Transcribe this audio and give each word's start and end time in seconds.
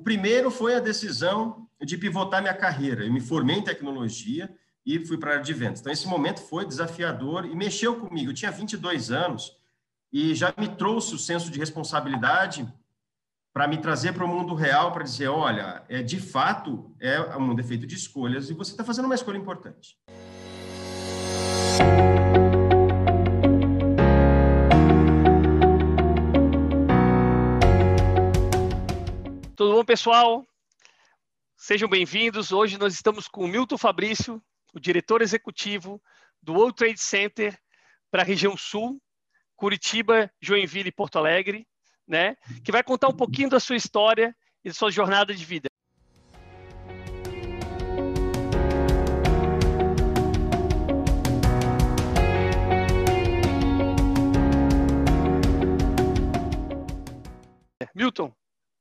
primeiro 0.00 0.50
foi 0.50 0.74
a 0.74 0.80
decisão 0.80 1.66
de 1.80 1.96
pivotar 1.96 2.42
minha 2.42 2.54
carreira. 2.54 3.04
Eu 3.04 3.12
me 3.12 3.20
formei 3.20 3.56
em 3.56 3.64
tecnologia 3.64 4.54
e 4.84 5.04
fui 5.04 5.18
para 5.18 5.30
a 5.30 5.32
área 5.34 5.44
de 5.44 5.52
vendas. 5.52 5.80
Então, 5.80 5.92
esse 5.92 6.06
momento 6.06 6.40
foi 6.40 6.66
desafiador 6.66 7.44
e 7.44 7.54
mexeu 7.54 7.96
comigo. 7.96 8.30
Eu 8.30 8.34
tinha 8.34 8.50
22 8.50 9.10
anos 9.10 9.56
e 10.12 10.34
já 10.34 10.52
me 10.58 10.68
trouxe 10.68 11.14
o 11.14 11.18
senso 11.18 11.50
de 11.50 11.58
responsabilidade 11.58 12.66
para 13.52 13.66
me 13.66 13.78
trazer 13.78 14.12
para 14.12 14.24
o 14.24 14.28
mundo 14.28 14.54
real, 14.54 14.92
para 14.92 15.02
dizer, 15.02 15.28
olha, 15.28 15.82
é 15.88 16.02
de 16.02 16.20
fato 16.20 16.94
é 17.00 17.20
um 17.36 17.54
defeito 17.54 17.86
de 17.86 17.96
escolhas 17.96 18.48
e 18.48 18.54
você 18.54 18.70
está 18.72 18.84
fazendo 18.84 19.06
uma 19.06 19.14
escolha 19.14 19.36
importante. 19.36 19.98
Pessoal? 29.90 30.46
Sejam 31.56 31.88
bem-vindos. 31.88 32.52
Hoje 32.52 32.78
nós 32.78 32.94
estamos 32.94 33.26
com 33.26 33.44
o 33.44 33.48
Milton 33.48 33.76
Fabrício, 33.76 34.40
o 34.72 34.78
diretor 34.78 35.20
executivo 35.20 36.00
do 36.40 36.52
World 36.52 36.76
Trade 36.76 37.00
Center 37.00 37.58
para 38.08 38.22
a 38.22 38.24
região 38.24 38.56
sul, 38.56 39.02
Curitiba, 39.56 40.30
Joinville 40.40 40.90
e 40.90 40.92
Porto 40.92 41.18
Alegre 41.18 41.66
né? 42.06 42.36
Que 42.64 42.70
vai 42.70 42.84
contar 42.84 43.08
um 43.08 43.16
pouquinho 43.16 43.50
da 43.50 43.58
sua 43.58 43.74
história 43.74 44.32
e 44.64 44.68
da 44.68 44.74
sua 44.76 44.92
jornada 44.92 45.34
de 45.34 45.44
vida. 45.44 45.68
Milton, 57.92 58.32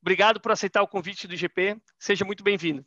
obrigado 0.01 0.39
por 0.39 0.51
aceitar 0.51 0.81
o 0.81 0.87
convite 0.87 1.27
do 1.27 1.35
GP. 1.35 1.79
Seja 1.97 2.25
muito 2.25 2.43
bem-vindo. 2.43 2.85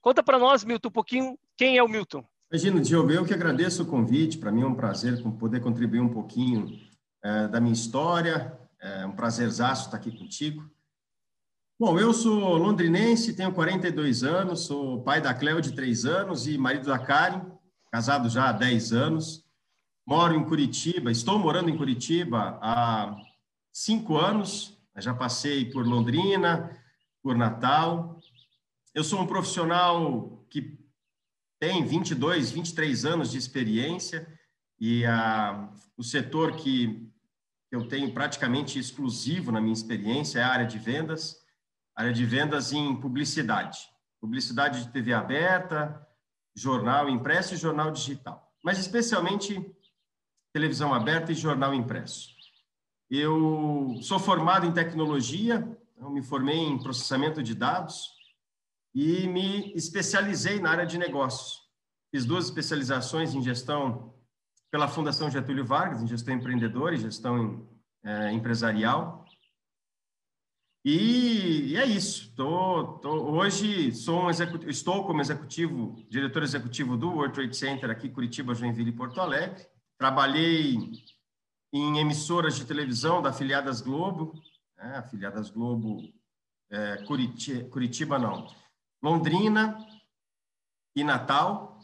Conta 0.00 0.22
para 0.22 0.38
nós, 0.38 0.64
Milton, 0.64 0.88
um 0.88 0.92
pouquinho 0.92 1.38
quem 1.56 1.76
é 1.76 1.82
o 1.82 1.88
Milton. 1.88 2.24
Imagina, 2.50 2.80
Diogo, 2.80 3.10
eu 3.12 3.24
que 3.24 3.34
agradeço 3.34 3.82
o 3.82 3.86
convite. 3.86 4.38
Para 4.38 4.50
mim 4.50 4.62
é 4.62 4.66
um 4.66 4.74
prazer 4.74 5.22
poder 5.38 5.60
contribuir 5.60 6.00
um 6.00 6.08
pouquinho 6.08 6.80
é, 7.22 7.48
da 7.48 7.60
minha 7.60 7.72
história, 7.72 8.58
é 8.80 9.06
um 9.06 9.12
prazerzaço 9.12 9.86
estar 9.86 9.98
aqui 9.98 10.10
contigo. 10.10 10.68
Bom, 11.78 11.98
eu 11.98 12.12
sou 12.12 12.56
londrinense, 12.56 13.34
tenho 13.34 13.52
42 13.52 14.22
anos, 14.22 14.66
sou 14.66 15.02
pai 15.02 15.20
da 15.20 15.32
Cleo 15.32 15.60
de 15.60 15.72
3 15.72 16.04
anos 16.04 16.46
e 16.46 16.58
marido 16.58 16.86
da 16.86 16.98
Karen, 16.98 17.42
casado 17.90 18.28
já 18.28 18.48
há 18.48 18.52
10 18.52 18.92
anos. 18.92 19.46
Moro 20.06 20.34
em 20.34 20.44
Curitiba, 20.44 21.10
estou 21.10 21.38
morando 21.38 21.70
em 21.70 21.76
Curitiba 21.76 22.58
há 22.60 23.16
5 23.72 24.16
anos, 24.16 24.79
já 25.00 25.14
passei 25.14 25.70
por 25.70 25.86
Londrina, 25.86 26.70
por 27.22 27.36
Natal. 27.36 28.20
Eu 28.94 29.04
sou 29.04 29.20
um 29.20 29.26
profissional 29.26 30.44
que 30.50 30.78
tem 31.58 31.84
22, 31.84 32.50
23 32.50 33.04
anos 33.04 33.30
de 33.30 33.38
experiência 33.38 34.26
e 34.78 35.04
a, 35.04 35.70
o 35.96 36.02
setor 36.02 36.56
que 36.56 37.10
eu 37.70 37.86
tenho 37.86 38.12
praticamente 38.12 38.78
exclusivo 38.78 39.52
na 39.52 39.60
minha 39.60 39.72
experiência 39.72 40.40
é 40.40 40.42
a 40.42 40.48
área 40.48 40.66
de 40.66 40.78
vendas, 40.78 41.36
área 41.94 42.12
de 42.12 42.24
vendas 42.24 42.72
em 42.72 42.96
publicidade, 42.96 43.78
publicidade 44.20 44.84
de 44.84 44.90
TV 44.90 45.12
aberta, 45.12 46.04
jornal 46.54 47.08
impresso 47.08 47.54
e 47.54 47.58
jornal 47.58 47.90
digital, 47.90 48.52
mas 48.64 48.78
especialmente 48.78 49.64
televisão 50.52 50.92
aberta 50.92 51.30
e 51.30 51.34
jornal 51.34 51.72
impresso. 51.74 52.29
Eu 53.10 53.98
sou 54.02 54.20
formado 54.20 54.64
em 54.64 54.72
tecnologia, 54.72 55.76
eu 55.98 56.08
me 56.10 56.22
formei 56.22 56.58
em 56.58 56.78
processamento 56.78 57.42
de 57.42 57.56
dados 57.56 58.08
e 58.94 59.26
me 59.26 59.72
especializei 59.74 60.60
na 60.60 60.70
área 60.70 60.86
de 60.86 60.96
negócios. 60.96 61.58
Fiz 62.12 62.24
duas 62.24 62.44
especializações 62.44 63.34
em 63.34 63.42
gestão 63.42 64.14
pela 64.70 64.86
Fundação 64.86 65.28
Getúlio 65.28 65.64
Vargas, 65.64 66.02
em 66.02 66.06
gestão 66.06 66.34
empreendedora 66.34 66.94
e 66.94 66.98
gestão 66.98 67.68
é, 68.04 68.32
empresarial. 68.32 69.24
E, 70.84 71.72
e, 71.72 71.76
é 71.76 71.84
isso. 71.84 72.32
Tô, 72.36 72.98
tô, 72.98 73.10
hoje 73.32 73.92
sou 73.92 74.22
um 74.22 74.30
executivo, 74.30 74.70
estou 74.70 75.04
como 75.04 75.20
executivo, 75.20 75.96
diretor 76.08 76.44
executivo 76.44 76.96
do 76.96 77.10
World 77.10 77.34
Trade 77.34 77.56
Center 77.56 77.90
aqui 77.90 78.08
Curitiba, 78.08 78.54
Joinville 78.54 78.90
e 78.90 78.96
Porto 78.96 79.20
Alegre. 79.20 79.66
Trabalhei 79.98 80.78
em 81.72 81.98
emissoras 81.98 82.56
de 82.56 82.64
televisão 82.64 83.22
da 83.22 83.30
Afiliadas 83.30 83.80
Globo, 83.80 84.34
né, 84.76 84.96
Afiliadas 84.96 85.50
Globo 85.50 86.12
é, 86.70 86.98
Curitiba, 87.04 87.68
Curitiba 87.68 88.18
não, 88.18 88.46
Londrina 89.02 89.78
e 90.94 91.04
Natal. 91.04 91.78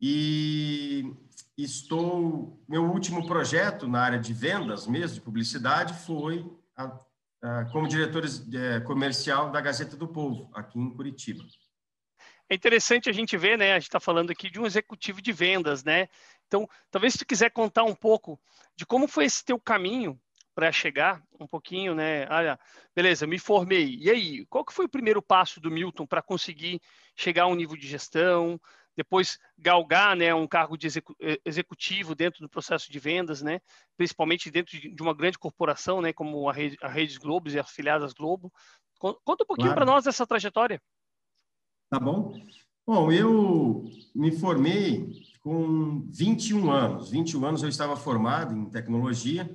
E 0.00 1.12
estou. 1.56 2.62
Meu 2.68 2.84
último 2.84 3.26
projeto 3.26 3.88
na 3.88 4.00
área 4.00 4.18
de 4.18 4.32
vendas 4.32 4.86
mesmo, 4.86 5.16
de 5.16 5.20
publicidade, 5.20 5.92
foi 5.92 6.48
a, 6.76 6.98
a, 7.42 7.64
como 7.66 7.88
diretor 7.88 8.24
é, 8.24 8.80
comercial 8.80 9.50
da 9.50 9.60
Gazeta 9.60 9.96
do 9.96 10.06
Povo, 10.06 10.50
aqui 10.54 10.78
em 10.78 10.94
Curitiba. 10.94 11.44
É 12.50 12.54
interessante 12.54 13.10
a 13.10 13.12
gente 13.12 13.36
ver, 13.36 13.58
né? 13.58 13.72
A 13.72 13.78
gente 13.78 13.88
está 13.88 14.00
falando 14.00 14.30
aqui 14.30 14.48
de 14.50 14.58
um 14.58 14.64
executivo 14.64 15.20
de 15.20 15.32
vendas, 15.32 15.84
né? 15.84 16.08
Então, 16.48 16.68
talvez 16.90 17.12
se 17.12 17.20
tu 17.20 17.26
quiser 17.26 17.50
contar 17.50 17.84
um 17.84 17.94
pouco 17.94 18.40
de 18.74 18.84
como 18.84 19.06
foi 19.06 19.26
esse 19.26 19.44
teu 19.44 19.60
caminho 19.60 20.20
para 20.54 20.72
chegar 20.72 21.22
um 21.38 21.46
pouquinho, 21.46 21.94
né? 21.94 22.26
Olha, 22.28 22.58
beleza, 22.92 23.28
me 23.28 23.38
formei. 23.38 23.96
E 24.00 24.10
aí, 24.10 24.46
qual 24.46 24.64
que 24.64 24.72
foi 24.72 24.86
o 24.86 24.88
primeiro 24.88 25.22
passo 25.22 25.60
do 25.60 25.70
Milton 25.70 26.04
para 26.04 26.20
conseguir 26.20 26.80
chegar 27.14 27.44
a 27.44 27.46
um 27.46 27.54
nível 27.54 27.76
de 27.76 27.86
gestão, 27.86 28.60
depois 28.96 29.38
galgar 29.56 30.16
né, 30.16 30.34
um 30.34 30.48
cargo 30.48 30.76
de 30.76 30.88
eh, 31.20 31.40
executivo 31.44 32.16
dentro 32.16 32.40
do 32.40 32.48
processo 32.48 32.90
de 32.90 32.98
vendas, 32.98 33.40
né, 33.40 33.60
principalmente 33.96 34.50
dentro 34.50 34.76
de 34.76 35.00
uma 35.00 35.14
grande 35.14 35.38
corporação, 35.38 36.02
né, 36.02 36.12
como 36.12 36.48
a 36.48 36.52
Rede, 36.52 36.76
a 36.82 36.88
Redes 36.88 37.16
Globo 37.16 37.48
e 37.48 37.56
as 37.56 37.66
afiliadas 37.66 38.12
Globo. 38.12 38.52
Conta 38.98 39.44
um 39.44 39.46
pouquinho 39.46 39.68
claro. 39.68 39.76
para 39.76 39.86
nós 39.86 40.04
dessa 40.04 40.26
trajetória. 40.26 40.82
Tá 41.88 42.00
bom. 42.00 42.34
Bom, 42.84 43.12
eu 43.12 43.84
me 44.12 44.32
formei 44.32 45.12
com 45.40 46.06
21 46.10 46.70
anos. 46.70 47.10
21 47.10 47.44
anos 47.44 47.62
eu 47.62 47.68
estava 47.68 47.96
formado 47.96 48.54
em 48.54 48.68
tecnologia 48.70 49.48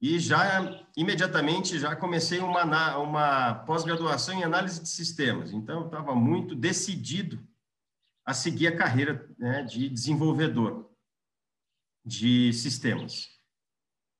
e 0.00 0.18
já 0.18 0.84
imediatamente 0.96 1.78
já 1.78 1.94
comecei 1.94 2.40
uma, 2.40 2.96
uma 2.98 3.54
pós-graduação 3.66 4.34
em 4.34 4.42
análise 4.42 4.82
de 4.82 4.88
sistemas. 4.88 5.52
Então, 5.52 5.80
eu 5.80 5.86
estava 5.86 6.14
muito 6.14 6.54
decidido 6.54 7.38
a 8.26 8.34
seguir 8.34 8.66
a 8.66 8.76
carreira 8.76 9.28
né, 9.38 9.62
de 9.62 9.88
desenvolvedor 9.88 10.90
de 12.04 12.52
sistemas. 12.52 13.28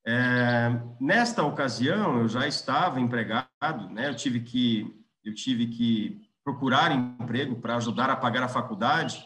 É, 0.06 0.68
nesta 1.00 1.44
ocasião, 1.44 2.20
eu 2.20 2.28
já 2.28 2.46
estava 2.46 3.00
empregado, 3.00 3.90
né, 3.90 4.08
eu 4.08 4.16
tive 4.16 4.40
que 4.40 4.98
eu 5.24 5.32
tive 5.32 5.68
que 5.68 6.28
procurar 6.42 6.90
emprego 6.90 7.60
para 7.60 7.76
ajudar 7.76 8.10
a 8.10 8.16
pagar 8.16 8.42
a 8.42 8.48
faculdade. 8.48 9.24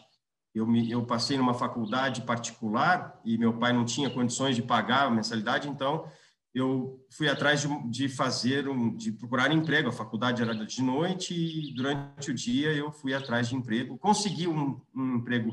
Eu, 0.57 0.65
me, 0.65 0.89
eu 0.89 1.05
passei 1.05 1.37
numa 1.37 1.53
faculdade 1.53 2.23
particular 2.23 3.19
e 3.23 3.37
meu 3.37 3.53
pai 3.59 3.71
não 3.71 3.85
tinha 3.85 4.09
condições 4.09 4.55
de 4.55 4.63
pagar 4.63 5.05
a 5.05 5.11
mensalidade, 5.11 5.69
então 5.69 6.09
eu 6.53 7.05
fui 7.11 7.29
atrás 7.29 7.61
de, 7.61 7.89
de, 7.89 8.09
fazer 8.09 8.67
um, 8.67 8.95
de 8.95 9.11
procurar 9.11 9.51
emprego. 9.51 9.89
A 9.89 9.91
faculdade 9.93 10.41
era 10.41 10.55
de 10.55 10.81
noite 10.81 11.33
e 11.35 11.73
durante 11.75 12.31
o 12.31 12.33
dia 12.33 12.73
eu 12.73 12.91
fui 12.91 13.13
atrás 13.13 13.49
de 13.49 13.55
emprego. 13.55 13.99
Consegui 13.99 14.47
um, 14.47 14.81
um 14.95 15.17
emprego 15.17 15.51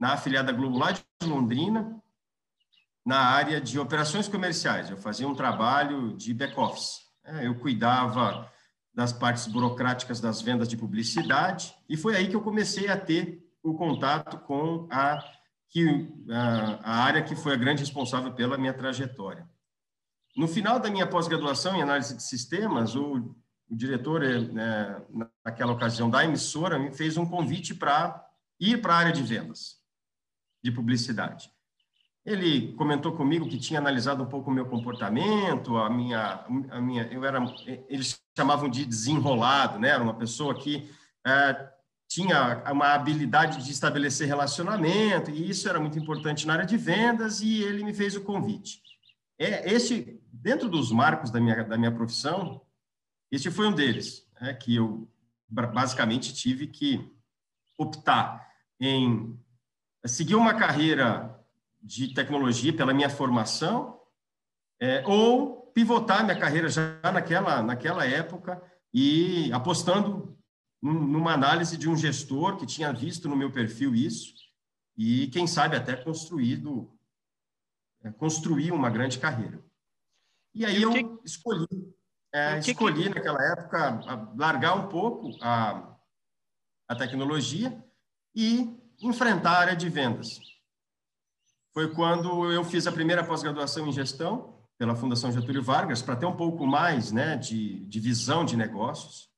na 0.00 0.14
afiliada 0.14 0.52
Globo 0.52 0.78
lá 0.78 0.92
de 0.92 1.04
Londrina, 1.22 2.00
na 3.04 3.18
área 3.18 3.60
de 3.60 3.78
operações 3.78 4.26
comerciais. 4.26 4.88
Eu 4.88 4.96
fazia 4.96 5.28
um 5.28 5.34
trabalho 5.34 6.16
de 6.16 6.32
back 6.32 6.58
office. 6.58 7.00
É, 7.24 7.46
eu 7.46 7.54
cuidava 7.56 8.50
das 8.94 9.12
partes 9.12 9.46
burocráticas 9.46 10.18
das 10.18 10.40
vendas 10.40 10.66
de 10.66 10.76
publicidade 10.78 11.74
e 11.86 11.98
foi 11.98 12.16
aí 12.16 12.28
que 12.28 12.34
eu 12.34 12.40
comecei 12.40 12.88
a 12.88 12.96
ter 12.96 13.45
o 13.70 13.74
contato 13.74 14.38
com 14.40 14.86
a 14.90 15.22
que 15.68 16.08
a, 16.30 16.78
a 16.82 17.04
área 17.04 17.22
que 17.22 17.34
foi 17.34 17.52
a 17.52 17.56
grande 17.56 17.80
responsável 17.80 18.32
pela 18.32 18.56
minha 18.56 18.72
trajetória. 18.72 19.48
No 20.36 20.46
final 20.46 20.78
da 20.78 20.90
minha 20.90 21.06
pós-graduação 21.06 21.74
em 21.74 21.82
análise 21.82 22.16
de 22.16 22.22
sistemas, 22.22 22.94
o, 22.94 23.34
o 23.68 23.76
diretor, 23.76 24.22
eh, 24.22 24.38
né, 24.38 25.02
naquela 25.44 25.72
ocasião 25.72 26.08
da 26.08 26.24
emissora, 26.24 26.78
me 26.78 26.92
fez 26.92 27.16
um 27.16 27.26
convite 27.26 27.74
para 27.74 28.24
ir 28.60 28.80
para 28.80 28.94
a 28.94 28.98
área 28.98 29.12
de 29.12 29.22
vendas, 29.22 29.76
de 30.62 30.70
publicidade. 30.70 31.50
Ele 32.24 32.72
comentou 32.74 33.12
comigo 33.12 33.48
que 33.48 33.58
tinha 33.58 33.78
analisado 33.80 34.22
um 34.22 34.28
pouco 34.28 34.50
o 34.50 34.54
meu 34.54 34.66
comportamento, 34.66 35.76
a 35.76 35.88
minha, 35.88 36.44
a 36.70 36.80
minha, 36.80 37.04
eu 37.04 37.24
era, 37.24 37.38
eles 37.88 38.20
chamavam 38.36 38.68
de 38.68 38.84
desenrolado, 38.84 39.78
né? 39.78 39.90
Era 39.90 40.02
uma 40.02 40.14
pessoa 40.14 40.54
que 40.54 40.90
é, 41.24 41.75
tinha 42.08 42.62
uma 42.70 42.94
habilidade 42.94 43.64
de 43.64 43.70
estabelecer 43.70 44.26
relacionamento 44.26 45.30
e 45.30 45.50
isso 45.50 45.68
era 45.68 45.80
muito 45.80 45.98
importante 45.98 46.46
na 46.46 46.54
área 46.54 46.66
de 46.66 46.76
vendas 46.76 47.40
e 47.40 47.62
ele 47.62 47.84
me 47.84 47.92
fez 47.92 48.14
o 48.14 48.22
convite. 48.22 48.80
É 49.38 49.72
este 49.72 50.20
dentro 50.32 50.68
dos 50.68 50.92
marcos 50.92 51.30
da 51.30 51.40
minha, 51.40 51.64
da 51.64 51.76
minha 51.76 51.92
profissão, 51.92 52.62
este 53.30 53.50
foi 53.50 53.66
um 53.66 53.72
deles, 53.72 54.26
é, 54.40 54.54
que 54.54 54.76
eu 54.76 55.08
basicamente 55.48 56.32
tive 56.32 56.66
que 56.66 57.10
optar 57.78 58.46
em 58.80 59.38
seguir 60.04 60.34
uma 60.34 60.54
carreira 60.54 61.38
de 61.82 62.14
tecnologia 62.14 62.72
pela 62.72 62.94
minha 62.94 63.10
formação 63.10 64.00
é, 64.80 65.02
ou 65.06 65.70
pivotar 65.74 66.24
minha 66.24 66.38
carreira 66.38 66.68
já 66.68 66.98
naquela, 67.12 67.62
naquela 67.62 68.06
época 68.06 68.62
e 68.92 69.52
apostando 69.52 70.35
numa 70.82 71.32
análise 71.32 71.76
de 71.76 71.88
um 71.88 71.96
gestor 71.96 72.56
que 72.56 72.66
tinha 72.66 72.92
visto 72.92 73.28
no 73.28 73.36
meu 73.36 73.50
perfil 73.50 73.94
isso 73.94 74.34
e, 74.96 75.26
quem 75.28 75.46
sabe, 75.46 75.76
até 75.76 75.96
construído, 75.96 76.90
é, 78.02 78.10
construir 78.10 78.72
uma 78.72 78.90
grande 78.90 79.18
carreira. 79.18 79.62
E 80.54 80.64
aí 80.64 80.80
eu 80.80 80.92
que... 80.92 81.06
escolhi, 81.24 81.66
é, 82.32 82.60
que 82.60 82.70
escolhi 82.70 83.04
que... 83.04 83.08
naquela 83.10 83.42
época 83.52 84.32
largar 84.36 84.74
um 84.74 84.88
pouco 84.88 85.36
a, 85.42 85.96
a 86.88 86.96
tecnologia 86.96 87.84
e 88.34 88.74
enfrentar 89.00 89.52
a 89.52 89.60
área 89.60 89.76
de 89.76 89.88
vendas. 89.88 90.40
Foi 91.74 91.94
quando 91.94 92.50
eu 92.50 92.64
fiz 92.64 92.86
a 92.86 92.92
primeira 92.92 93.22
pós-graduação 93.22 93.86
em 93.86 93.92
gestão 93.92 94.56
pela 94.78 94.96
Fundação 94.96 95.32
Getúlio 95.32 95.62
Vargas, 95.62 96.02
para 96.02 96.16
ter 96.16 96.26
um 96.26 96.36
pouco 96.36 96.66
mais 96.66 97.12
né, 97.12 97.36
de, 97.36 97.86
de 97.86 98.00
visão 98.00 98.44
de 98.44 98.56
negócios. 98.56 99.30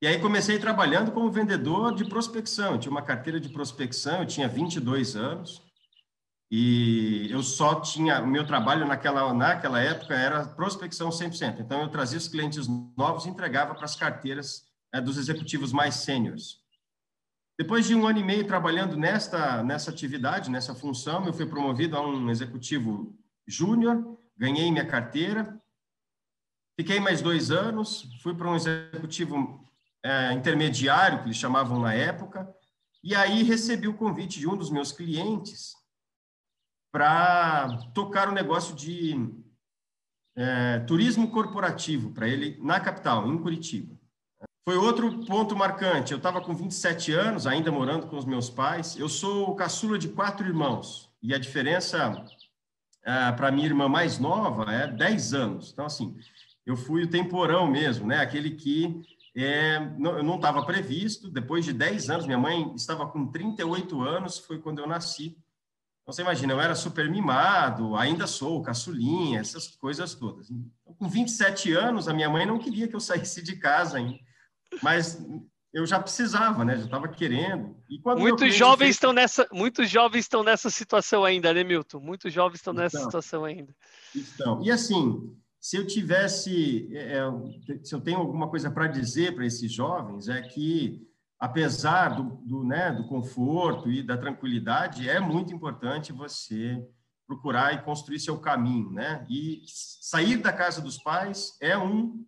E 0.00 0.06
aí 0.06 0.20
comecei 0.20 0.58
trabalhando 0.58 1.10
como 1.10 1.30
vendedor 1.30 1.92
de 1.92 2.04
prospecção. 2.04 2.72
Eu 2.72 2.78
tinha 2.78 2.90
uma 2.90 3.02
carteira 3.02 3.40
de 3.40 3.48
prospecção, 3.48 4.20
eu 4.20 4.26
tinha 4.26 4.48
22 4.48 5.16
anos. 5.16 5.62
E 6.50 7.28
eu 7.30 7.42
só 7.42 7.80
tinha, 7.80 8.22
o 8.22 8.26
meu 8.26 8.46
trabalho 8.46 8.86
naquela, 8.86 9.34
naquela 9.34 9.80
época 9.80 10.14
era 10.14 10.46
prospecção 10.46 11.10
100%. 11.10 11.60
Então, 11.60 11.82
eu 11.82 11.88
trazia 11.88 12.16
os 12.16 12.28
clientes 12.28 12.66
novos 12.96 13.26
e 13.26 13.28
entregava 13.28 13.74
para 13.74 13.84
as 13.84 13.96
carteiras 13.96 14.64
é, 14.94 15.00
dos 15.00 15.18
executivos 15.18 15.72
mais 15.72 15.96
sêniores. 15.96 16.56
Depois 17.58 17.86
de 17.86 17.94
um 17.94 18.06
ano 18.06 18.20
e 18.20 18.24
meio 18.24 18.46
trabalhando 18.46 18.96
nesta, 18.96 19.62
nessa 19.64 19.90
atividade, 19.90 20.48
nessa 20.48 20.74
função, 20.76 21.26
eu 21.26 21.32
fui 21.32 21.44
promovido 21.44 21.96
a 21.96 22.06
um 22.06 22.30
executivo 22.30 23.18
júnior, 23.46 24.16
ganhei 24.36 24.70
minha 24.70 24.86
carteira, 24.86 25.60
fiquei 26.78 27.00
mais 27.00 27.20
dois 27.20 27.50
anos, 27.50 28.08
fui 28.22 28.32
para 28.32 28.48
um 28.48 28.54
executivo 28.54 29.67
é, 30.04 30.32
intermediário, 30.32 31.18
que 31.18 31.24
eles 31.26 31.36
chamavam 31.36 31.80
na 31.80 31.92
época, 31.92 32.48
e 33.02 33.14
aí 33.14 33.42
recebi 33.42 33.88
o 33.88 33.96
convite 33.96 34.38
de 34.38 34.48
um 34.48 34.56
dos 34.56 34.70
meus 34.70 34.92
clientes 34.92 35.72
para 36.92 37.68
tocar 37.94 38.28
um 38.28 38.32
negócio 38.32 38.74
de 38.74 39.14
é, 40.36 40.80
turismo 40.80 41.30
corporativo 41.30 42.12
para 42.12 42.28
ele 42.28 42.58
na 42.62 42.80
capital, 42.80 43.26
em 43.26 43.38
Curitiba. 43.38 43.96
Foi 44.68 44.76
outro 44.76 45.24
ponto 45.24 45.56
marcante. 45.56 46.12
Eu 46.12 46.18
estava 46.18 46.40
com 46.40 46.54
27 46.54 47.12
anos, 47.12 47.46
ainda 47.46 47.72
morando 47.72 48.06
com 48.06 48.18
os 48.18 48.26
meus 48.26 48.50
pais. 48.50 48.96
Eu 48.96 49.08
sou 49.08 49.48
o 49.48 49.54
caçula 49.54 49.98
de 49.98 50.08
quatro 50.08 50.46
irmãos. 50.46 51.10
E 51.22 51.32
a 51.32 51.38
diferença 51.38 52.22
é, 53.02 53.32
para 53.32 53.50
minha 53.50 53.66
irmã 53.66 53.88
mais 53.88 54.18
nova 54.18 54.70
é 54.70 54.86
10 54.86 55.32
anos. 55.32 55.72
Então, 55.72 55.86
assim, 55.86 56.14
eu 56.66 56.76
fui 56.76 57.04
o 57.04 57.10
temporão 57.10 57.66
mesmo, 57.66 58.06
né? 58.06 58.18
Aquele 58.18 58.50
que 58.50 59.00
é, 59.44 59.80
não 59.98 60.36
estava 60.36 60.64
previsto. 60.64 61.30
Depois 61.30 61.64
de 61.64 61.72
10 61.72 62.10
anos, 62.10 62.26
minha 62.26 62.38
mãe 62.38 62.72
estava 62.74 63.06
com 63.06 63.26
38 63.26 64.02
anos, 64.02 64.38
foi 64.38 64.58
quando 64.58 64.80
eu 64.80 64.86
nasci. 64.86 65.36
Então, 66.02 66.12
você 66.12 66.22
imagina, 66.22 66.54
eu 66.54 66.60
era 66.60 66.74
super 66.74 67.10
mimado, 67.10 67.94
ainda 67.94 68.26
sou, 68.26 68.62
caçulinha, 68.62 69.40
essas 69.40 69.68
coisas 69.76 70.14
todas. 70.14 70.50
Então, 70.50 70.94
com 70.98 71.08
27 71.08 71.72
anos, 71.72 72.08
a 72.08 72.14
minha 72.14 72.30
mãe 72.30 72.46
não 72.46 72.58
queria 72.58 72.88
que 72.88 72.96
eu 72.96 73.00
saísse 73.00 73.42
de 73.42 73.56
casa 73.56 73.98
ainda. 73.98 74.18
Mas 74.82 75.22
eu 75.72 75.86
já 75.86 76.00
precisava, 76.00 76.64
né? 76.64 76.76
Já 76.76 76.84
estava 76.84 77.08
querendo. 77.08 77.76
muitos 78.16 78.54
jovens 78.54 78.86
fez... 78.86 78.96
estão 78.96 79.12
nessa, 79.12 79.46
muitos 79.52 79.90
jovens 79.90 80.20
estão 80.20 80.42
nessa 80.42 80.70
situação 80.70 81.24
ainda, 81.24 81.52
né, 81.52 81.62
Milton? 81.62 82.00
Muitos 82.00 82.32
jovens 82.32 82.58
estão 82.58 82.72
nessa 82.72 82.96
então, 82.96 83.04
situação 83.04 83.44
ainda. 83.44 83.74
Então, 84.16 84.62
e 84.64 84.70
assim, 84.70 85.36
se 85.60 85.76
eu 85.76 85.86
tivesse, 85.86 86.88
é, 86.92 87.18
é 87.18 87.24
se 87.82 87.94
eu 87.94 88.00
tenho 88.00 88.18
alguma 88.18 88.48
coisa 88.48 88.70
para 88.70 88.86
dizer 88.86 89.34
para 89.34 89.46
esses 89.46 89.72
jovens, 89.72 90.28
é 90.28 90.40
que 90.42 91.06
apesar 91.38 92.16
do, 92.16 92.36
do, 92.44 92.64
né, 92.64 92.92
do 92.92 93.06
conforto 93.06 93.90
e 93.90 94.02
da 94.02 94.16
tranquilidade, 94.16 95.08
é 95.08 95.20
muito 95.20 95.54
importante 95.54 96.12
você 96.12 96.84
procurar 97.26 97.74
e 97.74 97.82
construir 97.82 98.18
seu 98.18 98.38
caminho, 98.38 98.90
né? 98.90 99.24
E 99.28 99.62
sair 99.66 100.38
da 100.38 100.52
casa 100.52 100.80
dos 100.80 100.96
pais 100.96 101.56
é 101.60 101.76
um, 101.76 102.24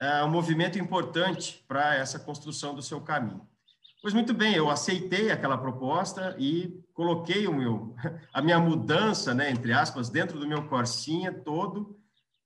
é 0.00 0.24
um 0.24 0.30
movimento 0.30 0.78
importante 0.78 1.64
para 1.68 1.94
essa 1.94 2.18
construção 2.18 2.74
do 2.74 2.82
seu 2.82 3.00
caminho. 3.00 3.48
Pois 4.02 4.12
muito 4.12 4.34
bem, 4.34 4.54
eu 4.54 4.68
aceitei 4.68 5.30
aquela 5.30 5.56
proposta 5.56 6.36
e 6.38 6.84
coloquei 6.92 7.46
o 7.46 7.54
meu, 7.54 7.94
a 8.34 8.42
minha 8.42 8.58
mudança, 8.58 9.32
né, 9.32 9.50
entre 9.50 9.72
aspas, 9.72 10.10
dentro 10.10 10.38
do 10.38 10.48
meu 10.48 10.68
corsinha 10.68 11.32
todo 11.32 11.96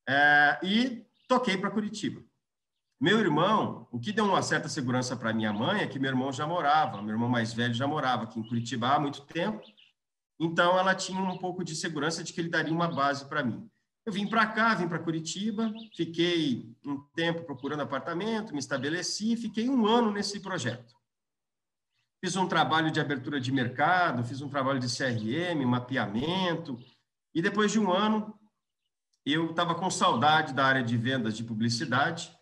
é, 0.09 0.59
e 0.63 1.07
toquei 1.29 1.59
para 1.59 1.71
Curitiba. 1.71 2.25
Meu 3.01 3.21
irmão, 3.21 3.87
o 3.93 4.01
que 4.01 4.13
deu 4.13 4.25
uma 4.25 4.43
certa 4.43 4.69
segurança 4.69 5.17
para 5.17 5.33
minha 5.33 5.53
mãe 5.53 5.83
é 5.83 5.87
que 5.87 5.99
meu 5.99 6.11
irmão 6.11 6.33
já 6.33 6.47
morava, 6.47 7.03
meu 7.03 7.15
irmão 7.15 7.29
mais 7.29 7.53
velho 7.53 7.75
já 7.75 7.87
morava 7.87 8.25
aqui 8.25 8.41
em 8.41 8.49
Curitiba 8.49 8.89
há 8.89 8.99
muito 8.99 9.21
tempo, 9.27 9.63
então 10.41 10.79
ela 10.79 10.95
tinha 10.95 11.21
um 11.21 11.37
pouco 11.37 11.63
de 11.63 11.77
segurança 11.77 12.25
de 12.25 12.33
que 12.33 12.41
ele 12.41 12.49
daria 12.49 12.73
uma 12.73 12.89
base 12.89 13.29
para 13.29 13.45
mim. 13.45 13.71
Eu 14.05 14.13
vim 14.13 14.27
para 14.27 14.47
cá, 14.47 14.75
vim 14.75 14.89
para 14.89 14.99
Curitiba, 14.99 15.71
fiquei 15.95 16.75
um 16.85 17.01
tempo 17.15 17.45
procurando 17.45 17.83
apartamento, 17.83 18.53
me 18.53 18.59
estabeleci, 18.59 19.37
fiquei 19.37 19.69
um 19.69 19.87
ano 19.87 20.11
nesse 20.11 20.41
projeto. 20.41 20.97
Fiz 22.25 22.35
um 22.35 22.49
trabalho 22.49 22.91
de 22.91 22.99
abertura 22.99 23.39
de 23.39 23.53
mercado, 23.53 24.25
fiz 24.25 24.41
um 24.41 24.49
trabalho 24.49 24.81
de 24.81 24.87
CRM, 24.87 25.65
mapeamento, 25.67 26.79
e 27.35 27.43
depois 27.43 27.71
de 27.71 27.79
um 27.79 27.93
ano 27.93 28.38
eu 29.33 29.51
estava 29.51 29.75
com 29.75 29.91
saudade 29.91 30.53
da 30.55 30.65
área 30.65 30.83
de 30.83 30.97
vendas 30.97 31.37
de 31.37 31.45
publicidade 31.45 32.37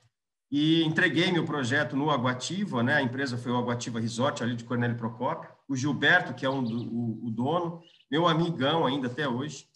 e 0.51 0.85
entreguei 0.85 1.33
meu 1.33 1.45
projeto 1.45 1.97
no 1.97 2.11
Aguativa, 2.11 2.83
né? 2.83 2.95
A 2.95 3.03
empresa 3.03 3.37
foi 3.37 3.51
o 3.51 3.57
Aguativa 3.57 3.99
Resort, 3.99 4.43
ali 4.43 4.55
de 4.55 4.65
Cornélio 4.65 4.97
Procópio. 4.97 5.51
O 5.69 5.75
Gilberto, 5.75 6.35
que 6.35 6.47
é 6.47 6.51
um 6.51 6.63
do, 6.63 6.89
o, 6.89 7.27
o, 7.27 7.31
dono, 7.31 7.83
meu 8.11 8.29
amigão 8.29 8.87
ainda 8.87 9.09
até 9.09 9.29
hoje. 9.29 9.69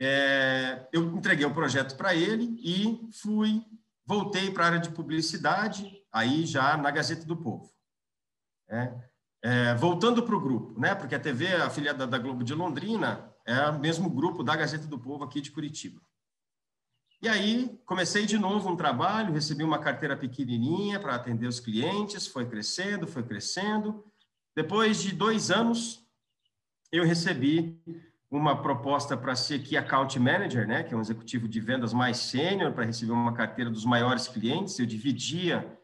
É, 0.00 0.88
eu 0.92 1.16
entreguei 1.16 1.46
o 1.46 1.54
projeto 1.54 1.96
para 1.96 2.14
ele 2.14 2.58
e 2.60 3.08
fui, 3.22 3.64
voltei 4.04 4.50
para 4.50 4.64
a 4.64 4.66
área 4.66 4.80
de 4.80 4.90
publicidade, 4.90 6.02
aí 6.12 6.44
já 6.44 6.76
na 6.76 6.90
Gazeta 6.90 7.24
do 7.24 7.36
Povo. 7.36 7.70
É, 8.68 8.92
é, 9.42 9.74
voltando 9.74 10.24
para 10.24 10.34
o 10.34 10.40
grupo, 10.40 10.78
né? 10.80 10.94
Porque 10.96 11.14
a 11.14 11.20
TV 11.20 11.54
afiliada 11.54 12.06
da 12.06 12.18
Globo 12.18 12.42
de 12.42 12.52
Londrina 12.52 13.32
é 13.46 13.70
o 13.70 13.78
mesmo 13.78 14.10
grupo 14.10 14.42
da 14.42 14.56
Gazeta 14.56 14.86
do 14.86 14.98
Povo 14.98 15.22
aqui 15.22 15.40
de 15.40 15.52
Curitiba. 15.52 16.00
E 17.22 17.28
aí 17.28 17.80
comecei 17.86 18.26
de 18.26 18.36
novo 18.36 18.68
um 18.68 18.76
trabalho, 18.76 19.32
recebi 19.32 19.64
uma 19.64 19.78
carteira 19.78 20.16
pequenininha 20.16 21.00
para 21.00 21.14
atender 21.14 21.46
os 21.46 21.60
clientes, 21.60 22.26
foi 22.26 22.44
crescendo, 22.46 23.06
foi 23.06 23.22
crescendo. 23.22 24.04
Depois 24.54 25.00
de 25.00 25.14
dois 25.14 25.50
anos, 25.50 26.04
eu 26.92 27.04
recebi 27.04 27.80
uma 28.30 28.60
proposta 28.60 29.16
para 29.16 29.34
ser 29.34 29.62
Key 29.62 29.76
Account 29.76 30.18
Manager, 30.18 30.66
né, 30.66 30.82
que 30.82 30.92
é 30.92 30.96
um 30.96 31.00
executivo 31.00 31.48
de 31.48 31.60
vendas 31.60 31.92
mais 31.92 32.18
sênior, 32.18 32.72
para 32.72 32.84
receber 32.84 33.12
uma 33.12 33.32
carteira 33.32 33.70
dos 33.70 33.84
maiores 33.84 34.28
clientes. 34.28 34.78
Eu 34.78 34.84
dividia, 34.84 35.78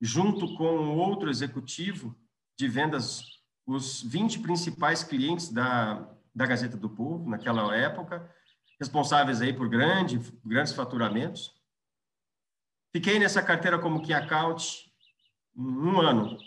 junto 0.00 0.54
com 0.56 0.96
outro 0.96 1.30
executivo 1.30 2.14
de 2.56 2.68
vendas, 2.68 3.22
os 3.66 4.02
20 4.02 4.40
principais 4.40 5.02
clientes 5.02 5.48
da, 5.48 6.08
da 6.38 6.46
Gazeta 6.46 6.76
do 6.76 6.88
Povo, 6.88 7.28
naquela 7.28 7.76
época 7.76 8.32
responsáveis 8.78 9.42
aí 9.42 9.52
por 9.52 9.68
grande, 9.68 10.20
grandes 10.44 10.72
faturamentos. 10.72 11.52
Fiquei 12.92 13.18
nessa 13.18 13.42
carteira 13.42 13.76
como 13.76 14.00
Key 14.00 14.14
Account 14.14 14.88
um 15.56 16.00
ano. 16.00 16.38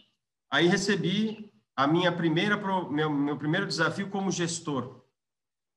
Aí 0.50 0.66
recebi 0.66 1.52
a 1.76 1.86
minha 1.86 2.10
primeira 2.10 2.56
meu, 2.90 3.10
meu 3.10 3.38
primeiro 3.38 3.68
desafio 3.68 4.10
como 4.10 4.32
gestor. 4.32 5.04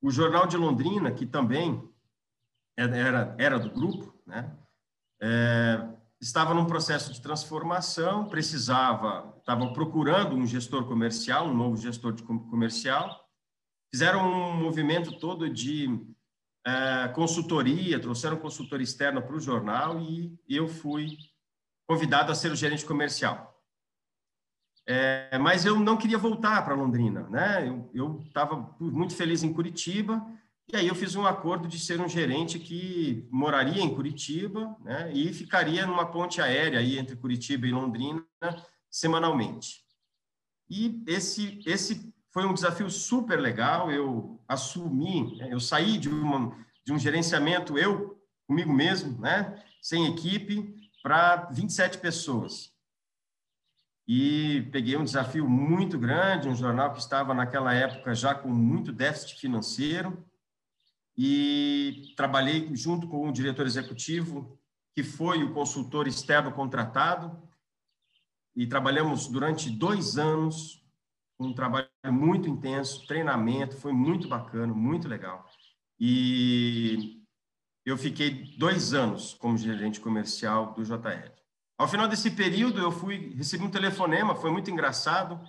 O 0.00 0.12
Jornal 0.12 0.46
de 0.46 0.56
Londrina, 0.56 1.10
que 1.10 1.26
também 1.26 1.82
era 2.76 3.34
era 3.36 3.58
do 3.58 3.70
grupo, 3.70 4.16
né? 4.24 4.56
É, 5.20 5.88
estava 6.20 6.54
num 6.54 6.66
processo 6.66 7.12
de 7.12 7.20
transformação, 7.20 8.28
precisava, 8.28 9.34
estava 9.38 9.72
procurando 9.72 10.36
um 10.36 10.46
gestor 10.46 10.86
comercial, 10.86 11.48
um 11.48 11.54
novo 11.54 11.76
gestor 11.76 12.12
de 12.12 12.22
comercial. 12.22 13.23
Fizeram 13.94 14.28
um 14.28 14.56
movimento 14.56 15.12
todo 15.20 15.48
de 15.48 15.88
é, 16.66 17.06
consultoria, 17.14 18.00
trouxeram 18.00 18.36
consultor 18.36 18.80
externo 18.80 19.22
para 19.22 19.36
o 19.36 19.40
jornal 19.40 20.00
e 20.00 20.36
eu 20.48 20.66
fui 20.66 21.16
convidado 21.86 22.32
a 22.32 22.34
ser 22.34 22.50
o 22.50 22.56
gerente 22.56 22.84
comercial. 22.84 23.56
É, 24.84 25.38
mas 25.38 25.64
eu 25.64 25.78
não 25.78 25.96
queria 25.96 26.18
voltar 26.18 26.64
para 26.64 26.74
Londrina, 26.74 27.28
né? 27.28 27.68
Eu 27.94 28.20
estava 28.26 28.74
muito 28.80 29.14
feliz 29.14 29.44
em 29.44 29.54
Curitiba 29.54 30.20
E 30.72 30.76
aí 30.76 30.88
eu 30.88 30.94
fiz 30.96 31.14
um 31.14 31.24
acordo 31.24 31.68
de 31.68 31.78
ser 31.78 32.00
um 32.00 32.08
gerente 32.08 32.58
que 32.58 33.28
moraria 33.30 33.80
em 33.80 33.94
Curitiba 33.94 34.76
né, 34.80 35.12
e 35.12 35.32
ficaria 35.32 35.86
numa 35.86 36.06
ponte 36.06 36.40
aérea 36.40 36.80
aí 36.80 36.98
entre 36.98 37.14
Curitiba 37.14 37.64
e 37.64 37.70
Londrina 37.70 38.26
semanalmente. 38.90 39.84
E 40.68 41.00
esse, 41.06 41.60
esse 41.64 42.12
foi 42.34 42.44
um 42.44 42.52
desafio 42.52 42.90
super 42.90 43.38
legal. 43.38 43.92
Eu 43.92 44.42
assumi, 44.48 45.36
né, 45.38 45.48
eu 45.52 45.60
saí 45.60 45.96
de, 45.96 46.08
uma, 46.08 46.52
de 46.84 46.92
um 46.92 46.98
gerenciamento, 46.98 47.78
eu 47.78 48.20
comigo 48.44 48.72
mesmo, 48.72 49.18
né, 49.20 49.64
sem 49.80 50.06
equipe, 50.06 50.74
para 51.00 51.48
27 51.52 51.98
pessoas. 51.98 52.74
E 54.06 54.68
peguei 54.72 54.96
um 54.96 55.04
desafio 55.04 55.48
muito 55.48 55.96
grande, 55.96 56.48
um 56.48 56.56
jornal 56.56 56.92
que 56.92 56.98
estava 56.98 57.32
naquela 57.32 57.72
época 57.72 58.14
já 58.14 58.34
com 58.34 58.48
muito 58.48 58.92
déficit 58.92 59.40
financeiro, 59.40 60.22
e 61.16 62.12
trabalhei 62.16 62.74
junto 62.74 63.06
com 63.06 63.28
o 63.28 63.32
diretor 63.32 63.64
executivo, 63.64 64.58
que 64.92 65.04
foi 65.04 65.44
o 65.44 65.54
consultor 65.54 66.08
externo 66.08 66.52
contratado, 66.52 67.40
e 68.56 68.66
trabalhamos 68.66 69.28
durante 69.28 69.70
dois 69.70 70.18
anos, 70.18 70.83
um 71.38 71.52
trabalho 71.52 71.88
muito 72.06 72.48
intenso, 72.48 73.06
treinamento, 73.06 73.76
foi 73.76 73.92
muito 73.92 74.28
bacana, 74.28 74.72
muito 74.72 75.08
legal. 75.08 75.44
E 75.98 77.22
eu 77.84 77.96
fiquei 77.96 78.56
dois 78.56 78.94
anos 78.94 79.34
como 79.34 79.58
gerente 79.58 80.00
comercial 80.00 80.72
do 80.72 80.84
JL. 80.84 81.32
Ao 81.78 81.88
final 81.88 82.06
desse 82.06 82.30
período, 82.30 82.80
eu 82.80 82.90
fui 82.90 83.34
recebi 83.34 83.64
um 83.64 83.70
telefonema, 83.70 84.34
foi 84.34 84.50
muito 84.50 84.70
engraçado. 84.70 85.40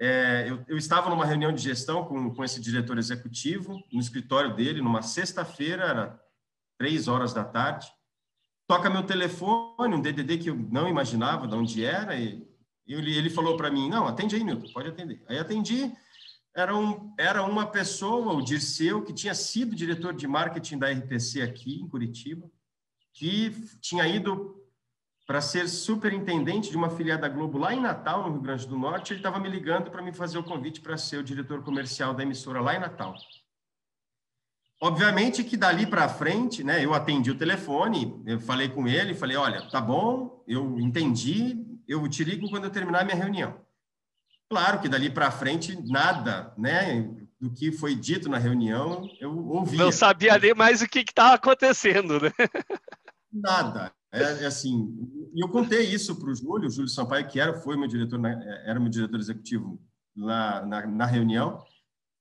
É, 0.00 0.46
eu, 0.48 0.64
eu, 0.68 0.76
estava 0.76 1.10
numa 1.10 1.24
reunião 1.24 1.52
de 1.52 1.62
gestão 1.62 2.04
com, 2.04 2.32
com 2.34 2.44
esse 2.44 2.60
diretor 2.60 2.98
executivo, 2.98 3.82
no 3.92 4.00
escritório 4.00 4.54
dele, 4.54 4.82
numa 4.82 5.02
sexta-feira, 5.02 5.84
era 5.84 6.20
três 6.78 7.08
horas 7.08 7.32
da 7.32 7.44
tarde. 7.44 7.90
Toca 8.68 8.90
meu 8.90 9.02
telefone, 9.04 9.94
um 9.94 10.00
DDD 10.00 10.38
que 10.38 10.50
eu 10.50 10.56
não 10.56 10.88
imaginava 10.88 11.46
de 11.46 11.54
onde 11.54 11.84
era, 11.84 12.14
e 12.14 12.46
ele, 12.86 13.16
ele 13.16 13.30
falou 13.30 13.56
para 13.56 13.70
mim: 13.70 13.88
Não, 13.88 14.06
atende 14.06 14.36
aí, 14.36 14.44
Milton, 14.44 14.72
pode 14.72 14.88
atender. 14.88 15.22
Aí 15.28 15.38
atendi, 15.38 15.92
era, 16.54 16.74
um, 16.74 17.12
era 17.18 17.42
uma 17.42 17.66
pessoa, 17.66 18.32
o 18.32 18.42
Dirceu, 18.42 19.02
que 19.02 19.12
tinha 19.12 19.34
sido 19.34 19.76
diretor 19.76 20.14
de 20.14 20.26
marketing 20.26 20.78
da 20.78 20.90
RPC 20.90 21.42
aqui 21.42 21.80
em 21.80 21.88
Curitiba, 21.88 22.50
que 23.12 23.50
tinha 23.80 24.06
ido 24.06 24.56
para 25.26 25.40
ser 25.40 25.68
superintendente 25.68 26.70
de 26.70 26.76
uma 26.76 26.88
filial 26.88 27.18
da 27.18 27.28
Globo 27.28 27.58
lá 27.58 27.74
em 27.74 27.80
Natal, 27.80 28.22
no 28.22 28.34
Rio 28.34 28.40
Grande 28.40 28.66
do 28.66 28.78
Norte, 28.78 29.12
ele 29.12 29.18
estava 29.18 29.40
me 29.40 29.48
ligando 29.48 29.90
para 29.90 30.00
me 30.00 30.12
fazer 30.12 30.38
o 30.38 30.44
convite 30.44 30.80
para 30.80 30.96
ser 30.96 31.18
o 31.18 31.24
diretor 31.24 31.64
comercial 31.64 32.14
da 32.14 32.22
emissora 32.22 32.60
lá 32.60 32.76
em 32.76 32.78
Natal. 32.78 33.14
Obviamente 34.80 35.42
que 35.42 35.56
dali 35.56 35.86
para 35.86 36.08
frente, 36.08 36.62
né, 36.62 36.84
eu 36.84 36.94
atendi 36.94 37.30
o 37.30 37.38
telefone, 37.38 38.22
eu 38.24 38.38
falei 38.38 38.68
com 38.68 38.86
ele, 38.86 39.14
falei, 39.14 39.36
olha, 39.36 39.68
tá 39.68 39.80
bom, 39.80 40.44
eu 40.46 40.78
entendi, 40.78 41.65
eu 41.88 42.06
te 42.08 42.24
ligo 42.24 42.48
quando 42.50 42.64
eu 42.64 42.70
terminar 42.70 43.00
a 43.00 43.04
minha 43.04 43.16
reunião. 43.16 43.60
Claro 44.48 44.80
que 44.80 44.88
dali 44.88 45.10
para 45.10 45.30
frente, 45.30 45.76
nada, 45.88 46.54
né, 46.56 47.02
do 47.40 47.52
que 47.52 47.72
foi 47.72 47.94
dito 47.94 48.28
na 48.28 48.38
reunião, 48.38 49.08
eu 49.20 49.36
ouvi. 49.48 49.76
Não 49.76 49.90
sabia 49.90 50.38
nem 50.38 50.54
mais 50.54 50.82
o 50.82 50.88
que 50.88 51.00
estava 51.00 51.34
acontecendo, 51.34 52.20
né? 52.20 52.30
Nada. 53.32 53.92
É, 54.12 54.44
é 54.44 54.46
assim, 54.46 54.96
e 55.34 55.44
eu 55.44 55.48
contei 55.48 55.82
isso 55.82 56.16
para 56.16 56.30
o 56.30 56.34
Júlio, 56.34 56.68
o 56.68 56.70
Júlio 56.70 56.88
Sampaio, 56.88 57.26
que 57.28 57.38
era, 57.38 57.60
foi 57.60 57.76
meu 57.76 57.88
diretor, 57.88 58.18
era 58.64 58.80
meu 58.80 58.88
diretor 58.88 59.18
executivo 59.18 59.78
lá 60.16 60.64
na, 60.64 60.86
na 60.86 61.06
reunião. 61.06 61.62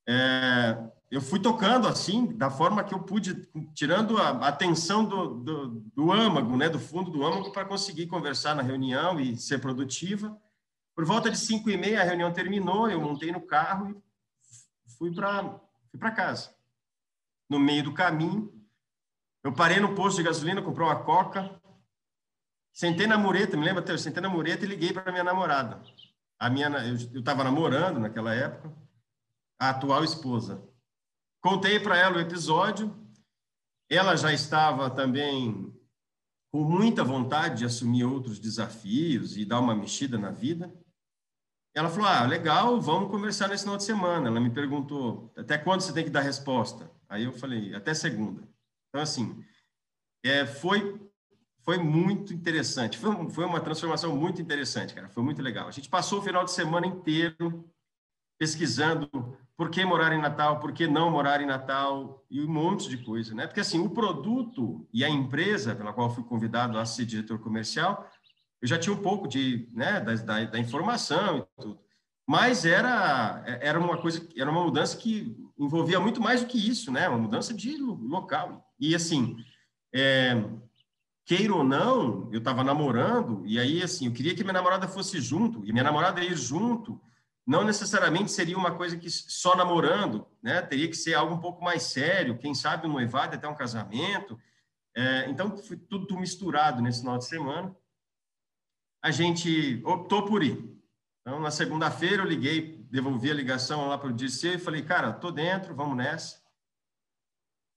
É, 0.08 0.78
eu 1.16 1.22
fui 1.22 1.40
tocando 1.40 1.88
assim, 1.88 2.36
da 2.36 2.50
forma 2.50 2.84
que 2.84 2.94
eu 2.94 3.00
pude, 3.00 3.48
tirando 3.74 4.18
a 4.18 4.48
atenção 4.48 5.06
do, 5.06 5.36
do, 5.36 5.68
do 5.96 6.12
âmago, 6.12 6.58
né, 6.58 6.68
do 6.68 6.80
fundo 6.80 7.10
do 7.10 7.26
âmago, 7.26 7.52
para 7.52 7.66
conseguir 7.66 8.08
conversar 8.08 8.56
na 8.56 8.62
reunião 8.62 9.20
e 9.20 9.38
ser 9.38 9.60
produtiva. 9.60 10.38
Por 10.94 11.06
volta 11.06 11.32
de 11.32 11.38
cinco 11.38 11.70
e 11.70 11.78
meia, 11.78 12.02
a 12.02 12.04
reunião 12.04 12.34
terminou, 12.34 12.90
eu 12.90 13.00
montei 13.00 13.32
no 13.32 13.42
carro 13.42 14.02
e 14.86 14.92
fui 14.98 15.14
para 15.14 15.60
fui 15.90 16.00
casa. 16.12 16.54
No 17.50 17.60
meio 17.60 17.84
do 17.84 17.94
caminho, 17.94 18.52
eu 19.44 19.54
parei 19.54 19.80
no 19.80 19.96
posto 19.96 20.18
de 20.18 20.24
gasolina, 20.24 20.62
comprei 20.62 20.86
uma 20.86 21.04
coca, 21.04 21.62
Sentei 22.76 23.08
na 23.08 23.18
mureta, 23.18 23.56
me 23.56 23.64
lembra 23.64 23.82
até, 23.82 23.94
eu 23.94 23.98
sentei 23.98 24.22
na 24.22 24.28
mureta 24.28 24.66
e 24.66 24.68
liguei 24.68 24.92
para 24.92 25.10
minha 25.10 25.24
namorada. 25.24 25.82
A 26.38 26.50
minha, 26.50 26.68
eu 27.14 27.22
estava 27.22 27.42
namorando 27.42 28.02
naquela 28.02 28.36
época, 28.36 28.70
a 29.58 29.70
atual 29.70 30.04
esposa. 30.04 30.62
Contei 31.46 31.80
para 31.80 31.96
ela 31.96 32.18
o 32.18 32.20
episódio. 32.20 32.92
Ela 33.88 34.16
já 34.16 34.34
estava 34.34 34.90
também 34.90 35.72
com 36.52 36.64
muita 36.64 37.04
vontade 37.04 37.60
de 37.60 37.66
assumir 37.66 38.04
outros 38.04 38.40
desafios 38.40 39.38
e 39.38 39.46
dar 39.46 39.60
uma 39.60 39.76
mexida 39.76 40.18
na 40.18 40.32
vida. 40.32 40.74
Ela 41.76 41.88
falou: 41.88 42.08
Ah, 42.08 42.26
legal, 42.26 42.82
vamos 42.82 43.12
conversar 43.12 43.48
nesse 43.48 43.62
final 43.62 43.78
de 43.78 43.84
semana. 43.84 44.28
Ela 44.28 44.40
me 44.40 44.50
perguntou: 44.50 45.32
Até 45.38 45.56
quando 45.56 45.82
você 45.82 45.94
tem 45.94 46.04
que 46.04 46.10
dar 46.10 46.22
resposta? 46.22 46.90
Aí 47.08 47.26
eu 47.26 47.32
falei: 47.32 47.76
Até 47.76 47.94
segunda. 47.94 48.42
Então, 48.90 49.04
assim, 49.04 49.40
é, 50.24 50.48
foi 50.48 51.00
foi 51.62 51.78
muito 51.78 52.34
interessante. 52.34 52.98
Foi, 52.98 53.30
foi 53.30 53.46
uma 53.46 53.62
transformação 53.62 54.16
muito 54.16 54.42
interessante, 54.42 54.96
cara. 54.96 55.10
Foi 55.10 55.22
muito 55.22 55.44
legal. 55.44 55.68
A 55.68 55.72
gente 55.72 55.90
passou 55.90 56.18
o 56.18 56.24
final 56.24 56.44
de 56.44 56.52
semana 56.52 56.88
inteiro 56.88 57.72
pesquisando 58.38 59.08
por 59.58 59.70
que 59.70 59.86
morar 59.86 60.12
em 60.14 60.22
Natal, 60.22 60.60
por 60.60 60.74
que 60.74 60.88
não 60.88 61.10
morar 61.10 61.42
em 61.42 61.46
Natal 61.46 62.26
e 62.30 62.42
um 62.42 62.48
monte 62.48 62.90
de 62.90 62.98
coisa, 62.98 63.34
né? 63.34 63.48
Porque 63.48 63.62
assim, 63.62 63.80
o 63.80 63.90
produto 63.90 64.88
e 64.94 65.04
a 65.04 65.10
empresa 65.10 65.76
pela 65.76 65.94
qual 65.94 66.14
fui 66.14 66.24
convidado 66.24 66.78
a 66.78 66.86
ser 66.86 67.06
diretor 67.06 67.40
comercial, 67.40 68.10
eu 68.62 68.68
já 68.68 68.78
tinha 68.78 68.94
um 68.94 69.02
pouco 69.02 69.28
de, 69.28 69.70
né, 69.74 70.02
da, 70.02 70.14
da, 70.16 70.44
da 70.46 70.60
informação 70.60 71.48
e 71.58 71.62
tudo. 71.62 71.80
Mas 72.28 72.66
era 72.66 73.44
era 73.46 73.80
uma 73.80 73.98
coisa, 73.98 74.28
era 74.36 74.50
uma 74.50 74.64
mudança 74.64 74.98
que 74.98 75.38
envolvia 75.58 76.00
muito 76.00 76.22
mais 76.22 76.42
do 76.42 76.48
que 76.48 76.58
isso, 76.58 76.92
né? 76.92 77.08
Uma 77.08 77.20
mudança 77.20 77.54
de 77.54 77.78
local. 77.78 78.66
E 78.80 78.96
assim, 78.96 79.38
é, 79.94 80.44
queira 81.26 81.56
ou 81.56 81.64
não, 81.64 82.30
eu 82.32 82.40
estava 82.40 82.64
namorando, 82.64 83.42
e 83.46 83.60
aí, 83.60 83.82
assim, 83.82 84.06
eu 84.06 84.12
queria 84.12 84.36
que 84.36 84.44
minha 84.44 84.54
namorada 84.54 84.88
fosse 84.88 85.20
junto, 85.20 85.66
e 85.66 85.72
minha 85.72 85.84
namorada 85.84 86.24
ir 86.24 86.36
junto, 86.38 87.02
não 87.46 87.64
necessariamente 87.64 88.32
seria 88.32 88.58
uma 88.58 88.76
coisa 88.76 88.98
que 88.98 89.10
só 89.10 89.56
namorando, 89.56 90.28
né? 90.42 90.62
Teria 90.64 90.88
que 90.88 90.96
ser 90.96 91.14
algo 91.14 91.36
um 91.36 91.40
pouco 91.40 91.64
mais 91.64 91.84
sério, 91.84 92.38
quem 92.40 92.56
sabe 92.56 92.88
um 92.88 92.92
noivado 92.94 93.36
até 93.36 93.48
um 93.48 93.56
casamento. 93.56 94.40
É, 94.96 95.30
então, 95.30 95.56
foi 95.56 95.78
tudo 95.78 96.18
misturado 96.18 96.82
nesse 96.82 97.02
final 97.02 97.18
de 97.20 97.26
semana. 97.26 97.76
A 99.04 99.12
gente 99.12 99.80
optou 99.86 100.26
por 100.26 100.44
ir. 100.44 100.76
Então, 101.22 101.40
na 101.40 101.52
segunda-feira, 101.52 102.24
eu 102.24 102.28
liguei, 102.28 102.84
devolvi 102.90 103.30
a 103.30 103.36
ligação 103.36 103.88
lá 103.88 103.98
para 103.98 104.10
o 104.10 104.14
Dirceu 104.14 104.54
e 104.54 104.60
falei, 104.60 104.82
cara, 104.82 105.14
tô 105.14 105.30
dentro, 105.30 105.76
vamos 105.76 105.98
nessa. 105.98 106.44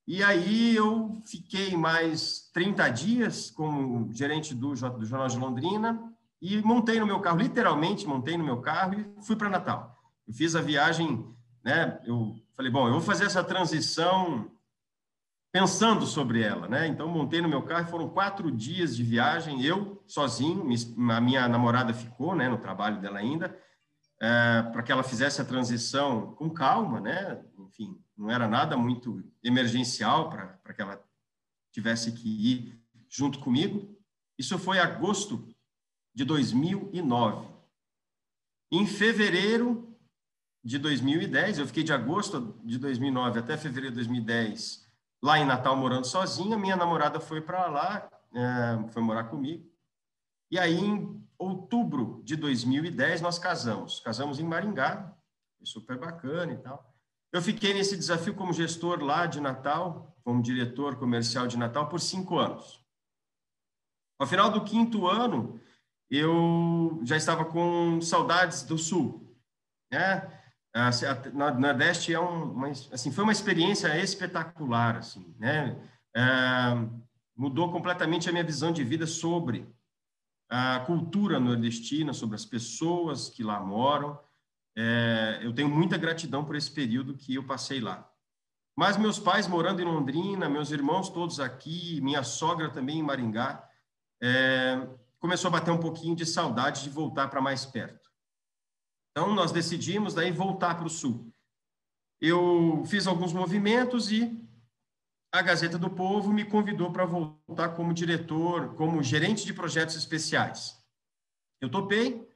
E 0.06 0.22
aí 0.22 0.74
eu 0.74 1.22
fiquei 1.26 1.76
mais 1.76 2.48
30 2.54 2.88
dias 2.88 3.50
como 3.50 4.10
gerente 4.14 4.54
do, 4.54 4.70
do 4.70 5.04
Jornal 5.04 5.28
de 5.28 5.38
Londrina 5.38 6.07
e 6.40 6.60
montei 6.62 7.00
no 7.00 7.06
meu 7.06 7.20
carro, 7.20 7.38
literalmente 7.38 8.06
montei 8.06 8.36
no 8.36 8.44
meu 8.44 8.60
carro 8.60 8.94
e 8.94 9.22
fui 9.22 9.36
para 9.36 9.48
Natal. 9.48 9.98
Eu 10.26 10.32
fiz 10.32 10.54
a 10.54 10.60
viagem, 10.60 11.26
né? 11.64 12.00
Eu 12.04 12.36
falei, 12.54 12.70
bom, 12.70 12.86
eu 12.86 12.92
vou 12.92 13.00
fazer 13.00 13.24
essa 13.24 13.42
transição 13.42 14.50
pensando 15.50 16.06
sobre 16.06 16.42
ela, 16.42 16.68
né? 16.68 16.86
Então 16.86 17.08
montei 17.08 17.40
no 17.40 17.48
meu 17.48 17.62
carro, 17.62 17.88
foram 17.88 18.08
quatro 18.08 18.50
dias 18.50 18.94
de 18.96 19.02
viagem, 19.02 19.62
eu 19.62 20.02
sozinho, 20.06 20.64
a 21.10 21.20
minha 21.20 21.48
namorada 21.48 21.92
ficou, 21.92 22.34
né, 22.34 22.48
no 22.48 22.58
trabalho 22.58 23.00
dela 23.00 23.18
ainda, 23.18 23.58
é, 24.20 24.62
para 24.62 24.82
que 24.82 24.92
ela 24.92 25.02
fizesse 25.02 25.40
a 25.40 25.44
transição 25.44 26.34
com 26.34 26.50
calma, 26.50 27.00
né? 27.00 27.42
Enfim, 27.58 27.98
não 28.16 28.30
era 28.30 28.46
nada 28.46 28.76
muito 28.76 29.24
emergencial 29.42 30.28
para 30.28 30.74
que 30.74 30.82
ela 30.82 31.02
tivesse 31.72 32.12
que 32.12 32.28
ir 32.28 32.80
junto 33.08 33.38
comigo. 33.38 33.96
Isso 34.36 34.58
foi 34.58 34.78
agosto 34.78 35.48
de 36.18 36.24
2009. 36.24 37.46
Em 38.72 38.84
fevereiro 38.88 39.96
de 40.64 40.76
2010, 40.76 41.60
eu 41.60 41.66
fiquei 41.68 41.84
de 41.84 41.92
agosto 41.92 42.60
de 42.64 42.76
2009 42.76 43.38
até 43.38 43.56
fevereiro 43.56 43.94
de 43.94 44.00
2010 44.00 44.84
lá 45.22 45.38
em 45.38 45.44
Natal 45.44 45.76
morando 45.76 46.08
sozinha. 46.08 46.58
Minha 46.58 46.74
namorada 46.74 47.20
foi 47.20 47.40
para 47.40 47.68
lá, 47.68 48.10
é, 48.34 48.88
foi 48.88 49.00
morar 49.00 49.24
comigo. 49.24 49.64
E 50.50 50.58
aí, 50.58 50.76
em 50.76 51.24
outubro 51.38 52.20
de 52.24 52.34
2010, 52.34 53.20
nós 53.20 53.38
casamos. 53.38 54.00
Casamos 54.00 54.40
em 54.40 54.44
Maringá, 54.44 55.16
super 55.62 55.96
bacana 55.96 56.52
e 56.52 56.58
tal. 56.58 56.92
Eu 57.32 57.40
fiquei 57.40 57.72
nesse 57.72 57.96
desafio 57.96 58.34
como 58.34 58.52
gestor 58.52 59.04
lá 59.04 59.24
de 59.26 59.40
Natal, 59.40 60.18
como 60.24 60.42
diretor 60.42 60.96
comercial 60.96 61.46
de 61.46 61.56
Natal, 61.56 61.88
por 61.88 62.00
cinco 62.00 62.40
anos. 62.40 62.84
Ao 64.18 64.26
final 64.26 64.50
do 64.50 64.64
quinto 64.64 65.06
ano, 65.06 65.60
eu 66.10 67.00
já 67.04 67.16
estava 67.16 67.44
com 67.44 68.00
saudades 68.00 68.62
do 68.62 68.78
Sul. 68.78 69.36
Né? 69.90 70.38
na 71.34 71.50
Nordeste 71.52 72.12
é 72.12 72.20
um, 72.20 72.52
uma, 72.52 72.68
assim, 72.68 73.10
foi 73.10 73.24
uma 73.24 73.32
experiência 73.32 73.96
espetacular, 73.98 74.96
assim, 74.96 75.34
né? 75.38 75.76
É, 76.14 76.20
mudou 77.36 77.72
completamente 77.72 78.28
a 78.28 78.32
minha 78.32 78.44
visão 78.44 78.72
de 78.72 78.84
vida 78.84 79.06
sobre 79.06 79.66
a 80.50 80.80
cultura 80.80 81.38
nordestina, 81.38 82.12
sobre 82.12 82.36
as 82.36 82.44
pessoas 82.44 83.28
que 83.28 83.42
lá 83.42 83.60
moram. 83.60 84.18
É, 84.76 85.40
eu 85.42 85.52
tenho 85.52 85.68
muita 85.68 85.98
gratidão 85.98 86.44
por 86.44 86.56
esse 86.56 86.70
período 86.70 87.16
que 87.16 87.34
eu 87.34 87.44
passei 87.44 87.80
lá. 87.80 88.08
Mas 88.76 88.96
meus 88.96 89.18
pais 89.18 89.48
morando 89.48 89.82
em 89.82 89.84
Londrina, 89.84 90.48
meus 90.48 90.70
irmãos 90.70 91.10
todos 91.10 91.40
aqui, 91.40 92.00
minha 92.00 92.22
sogra 92.22 92.70
também 92.70 93.00
em 93.00 93.02
Maringá, 93.02 93.68
é, 94.22 94.86
começou 95.18 95.48
a 95.48 95.52
bater 95.52 95.70
um 95.70 95.80
pouquinho 95.80 96.14
de 96.14 96.24
saudade 96.24 96.82
de 96.82 96.90
voltar 96.90 97.28
para 97.28 97.40
mais 97.40 97.66
perto. 97.66 98.08
Então, 99.10 99.34
nós 99.34 99.50
decidimos 99.50 100.14
daí 100.14 100.30
voltar 100.30 100.76
para 100.76 100.86
o 100.86 100.90
Sul. 100.90 101.32
Eu 102.20 102.84
fiz 102.86 103.06
alguns 103.06 103.32
movimentos 103.32 104.10
e 104.10 104.48
a 105.32 105.42
Gazeta 105.42 105.78
do 105.78 105.90
Povo 105.90 106.32
me 106.32 106.44
convidou 106.44 106.90
para 106.90 107.04
voltar 107.04 107.70
como 107.70 107.92
diretor, 107.92 108.74
como 108.74 109.02
gerente 109.02 109.44
de 109.44 109.52
projetos 109.52 109.96
especiais. 109.96 110.78
Eu 111.60 111.68
topei. 111.68 112.26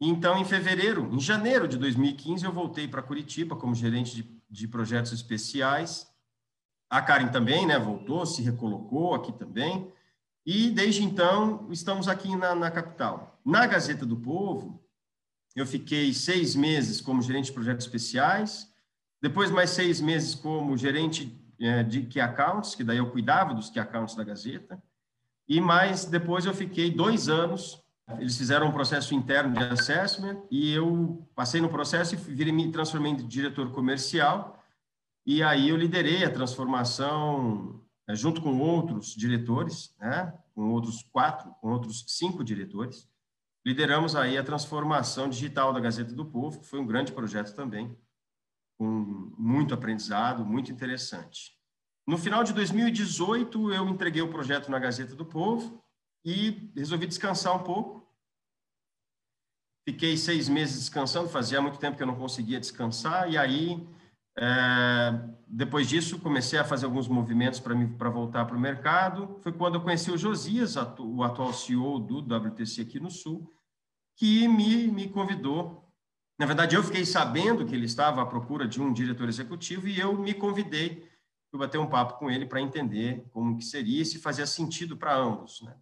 Então, 0.00 0.38
em 0.38 0.44
fevereiro, 0.44 1.12
em 1.12 1.20
janeiro 1.20 1.68
de 1.68 1.76
2015, 1.76 2.44
eu 2.44 2.52
voltei 2.52 2.88
para 2.88 3.02
Curitiba 3.02 3.56
como 3.56 3.74
gerente 3.74 4.14
de, 4.14 4.42
de 4.48 4.68
projetos 4.68 5.12
especiais. 5.12 6.10
A 6.88 7.02
Karen 7.02 7.28
também, 7.28 7.66
né, 7.66 7.78
voltou, 7.78 8.24
se 8.24 8.40
recolocou 8.42 9.14
aqui 9.14 9.32
também. 9.32 9.92
E 10.44 10.70
desde 10.70 11.02
então, 11.02 11.68
estamos 11.70 12.08
aqui 12.08 12.34
na, 12.34 12.54
na 12.54 12.70
capital. 12.70 13.38
Na 13.44 13.66
Gazeta 13.66 14.06
do 14.06 14.16
Povo, 14.16 14.82
eu 15.54 15.66
fiquei 15.66 16.12
seis 16.12 16.54
meses 16.54 17.00
como 17.00 17.22
gerente 17.22 17.46
de 17.46 17.52
projetos 17.52 17.84
especiais, 17.84 18.68
depois 19.20 19.50
mais 19.50 19.70
seis 19.70 20.00
meses 20.00 20.34
como 20.34 20.76
gerente 20.76 21.38
é, 21.60 21.82
de 21.82 22.02
Key 22.02 22.20
Accounts, 22.20 22.74
que 22.74 22.82
daí 22.82 22.98
eu 22.98 23.10
cuidava 23.10 23.52
dos 23.52 23.68
Key 23.68 23.78
Accounts 23.78 24.14
da 24.14 24.24
Gazeta, 24.24 24.82
e 25.48 25.60
mais 25.60 26.04
depois 26.04 26.46
eu 26.46 26.54
fiquei 26.54 26.90
dois 26.90 27.28
anos. 27.28 27.82
Eles 28.18 28.36
fizeram 28.36 28.68
um 28.68 28.72
processo 28.72 29.14
interno 29.14 29.54
de 29.54 29.62
assessment 29.62 30.42
e 30.50 30.72
eu 30.72 31.28
passei 31.34 31.60
no 31.60 31.68
processo 31.68 32.14
e 32.14 32.18
virei, 32.18 32.52
me 32.52 32.70
transformei 32.72 33.12
em 33.12 33.16
diretor 33.16 33.70
comercial. 33.70 34.60
E 35.24 35.42
aí 35.42 35.68
eu 35.68 35.76
liderei 35.76 36.24
a 36.24 36.30
transformação 36.30 37.80
junto 38.14 38.40
com 38.40 38.58
outros 38.58 39.14
diretores, 39.14 39.94
né, 39.98 40.32
com 40.54 40.70
outros 40.70 41.02
quatro, 41.02 41.52
com 41.60 41.68
outros 41.68 42.04
cinco 42.08 42.44
diretores. 42.44 43.08
Lideramos 43.64 44.16
aí 44.16 44.38
a 44.38 44.44
transformação 44.44 45.28
digital 45.28 45.72
da 45.72 45.80
Gazeta 45.80 46.12
do 46.12 46.24
Povo, 46.24 46.60
que 46.60 46.66
foi 46.66 46.80
um 46.80 46.86
grande 46.86 47.12
projeto 47.12 47.54
também 47.54 47.96
com 48.78 49.34
muito 49.36 49.74
aprendizado, 49.74 50.46
muito 50.46 50.72
interessante. 50.72 51.54
No 52.06 52.16
final 52.16 52.42
de 52.42 52.54
2018, 52.54 53.74
eu 53.74 53.86
entreguei 53.88 54.22
o 54.22 54.30
projeto 54.30 54.70
na 54.70 54.78
Gazeta 54.78 55.14
do 55.14 55.26
Povo 55.26 55.84
e 56.24 56.72
resolvi 56.74 57.06
descansar 57.06 57.54
um 57.54 57.62
pouco. 57.62 58.10
Fiquei 59.86 60.16
seis 60.16 60.48
meses 60.48 60.78
descansando, 60.78 61.28
fazia 61.28 61.60
muito 61.60 61.78
tempo 61.78 61.96
que 61.96 62.02
eu 62.02 62.06
não 62.06 62.16
conseguia 62.16 62.58
descansar, 62.58 63.30
e 63.30 63.36
aí, 63.36 63.86
é, 64.40 65.20
depois 65.46 65.88
disso, 65.88 66.18
comecei 66.18 66.58
a 66.58 66.64
fazer 66.64 66.86
alguns 66.86 67.06
movimentos 67.06 67.60
para 67.60 68.10
voltar 68.10 68.46
para 68.46 68.56
o 68.56 68.60
mercado. 68.60 69.38
Foi 69.42 69.52
quando 69.52 69.74
eu 69.74 69.82
conheci 69.82 70.10
o 70.10 70.18
Josias, 70.18 70.76
o 70.98 71.22
atual 71.22 71.52
CEO 71.52 71.98
do 71.98 72.18
WTC 72.18 72.80
aqui 72.82 72.98
no 72.98 73.10
Sul, 73.10 73.52
que 74.16 74.48
me, 74.48 74.86
me 74.86 75.08
convidou 75.08 75.90
na 76.40 76.46
verdade, 76.46 76.74
eu 76.74 76.82
fiquei 76.82 77.04
sabendo 77.04 77.66
que 77.66 77.74
ele 77.74 77.84
estava 77.84 78.22
à 78.22 78.24
procura 78.24 78.66
de 78.66 78.80
um 78.80 78.94
diretor 78.94 79.28
executivo 79.28 79.86
e 79.86 80.00
eu 80.00 80.16
me 80.16 80.32
convidei 80.32 81.06
para 81.50 81.60
bater 81.60 81.76
um 81.76 81.86
papo 81.86 82.18
com 82.18 82.30
ele 82.30 82.46
para 82.46 82.62
entender 82.62 83.28
como 83.30 83.58
que 83.58 83.64
seria 83.66 84.00
e 84.00 84.06
se 84.06 84.18
fazia 84.18 84.46
sentido 84.46 84.96
para 84.96 85.14
ambos. 85.14 85.60
Né? 85.60 85.76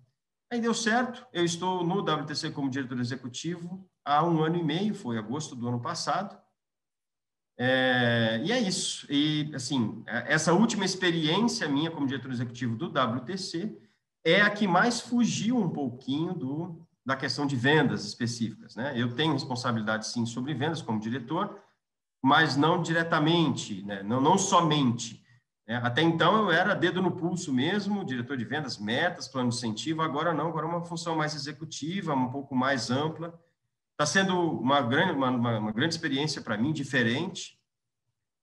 Aí 0.51 0.61
deu 0.61 0.75
certo, 0.75 1.25
eu 1.33 1.45
estou 1.45 1.87
no 1.87 2.01
WTC 2.01 2.51
como 2.51 2.69
diretor 2.69 2.99
executivo 2.99 3.89
há 4.05 4.25
um 4.25 4.43
ano 4.43 4.57
e 4.57 4.65
meio, 4.65 4.97
foi 4.97 5.17
agosto 5.17 5.55
do 5.55 5.69
ano 5.69 5.81
passado. 5.81 6.37
É, 7.61 8.41
e 8.45 8.53
é 8.53 8.61
isso. 8.61 9.05
E, 9.11 9.51
assim, 9.53 10.03
essa 10.07 10.53
última 10.53 10.85
experiência 10.85 11.69
minha 11.69 11.91
como 11.91 12.07
diretor 12.07 12.31
executivo 12.31 12.77
do 12.77 12.87
WTC 12.87 13.77
é 14.25 14.41
a 14.41 14.49
que 14.49 14.69
mais 14.69 15.01
fugiu 15.01 15.57
um 15.57 15.69
pouquinho 15.69 16.35
do, 16.35 16.87
da 17.05 17.17
questão 17.17 17.47
de 17.47 17.57
vendas 17.57 18.05
específicas. 18.05 18.77
Né? 18.77 18.93
Eu 18.95 19.15
tenho 19.15 19.33
responsabilidade, 19.33 20.07
sim, 20.07 20.25
sobre 20.25 20.55
vendas 20.55 20.81
como 20.81 21.01
diretor, 21.01 21.59
mas 22.23 22.57
não 22.57 22.81
diretamente, 22.81 23.83
né? 23.83 24.03
não, 24.05 24.21
não 24.21 24.39
somente. 24.39 25.25
Né? 25.67 25.81
Até 25.83 26.03
então 26.03 26.37
eu 26.37 26.53
era 26.53 26.75
dedo 26.75 27.03
no 27.03 27.11
pulso 27.11 27.53
mesmo, 27.53 28.05
diretor 28.05 28.37
de 28.37 28.45
vendas, 28.45 28.79
metas, 28.79 29.27
plano 29.27 29.49
de 29.49 29.57
incentivo, 29.57 30.03
agora 30.03 30.33
não, 30.33 30.49
agora 30.49 30.67
é 30.67 30.69
uma 30.69 30.85
função 30.85 31.17
mais 31.17 31.35
executiva, 31.35 32.15
um 32.15 32.31
pouco 32.31 32.55
mais 32.55 32.91
ampla. 32.91 33.39
Está 33.99 34.07
sendo 34.07 34.39
uma 34.39 34.81
grande, 34.81 35.11
uma, 35.11 35.29
uma 35.59 35.73
grande 35.73 35.93
experiência 35.93 36.41
para 36.41 36.57
mim, 36.57 36.73
diferente. 36.73 37.59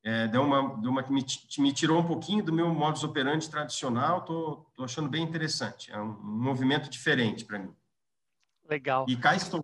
É, 0.03 0.27
deu 0.27 0.41
uma, 0.41 0.75
deu 0.81 0.91
uma, 0.91 1.01
me, 1.03 1.25
me, 1.59 1.73
tirou 1.73 2.01
um 2.01 2.05
pouquinho 2.05 2.43
do 2.43 2.51
meu 2.51 2.67
modus 2.73 3.05
operandi 3.05 3.49
tradicional, 3.49 4.19
estou 4.19 4.69
achando 4.79 5.07
bem 5.07 5.23
interessante. 5.23 5.93
É 5.93 5.97
um, 5.97 6.09
um 6.09 6.43
movimento 6.43 6.89
diferente 6.89 7.45
para 7.45 7.59
mim. 7.59 7.73
Legal. 8.69 9.05
E 9.07 9.15
cá 9.15 9.33
estou. 9.33 9.63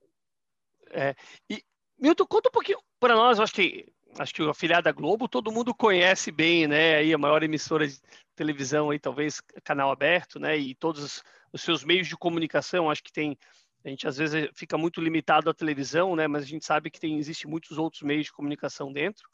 É, 0.92 1.14
e, 1.50 1.62
Milton, 2.00 2.26
conta 2.26 2.48
um 2.48 2.54
pouquinho 2.54 2.80
para 2.98 3.14
nós, 3.14 3.38
acho 3.38 3.54
que 3.54 3.92
acho 4.18 4.34
que 4.34 4.42
o 4.42 4.50
afiliado 4.50 4.86
da 4.86 4.94
Globo 4.94 5.28
todo 5.28 5.52
mundo 5.52 5.76
conhece 5.76 6.32
bem, 6.32 6.68
né? 6.68 6.96
Aí 6.96 7.14
a 7.14 7.18
maior 7.18 7.44
emissora 7.44 7.86
de 7.86 8.00
televisão 8.34 8.92
aí, 8.92 9.00
talvez 9.00 9.42
canal 9.62 9.92
aberto, 9.92 10.40
né? 10.40 10.58
E 10.58 10.74
todos 10.74 11.22
os 11.52 11.62
seus 11.62 11.84
meios 11.84 12.08
de 12.08 12.16
comunicação, 12.16 12.90
acho 12.90 13.04
que 13.04 13.12
tem 13.12 13.38
a 13.84 13.90
gente 13.90 14.08
às 14.08 14.18
vezes 14.18 14.50
fica 14.54 14.78
muito 14.78 15.02
limitado 15.02 15.50
à 15.50 15.54
televisão, 15.54 16.16
né? 16.16 16.28
Mas 16.28 16.44
a 16.44 16.48
gente 16.48 16.66
sabe 16.66 16.92
que 16.92 17.00
tem 17.00 17.18
existe 17.18 17.48
muitos 17.48 17.78
outros 17.78 18.02
meios 18.04 18.26
de 18.26 18.34
comunicação 18.34 18.92
dentro. 18.92 19.28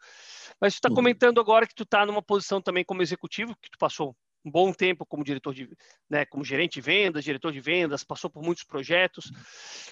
Mas 0.59 0.73
tu 0.73 0.77
está 0.77 0.89
comentando 0.89 1.39
agora 1.39 1.67
que 1.67 1.75
tu 1.75 1.83
está 1.83 2.05
numa 2.05 2.21
posição 2.21 2.61
também 2.61 2.83
como 2.83 3.01
executivo, 3.01 3.55
que 3.61 3.69
tu 3.69 3.77
passou 3.77 4.15
um 4.45 4.51
bom 4.51 4.71
tempo 4.71 5.05
como 5.05 5.23
diretor 5.23 5.53
de, 5.53 5.69
né, 6.09 6.25
como 6.25 6.43
gerente 6.43 6.75
de 6.75 6.81
vendas, 6.81 7.23
diretor 7.23 7.51
de 7.51 7.59
vendas, 7.59 8.03
passou 8.03 8.29
por 8.29 8.41
muitos 8.41 8.63
projetos. 8.63 9.31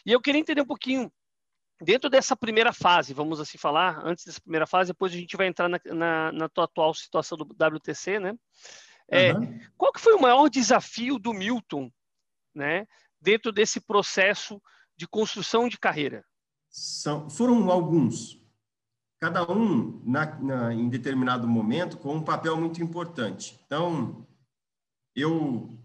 E 0.05 0.11
eu 0.11 0.21
queria 0.21 0.39
entender 0.39 0.61
um 0.61 0.65
pouquinho 0.65 1.11
dentro 1.81 2.09
dessa 2.09 2.35
primeira 2.35 2.71
fase, 2.71 3.13
vamos 3.13 3.39
assim 3.39 3.57
falar, 3.57 3.99
antes 4.05 4.25
dessa 4.25 4.39
primeira 4.39 4.65
fase, 4.65 4.93
depois 4.93 5.11
a 5.11 5.17
gente 5.17 5.35
vai 5.35 5.47
entrar 5.47 5.67
na, 5.67 5.79
na, 5.85 6.31
na 6.31 6.49
tua 6.49 6.63
atual 6.63 6.93
situação 6.93 7.37
do 7.37 7.43
WTC, 7.45 8.19
né? 8.19 8.33
É, 9.07 9.33
uhum. 9.33 9.59
Qual 9.77 9.91
que 9.91 9.99
foi 9.99 10.13
o 10.13 10.21
maior 10.21 10.49
desafio 10.49 11.19
do 11.19 11.33
Milton, 11.33 11.91
né, 12.53 12.87
dentro 13.25 13.51
desse 13.51 13.81
processo 13.81 14.61
de 14.95 15.07
construção 15.07 15.67
de 15.67 15.79
carreira? 15.79 16.23
São, 16.69 17.27
foram 17.29 17.71
alguns, 17.71 18.39
cada 19.19 19.49
um 19.51 20.01
na, 20.05 20.39
na, 20.39 20.73
em 20.73 20.87
determinado 20.87 21.47
momento 21.47 21.97
com 21.97 22.15
um 22.15 22.23
papel 22.23 22.55
muito 22.55 22.83
importante. 22.83 23.59
Então, 23.65 24.27
eu 25.15 25.75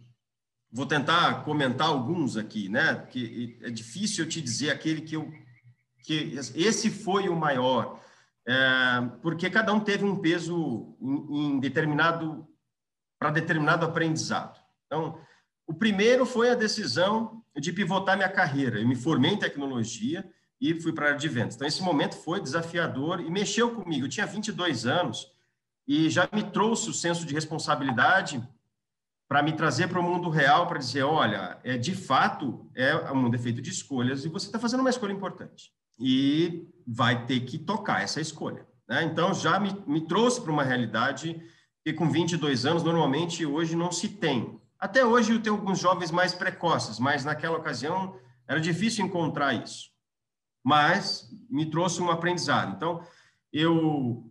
vou 0.71 0.85
tentar 0.85 1.43
comentar 1.45 1.89
alguns 1.89 2.37
aqui, 2.37 2.69
né? 2.69 2.95
Porque 2.95 3.59
é 3.63 3.71
difícil 3.71 4.25
eu 4.25 4.31
te 4.31 4.43
dizer 4.43 4.71
aquele 4.71 5.01
que 5.01 5.17
eu 5.17 5.33
que 6.03 6.35
esse 6.55 6.91
foi 6.91 7.29
o 7.29 7.37
maior, 7.37 8.01
é, 8.49 8.55
porque 9.21 9.51
cada 9.51 9.71
um 9.73 9.81
teve 9.81 10.03
um 10.03 10.17
peso 10.17 10.97
em, 10.99 11.57
em 11.57 11.61
determinado 11.61 12.49
para 13.19 13.31
determinado 13.31 13.85
aprendizado. 13.85 14.59
Então, 14.87 15.21
o 15.71 15.75
primeiro 15.75 16.27
foi 16.27 16.51
a 16.51 16.57
decisão 16.57 17.45
de 17.57 17.73
pivotar 17.73 18.17
minha 18.17 18.29
carreira. 18.29 18.81
Eu 18.81 18.89
me 18.89 18.97
formei 18.97 19.31
em 19.31 19.39
tecnologia 19.39 20.29
e 20.61 20.75
fui 20.81 20.93
para 20.93 21.05
a 21.05 21.09
área 21.11 21.21
de 21.21 21.29
vendas. 21.29 21.55
Então, 21.55 21.69
esse 21.69 21.81
momento 21.81 22.17
foi 22.17 22.41
desafiador 22.41 23.21
e 23.21 23.31
mexeu 23.31 23.71
comigo. 23.71 24.07
Eu 24.07 24.11
tinha 24.11 24.27
22 24.27 24.85
anos 24.85 25.29
e 25.87 26.11
já 26.11 26.29
me 26.33 26.43
trouxe 26.43 26.91
o 26.91 26.93
senso 26.93 27.25
de 27.25 27.33
responsabilidade 27.33 28.43
para 29.29 29.45
me 29.45 29.53
trazer 29.53 29.87
para 29.87 30.01
o 30.01 30.03
mundo 30.03 30.29
real, 30.29 30.67
para 30.67 30.81
dizer, 30.81 31.05
olha, 31.05 31.57
é 31.63 31.79
de 31.79 31.95
fato 31.95 32.69
é 32.75 33.13
um 33.13 33.31
defeito 33.31 33.63
de 33.63 33.71
escolhas 33.71 34.25
e 34.25 34.29
você 34.29 34.47
está 34.47 34.59
fazendo 34.59 34.81
uma 34.81 34.91
escolha 34.91 35.13
importante 35.13 35.71
e 36.01 36.69
vai 36.85 37.27
ter 37.27 37.39
que 37.41 37.57
tocar 37.57 38.03
essa 38.03 38.21
escolha. 38.21 38.67
Né? 38.89 39.05
Então 39.05 39.33
já 39.33 39.61
me, 39.61 39.73
me 39.87 40.01
trouxe 40.01 40.41
para 40.41 40.51
uma 40.51 40.65
realidade 40.65 41.41
que 41.85 41.93
com 41.93 42.11
22 42.11 42.67
anos 42.67 42.83
normalmente 42.83 43.47
hoje 43.47 43.77
não 43.77 43.93
se 43.93 44.09
tem. 44.09 44.61
Até 44.81 45.05
hoje 45.05 45.33
eu 45.33 45.43
tenho 45.43 45.57
alguns 45.57 45.79
jovens 45.79 46.11
mais 46.11 46.33
precoces, 46.33 46.99
mas 46.99 47.25
naquela 47.25 47.59
ocasião 47.59 48.19
era 48.49 48.61
difícil 48.61 49.05
encontrar 49.05 49.53
isso. 49.53 49.91
Mas 50.65 51.29
me 51.49 51.71
trouxe 51.71 52.03
um 52.03 52.11
aprendizado. 52.11 52.75
Então 52.75 53.03
eu 53.53 54.27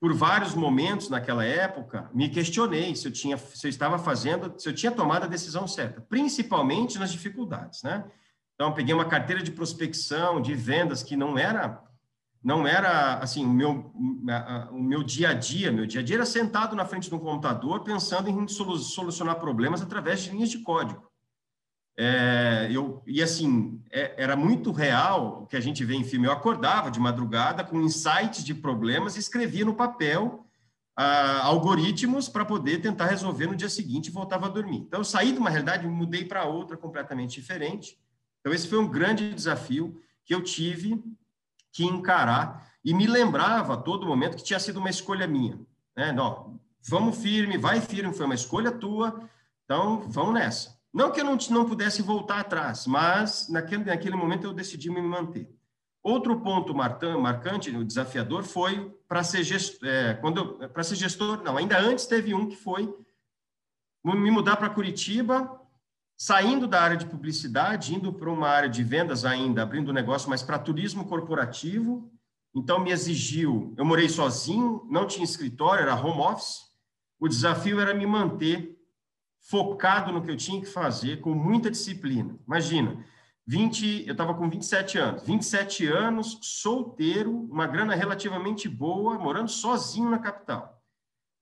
por 0.00 0.12
vários 0.12 0.52
momentos 0.52 1.08
naquela 1.08 1.44
época, 1.44 2.10
me 2.12 2.28
questionei 2.28 2.92
se 2.96 3.06
eu 3.06 3.12
tinha, 3.12 3.36
se 3.38 3.64
eu 3.64 3.68
estava 3.68 4.00
fazendo, 4.00 4.52
se 4.58 4.68
eu 4.68 4.74
tinha 4.74 4.90
tomado 4.90 5.22
a 5.22 5.28
decisão 5.28 5.68
certa, 5.68 6.00
principalmente 6.00 6.98
nas 6.98 7.12
dificuldades, 7.12 7.84
né? 7.84 8.04
Então, 8.54 8.74
peguei 8.74 8.92
uma 8.92 9.04
carteira 9.04 9.40
de 9.40 9.52
prospecção, 9.52 10.42
de 10.42 10.54
vendas 10.54 11.04
que 11.04 11.16
não 11.16 11.38
era 11.38 11.80
não 12.42 12.66
era 12.66 13.18
assim 13.18 13.44
o 13.44 13.50
meu 13.50 13.92
o 14.72 14.82
meu 14.82 15.02
dia 15.02 15.30
a 15.30 15.34
dia 15.34 15.70
meu 15.70 15.86
dia 15.86 16.00
a 16.00 16.04
dia 16.04 16.16
era 16.16 16.26
sentado 16.26 16.74
na 16.74 16.84
frente 16.84 17.08
de 17.08 17.14
um 17.14 17.18
computador 17.18 17.84
pensando 17.84 18.28
em 18.28 18.48
solucionar 18.48 19.38
problemas 19.38 19.80
através 19.80 20.22
de 20.22 20.30
linhas 20.30 20.50
de 20.50 20.58
código. 20.58 21.10
É, 21.96 22.68
eu 22.72 23.02
e 23.06 23.22
assim 23.22 23.80
é, 23.90 24.14
era 24.16 24.34
muito 24.34 24.72
real 24.72 25.42
o 25.42 25.46
que 25.46 25.56
a 25.56 25.60
gente 25.60 25.84
vê 25.84 25.94
em 25.94 26.04
filme. 26.04 26.26
Eu 26.26 26.32
acordava 26.32 26.90
de 26.90 26.98
madrugada 26.98 27.62
com 27.62 27.80
insights 27.80 28.42
de 28.42 28.54
problemas 28.54 29.14
e 29.14 29.20
escrevia 29.20 29.64
no 29.64 29.74
papel 29.74 30.46
ah, 30.96 31.42
algoritmos 31.44 32.28
para 32.28 32.44
poder 32.44 32.80
tentar 32.80 33.06
resolver 33.06 33.46
no 33.46 33.56
dia 33.56 33.68
seguinte 33.68 34.06
e 34.06 34.12
voltava 34.12 34.46
a 34.46 34.50
dormir. 34.50 34.78
Então 34.78 35.00
eu 35.00 35.04
saí 35.04 35.32
de 35.32 35.38
uma 35.38 35.50
realidade 35.50 35.86
mudei 35.86 36.24
para 36.24 36.44
outra 36.44 36.76
completamente 36.76 37.40
diferente. 37.40 37.98
Então 38.40 38.52
esse 38.52 38.66
foi 38.66 38.78
um 38.78 38.88
grande 38.88 39.32
desafio 39.32 40.00
que 40.24 40.34
eu 40.34 40.42
tive 40.42 41.02
que 41.72 41.84
encarar 41.84 42.70
e 42.84 42.92
me 42.92 43.06
lembrava 43.06 43.74
a 43.74 43.76
todo 43.76 44.06
momento 44.06 44.36
que 44.36 44.44
tinha 44.44 44.60
sido 44.60 44.78
uma 44.78 44.90
escolha 44.90 45.26
minha. 45.26 45.58
Né? 45.96 46.12
Não, 46.12 46.60
vamos 46.88 47.16
firme, 47.18 47.56
vai 47.56 47.80
firme, 47.80 48.14
foi 48.14 48.26
uma 48.26 48.34
escolha 48.34 48.70
tua, 48.70 49.28
então 49.64 50.02
vamos 50.08 50.34
nessa. 50.34 50.78
Não 50.92 51.10
que 51.10 51.20
eu 51.20 51.24
não, 51.24 51.38
não 51.50 51.64
pudesse 51.64 52.02
voltar 52.02 52.40
atrás, 52.40 52.86
mas 52.86 53.48
naquele, 53.48 53.84
naquele 53.84 54.16
momento 54.16 54.44
eu 54.44 54.52
decidi 54.52 54.90
me 54.90 55.00
manter. 55.00 55.48
Outro 56.02 56.40
ponto 56.40 56.74
marcante, 56.74 57.70
desafiador, 57.84 58.42
foi 58.42 58.92
para 59.08 59.22
ser 59.22 59.44
gestor, 59.44 59.88
é, 59.88 60.82
ser 60.82 60.96
gestor, 60.96 61.42
não, 61.42 61.56
ainda 61.56 61.78
antes 61.78 62.06
teve 62.06 62.34
um 62.34 62.48
que 62.48 62.56
foi 62.56 62.92
me 64.04 64.30
mudar 64.30 64.56
para 64.56 64.68
Curitiba 64.68 65.61
saindo 66.16 66.66
da 66.66 66.80
área 66.80 66.96
de 66.96 67.06
publicidade, 67.06 67.94
indo 67.94 68.12
para 68.12 68.30
uma 68.30 68.48
área 68.48 68.68
de 68.68 68.82
vendas 68.82 69.24
ainda, 69.24 69.62
abrindo 69.62 69.92
negócio, 69.92 70.30
mas 70.30 70.42
para 70.42 70.58
turismo 70.58 71.04
corporativo. 71.06 72.10
Então, 72.54 72.78
me 72.78 72.90
exigiu. 72.90 73.74
Eu 73.76 73.84
morei 73.84 74.08
sozinho, 74.08 74.86
não 74.90 75.06
tinha 75.06 75.24
escritório, 75.24 75.82
era 75.82 75.94
home 75.94 76.20
office. 76.20 76.60
O 77.18 77.28
desafio 77.28 77.80
era 77.80 77.94
me 77.94 78.06
manter 78.06 78.78
focado 79.40 80.12
no 80.12 80.22
que 80.22 80.30
eu 80.30 80.36
tinha 80.36 80.60
que 80.60 80.66
fazer, 80.66 81.20
com 81.20 81.34
muita 81.34 81.70
disciplina. 81.70 82.38
Imagina, 82.46 83.04
20, 83.46 84.04
eu 84.06 84.12
estava 84.12 84.34
com 84.34 84.48
27 84.48 84.98
anos, 84.98 85.22
27 85.22 85.86
anos, 85.86 86.38
solteiro, 86.42 87.36
uma 87.50 87.66
grana 87.66 87.94
relativamente 87.94 88.68
boa, 88.68 89.18
morando 89.18 89.50
sozinho 89.50 90.10
na 90.10 90.18
capital 90.18 90.81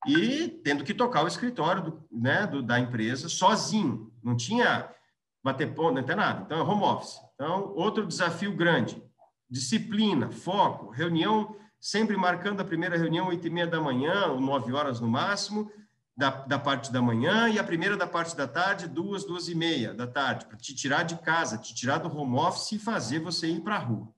e 0.06 0.48
tendo 0.64 0.84
que 0.84 0.94
tocar 0.94 1.22
o 1.24 1.28
escritório 1.28 1.82
do, 1.82 2.04
né, 2.10 2.46
do, 2.46 2.62
da 2.62 2.78
empresa 2.78 3.28
sozinho. 3.28 4.12
Não 4.22 4.36
tinha 4.36 4.88
bater 5.42 5.74
ponto, 5.74 5.94
não 5.94 6.02
tem 6.02 6.16
nada. 6.16 6.42
Então, 6.42 6.58
é 6.58 6.62
home 6.62 6.82
office. 6.82 7.18
Então, 7.34 7.72
outro 7.74 8.06
desafio 8.06 8.54
grande. 8.54 9.02
Disciplina, 9.48 10.30
foco, 10.30 10.90
reunião, 10.90 11.56
sempre 11.80 12.16
marcando 12.16 12.60
a 12.60 12.64
primeira 12.64 12.96
reunião, 12.96 13.28
oito 13.28 13.46
e 13.46 13.50
meia 13.50 13.66
da 13.66 13.80
manhã, 13.80 14.26
ou 14.26 14.40
nove 14.40 14.72
horas 14.72 15.00
no 15.00 15.08
máximo, 15.08 15.70
da, 16.16 16.30
da 16.30 16.58
parte 16.58 16.92
da 16.92 17.00
manhã, 17.00 17.48
e 17.48 17.58
a 17.58 17.64
primeira 17.64 17.96
da 17.96 18.06
parte 18.06 18.36
da 18.36 18.46
tarde, 18.46 18.86
duas, 18.86 19.24
duas 19.24 19.48
e 19.48 19.54
meia 19.54 19.94
da 19.94 20.06
tarde, 20.06 20.46
para 20.46 20.56
te 20.56 20.74
tirar 20.74 21.02
de 21.02 21.16
casa, 21.16 21.58
te 21.58 21.74
tirar 21.74 21.98
do 21.98 22.14
home 22.14 22.38
office 22.38 22.72
e 22.72 22.78
fazer 22.78 23.20
você 23.20 23.48
ir 23.48 23.60
para 23.60 23.76
a 23.76 23.78
rua. 23.78 24.08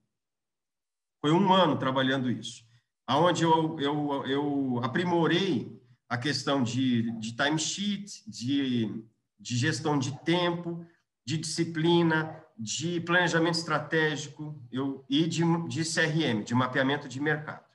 Foi 1.21 1.31
um 1.31 1.53
ano 1.53 1.77
trabalhando 1.77 2.29
isso 2.29 2.63
aonde 3.07 3.43
eu, 3.43 3.79
eu, 3.79 4.25
eu 4.25 4.79
aprimorei 4.83 5.81
a 6.07 6.17
questão 6.17 6.63
de, 6.63 7.11
de 7.19 7.35
timesheet, 7.35 8.29
de, 8.29 9.03
de 9.39 9.57
gestão 9.57 9.97
de 9.97 10.17
tempo, 10.23 10.85
de 11.25 11.37
disciplina, 11.37 12.43
de 12.57 12.99
planejamento 13.01 13.55
estratégico 13.55 14.61
eu, 14.71 15.03
e 15.09 15.27
de, 15.27 15.43
de 15.67 15.83
CRM, 15.83 16.43
de 16.43 16.53
mapeamento 16.53 17.07
de 17.07 17.19
mercado. 17.19 17.65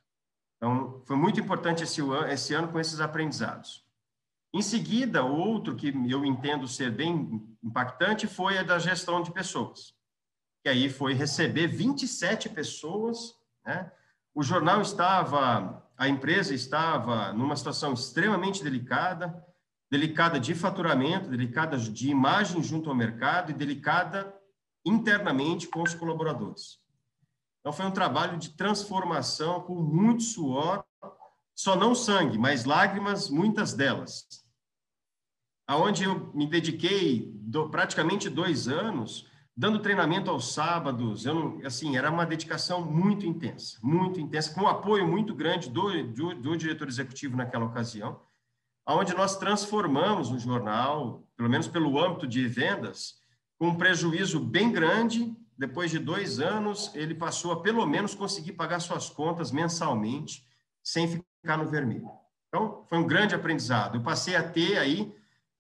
Então, 0.57 1.03
foi 1.07 1.17
muito 1.17 1.41
importante 1.41 1.83
esse, 1.83 2.01
esse 2.31 2.55
ano 2.55 2.69
com 2.69 2.81
esses 2.81 3.01
aprendizados. 3.01 3.87
Em 4.53 4.63
seguida, 4.63 5.23
outro 5.23 5.77
que 5.77 5.89
eu 6.09 6.25
entendo 6.25 6.67
ser 6.67 6.91
bem 6.91 7.47
impactante 7.63 8.27
foi 8.27 8.59
a 8.59 8.63
da 8.63 8.79
gestão 8.79 9.23
de 9.23 9.31
pessoas, 9.31 9.95
que 10.63 10.69
aí 10.69 10.89
foi 10.89 11.13
receber 11.13 11.67
27 11.67 12.49
pessoas, 12.49 13.35
né, 13.65 13.93
o 14.39 14.43
jornal 14.45 14.81
estava, 14.81 15.85
a 15.97 16.09
empresa 16.09 16.55
estava 16.55 17.33
numa 17.33 17.57
situação 17.57 17.93
extremamente 17.93 18.63
delicada, 18.63 19.45
delicada 19.91 20.39
de 20.39 20.55
faturamento, 20.55 21.29
delicada 21.29 21.77
de 21.77 22.09
imagem 22.09 22.63
junto 22.63 22.89
ao 22.89 22.95
mercado 22.95 23.51
e 23.51 23.55
delicada 23.55 24.33
internamente 24.87 25.67
com 25.67 25.83
os 25.83 25.93
colaboradores. 25.93 26.79
Então 27.59 27.73
foi 27.73 27.85
um 27.85 27.91
trabalho 27.91 28.39
de 28.39 28.51
transformação 28.51 29.61
com 29.63 29.75
muito 29.75 30.23
suor, 30.23 30.85
só 31.53 31.75
não 31.75 31.93
sangue, 31.93 32.39
mas 32.39 32.65
lágrimas, 32.65 33.29
muitas 33.29 33.75
delas. 33.75 34.25
Aonde 35.67 36.05
eu 36.05 36.33
me 36.33 36.47
dediquei 36.47 37.29
do, 37.41 37.69
praticamente 37.71 38.31
dois 38.31 38.69
anos 38.69 39.27
dando 39.59 39.81
treinamento 39.81 40.31
aos 40.31 40.55
sábados, 40.55 41.27
eu 41.27 41.35
não, 41.35 41.67
assim, 41.67 41.97
era 41.97 42.13
uma 42.13 42.25
dedicação 42.25 42.81
muito 42.81 43.27
intensa, 43.27 43.77
muito 43.83 44.21
intensa, 44.21 44.55
com 44.55 44.61
um 44.61 44.69
apoio 44.69 45.05
muito 45.05 45.35
grande 45.35 45.69
do, 45.69 46.05
do, 46.13 46.33
do 46.33 46.57
diretor 46.57 46.87
executivo 46.87 47.37
naquela 47.37 47.65
ocasião, 47.65 48.21
onde 48.87 49.13
nós 49.15 49.37
transformamos 49.37 50.31
o 50.31 50.39
jornal, 50.39 51.27
pelo 51.37 51.51
menos 51.51 51.67
pelo 51.67 51.99
âmbito 51.99 52.25
de 52.25 52.47
vendas, 52.47 53.17
com 53.59 53.71
um 53.71 53.75
prejuízo 53.75 54.39
bem 54.39 54.71
grande. 54.71 55.37
Depois 55.59 55.91
de 55.91 55.99
dois 55.99 56.39
anos, 56.39 56.93
ele 56.95 57.17
passou 57.17 57.51
a 57.51 57.61
pelo 57.61 57.85
menos 57.85 58.15
conseguir 58.15 58.53
pagar 58.53 58.79
suas 58.79 59.11
contas 59.11 59.51
mensalmente, 59.51 60.47
sem 60.85 61.09
ficar 61.09 61.57
no 61.57 61.67
vermelho. 61.67 62.09
Então, 62.47 62.85
foi 62.89 62.99
um 62.99 63.07
grande 63.09 63.35
aprendizado. 63.35 63.97
Eu 63.97 64.03
passei 64.05 64.37
a 64.37 64.49
ter 64.49 64.79
aí 64.79 65.13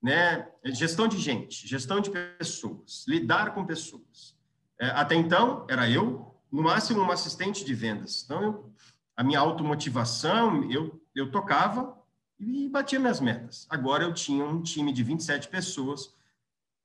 né? 0.02 0.48
Gestão 0.64 1.08
de 1.08 1.18
gente, 1.18 1.66
gestão 1.66 2.00
de 2.00 2.10
pessoas, 2.10 3.04
lidar 3.06 3.54
com 3.54 3.64
pessoas. 3.64 4.36
É, 4.80 4.86
até 4.90 5.14
então, 5.14 5.66
era 5.68 5.88
eu, 5.90 6.34
no 6.50 6.62
máximo, 6.62 7.00
um 7.00 7.10
assistente 7.10 7.64
de 7.64 7.74
vendas. 7.74 8.22
Então, 8.24 8.42
eu, 8.42 8.72
a 9.16 9.24
minha 9.24 9.40
automotivação, 9.40 10.70
eu, 10.70 11.00
eu 11.14 11.30
tocava 11.30 11.96
e 12.38 12.68
batia 12.68 13.00
minhas 13.00 13.20
metas. 13.20 13.66
Agora, 13.68 14.04
eu 14.04 14.14
tinha 14.14 14.44
um 14.44 14.62
time 14.62 14.92
de 14.92 15.02
27 15.02 15.48
pessoas 15.48 16.14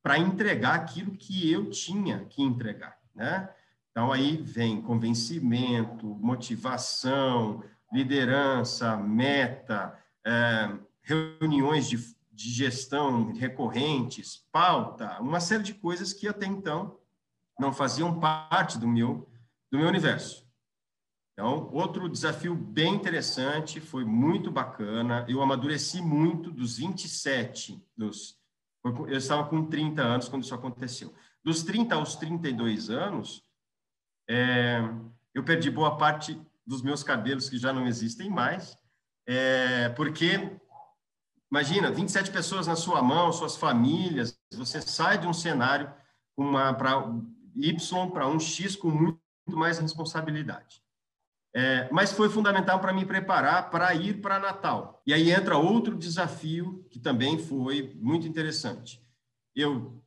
para 0.02 0.17
entregar 0.17 0.76
aquilo 0.76 1.15
que 1.15 1.49
eu 1.49 1.69
tinha 1.69 2.26
que 2.26 2.41
entregar, 2.41 2.97
né? 3.15 3.49
Então, 3.91 4.12
aí 4.12 4.38
vem 4.38 4.82
convencimento, 4.82 6.08
motivação, 6.08 7.63
liderança, 7.91 8.97
meta, 8.97 9.95
é, 10.26 10.71
reuniões 11.04 11.88
de 11.88 11.97
de 12.33 12.49
gestão 12.49 13.31
recorrentes, 13.33 14.45
pauta, 14.51 15.21
uma 15.21 15.39
série 15.39 15.63
de 15.63 15.73
coisas 15.73 16.11
que 16.11 16.27
até 16.27 16.45
então 16.45 16.99
não 17.59 17.71
faziam 17.71 18.19
parte 18.19 18.77
do 18.77 18.87
meu 18.87 19.29
do 19.71 19.77
meu 19.79 19.87
universo. 19.87 20.43
Então, 21.33 21.67
outro 21.71 22.07
desafio 22.07 22.53
bem 22.53 22.93
interessante, 22.93 23.79
foi 23.79 24.05
muito 24.05 24.51
bacana. 24.51 25.25
Eu 25.27 25.41
amadureci 25.41 25.99
muito 25.99 26.51
dos 26.51 26.77
27, 26.77 27.83
dos 27.97 28.39
eu 28.85 29.17
estava 29.17 29.47
com 29.47 29.65
30 29.65 30.01
anos 30.01 30.29
quando 30.29 30.43
isso 30.43 30.53
aconteceu. 30.53 31.13
Dos 31.43 31.63
30 31.63 31.95
aos 31.95 32.15
32 32.17 32.89
anos, 32.89 33.41
é, 34.29 34.81
eu 35.33 35.43
perdi 35.43 35.71
boa 35.71 35.97
parte 35.97 36.39
dos 36.67 36.81
meus 36.81 37.01
cabelos 37.01 37.49
que 37.49 37.57
já 37.57 37.71
não 37.73 37.87
existem 37.87 38.29
mais, 38.29 38.77
é, 39.25 39.89
porque 39.89 40.57
Imagina, 41.53 41.91
27 41.91 42.31
pessoas 42.31 42.65
na 42.65 42.75
sua 42.75 42.99
mão, 43.03 43.31
suas 43.31 43.55
famílias, 43.55 44.35
você 44.51 44.81
sai 44.81 45.19
de 45.19 45.27
um 45.27 45.33
cenário 45.33 45.93
para 46.79 47.13
Y 47.55 48.09
para 48.09 48.27
um 48.27 48.39
X 48.39 48.75
com 48.75 48.89
muito 48.89 49.21
mais 49.49 49.77
responsabilidade. 49.77 50.81
É, 51.55 51.87
mas 51.91 52.11
foi 52.11 52.27
fundamental 52.27 52.79
para 52.79 52.91
me 52.91 53.05
preparar 53.05 53.69
para 53.69 53.93
ir 53.93 54.19
para 54.19 54.39
Natal. 54.39 55.03
E 55.05 55.13
aí 55.13 55.29
entra 55.29 55.55
outro 55.55 55.95
desafio 55.95 56.87
que 56.89 56.97
também 56.97 57.37
foi 57.37 57.93
muito 58.01 58.27
interessante. 58.27 58.99
Eu 59.55 60.03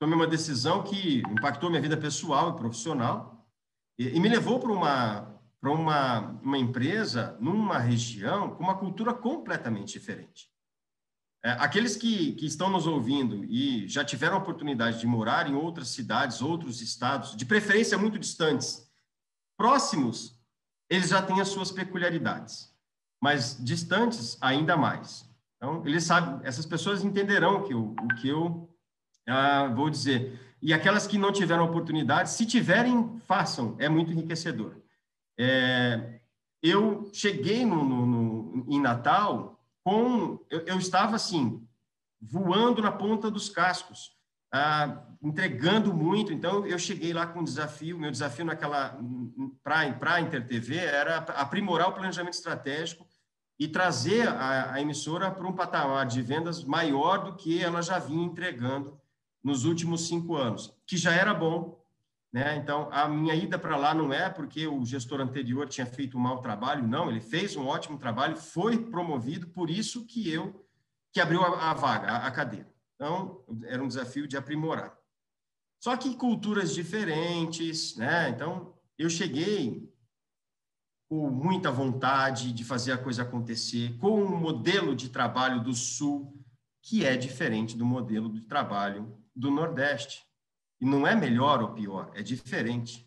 tomei 0.00 0.16
uma 0.16 0.26
decisão 0.26 0.82
que 0.82 1.22
impactou 1.30 1.70
minha 1.70 1.80
vida 1.80 1.96
pessoal 1.96 2.50
e 2.50 2.56
profissional 2.56 3.48
e, 3.96 4.08
e 4.08 4.18
me 4.18 4.28
levou 4.28 4.58
para 4.58 4.72
uma 4.72 5.32
para 5.60 5.70
uma, 5.70 6.20
uma 6.42 6.58
empresa 6.58 7.36
numa 7.40 7.78
região 7.78 8.50
com 8.54 8.62
uma 8.62 8.76
cultura 8.76 9.14
completamente 9.14 9.92
diferente. 9.92 10.55
É, 11.46 11.50
aqueles 11.60 11.94
que, 11.94 12.32
que 12.32 12.44
estão 12.44 12.68
nos 12.68 12.88
ouvindo 12.88 13.44
e 13.44 13.86
já 13.86 14.04
tiveram 14.04 14.34
a 14.34 14.40
oportunidade 14.40 14.98
de 14.98 15.06
morar 15.06 15.48
em 15.48 15.54
outras 15.54 15.86
cidades, 15.86 16.42
outros 16.42 16.82
estados, 16.82 17.36
de 17.36 17.46
preferência 17.46 17.96
muito 17.96 18.18
distantes, 18.18 18.90
próximos, 19.56 20.36
eles 20.90 21.10
já 21.10 21.22
têm 21.22 21.40
as 21.40 21.46
suas 21.46 21.70
peculiaridades, 21.70 22.74
mas 23.22 23.56
distantes 23.64 24.36
ainda 24.40 24.76
mais. 24.76 25.24
Então, 25.56 25.86
eles 25.86 26.02
sabem, 26.02 26.40
essas 26.42 26.66
pessoas 26.66 27.04
entenderão 27.04 27.62
que 27.62 27.72
eu, 27.72 27.94
o 28.02 28.08
que 28.16 28.26
eu 28.26 28.68
ah, 29.28 29.68
vou 29.68 29.88
dizer. 29.88 30.56
E 30.60 30.74
aquelas 30.74 31.06
que 31.06 31.16
não 31.16 31.30
tiveram 31.30 31.64
oportunidade, 31.64 32.28
se 32.28 32.44
tiverem, 32.44 33.20
façam, 33.20 33.76
é 33.78 33.88
muito 33.88 34.10
enriquecedor. 34.10 34.82
É, 35.38 36.18
eu 36.60 37.08
cheguei 37.12 37.64
no, 37.64 37.84
no, 37.84 38.04
no, 38.04 38.66
em 38.68 38.80
Natal 38.80 39.55
com. 39.86 40.44
Eu, 40.50 40.66
eu, 40.66 40.78
estava 40.78 41.14
assim, 41.14 41.64
voando 42.20 42.82
na 42.82 42.90
ponta 42.90 43.30
dos 43.30 43.48
cascos, 43.48 44.10
ah, 44.52 45.00
entregando 45.22 45.94
muito. 45.94 46.32
Então, 46.32 46.66
eu 46.66 46.76
cheguei 46.76 47.12
lá 47.12 47.24
com 47.24 47.38
um 47.38 47.44
desafio. 47.44 47.96
Meu 47.96 48.10
desafio 48.10 48.44
naquela. 48.44 48.98
para 49.62 50.14
a 50.14 50.20
InterTV 50.20 50.76
era 50.76 51.18
aprimorar 51.18 51.88
o 51.88 51.92
planejamento 51.92 52.34
estratégico 52.34 53.06
e 53.60 53.68
trazer 53.68 54.26
a, 54.26 54.72
a 54.72 54.80
emissora 54.80 55.30
para 55.30 55.46
um 55.46 55.52
patamar 55.52 56.04
de 56.04 56.20
vendas 56.20 56.64
maior 56.64 57.18
do 57.18 57.36
que 57.36 57.62
ela 57.62 57.80
já 57.80 58.00
vinha 58.00 58.26
entregando 58.26 59.00
nos 59.42 59.64
últimos 59.64 60.08
cinco 60.08 60.34
anos, 60.34 60.76
que 60.84 60.96
já 60.96 61.12
era 61.12 61.32
bom, 61.32 61.80
né? 62.32 62.56
Então, 62.56 62.88
a 62.92 63.08
minha 63.08 63.34
ida 63.34 63.58
para 63.58 63.76
lá 63.76 63.94
não 63.94 64.12
é 64.12 64.28
porque 64.28 64.66
o 64.66 64.84
gestor 64.84 65.20
anterior 65.20 65.68
tinha 65.68 65.86
feito 65.86 66.16
um 66.16 66.20
mau 66.20 66.40
trabalho, 66.40 66.86
não, 66.86 67.10
ele 67.10 67.20
fez 67.20 67.56
um 67.56 67.66
ótimo 67.66 67.98
trabalho, 67.98 68.36
foi 68.36 68.78
promovido, 68.78 69.48
por 69.48 69.70
isso 69.70 70.04
que 70.06 70.30
eu 70.30 70.64
que 71.12 71.20
abriu 71.20 71.42
a, 71.42 71.70
a 71.70 71.74
vaga, 71.74 72.08
a, 72.08 72.26
a 72.26 72.30
cadeira. 72.30 72.70
Então, 72.94 73.42
era 73.64 73.82
um 73.82 73.88
desafio 73.88 74.26
de 74.26 74.36
aprimorar. 74.36 74.94
Só 75.82 75.96
que 75.96 76.14
culturas 76.14 76.74
diferentes, 76.74 77.96
né? 77.96 78.28
Então, 78.28 78.74
eu 78.98 79.08
cheguei 79.08 79.90
com 81.08 81.30
muita 81.30 81.70
vontade 81.70 82.52
de 82.52 82.64
fazer 82.64 82.92
a 82.92 82.98
coisa 82.98 83.22
acontecer, 83.22 83.96
com 83.98 84.20
um 84.20 84.36
modelo 84.36 84.96
de 84.96 85.08
trabalho 85.08 85.62
do 85.62 85.72
Sul 85.72 86.36
que 86.82 87.04
é 87.04 87.16
diferente 87.16 87.76
do 87.76 87.84
modelo 87.84 88.28
de 88.28 88.40
trabalho 88.42 89.16
do 89.34 89.50
Nordeste. 89.50 90.25
E 90.80 90.84
não 90.84 91.06
é 91.06 91.14
melhor 91.14 91.62
ou 91.62 91.70
pior, 91.70 92.10
é 92.14 92.22
diferente. 92.22 93.06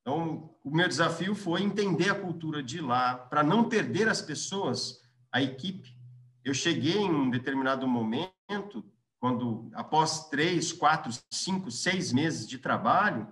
Então, 0.00 0.54
o 0.64 0.70
meu 0.70 0.88
desafio 0.88 1.34
foi 1.34 1.62
entender 1.62 2.10
a 2.10 2.14
cultura 2.14 2.62
de 2.62 2.80
lá, 2.80 3.14
para 3.14 3.42
não 3.42 3.68
perder 3.68 4.08
as 4.08 4.22
pessoas, 4.22 5.02
a 5.30 5.42
equipe. 5.42 5.96
Eu 6.42 6.54
cheguei 6.54 6.98
em 6.98 7.10
um 7.10 7.30
determinado 7.30 7.86
momento, 7.86 8.84
quando, 9.20 9.70
após 9.74 10.28
três, 10.28 10.72
quatro, 10.72 11.12
cinco, 11.30 11.70
seis 11.70 12.12
meses 12.12 12.48
de 12.48 12.58
trabalho, 12.58 13.28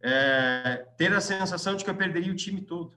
é, 0.00 0.86
ter 0.96 1.12
a 1.12 1.20
sensação 1.20 1.74
de 1.74 1.84
que 1.84 1.90
eu 1.90 1.96
perderia 1.96 2.32
o 2.32 2.36
time 2.36 2.60
todo. 2.60 2.96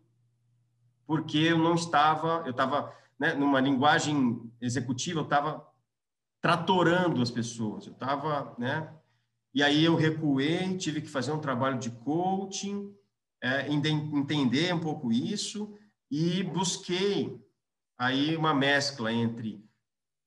Porque 1.08 1.38
eu 1.38 1.58
não 1.58 1.74
estava, 1.74 2.44
eu 2.46 2.52
estava, 2.52 2.96
né, 3.20 3.34
numa 3.34 3.60
linguagem 3.60 4.42
executiva, 4.62 5.20
eu 5.20 5.24
estava 5.24 5.68
tratorando 6.42 7.22
as 7.22 7.32
pessoas, 7.32 7.88
eu 7.88 7.94
estava, 7.94 8.56
né, 8.58 8.94
e 9.56 9.63
aí 9.63 9.86
eu 9.86 9.96
recuei, 9.96 10.78
tive 10.78 11.02
que 11.02 11.08
fazer 11.08 11.32
um 11.32 11.39
trabalho 11.39 11.80
de 11.80 11.89
coaching, 11.89 12.94
é, 13.41 13.72
entender 13.72 14.74
um 14.74 14.82
pouco 14.82 15.13
isso 15.13 15.74
e 16.12 16.44
busquei 16.44 17.41
aí 17.98 18.36
uma 18.36 18.54
mescla 18.54 19.13
entre 19.13 19.63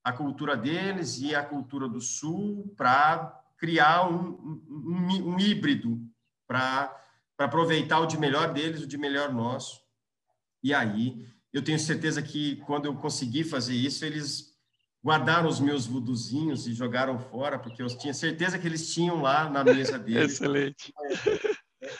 a 0.03 0.11
cultura 0.11 0.57
deles 0.57 1.19
e 1.19 1.35
a 1.35 1.43
cultura 1.43 1.87
do 1.87 2.01
Sul 2.01 2.73
para 2.75 3.39
criar 3.55 4.09
um, 4.09 4.63
um, 4.67 5.33
um 5.33 5.39
híbrido 5.39 6.01
para 6.47 6.91
aproveitar 7.37 7.99
o 7.99 8.07
de 8.07 8.17
melhor 8.17 8.51
deles, 8.51 8.81
o 8.81 8.87
de 8.87 8.97
melhor 8.97 9.31
nosso. 9.31 9.79
E 10.63 10.73
aí 10.73 11.27
eu 11.53 11.63
tenho 11.63 11.77
certeza 11.77 12.23
que 12.23 12.55
quando 12.65 12.85
eu 12.85 12.95
conseguir 12.95 13.43
fazer 13.43 13.75
isso, 13.75 14.03
eles 14.03 14.58
guardaram 15.03 15.47
os 15.47 15.59
meus 15.59 15.85
vuduzinhos 15.85 16.67
e 16.67 16.73
jogaram 16.73 17.17
fora, 17.17 17.57
porque 17.57 17.81
eu 17.81 17.87
tinha 17.87 18.13
certeza 18.13 18.59
que 18.59 18.67
eles 18.67 18.93
tinham 18.93 19.21
lá 19.21 19.49
na 19.49 19.63
mesa 19.63 19.97
deles. 19.99 20.33
Excelente. 20.33 20.93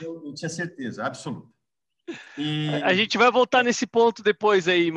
Eu, 0.01 0.25
eu, 0.25 0.33
tinha 0.33 0.49
certeza, 0.49 1.05
absoluta. 1.05 1.49
E... 2.37 2.69
A 2.83 2.93
gente 2.93 3.17
vai 3.17 3.31
voltar 3.31 3.63
nesse 3.63 3.87
ponto 3.87 4.21
depois 4.21 4.67
aí, 4.67 4.91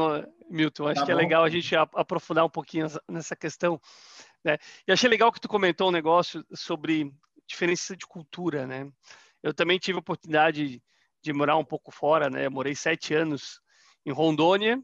Milton. 0.51 0.89
Acho 0.89 1.01
tá 1.01 1.07
que 1.07 1.13
é 1.13 1.15
bom. 1.15 1.21
é 1.21 1.23
legal 1.23 1.45
a 1.45 1.51
gente 1.51 1.75
aprofundar 1.77 2.45
um 2.45 2.51
pouquinho 2.51 2.87
nessa 3.09 3.37
questão. 3.37 3.81
Né? 4.45 4.57
E 4.87 4.93
achei 4.93 5.09
legal 5.09 5.31
que 5.31 5.41
tu 5.41 5.49
comentou 5.49 5.89
um 5.89 5.93
negócio 5.93 6.45
sobre 6.53 7.13
diferença 7.47 7.97
de 7.97 8.07
cultura, 8.07 8.67
né? 8.67 8.91
Eu 9.43 9.53
também 9.53 9.79
tive 9.79 9.97
a 9.97 10.01
oportunidade 10.01 10.83
de 11.23 11.33
morar 11.33 11.57
um 11.57 11.65
pouco 11.65 11.93
fora, 11.93 12.31
né? 12.31 12.47
Eu 12.47 12.51
morei 12.51 12.75
sete 12.75 13.15
anos 13.15 13.61
em 14.07 14.11
Rondônia 14.11 14.83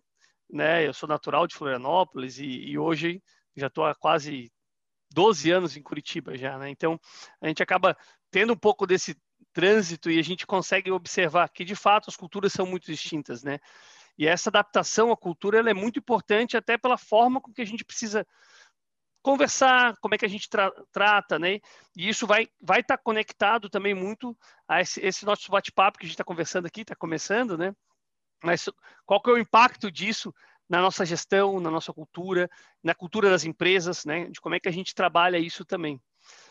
né? 0.51 0.87
Eu 0.87 0.93
sou 0.95 1.09
natural 1.09 1.47
de 1.47 1.55
Florianópolis 1.55 2.39
e, 2.39 2.47
e 2.47 2.79
hoje 2.79 3.23
já 3.57 3.67
estou 3.67 3.85
há 3.85 3.95
quase 3.95 4.51
12 5.13 5.51
anos 5.51 5.77
em 5.77 5.83
Curitiba 5.83 6.37
já, 6.37 6.59
né? 6.59 6.71
Então 6.71 6.99
a 7.41 7.49
gente 7.49 7.63
acaba 7.63 7.97
tendo 8.31 8.53
um 8.53 8.57
pouco 8.57 8.87
desse 8.87 9.17
trânsito 9.53 10.11
e 10.11 10.19
a 10.19 10.23
gente 10.23 10.47
consegue 10.47 10.91
observar 10.91 11.49
que 11.49 11.65
de 11.65 11.75
fato 11.75 12.09
as 12.09 12.17
culturas 12.17 12.53
são 12.53 12.67
muito 12.67 12.87
distintas, 12.87 13.43
né? 13.43 13.59
E 14.17 14.27
essa 14.27 14.51
adaptação 14.51 15.13
à 15.13 15.17
cultura 15.17 15.59
é 15.59 15.75
muito 15.75 15.99
importante 15.99 16.57
até 16.57 16.77
pela 16.77 16.99
forma 16.99 17.41
com 17.41 17.53
que 17.53 17.63
a 17.63 17.67
gente 17.67 17.85
precisa 17.85 18.27
conversar, 19.23 19.97
como 20.01 20.15
é 20.15 20.19
que 20.19 20.25
a 20.25 20.29
gente 20.29 20.49
tra 20.49 20.71
trata, 20.93 21.39
né? 21.39 21.61
E 21.97 22.09
isso 22.09 22.27
vai 22.27 22.49
vai 22.61 22.81
estar 22.81 22.97
tá 22.97 23.03
conectado 23.03 23.69
também 23.69 23.95
muito 23.95 24.37
a 24.67 24.81
esse, 24.81 25.01
esse 25.01 25.25
nosso 25.25 25.51
bate-papo 25.51 25.99
que 25.99 26.05
a 26.05 26.09
gente 26.09 26.15
está 26.15 26.25
conversando 26.25 26.67
aqui, 26.67 26.83
está 26.83 26.97
começando, 26.97 27.57
né? 27.57 27.75
Mas 28.43 28.69
qual 29.05 29.21
que 29.21 29.31
é 29.31 29.33
o 29.33 29.39
impacto 29.39 29.91
disso 29.91 30.33
na 30.69 30.83
nossa 30.83 31.05
gestão, 31.05 31.59
na 31.59 31.71
nossa 31.71 31.93
cultura, 31.93 32.49
na 32.83 32.95
cultura 32.95 33.31
das 33.31 33.45
empresas, 33.45 34.05
né? 34.05 34.29
De 34.29 34.41
como 34.41 34.55
é 34.55 34.61
que 34.61 34.69
a 34.69 34.73
gente 34.73 34.95
trabalha 34.95 35.39
isso 35.39 35.65
também. 35.65 36.01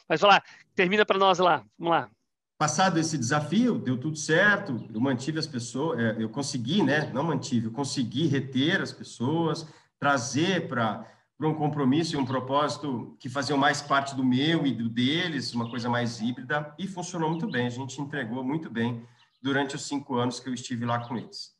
Mas 0.10 0.21
vai 0.21 0.32
lá, 0.32 0.43
termina 0.73 1.06
para 1.06 1.19
nós 1.19 1.38
lá, 1.38 1.63
vamos 1.78 1.93
lá. 1.93 2.10
Passado 2.58 2.97
esse 2.97 3.17
desafio, 3.17 3.78
deu 3.78 4.00
tudo 4.00 4.17
certo, 4.17 4.89
eu 4.91 5.00
mantive 5.00 5.38
as 5.38 5.45
pessoas, 5.45 6.00
é, 6.00 6.15
eu 6.17 6.28
consegui, 6.28 6.82
né? 6.82 7.12
Não 7.13 7.23
mantive, 7.23 7.67
eu 7.67 7.71
consegui 7.71 8.26
reter 8.26 8.82
as 8.82 8.91
pessoas, 8.91 9.67
trazer 10.00 10.67
para 10.67 11.06
um 11.39 11.54
compromisso 11.54 12.15
e 12.15 12.17
um 12.17 12.26
propósito 12.26 13.15
que 13.19 13.30
faziam 13.30 13.60
mais 13.60 13.80
parte 13.80 14.15
do 14.15 14.23
meu 14.23 14.65
e 14.65 14.73
do 14.73 14.89
deles, 14.89 15.54
uma 15.54 15.69
coisa 15.69 15.88
mais 15.88 16.19
híbrida, 16.19 16.73
e 16.80 16.88
funcionou 16.88 17.30
muito 17.30 17.47
bem. 17.47 17.67
A 17.67 17.69
gente 17.69 18.02
entregou 18.02 18.43
muito 18.43 18.71
bem 18.71 19.06
durante 19.39 19.76
os 19.76 19.84
cinco 19.88 20.15
anos 20.15 20.39
que 20.39 20.50
eu 20.50 20.54
estive 20.56 20.84
lá 20.84 21.08
com 21.08 21.15
eles. 21.15 21.56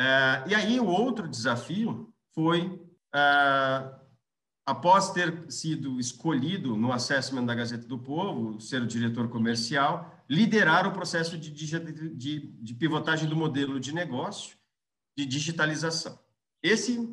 É, 0.00 0.44
e 0.48 0.54
aí, 0.54 0.80
o 0.80 0.86
outro 0.86 1.28
desafio 1.28 2.10
foi, 2.34 2.80
é, 3.14 3.94
após 4.64 5.12
ter 5.12 5.44
sido 5.52 6.00
escolhido 6.00 6.74
no 6.74 6.90
assessment 6.90 7.44
da 7.44 7.54
Gazeta 7.54 7.86
do 7.86 7.98
Povo, 7.98 8.58
ser 8.62 8.80
o 8.80 8.86
diretor 8.86 9.28
comercial, 9.28 10.24
liderar 10.26 10.86
o 10.86 10.92
processo 10.92 11.36
de, 11.36 11.50
de, 11.50 12.40
de 12.62 12.74
pivotagem 12.74 13.28
do 13.28 13.36
modelo 13.36 13.78
de 13.78 13.94
negócio, 13.94 14.56
de 15.14 15.26
digitalização. 15.26 16.18
Esse, 16.62 17.06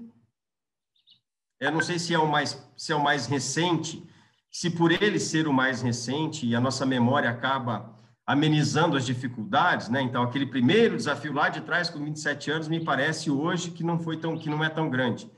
eu 1.60 1.71
não 1.73 1.82
sei 1.82 2.00
se 2.00 2.13
é 2.13 2.19
o 2.19 2.32
mais, 2.32 2.65
se 2.78 2.93
é 2.93 2.95
o 2.95 3.04
mais 3.04 3.26
recente, 3.26 4.02
se 4.50 4.69
por 4.69 4.93
ele 4.93 5.19
ser 5.19 5.45
o 5.45 5.52
mais 5.52 5.82
recente 5.82 6.47
e 6.47 6.56
a 6.56 6.62
nossa 6.62 6.86
memória 6.86 7.30
acaba 7.30 7.96
amenizando 8.27 8.97
as 8.97 9.05
dificuldades, 9.05 9.87
né? 9.87 10.01
Então, 10.01 10.21
aquele 10.21 10.45
primeiro 10.45 10.97
desafio 10.97 11.31
lá 11.31 11.47
de 11.47 11.61
trás, 11.61 11.89
com 11.89 12.03
27 12.03 12.51
anos, 12.51 12.67
me 12.67 12.83
parece 12.83 13.31
hoje 13.31 13.71
que 13.71 13.85
não 13.85 13.97
foi 13.97 14.17
tão, 14.17 14.37
que 14.37 14.49
não 14.49 14.61
é 14.61 14.69
tão 14.69 14.89
grande. 14.89 15.31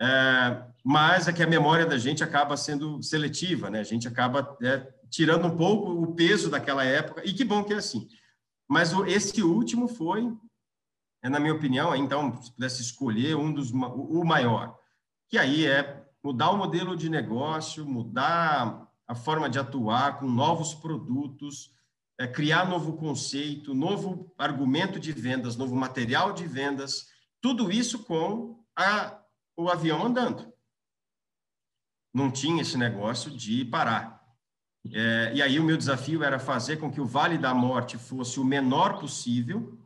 É, 0.00 0.62
mas 0.84 1.26
é 1.26 1.32
que 1.32 1.42
a 1.42 1.48
memória 1.48 1.84
da 1.84 1.98
gente 1.98 2.22
acaba 2.22 2.56
sendo 2.56 3.02
seletiva, 3.02 3.68
né? 3.68 3.80
A 3.80 3.84
gente 3.84 4.06
acaba 4.06 4.56
é, 4.62 4.86
tirando 5.10 5.48
um 5.48 5.56
pouco 5.56 5.90
o 5.90 6.14
peso 6.14 6.48
daquela 6.48 6.84
época, 6.84 7.22
e 7.24 7.32
que 7.32 7.42
bom 7.42 7.64
que 7.64 7.74
é 7.74 7.78
assim. 7.78 8.06
Mas 8.68 8.92
o, 8.92 9.04
esse 9.04 9.42
último 9.42 9.88
foi, 9.88 10.32
é, 11.24 11.28
na 11.28 11.40
minha 11.40 11.54
opinião, 11.54 11.96
então, 11.96 12.40
se 12.40 12.52
pudesse 12.52 12.82
escolher 12.82 13.34
um 13.34 13.52
dos, 13.52 13.72
o 13.72 14.24
maior, 14.24 14.78
que 15.28 15.36
aí 15.36 15.66
é 15.66 16.04
mudar 16.22 16.50
o 16.50 16.56
modelo 16.56 16.96
de 16.96 17.08
negócio, 17.08 17.84
mudar 17.84 18.86
a 19.08 19.14
forma 19.16 19.50
de 19.50 19.58
atuar 19.58 20.20
com 20.20 20.28
novos 20.28 20.72
produtos, 20.72 21.76
é, 22.18 22.26
criar 22.26 22.68
novo 22.68 22.96
conceito, 22.96 23.72
novo 23.72 24.34
argumento 24.36 24.98
de 24.98 25.12
vendas, 25.12 25.56
novo 25.56 25.74
material 25.76 26.32
de 26.32 26.46
vendas, 26.46 27.06
tudo 27.40 27.70
isso 27.70 28.04
com 28.04 28.64
a, 28.76 29.22
o 29.56 29.68
avião 29.68 30.04
andando. 30.04 30.52
Não 32.12 32.30
tinha 32.30 32.62
esse 32.62 32.76
negócio 32.76 33.30
de 33.30 33.64
parar. 33.64 34.18
É, 34.92 35.32
e 35.34 35.42
aí 35.42 35.60
o 35.60 35.64
meu 35.64 35.76
desafio 35.76 36.24
era 36.24 36.38
fazer 36.38 36.78
com 36.78 36.90
que 36.90 37.00
o 37.00 37.06
Vale 37.06 37.38
da 37.38 37.54
Morte 37.54 37.96
fosse 37.96 38.40
o 38.40 38.44
menor 38.44 38.98
possível 38.98 39.78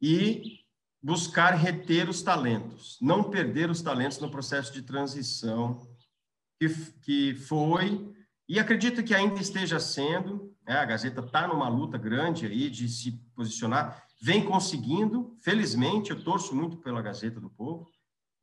e 0.00 0.60
buscar 1.02 1.54
reter 1.54 2.08
os 2.08 2.22
talentos, 2.22 2.98
não 3.00 3.30
perder 3.30 3.68
os 3.70 3.82
talentos 3.82 4.18
no 4.20 4.30
processo 4.30 4.72
de 4.72 4.82
transição 4.82 5.88
que, 6.60 6.68
que 7.00 7.34
foi 7.34 8.14
e 8.52 8.60
acredito 8.60 9.02
que 9.02 9.14
ainda 9.14 9.40
esteja 9.40 9.80
sendo, 9.80 10.54
né, 10.66 10.76
a 10.76 10.84
Gazeta 10.84 11.22
está 11.22 11.48
numa 11.48 11.70
luta 11.70 11.96
grande 11.96 12.44
aí 12.44 12.68
de 12.68 12.86
se 12.86 13.12
posicionar, 13.34 14.04
vem 14.20 14.44
conseguindo, 14.44 15.34
felizmente, 15.40 16.10
eu 16.10 16.22
torço 16.22 16.54
muito 16.54 16.76
pela 16.76 17.00
Gazeta 17.00 17.40
do 17.40 17.48
Povo, 17.48 17.88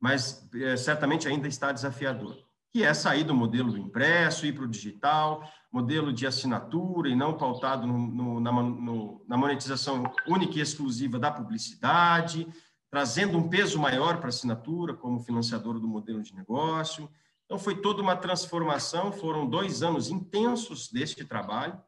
mas 0.00 0.44
é, 0.52 0.76
certamente 0.76 1.28
ainda 1.28 1.46
está 1.46 1.70
desafiador. 1.70 2.36
que 2.72 2.82
é 2.82 2.92
sair 2.92 3.22
do 3.22 3.32
modelo 3.32 3.78
impresso, 3.78 4.46
ir 4.46 4.52
para 4.52 4.64
o 4.64 4.68
digital, 4.68 5.48
modelo 5.72 6.12
de 6.12 6.26
assinatura 6.26 7.08
e 7.08 7.14
não 7.14 7.38
pautado 7.38 7.86
no, 7.86 7.96
no, 7.96 8.40
na, 8.40 8.50
no, 8.50 9.24
na 9.28 9.36
monetização 9.36 10.12
única 10.26 10.58
e 10.58 10.60
exclusiva 10.60 11.20
da 11.20 11.30
publicidade, 11.30 12.48
trazendo 12.90 13.38
um 13.38 13.48
peso 13.48 13.78
maior 13.78 14.16
para 14.16 14.26
a 14.26 14.30
assinatura 14.30 14.92
como 14.92 15.20
financiador 15.20 15.78
do 15.78 15.86
modelo 15.86 16.20
de 16.20 16.34
negócio. 16.34 17.08
Então, 17.50 17.58
foi 17.58 17.74
toda 17.74 18.00
uma 18.00 18.14
transformação, 18.14 19.10
foram 19.10 19.44
dois 19.44 19.82
anos 19.82 20.08
intensos 20.08 20.88
deste 20.88 21.24
trabalho, 21.24 21.82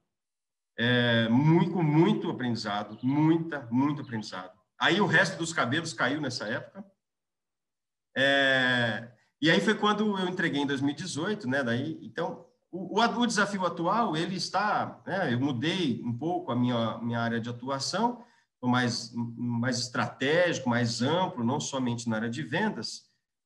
é, 0.77 1.29
muito, 1.29 1.81
muito 1.81 2.29
aprendizado, 2.29 2.99
muita, 3.01 3.69
muito 3.71 4.03
aprendizado. 4.03 4.59
Aí 4.77 5.01
o 5.01 5.07
resto 5.07 5.39
dos 5.39 5.53
cabelos 5.53 5.93
caiu 5.93 6.21
nessa 6.21 6.49
época. 6.49 6.85
É, 8.17 9.09
e 9.41 9.53
aí 9.53 9.61
foi 9.61 9.77
quando 9.77 10.19
eu 10.19 10.27
entreguei 10.27 10.61
em 10.61 10.67
2018, 10.67 11.49
né? 11.49 11.63
Daí, 11.63 11.97
então, 12.03 12.45
o, 12.69 13.01
o, 13.01 13.27
desafio 13.27 13.65
atual, 13.65 14.17
ele 14.17 14.35
está, 14.35 15.01
né, 15.07 15.33
eu 15.33 15.39
mudei 15.39 16.03
um 16.05 16.13
pouco 16.13 16.51
a 16.51 16.57
minha, 16.57 16.99
minha 16.99 17.21
área 17.21 17.41
de 17.41 17.49
atuação, 17.49 18.25
mais, 18.61 19.13
mais 19.15 19.79
estratégico, 19.79 20.69
mais 20.69 21.03
amplo, 21.03 21.45
não 21.45 21.61
somente 21.61 22.09
na 22.09 22.17
área 22.17 22.31
de 22.31 22.43
vendas. 22.43 23.05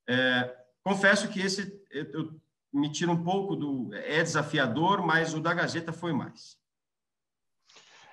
É, 0.09 0.66
confesso 0.87 1.29
que 1.29 1.41
esse 1.41 1.85
eu, 1.91 2.41
me 2.73 2.93
tiro 2.93 3.11
um 3.11 3.25
pouco 3.25 3.57
do. 3.57 3.93
É 3.93 4.23
desafiador, 4.23 5.05
mas 5.05 5.35
o 5.35 5.41
da 5.41 5.53
Gazeta 5.53 5.93
foi 5.93 6.13
mais. 6.13 6.57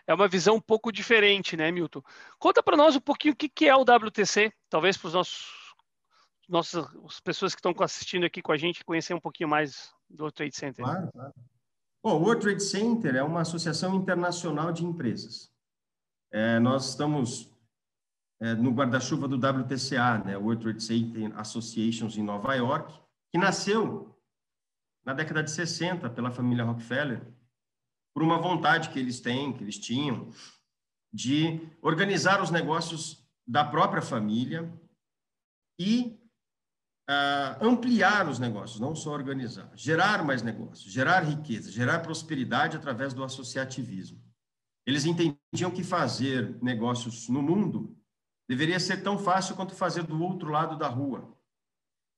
É 0.07 0.13
uma 0.13 0.27
visão 0.27 0.55
um 0.55 0.61
pouco 0.61 0.91
diferente, 0.91 1.55
né, 1.55 1.71
Milton? 1.71 2.01
Conta 2.39 2.63
para 2.63 2.75
nós 2.75 2.95
um 2.95 2.99
pouquinho 2.99 3.35
o 3.35 3.37
que 3.37 3.67
é 3.69 3.75
o 3.75 3.83
WTC, 3.83 4.51
talvez 4.69 4.97
para 4.97 5.07
os 5.07 5.13
nossos 5.13 5.63
nossas 6.49 6.85
as 7.05 7.19
pessoas 7.19 7.53
que 7.53 7.59
estão 7.59 7.73
assistindo 7.83 8.25
aqui 8.25 8.41
com 8.41 8.51
a 8.51 8.57
gente 8.57 8.83
conhecer 8.83 9.13
um 9.13 9.21
pouquinho 9.21 9.47
mais 9.47 9.93
do 10.09 10.23
World 10.23 10.35
Trade 10.35 10.55
Center. 10.55 10.83
Claro, 10.83 11.09
claro. 11.13 11.33
Bom, 12.03 12.19
o 12.19 12.23
World 12.23 12.41
Trade 12.41 12.63
Center 12.63 13.15
é 13.15 13.23
uma 13.23 13.41
associação 13.41 13.95
internacional 13.95 14.73
de 14.73 14.83
empresas. 14.83 15.49
É, 16.31 16.59
nós 16.59 16.89
estamos 16.89 17.52
é, 18.41 18.53
no 18.55 18.71
guarda-chuva 18.71 19.27
do 19.27 19.35
WTCA, 19.35 20.17
né, 20.25 20.37
World 20.37 20.63
Trade 20.63 20.83
Center 20.83 21.39
Associations 21.39 22.17
em 22.17 22.23
Nova 22.23 22.53
York, 22.55 22.93
que 23.31 23.37
nasceu 23.37 24.13
na 25.05 25.13
década 25.13 25.43
de 25.43 25.51
60 25.51 26.09
pela 26.09 26.31
família 26.31 26.63
Rockefeller, 26.63 27.25
por 28.13 28.23
uma 28.23 28.39
vontade 28.39 28.89
que 28.89 28.99
eles 28.99 29.19
têm, 29.19 29.53
que 29.53 29.63
eles 29.63 29.77
tinham, 29.77 30.29
de 31.11 31.59
organizar 31.81 32.41
os 32.41 32.51
negócios 32.51 33.27
da 33.45 33.63
própria 33.63 34.01
família 34.01 34.71
e 35.79 36.19
uh, 37.09 37.65
ampliar 37.65 38.27
os 38.29 38.39
negócios, 38.39 38.79
não 38.79 38.95
só 38.95 39.11
organizar, 39.11 39.69
gerar 39.75 40.23
mais 40.23 40.41
negócios, 40.41 40.91
gerar 40.91 41.21
riqueza, 41.21 41.71
gerar 41.71 41.99
prosperidade 41.99 42.77
através 42.77 43.13
do 43.13 43.23
associativismo. 43.23 44.21
Eles 44.85 45.05
entendiam 45.05 45.71
que 45.71 45.83
fazer 45.83 46.61
negócios 46.61 47.29
no 47.29 47.41
mundo 47.41 47.97
deveria 48.53 48.79
ser 48.79 49.01
tão 49.01 49.17
fácil 49.17 49.55
quanto 49.55 49.73
fazer 49.73 50.03
do 50.03 50.21
outro 50.21 50.51
lado 50.51 50.77
da 50.77 50.87
rua. 50.87 51.35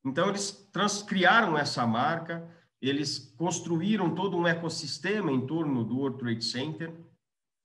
Então, 0.06 0.30
eles 0.30 0.68
criaram 1.08 1.58
essa 1.58 1.88
marca, 1.88 2.48
eles 2.82 3.34
construíram 3.38 4.14
todo 4.14 4.38
um 4.38 4.46
ecossistema 4.46 5.32
em 5.32 5.48
torno 5.48 5.84
do 5.84 5.98
World 5.98 6.20
Trade 6.20 6.44
Center, 6.44 6.94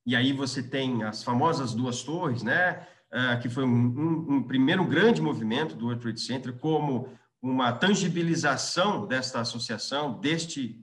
e 0.07 0.15
aí 0.15 0.33
você 0.33 0.63
tem 0.63 1.03
as 1.03 1.23
famosas 1.23 1.75
duas 1.75 2.03
torres, 2.03 2.43
né? 2.43 2.87
uh, 3.11 3.41
que 3.41 3.49
foi 3.49 3.65
um, 3.65 3.69
um, 3.69 4.35
um, 4.37 4.43
primeiro 4.43 4.85
grande 4.85 5.21
movimento 5.21 5.75
do 5.75 5.87
World 5.87 6.03
Trade 6.03 6.21
Center, 6.21 6.57
como 6.57 7.13
uma 7.43 7.73
tangibilização 7.73 9.07
desta 9.07 9.41
associação, 9.41 10.19
deste, 10.21 10.81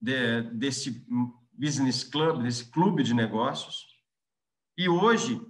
de, 0.00 0.42
desse 0.52 1.06
business 1.52 2.04
club, 2.04 2.42
desse 2.42 2.70
clube 2.70 3.02
de 3.02 3.14
negócios. 3.14 3.86
E 4.76 4.88
hoje, 4.88 5.40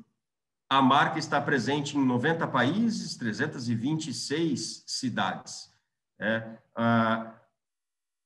a 0.68 0.82
marca 0.82 1.18
está 1.18 1.40
presente 1.40 1.96
em 1.96 2.04
90 2.04 2.46
países, 2.48 3.16
326 3.16 4.84
cidades. 4.86 5.70
É, 6.18 6.58
uh, 6.76 7.32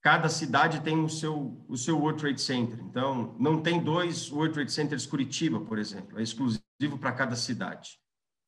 cada 0.02 0.28
cidade 0.28 0.80
tem 0.80 1.02
o 1.02 1.08
seu, 1.08 1.64
o 1.68 1.76
seu 1.76 1.98
World 1.98 2.20
Trade 2.20 2.40
Center. 2.40 2.80
Então, 2.80 3.36
não 3.38 3.62
tem 3.62 3.82
dois 3.82 4.30
World 4.30 4.54
Trade 4.54 4.72
Centers 4.72 5.06
Curitiba, 5.06 5.60
por 5.60 5.78
exemplo, 5.78 6.18
é 6.18 6.22
exclusivo 6.22 6.98
para 6.98 7.12
cada 7.12 7.36
cidade. 7.36 7.98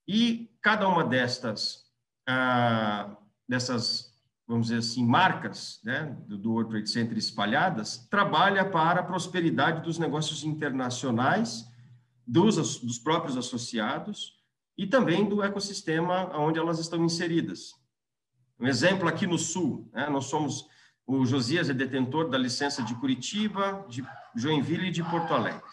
E 0.09 0.51
cada 0.63 0.89
uma 0.89 1.05
destas, 1.05 1.85
ah, 2.27 3.17
dessas, 3.47 4.11
vamos 4.49 4.69
dizer 4.69 4.79
assim, 4.79 5.05
marcas 5.05 5.81
né, 5.85 6.17
do, 6.27 6.39
do 6.39 6.53
World 6.53 6.71
Trade 6.71 6.91
Center 6.91 7.19
espalhadas, 7.19 8.07
trabalha 8.11 8.65
para 8.65 9.01
a 9.01 9.05
prosperidade 9.05 9.83
dos 9.83 9.99
negócios 9.99 10.45
internacionais, 10.45 11.71
dos, 12.27 12.79
dos 12.79 12.99
próprios 12.99 13.37
associados 13.37 14.37
e 14.77 14.87
também 14.87 15.29
do 15.29 15.43
ecossistema 15.43 16.37
onde 16.39 16.59
elas 16.59 16.79
estão 16.79 17.05
inseridas. 17.05 17.75
Um 18.59 18.67
exemplo 18.67 19.09
aqui 19.09 19.27
no 19.27 19.39
Sul, 19.39 19.91
né, 19.93 20.09
nós 20.09 20.27
somos 20.27 20.67
o 21.07 21.27
Josias 21.27 21.69
é 21.69 21.75
detentor 21.75 22.29
da 22.29 22.39
licença 22.39 22.83
de 22.83 22.95
Curitiba, 22.95 23.85
de 23.89 24.05
Joinville 24.37 24.89
e 24.89 24.91
de 24.91 25.03
Porto 25.03 25.35
Alegre. 25.35 25.69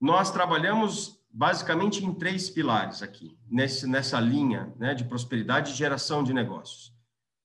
Nós 0.00 0.30
trabalhamos 0.30 1.20
basicamente 1.30 2.04
em 2.04 2.14
três 2.14 2.48
pilares 2.48 3.02
aqui, 3.02 3.36
nesse, 3.48 3.86
nessa 3.86 4.18
linha 4.20 4.72
né, 4.78 4.94
de 4.94 5.04
prosperidade 5.04 5.72
e 5.72 5.76
geração 5.76 6.22
de 6.22 6.32
negócios. 6.32 6.92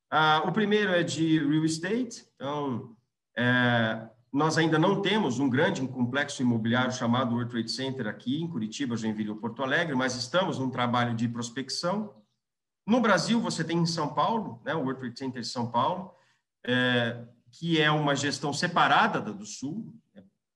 Ah, 0.10 0.44
o 0.46 0.52
primeiro 0.52 0.92
é 0.92 1.04
de 1.04 1.40
real 1.40 1.66
estate, 1.66 2.26
então, 2.36 2.96
é, 3.36 4.10
nós 4.36 4.58
ainda 4.58 4.78
não 4.78 5.02
temos 5.02 5.40
um 5.40 5.50
grande 5.50 5.88
complexo 5.88 6.42
imobiliário 6.42 6.92
chamado 6.92 7.34
World 7.34 7.50
Trade 7.50 7.72
Center 7.72 8.06
aqui 8.06 8.42
em 8.42 8.50
Curitiba, 8.50 8.98
Joinville 8.98 9.30
ou 9.30 9.38
Porto 9.38 9.64
Alegre, 9.64 9.96
mas 9.96 10.14
estamos 10.14 10.60
num 10.60 10.70
trabalho 10.70 11.16
de 11.16 11.26
prospecção. 11.30 12.14
No 12.86 13.00
Brasil, 13.00 13.40
você 13.40 13.64
tem 13.64 13.78
em 13.78 13.86
São 13.86 14.14
Paulo, 14.14 14.62
né, 14.66 14.76
o 14.76 14.80
World 14.80 15.00
Trade 15.00 15.18
Center 15.18 15.42
de 15.42 15.48
São 15.48 15.72
Paulo, 15.72 16.14
é, 16.66 17.24
que 17.50 17.80
é 17.80 17.90
uma 17.90 18.14
gestão 18.14 18.52
separada 18.52 19.22
da 19.22 19.32
do 19.32 19.46
Sul. 19.46 19.96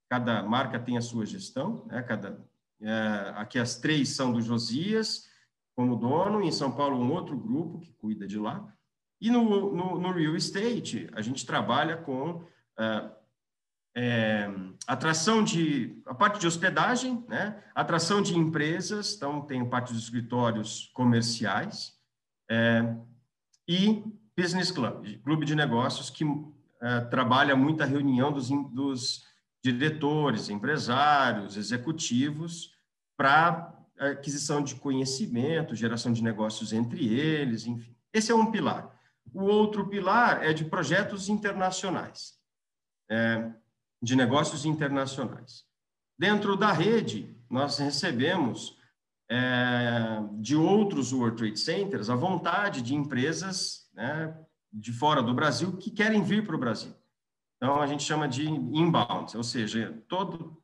Cada 0.09 0.43
marca 0.43 0.77
tem 0.77 0.97
a 0.97 1.01
sua 1.01 1.25
gestão, 1.25 1.85
né? 1.87 2.03
Cada, 2.03 2.45
é, 2.81 3.33
aqui 3.37 3.57
as 3.57 3.77
três 3.77 4.09
são 4.09 4.33
do 4.33 4.41
Josias 4.41 5.29
como 5.73 5.95
dono, 5.95 6.41
em 6.41 6.51
São 6.51 6.69
Paulo 6.69 6.97
um 6.97 7.13
outro 7.13 7.37
grupo 7.37 7.79
que 7.79 7.93
cuida 7.93 8.27
de 8.27 8.37
lá. 8.37 8.75
E 9.21 9.29
no, 9.29 9.73
no, 9.73 9.97
no 9.97 10.11
real 10.11 10.35
estate, 10.35 11.09
a 11.13 11.21
gente 11.21 11.45
trabalha 11.45 11.95
com 11.95 12.43
é, 12.77 13.18
é, 14.01 14.49
atração 14.87 15.43
de 15.43 16.01
a 16.05 16.15
parte 16.15 16.39
de 16.39 16.47
hospedagem, 16.47 17.25
né? 17.27 17.61
atração 17.75 18.21
de 18.21 18.33
empresas, 18.33 19.13
então 19.13 19.41
tem 19.41 19.69
parte 19.69 19.91
dos 19.91 20.03
escritórios 20.03 20.89
comerciais 20.93 21.91
é, 22.49 22.95
e 23.67 24.01
Business 24.37 24.71
Club, 24.71 25.21
clube 25.21 25.45
de 25.45 25.53
negócios 25.53 26.09
que 26.09 26.23
uh, 26.23 26.49
trabalha 27.09 27.57
muita 27.57 27.83
reunião 27.83 28.31
dos, 28.31 28.47
dos 28.73 29.25
diretores, 29.61 30.49
empresários, 30.49 31.57
executivos, 31.57 32.73
para 33.17 33.77
aquisição 33.99 34.63
de 34.63 34.75
conhecimento, 34.75 35.75
geração 35.75 36.13
de 36.13 36.23
negócios 36.23 36.71
entre 36.71 37.05
eles, 37.13 37.65
enfim. 37.65 37.93
Esse 38.13 38.31
é 38.31 38.35
um 38.35 38.49
pilar. 38.49 38.97
O 39.33 39.43
outro 39.43 39.89
pilar 39.89 40.41
é 40.41 40.53
de 40.53 40.63
projetos 40.63 41.27
internacionais, 41.27 42.39
é, 43.11 43.51
de 44.01 44.15
negócios 44.15 44.65
internacionais. 44.65 45.63
Dentro 46.17 46.55
da 46.55 46.71
rede, 46.71 47.35
nós 47.49 47.77
recebemos 47.77 48.77
é, 49.29 50.21
de 50.39 50.55
outros 50.55 51.13
World 51.13 51.37
Trade 51.37 51.59
Centers 51.59 52.09
a 52.09 52.15
vontade 52.15 52.81
de 52.81 52.95
empresas 52.95 53.87
né, 53.93 54.35
de 54.71 54.91
fora 54.91 55.21
do 55.21 55.33
Brasil 55.33 55.77
que 55.77 55.91
querem 55.91 56.23
vir 56.23 56.45
para 56.45 56.55
o 56.55 56.59
Brasil. 56.59 56.93
Então, 57.57 57.81
a 57.81 57.87
gente 57.87 58.03
chama 58.03 58.27
de 58.27 58.47
inbound, 58.49 59.35
ou 59.35 59.43
seja, 59.43 60.01
todo, 60.07 60.61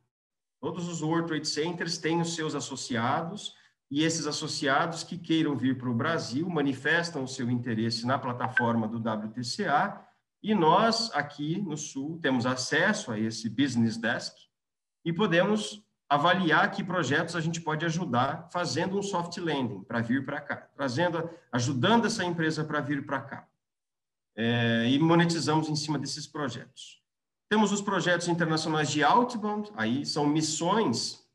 todos 0.61 0.87
os 0.87 1.01
World 1.01 1.27
Trade 1.27 1.47
Centers 1.47 1.97
têm 1.97 2.21
os 2.21 2.35
seus 2.35 2.55
associados 2.55 3.53
e 3.91 4.03
esses 4.03 4.25
associados 4.25 5.03
que 5.03 5.17
queiram 5.17 5.55
vir 5.55 5.77
para 5.77 5.89
o 5.89 5.93
Brasil 5.93 6.49
manifestam 6.49 7.23
o 7.23 7.27
seu 7.27 7.49
interesse 7.51 8.05
na 8.07 8.17
plataforma 8.17 8.87
do 8.87 8.97
WTCA 8.97 10.04
e 10.45 10.53
nós, 10.53 11.09
aqui 11.15 11.59
no 11.59 11.75
Sul, 11.75 12.19
temos 12.21 12.45
acesso 12.45 13.11
a 13.11 13.19
esse 13.19 13.49
Business 13.49 13.97
Desk 13.97 14.37
e 15.03 15.11
podemos 15.11 15.83
avaliar 16.07 16.69
que 16.69 16.83
projetos 16.83 17.35
a 17.35 17.41
gente 17.41 17.59
pode 17.59 17.83
ajudar 17.83 18.47
fazendo 18.53 18.95
um 18.95 19.01
soft 19.01 19.35
landing 19.37 19.83
para 19.85 20.01
vir 20.01 20.23
para 20.23 20.39
cá, 20.39 20.57
trazendo, 20.75 21.27
ajudando 21.51 22.05
essa 22.05 22.23
empresa 22.23 22.63
para 22.63 22.79
vir 22.79 23.07
para 23.07 23.21
cá. 23.21 23.47
É, 24.35 24.87
e 24.87 24.99
monetizamos 24.99 25.67
em 25.67 25.75
cima 25.75 25.97
desses 25.97 26.27
projetos. 26.27 27.01
Temos 27.49 27.71
os 27.71 27.81
projetos 27.81 28.27
internacionais 28.27 28.91
de 28.91 29.03
outbound, 29.03 29.71
aí 29.75 30.05
são 30.05 30.27
missões 30.27 31.27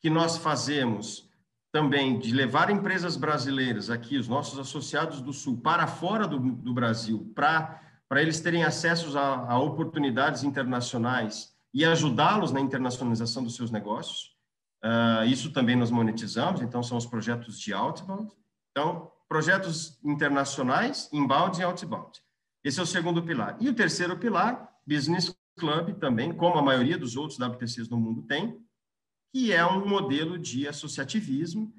que 0.00 0.10
nós 0.10 0.36
fazemos 0.38 1.30
também 1.70 2.18
de 2.18 2.32
levar 2.32 2.68
empresas 2.68 3.16
brasileiras 3.16 3.90
aqui, 3.90 4.18
os 4.18 4.26
nossos 4.26 4.58
associados 4.58 5.20
do 5.20 5.32
Sul, 5.32 5.58
para 5.58 5.86
fora 5.86 6.26
do, 6.26 6.40
do 6.40 6.74
Brasil, 6.74 7.30
para 7.32 7.80
eles 8.20 8.40
terem 8.40 8.64
acesso 8.64 9.16
a, 9.16 9.52
a 9.52 9.58
oportunidades 9.58 10.42
internacionais 10.42 11.54
e 11.72 11.84
ajudá-los 11.84 12.52
na 12.52 12.60
internacionalização 12.60 13.42
dos 13.42 13.54
seus 13.54 13.70
negócios. 13.70 14.32
Uh, 14.84 15.24
isso 15.26 15.52
também 15.52 15.76
nós 15.76 15.90
monetizamos, 15.90 16.60
então 16.60 16.82
são 16.82 16.98
os 16.98 17.06
projetos 17.06 17.58
de 17.58 17.72
outbound. 17.72 18.30
Então, 18.70 19.10
projetos 19.28 19.98
internacionais, 20.04 21.08
inbound 21.12 21.60
e 21.60 21.64
outbound. 21.64 22.20
Esse 22.64 22.80
é 22.80 22.82
o 22.82 22.86
segundo 22.86 23.22
pilar. 23.22 23.56
E 23.60 23.68
o 23.68 23.74
terceiro 23.74 24.18
pilar, 24.18 24.68
business 24.86 25.34
club 25.56 25.98
também, 25.98 26.32
como 26.32 26.58
a 26.58 26.62
maioria 26.62 26.98
dos 26.98 27.16
outros 27.16 27.38
WTCs 27.38 27.88
no 27.88 27.96
mundo 27.96 28.22
tem, 28.22 28.60
que 29.32 29.52
é 29.52 29.64
um 29.64 29.88
modelo 29.88 30.38
de 30.38 30.68
associativismo 30.68 31.72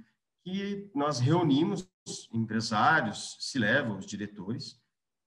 que 0.44 0.90
nós 0.96 1.20
reunimos 1.20 1.88
empresários, 2.34 3.38
se 3.40 3.60
levam 3.60 3.98
os 3.98 4.06
diretores, 4.06 4.82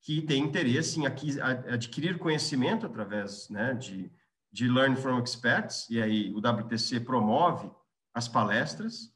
que 0.07 0.23
têm 0.23 0.45
interesse 0.45 1.01
em 1.01 1.05
adquirir 1.05 2.17
conhecimento 2.17 2.87
através 2.87 3.49
né, 3.51 3.75
de, 3.75 4.09
de 4.53 4.69
Learn 4.69 4.95
from 4.95 5.19
Experts, 5.19 5.91
e 5.91 6.01
aí 6.01 6.33
o 6.33 6.39
WTC 6.39 7.01
promove 7.01 7.69
as 8.15 8.29
palestras, 8.29 9.13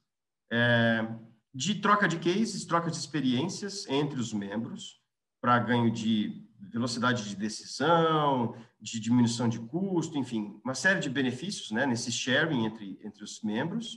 é, 0.51 1.07
de 1.55 1.77
troca 1.77 2.09
de 2.09 2.19
cases, 2.19 2.65
troca 2.65 2.91
de 2.91 2.97
experiências 2.97 3.87
entre 3.89 4.19
os 4.19 4.33
membros, 4.33 5.01
para 5.41 5.61
ganho 5.61 5.93
de 5.93 6.45
velocidade 6.59 7.29
de 7.29 7.37
decisão, 7.37 8.57
de 8.81 8.99
diminuição 8.99 9.49
de 9.49 9.61
custo, 9.61 10.19
enfim, 10.19 10.61
uma 10.65 10.75
série 10.75 10.99
de 10.99 11.09
benefícios 11.09 11.71
né, 11.71 11.87
nesse 11.87 12.11
sharing 12.11 12.67
entre, 12.67 12.99
entre 13.05 13.23
os 13.23 13.41
membros. 13.43 13.97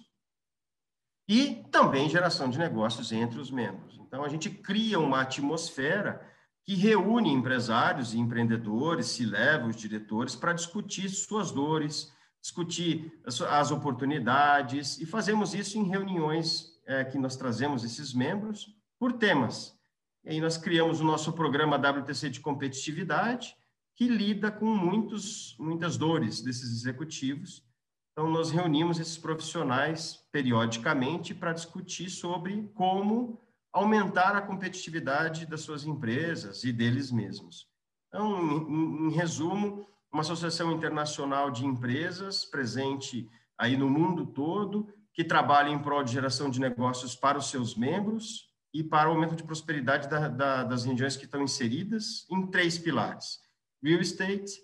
E 1.28 1.56
também 1.72 2.08
geração 2.08 2.52
de 2.52 2.60
negócios 2.60 3.12
entre 3.12 3.40
os 3.40 3.50
membros. 3.50 3.98
Então, 3.98 4.24
a 4.24 4.30
gente 4.30 4.52
cria 4.52 5.00
uma 5.00 5.22
atmosfera 5.22 6.32
que 6.66 6.76
reúne 6.76 7.30
empresários 7.32 8.14
e 8.14 8.20
empreendedores, 8.20 9.08
se 9.08 9.26
leva 9.26 9.68
os 9.68 9.76
diretores 9.76 10.36
para 10.36 10.54
discutir 10.54 11.10
suas 11.10 11.52
dores, 11.52 12.12
discutir 12.42 13.22
as, 13.26 13.72
oportunidades, 13.72 15.00
e 15.00 15.06
fazemos 15.06 15.54
isso 15.54 15.78
em 15.78 15.84
reuniões 15.84 16.74
é, 16.86 17.04
que 17.04 17.18
nós 17.18 17.36
trazemos 17.36 17.84
esses 17.84 18.14
membros 18.14 18.68
por 18.98 19.14
temas. 19.14 19.78
E 20.24 20.32
aí 20.32 20.42
nós 20.42 20.58
criamos 20.58 21.02
o 21.02 21.04
nosso 21.04 21.34
programa 21.34 21.76
WTC 21.76 22.30
de 22.30 22.40
competitividade, 22.40 23.56
que 23.96 24.08
lida 24.08 24.50
com 24.50 24.66
muitos, 24.66 25.56
muitas 25.60 25.98
dores 25.98 26.42
desses 26.42 26.72
executivos. 26.72 27.64
Então, 28.12 28.30
nós 28.30 28.52
reunimos 28.52 29.00
esses 29.00 29.18
profissionais 29.18 30.26
periodicamente 30.32 31.34
para 31.34 31.54
discutir 31.54 32.10
sobre 32.10 32.70
como 32.74 33.43
aumentar 33.74 34.36
a 34.36 34.42
competitividade 34.42 35.46
das 35.46 35.62
suas 35.62 35.84
empresas 35.84 36.64
e 36.64 36.72
deles 36.72 37.12
mesmos. 37.12 37.68
Então, 38.08 38.70
em, 38.70 39.08
em 39.08 39.12
resumo, 39.12 39.88
uma 40.12 40.22
associação 40.22 40.72
internacional 40.72 41.50
de 41.50 41.66
empresas 41.66 42.46
presente 42.46 43.28
aí 43.58 43.76
no 43.76 43.90
mundo 43.90 44.28
todo, 44.28 44.88
que 45.12 45.24
trabalha 45.24 45.70
em 45.70 45.80
prol 45.80 46.04
de 46.04 46.14
geração 46.14 46.50
de 46.50 46.60
negócios 46.60 47.16
para 47.16 47.38
os 47.38 47.50
seus 47.50 47.76
membros, 47.76 48.54
e 48.74 48.84
para 48.84 49.08
o 49.08 49.14
aumento 49.14 49.36
de 49.36 49.44
prosperidade 49.44 50.10
da, 50.10 50.28
da, 50.28 50.64
das 50.64 50.84
regiões 50.84 51.16
que 51.16 51.26
estão 51.26 51.44
inseridas 51.44 52.26
em 52.30 52.48
três 52.48 52.78
pilares: 52.78 53.40
real 53.84 54.02
estate, 54.02 54.60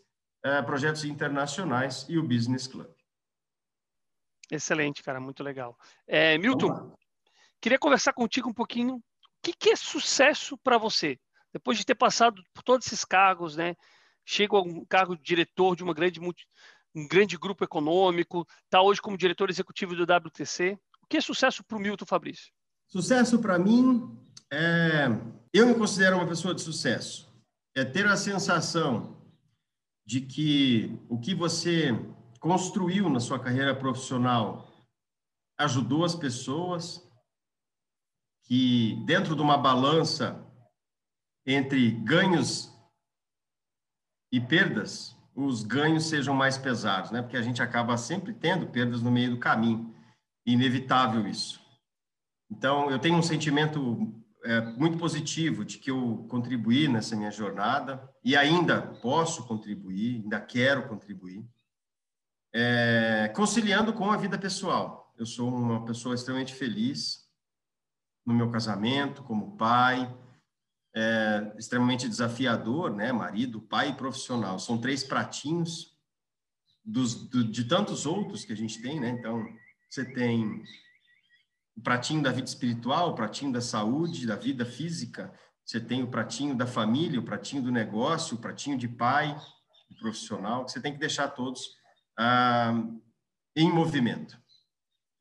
uh, 0.46 0.66
projetos 0.66 1.04
internacionais 1.04 2.06
e 2.10 2.18
o 2.18 2.24
business 2.24 2.66
club. 2.66 2.90
Excelente, 4.52 5.04
cara, 5.04 5.20
muito 5.20 5.44
legal. 5.44 5.78
É, 6.08 6.36
Milton, 6.40 6.92
queria 7.62 7.80
conversar 7.80 8.14
contigo 8.14 8.50
um 8.50 8.54
pouquinho. 8.54 8.96
O 8.96 9.02
que, 9.44 9.54
que 9.54 9.70
é 9.70 9.76
sucesso 9.76 10.58
para 10.58 10.78
você? 10.78 11.18
Depois 11.54 11.78
de 11.78 11.86
ter 11.86 11.96
passado 11.96 12.42
por 12.54 12.64
todos 12.64 12.86
esses 12.88 13.04
cargos, 13.06 13.56
né? 13.56 13.76
Chega 14.26 14.58
a 14.58 14.62
um 14.62 14.86
cargo 14.86 15.16
de 15.16 15.24
diretor 15.24 15.76
de 15.76 15.84
uma 15.84 15.94
grande, 15.94 16.20
um 16.20 17.08
grande 17.08 17.38
grupo 17.38 17.64
econômico, 17.64 18.46
está 18.66 18.82
hoje 18.82 19.02
como 19.02 19.18
diretor 19.18 19.50
executivo 19.50 19.96
do 19.96 20.04
WTC. 20.04 20.78
O 21.02 21.08
que 21.08 21.18
é 21.18 21.22
sucesso 21.22 21.64
para 21.64 21.78
o 21.78 21.80
Milton 21.80 22.06
Fabrício? 22.06 22.52
Sucesso 22.88 23.40
para 23.40 23.58
mim 23.58 24.18
é. 24.52 25.08
Eu 25.54 25.68
me 25.68 25.76
considero 25.76 26.18
uma 26.18 26.28
pessoa 26.28 26.54
de 26.54 26.62
sucesso. 26.62 27.28
É 27.76 27.84
ter 27.84 28.06
a 28.06 28.18
sensação 28.18 29.18
de 30.06 30.22
que 30.22 31.00
o 31.08 31.20
que 31.20 31.34
você 31.34 31.92
construiu 32.40 33.10
na 33.10 33.20
sua 33.20 33.40
carreira 33.40 33.76
profissional 33.76 34.68
ajudou 35.58 36.06
as 36.06 36.16
pessoas, 36.16 37.09
que 38.50 38.96
dentro 39.06 39.36
de 39.36 39.44
uma 39.44 39.56
balança 39.56 40.44
entre 41.46 41.92
ganhos 41.92 42.76
e 44.32 44.42
perdas, 44.42 45.16
os 45.36 45.62
ganhos 45.62 46.06
sejam 46.06 46.34
mais 46.34 46.58
pesados, 46.58 47.12
né? 47.12 47.22
Porque 47.22 47.38
a 47.38 47.44
gente 47.44 47.62
acaba 47.62 47.96
sempre 47.96 48.34
tendo 48.34 48.66
perdas 48.66 49.04
no 49.04 49.12
meio 49.12 49.32
do 49.32 49.40
caminho. 49.40 49.96
Inevitável 50.46 51.28
isso. 51.28 51.62
Então, 52.50 52.90
eu 52.90 52.98
tenho 52.98 53.16
um 53.16 53.22
sentimento 53.22 54.12
é, 54.44 54.62
muito 54.62 54.98
positivo 54.98 55.64
de 55.64 55.78
que 55.78 55.92
eu 55.92 56.26
contribuí 56.28 56.88
nessa 56.88 57.16
minha 57.16 57.30
jornada 57.30 58.12
e 58.24 58.36
ainda 58.36 58.82
posso 58.82 59.46
contribuir, 59.46 60.24
ainda 60.24 60.42
quero 60.42 60.88
contribuir, 60.88 61.48
é, 62.52 63.32
conciliando 63.36 63.94
com 63.94 64.10
a 64.10 64.18
vida 64.18 64.40
pessoal. 64.40 65.14
Eu 65.20 65.26
sou 65.28 65.54
uma 65.54 65.86
pessoa 65.86 66.16
extremamente 66.16 66.56
feliz 66.56 67.29
no 68.30 68.36
meu 68.36 68.52
casamento, 68.52 69.24
como 69.24 69.58
pai, 69.58 70.16
é, 70.96 71.54
extremamente 71.58 72.08
desafiador, 72.08 72.96
né? 72.96 73.12
Marido, 73.12 73.60
pai 73.60 73.90
e 73.90 73.96
profissional. 73.96 74.60
São 74.60 74.80
três 74.80 75.04
pratinhos 75.04 75.98
dos, 76.86 77.28
do, 77.28 77.44
de 77.44 77.64
tantos 77.64 78.06
outros 78.06 78.46
que 78.46 78.54
a 78.54 78.56
gente 78.56 78.82
tem, 78.82 79.00
né? 79.00 79.10
Então, 79.10 79.44
você 79.90 80.06
tem 80.06 80.64
o 81.76 81.82
pratinho 81.82 82.22
da 82.22 82.32
vida 82.32 82.48
espiritual, 82.48 83.10
o 83.10 83.16
pratinho 83.16 83.52
da 83.52 83.62
saúde, 83.62 84.28
da 84.28 84.36
vida 84.36 84.64
física, 84.64 85.34
você 85.66 85.80
tem 85.80 86.04
o 86.04 86.08
pratinho 86.08 86.56
da 86.56 86.68
família, 86.68 87.20
o 87.20 87.26
pratinho 87.26 87.64
do 87.64 87.72
negócio, 87.72 88.38
o 88.38 88.40
pratinho 88.40 88.78
de 88.78 88.88
pai, 88.88 89.36
profissional, 90.00 90.66
que 90.66 90.72
você 90.72 90.82
tem 90.82 90.94
que 90.94 91.00
deixar 91.00 91.30
todos 91.30 91.62
ah, 92.18 92.74
em 93.56 93.72
movimento. 93.72 94.40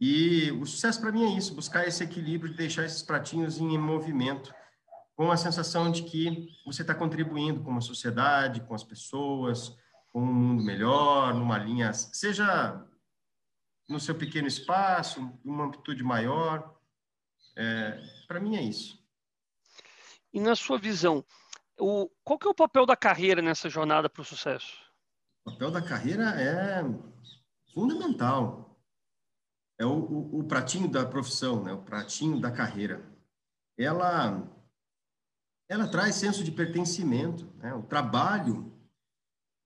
E 0.01 0.53
o 0.53 0.65
sucesso 0.65 1.01
para 1.01 1.11
mim 1.11 1.25
é 1.25 1.37
isso, 1.37 1.55
buscar 1.55 1.87
esse 1.87 2.05
equilíbrio 2.05 2.53
de 2.53 2.57
deixar 2.57 2.85
esses 2.85 3.03
pratinhos 3.03 3.59
em 3.59 3.77
movimento, 3.77 4.55
com 5.17 5.33
a 5.33 5.37
sensação 5.37 5.91
de 5.91 6.05
que 6.05 6.49
você 6.65 6.83
está 6.83 6.95
contribuindo 6.95 7.63
com 7.65 7.77
a 7.77 7.81
sociedade, 7.81 8.61
com 8.61 8.75
as 8.75 8.85
pessoas, 8.85 9.77
com 10.13 10.23
um 10.23 10.33
mundo 10.33 10.63
melhor, 10.63 11.35
numa 11.35 11.59
linha, 11.59 11.93
seja 11.93 12.87
no 13.89 13.99
seu 13.99 14.15
pequeno 14.15 14.47
espaço, 14.47 15.33
uma 15.45 15.65
amplitude 15.65 16.05
maior. 16.05 16.79
É, 17.57 18.01
Para 18.29 18.39
mim 18.39 18.57
é 18.57 18.63
isso. 18.63 19.03
E 20.33 20.39
na 20.39 20.55
sua 20.55 20.79
visão, 20.79 21.25
o, 21.79 22.09
qual 22.23 22.39
que 22.39 22.47
é 22.47 22.51
o 22.51 22.55
papel 22.55 22.85
da 22.85 22.97
carreira 22.97 23.41
nessa 23.41 23.69
jornada 23.69 24.09
para 24.09 24.23
o 24.23 24.25
sucesso? 24.25 24.73
O 25.45 25.51
papel 25.51 25.71
da 25.71 25.83
carreira 25.83 26.41
é 26.41 26.83
fundamental. 27.73 28.68
É 29.79 29.87
o, 29.87 29.93
o, 29.93 30.41
o, 30.41 30.45
pratinho 30.45 30.91
da 30.91 31.07
profissão, 31.07 31.63
né? 31.63 31.73
o 31.73 31.83
pratinho 31.83 32.41
da 32.41 32.51
carreira. 32.51 33.05
Ela, 33.79 34.43
ela 35.69 35.89
traz 35.89 36.17
senso 36.17 36.43
de 36.43 36.51
pertencimento. 36.51 37.47
Né? 37.59 37.73
O 37.75 37.83
trabalho, 37.83 38.73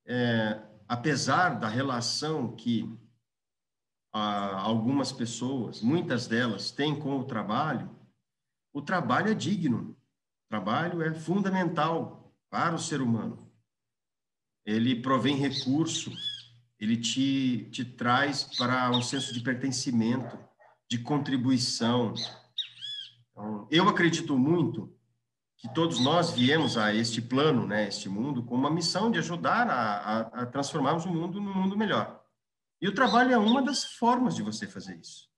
é, 0.06 0.62
apesar 0.86 1.58
da 1.58 1.68
relação 1.68 2.54
que 2.54 2.94
algumas 4.12 5.10
pessoas, 5.10 5.80
muitas 5.80 6.26
delas, 6.26 6.70
têm 6.70 6.98
com 6.98 7.18
o 7.18 7.24
trabalho, 7.24 7.90
o 8.72 8.82
trabalho 8.82 9.30
é 9.30 9.34
digno. 9.34 9.96
O 10.44 10.48
trabalho 10.50 11.02
é 11.02 11.14
fundamental 11.14 12.30
para 12.50 12.74
o 12.74 12.78
ser 12.78 13.00
humano. 13.00 13.50
Ele 14.66 15.00
provém 15.00 15.36
recurso, 15.36 16.10
ele 16.82 16.96
te, 16.96 17.68
te 17.70 17.84
traz 17.84 18.42
para 18.58 18.90
um 18.90 19.00
senso 19.00 19.32
de 19.32 19.38
pertencimento, 19.38 20.36
de 20.90 20.98
contribuição. 20.98 22.12
Então, 23.30 23.68
eu 23.70 23.88
acredito 23.88 24.36
muito 24.36 24.92
que 25.56 25.72
todos 25.72 26.00
nós 26.00 26.32
viemos 26.32 26.76
a 26.76 26.92
este 26.92 27.22
plano, 27.22 27.68
né, 27.68 27.86
este 27.86 28.08
mundo, 28.08 28.42
com 28.42 28.56
uma 28.56 28.68
missão 28.68 29.12
de 29.12 29.20
ajudar 29.20 29.70
a, 29.70 29.96
a, 29.96 30.20
a 30.42 30.46
transformarmos 30.46 31.04
o 31.04 31.08
mundo 31.08 31.40
num 31.40 31.54
mundo 31.54 31.76
melhor. 31.76 32.20
E 32.80 32.88
o 32.88 32.94
trabalho 32.94 33.32
é 33.32 33.38
uma 33.38 33.62
das 33.62 33.84
formas 33.84 34.34
de 34.34 34.42
você 34.42 34.66
fazer 34.66 34.98
isso. 34.98 35.30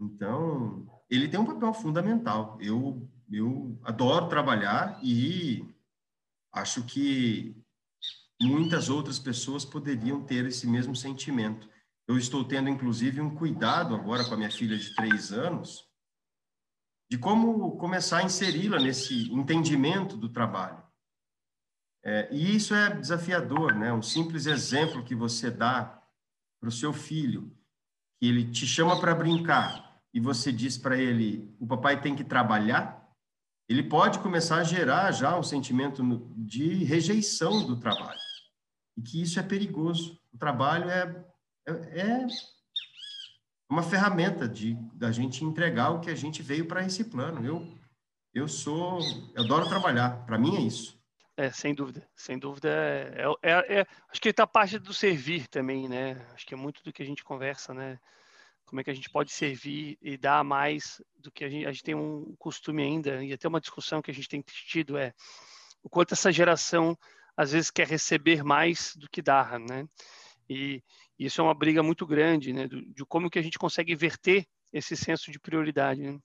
Então, 0.00 0.88
ele 1.10 1.28
tem 1.28 1.38
um 1.38 1.44
papel 1.44 1.74
fundamental. 1.74 2.56
Eu, 2.58 3.06
eu 3.30 3.78
adoro 3.84 4.30
trabalhar 4.30 4.98
e 5.02 5.62
acho 6.50 6.82
que 6.84 7.54
muitas 8.50 8.88
outras 8.88 9.18
pessoas 9.18 9.64
poderiam 9.64 10.22
ter 10.22 10.46
esse 10.46 10.66
mesmo 10.66 10.94
sentimento 10.94 11.68
eu 12.06 12.18
estou 12.18 12.44
tendo, 12.44 12.68
inclusive, 12.68 13.20
um 13.20 13.34
cuidado 13.34 13.94
agora 13.94 14.24
com 14.24 14.34
a 14.34 14.36
minha 14.36 14.50
filha 14.50 14.76
de 14.76 14.94
três 14.94 15.32
anos, 15.32 15.88
de 17.10 17.16
como 17.16 17.76
começar 17.78 18.18
a 18.18 18.24
inseri-la 18.24 18.78
nesse 18.78 19.32
entendimento 19.32 20.16
do 20.16 20.28
trabalho. 20.28 20.82
É, 22.04 22.28
e 22.30 22.54
isso 22.54 22.74
é 22.74 22.94
desafiador, 22.94 23.74
né? 23.74 23.90
Um 23.92 24.02
simples 24.02 24.44
exemplo 24.44 25.02
que 25.02 25.14
você 25.14 25.50
dá 25.50 26.02
para 26.60 26.68
o 26.68 26.72
seu 26.72 26.92
filho, 26.92 27.50
que 28.20 28.28
ele 28.28 28.50
te 28.50 28.66
chama 28.66 29.00
para 29.00 29.14
brincar 29.14 29.98
e 30.12 30.20
você 30.20 30.52
diz 30.52 30.76
para 30.76 30.98
ele: 30.98 31.56
o 31.58 31.66
papai 31.66 32.02
tem 32.02 32.14
que 32.14 32.24
trabalhar, 32.24 33.10
ele 33.66 33.82
pode 33.82 34.18
começar 34.18 34.56
a 34.56 34.64
gerar 34.64 35.10
já 35.12 35.38
um 35.38 35.42
sentimento 35.42 36.02
de 36.36 36.84
rejeição 36.84 37.66
do 37.66 37.80
trabalho. 37.80 38.23
E 38.96 39.02
que 39.02 39.22
isso 39.22 39.38
é 39.38 39.42
perigoso. 39.42 40.20
O 40.32 40.38
trabalho 40.38 40.88
é, 40.90 41.24
é, 41.66 42.00
é 42.00 42.26
uma 43.68 43.82
ferramenta 43.82 44.48
de 44.48 44.74
da 44.92 45.10
gente 45.10 45.44
entregar 45.44 45.90
o 45.90 46.00
que 46.00 46.10
a 46.10 46.14
gente 46.14 46.42
veio 46.42 46.66
para 46.66 46.84
esse 46.84 47.04
plano. 47.04 47.44
Eu 47.44 47.84
eu 48.34 48.48
sou, 48.48 48.98
eu 49.34 49.44
adoro 49.44 49.68
trabalhar. 49.68 50.26
Para 50.26 50.36
mim 50.36 50.56
é 50.56 50.60
isso. 50.60 51.00
É, 51.36 51.50
sem 51.50 51.72
dúvida, 51.72 52.06
sem 52.16 52.38
dúvida. 52.38 52.68
É, 52.68 53.24
é, 53.42 53.50
é, 53.50 53.80
é 53.80 53.86
acho 54.08 54.20
que 54.20 54.28
está 54.28 54.46
parte 54.46 54.78
do 54.78 54.92
servir 54.92 55.46
também, 55.46 55.88
né? 55.88 56.26
Acho 56.32 56.44
que 56.44 56.54
é 56.54 56.56
muito 56.56 56.82
do 56.82 56.92
que 56.92 57.02
a 57.02 57.06
gente 57.06 57.22
conversa, 57.22 57.72
né? 57.72 57.98
Como 58.64 58.80
é 58.80 58.84
que 58.84 58.90
a 58.90 58.94
gente 58.94 59.10
pode 59.10 59.30
servir 59.30 59.98
e 60.00 60.16
dar 60.16 60.42
mais 60.42 61.00
do 61.16 61.30
que 61.30 61.44
a 61.44 61.48
gente, 61.48 61.66
a 61.66 61.72
gente 61.72 61.84
tem 61.84 61.94
um 61.94 62.34
costume 62.38 62.82
ainda, 62.82 63.22
e 63.22 63.32
até 63.32 63.46
uma 63.46 63.60
discussão 63.60 64.02
que 64.02 64.10
a 64.10 64.14
gente 64.14 64.28
tem 64.28 64.42
tido 64.42 64.96
é 64.96 65.12
o 65.82 65.88
quanto 65.88 66.14
essa 66.14 66.32
geração 66.32 66.98
às 67.36 67.52
vezes 67.52 67.70
quer 67.70 67.86
receber 67.86 68.42
mais 68.42 68.94
do 68.96 69.08
que 69.08 69.22
dar, 69.22 69.58
né? 69.58 69.86
E 70.48 70.82
isso 71.18 71.40
é 71.40 71.44
uma 71.44 71.54
briga 71.54 71.82
muito 71.82 72.06
grande, 72.06 72.52
né? 72.52 72.68
De 72.68 73.04
como 73.06 73.30
que 73.30 73.38
a 73.38 73.42
gente 73.42 73.58
consegue 73.58 73.92
inverter 73.92 74.46
esse 74.72 74.96
senso 74.96 75.30
de 75.30 75.38
prioridade, 75.38 76.02
né? 76.02 76.18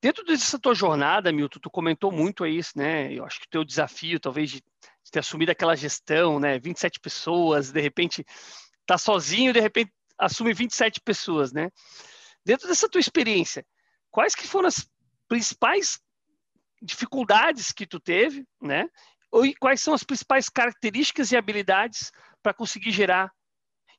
Dentro 0.00 0.24
dessa 0.24 0.58
tua 0.58 0.74
jornada, 0.74 1.32
Milton, 1.32 1.58
tu 1.60 1.70
comentou 1.70 2.12
muito 2.12 2.44
aí, 2.44 2.60
né? 2.76 3.12
Eu 3.12 3.24
acho 3.24 3.40
que 3.40 3.46
o 3.46 3.50
teu 3.50 3.64
desafio, 3.64 4.20
talvez, 4.20 4.50
de, 4.50 4.62
ter 5.10 5.20
assumido 5.20 5.52
aquela 5.52 5.76
gestão, 5.76 6.38
né? 6.38 6.58
27 6.58 7.00
pessoas, 7.00 7.70
de 7.70 7.80
repente 7.80 8.24
tá 8.86 8.98
sozinho, 8.98 9.52
de 9.52 9.60
repente 9.60 9.92
assume 10.18 10.52
27 10.52 11.00
pessoas, 11.00 11.52
né? 11.52 11.70
Dentro 12.44 12.68
dessa 12.68 12.88
tua 12.88 13.00
experiência, 13.00 13.64
quais 14.10 14.34
que 14.34 14.46
foram 14.46 14.68
as 14.68 14.86
principais 15.28 15.98
dificuldades 16.82 17.72
que 17.72 17.86
tu 17.86 17.98
teve, 17.98 18.44
né? 18.60 18.88
E 19.42 19.54
quais 19.54 19.80
são 19.80 19.94
as 19.94 20.04
principais 20.04 20.48
características 20.48 21.32
e 21.32 21.36
habilidades 21.36 22.12
para 22.42 22.54
conseguir 22.54 22.92
gerar 22.92 23.32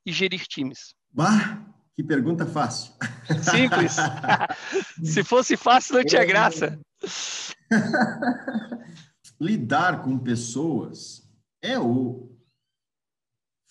e 0.06 0.12
gerir 0.12 0.46
times? 0.48 0.94
Bah, 1.12 1.66
que 1.96 2.04
pergunta 2.04 2.46
fácil. 2.46 2.94
Simples. 3.42 3.96
Se 5.04 5.24
fosse 5.24 5.58
fácil, 5.58 5.96
não 5.96 6.06
tinha 6.06 6.26
graça. 6.26 6.80
Lidar 9.40 10.04
com 10.04 10.18
pessoas 10.18 11.28
é 11.62 11.80
o 11.80 12.36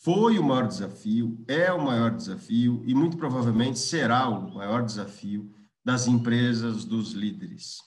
foi 0.05 0.39
o 0.39 0.45
maior 0.45 0.69
desafio, 0.69 1.43
é 1.49 1.73
o 1.73 1.83
maior 1.83 2.15
desafio 2.15 2.85
e 2.87 2.95
muito 2.95 3.17
provavelmente 3.17 3.79
será 3.79 4.29
o 4.29 4.53
maior 4.53 4.85
desafio 4.85 5.51
das 5.83 6.07
empresas, 6.07 6.85
dos 6.85 7.13
líderes. 7.13 7.79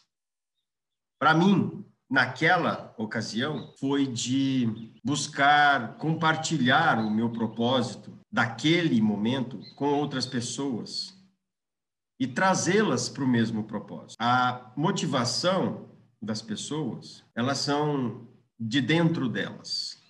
Para 1.19 1.36
mim, 1.36 1.86
naquela 2.10 2.93
ocasião, 2.97 3.74
foi 3.80 4.08
de 4.08 4.93
buscar 5.03 5.97
compartilhar 5.97 6.99
o 6.99 7.12
meu 7.12 7.30
propósito 7.30 8.18
daquele 8.32 9.01
momento 9.01 9.60
com 9.76 9.88
outras 9.88 10.26
pessoas 10.26 11.16
e 12.20 12.26
trazê-las 12.26 13.10
para 13.10 13.24
o 13.24 13.28
mesmo 13.28 13.64
propósito. 13.64 14.18
A 14.20 14.72
motivação 14.76 15.89
das 16.22 16.41
pessoas, 16.41 17.24
elas 17.36 17.60
são 17.60 18.28
de 18.60 18.82
dentro 18.82 19.30
delas. 19.30 20.01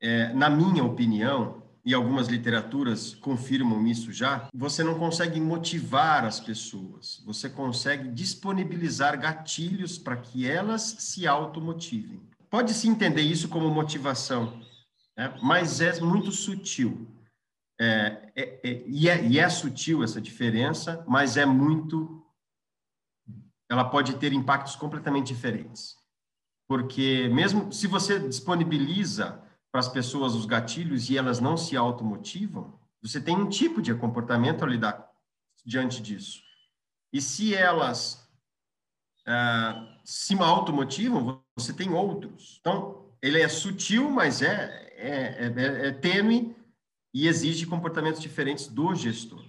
É, 0.00 0.32
na 0.32 0.48
minha 0.48 0.84
opinião, 0.84 1.62
e 1.84 1.92
algumas 1.92 2.28
literaturas 2.28 3.14
confirmam 3.14 3.86
isso 3.86 4.10
já, 4.10 4.48
você 4.54 4.82
não 4.82 4.98
consegue 4.98 5.38
motivar 5.38 6.24
as 6.24 6.40
pessoas, 6.40 7.22
você 7.26 7.50
consegue 7.50 8.08
disponibilizar 8.08 9.20
gatilhos 9.20 9.98
para 9.98 10.16
que 10.16 10.48
elas 10.48 10.82
se 10.82 11.26
automotivem. 11.26 12.22
Pode-se 12.48 12.88
entender 12.88 13.22
isso 13.22 13.48
como 13.48 13.68
motivação, 13.68 14.62
né? 15.16 15.36
mas 15.42 15.80
é 15.80 16.00
muito 16.00 16.32
sutil. 16.32 17.06
É, 17.78 18.30
é, 18.36 18.60
é, 18.62 18.84
e, 18.86 19.08
é, 19.08 19.26
e 19.26 19.38
é 19.38 19.48
sutil 19.48 20.02
essa 20.02 20.20
diferença, 20.20 21.04
mas 21.06 21.36
é 21.36 21.44
muito. 21.44 22.24
Ela 23.68 23.84
pode 23.84 24.16
ter 24.16 24.32
impactos 24.32 24.76
completamente 24.76 25.34
diferentes. 25.34 25.96
Porque, 26.68 27.28
mesmo 27.28 27.72
se 27.72 27.86
você 27.86 28.18
disponibiliza 28.20 29.43
para 29.74 29.80
as 29.80 29.88
pessoas 29.88 30.36
os 30.36 30.46
gatilhos 30.46 31.10
e 31.10 31.18
elas 31.18 31.40
não 31.40 31.56
se 31.56 31.76
automotivam, 31.76 32.78
você 33.02 33.20
tem 33.20 33.34
um 33.34 33.48
tipo 33.48 33.82
de 33.82 33.92
comportamento 33.92 34.62
a 34.62 34.68
lidar 34.68 35.10
diante 35.66 36.00
disso. 36.00 36.40
E 37.12 37.20
se 37.20 37.52
elas 37.56 38.24
ah, 39.26 39.98
se 40.04 40.40
automotivam, 40.40 41.42
você 41.56 41.72
tem 41.72 41.92
outros. 41.92 42.58
Então, 42.60 43.10
ele 43.20 43.42
é 43.42 43.48
sutil, 43.48 44.08
mas 44.08 44.42
é, 44.42 44.92
é, 44.94 45.52
é, 45.56 45.88
é 45.88 45.90
tênue 45.90 46.54
e 47.12 47.26
exige 47.26 47.66
comportamentos 47.66 48.20
diferentes 48.20 48.68
do 48.68 48.94
gestor. 48.94 49.44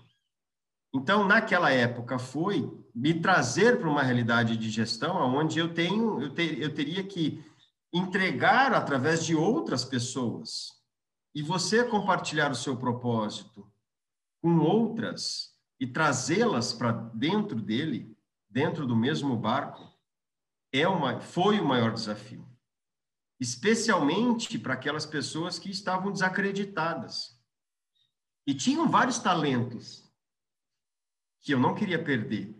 Então, 0.91 1.27
naquela 1.27 1.69
época, 1.69 2.17
foi 2.17 2.67
me 2.95 3.13
trazer 3.13 3.77
para 3.77 3.87
uma 3.87 4.01
realidade 4.01 4.57
de 4.57 4.71
gestão 4.71 5.17
onde 5.35 5.59
eu 5.59 5.71
tenho, 5.71 6.19
eu, 6.19 6.31
ter, 6.31 6.59
eu 6.59 6.73
teria 6.73 7.03
que 7.03 7.45
entregar 7.97 8.73
através 8.73 9.23
de 9.25 9.33
outras 9.33 9.85
pessoas 9.85 10.73
e 11.33 11.41
você 11.41 11.81
compartilhar 11.81 12.51
o 12.51 12.55
seu 12.55 12.75
propósito 12.75 13.71
com 14.41 14.59
outras 14.59 15.55
e 15.79 15.87
trazê-las 15.87 16.73
para 16.73 16.91
dentro 16.91 17.61
dele, 17.61 18.13
dentro 18.49 18.85
do 18.85 18.97
mesmo 18.97 19.37
barco, 19.37 19.89
é 20.73 20.85
uma, 20.85 21.21
foi 21.21 21.57
o 21.61 21.65
maior 21.65 21.93
desafio. 21.93 22.45
Especialmente 23.39 24.59
para 24.59 24.73
aquelas 24.73 25.05
pessoas 25.05 25.57
que 25.57 25.71
estavam 25.71 26.11
desacreditadas 26.11 27.41
e 28.45 28.53
tinham 28.53 28.89
vários 28.89 29.19
talentos 29.19 30.03
que 31.41 31.53
eu 31.53 31.59
não 31.59 31.73
queria 31.73 32.03
perder 32.03 32.53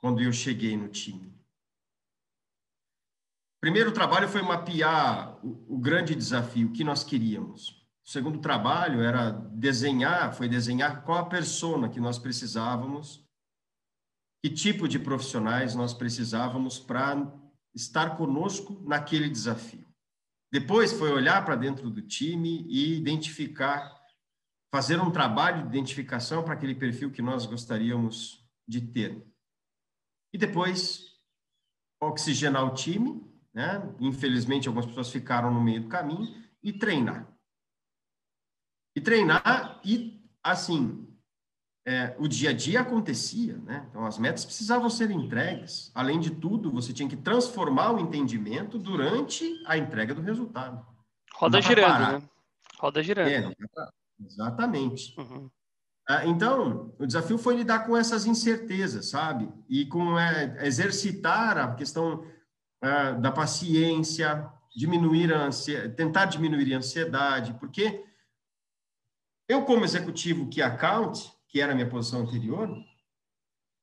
quando 0.00 0.20
eu 0.20 0.32
cheguei 0.34 0.76
no 0.76 0.88
time. 0.88 1.31
Primeiro 3.62 3.92
trabalho 3.92 4.28
foi 4.28 4.42
mapear 4.42 5.38
o, 5.46 5.76
o 5.76 5.78
grande 5.78 6.16
desafio 6.16 6.72
que 6.72 6.82
nós 6.82 7.04
queríamos. 7.04 7.68
O 8.04 8.10
segundo 8.10 8.40
trabalho 8.40 9.00
era 9.00 9.30
desenhar, 9.30 10.34
foi 10.34 10.48
desenhar 10.48 11.04
qual 11.04 11.18
a 11.18 11.28
persona 11.28 11.88
que 11.88 12.00
nós 12.00 12.18
precisávamos, 12.18 13.24
que 14.44 14.50
tipo 14.50 14.88
de 14.88 14.98
profissionais 14.98 15.76
nós 15.76 15.94
precisávamos 15.94 16.80
para 16.80 17.32
estar 17.72 18.16
conosco 18.16 18.82
naquele 18.84 19.30
desafio. 19.30 19.86
Depois 20.50 20.92
foi 20.92 21.12
olhar 21.12 21.44
para 21.44 21.54
dentro 21.54 21.88
do 21.88 22.02
time 22.02 22.66
e 22.68 22.96
identificar 22.96 23.96
fazer 24.74 25.00
um 25.00 25.12
trabalho 25.12 25.62
de 25.62 25.68
identificação 25.68 26.42
para 26.42 26.54
aquele 26.54 26.74
perfil 26.74 27.12
que 27.12 27.22
nós 27.22 27.46
gostaríamos 27.46 28.44
de 28.66 28.80
ter. 28.80 29.24
E 30.32 30.38
depois, 30.38 31.20
oxigenar 32.00 32.64
o 32.64 32.74
time, 32.74 33.31
né? 33.52 33.94
Infelizmente, 34.00 34.68
algumas 34.68 34.86
pessoas 34.86 35.10
ficaram 35.10 35.52
no 35.52 35.62
meio 35.62 35.82
do 35.82 35.88
caminho, 35.88 36.34
e 36.62 36.72
treinar. 36.72 37.28
E 38.94 39.00
treinar, 39.00 39.80
e 39.84 40.22
assim, 40.42 41.08
é, 41.84 42.14
o 42.18 42.28
dia 42.28 42.50
a 42.50 42.52
dia 42.52 42.80
acontecia, 42.80 43.56
né? 43.58 43.86
Então, 43.90 44.04
as 44.06 44.18
metas 44.18 44.44
precisavam 44.44 44.88
ser 44.88 45.10
entregues. 45.10 45.90
Além 45.94 46.20
de 46.20 46.30
tudo, 46.30 46.70
você 46.70 46.92
tinha 46.92 47.08
que 47.08 47.16
transformar 47.16 47.92
o 47.92 47.98
entendimento 47.98 48.78
durante 48.78 49.60
a 49.66 49.76
entrega 49.76 50.14
do 50.14 50.22
resultado. 50.22 50.86
Roda 51.34 51.60
girando, 51.60 52.12
né? 52.12 52.28
Roda 52.78 53.02
girando. 53.02 53.28
É, 53.28 53.54
Exatamente. 54.24 55.18
Uhum. 55.18 55.50
Ah, 56.08 56.26
então, 56.26 56.94
o 56.98 57.06
desafio 57.06 57.38
foi 57.38 57.56
lidar 57.56 57.86
com 57.86 57.96
essas 57.96 58.26
incertezas, 58.26 59.06
sabe? 59.06 59.48
E 59.68 59.86
com 59.86 60.18
é, 60.18 60.66
exercitar 60.66 61.58
a 61.58 61.74
questão 61.74 62.24
é, 62.82 63.14
da 63.14 63.30
paciência, 63.30 64.50
diminuir 64.74 65.32
a 65.32 65.46
ansiedade, 65.46 65.94
tentar 65.94 66.24
diminuir 66.26 66.74
a 66.74 66.78
ansiedade, 66.78 67.54
porque 67.54 68.04
eu, 69.48 69.64
como 69.64 69.84
executivo 69.84 70.48
que 70.48 70.62
account, 70.62 71.32
que 71.48 71.60
era 71.60 71.72
a 71.72 71.74
minha 71.74 71.88
posição 71.88 72.22
anterior, 72.22 72.68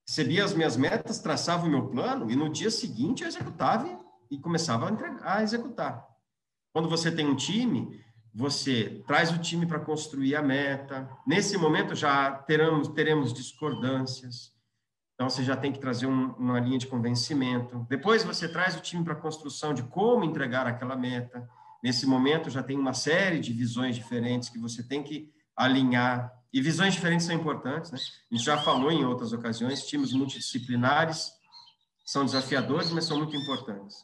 recebia 0.08 0.44
as 0.44 0.54
minhas 0.54 0.76
metas, 0.76 1.20
traçava 1.20 1.66
o 1.66 1.70
meu 1.70 1.88
plano 1.88 2.30
e 2.32 2.36
no 2.36 2.50
dia 2.50 2.72
seguinte 2.72 3.22
eu 3.22 3.28
executava 3.28 4.00
e 4.30 4.38
começava 4.40 4.88
a, 4.88 4.92
entregar, 4.92 5.22
a 5.24 5.44
executar. 5.44 6.08
Quando 6.74 6.90
você 6.90 7.12
tem 7.12 7.28
um 7.28 7.36
time, 7.36 8.04
você 8.34 9.04
traz 9.08 9.32
o 9.32 9.38
time 9.38 9.66
para 9.66 9.80
construir 9.80 10.36
a 10.36 10.42
meta. 10.42 11.10
Nesse 11.26 11.58
momento 11.58 11.96
já 11.96 12.32
teremos, 12.32 12.88
teremos 12.90 13.34
discordâncias. 13.34 14.52
Então, 15.20 15.30
você 15.30 15.44
já 15.44 15.58
tem 15.58 15.70
que 15.70 15.80
trazer 15.80 16.08
um, 16.08 16.32
uma 16.36 16.62
linha 16.62 16.80
de 16.80 16.88
convencimento. 16.88 17.86
Depois, 17.90 18.24
você 18.24 18.48
traz 18.48 18.78
o 18.78 18.80
time 18.80 19.04
para 19.04 19.12
a 19.12 19.18
construção 19.18 19.74
de 19.74 19.84
como 19.84 20.24
entregar 20.24 20.66
aquela 20.66 20.96
meta. 20.96 21.46
Nesse 21.84 22.06
momento, 22.06 22.50
já 22.50 22.64
tem 22.64 22.80
uma 22.80 22.94
série 22.94 23.38
de 23.38 23.52
visões 23.52 23.98
diferentes 23.98 24.48
que 24.48 24.58
você 24.58 24.82
tem 24.82 25.04
que 25.04 25.30
alinhar. 25.58 26.32
E 26.54 26.62
visões 26.62 26.94
diferentes 26.94 27.26
são 27.26 27.36
importantes, 27.36 27.92
né? 27.92 28.00
A 28.32 28.34
gente 28.34 28.46
já 28.46 28.60
falou 28.60 28.90
em 28.94 29.04
outras 29.04 29.34
ocasiões, 29.34 29.86
times 29.86 30.14
multidisciplinares 30.14 31.34
são 32.06 32.24
desafiadores, 32.24 32.90
mas 32.90 33.04
são 33.04 33.18
muito 33.18 33.36
importantes. 33.36 33.98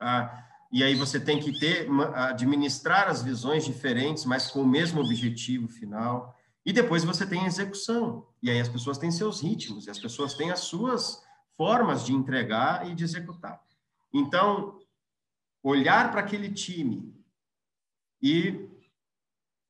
Ah, 0.00 0.42
e 0.72 0.82
aí 0.82 0.94
você 0.94 1.20
tem 1.20 1.38
que 1.38 1.60
ter, 1.60 1.86
administrar 2.14 3.08
as 3.08 3.22
visões 3.22 3.62
diferentes, 3.66 4.24
mas 4.24 4.50
com 4.50 4.62
o 4.62 4.66
mesmo 4.66 5.02
objetivo 5.02 5.68
final. 5.68 6.34
E 6.64 6.72
depois 6.72 7.04
você 7.04 7.26
tem 7.26 7.42
a 7.42 7.46
execução. 7.46 8.26
E 8.44 8.50
aí 8.50 8.60
as 8.60 8.68
pessoas 8.68 8.98
têm 8.98 9.10
seus 9.10 9.40
ritmos, 9.40 9.86
e 9.86 9.90
as 9.90 9.98
pessoas 9.98 10.34
têm 10.34 10.50
as 10.50 10.60
suas 10.60 11.24
formas 11.56 12.04
de 12.04 12.12
entregar 12.12 12.86
e 12.86 12.94
de 12.94 13.02
executar. 13.02 13.58
Então, 14.12 14.78
olhar 15.62 16.10
para 16.10 16.20
aquele 16.20 16.52
time 16.52 17.10
e 18.20 18.68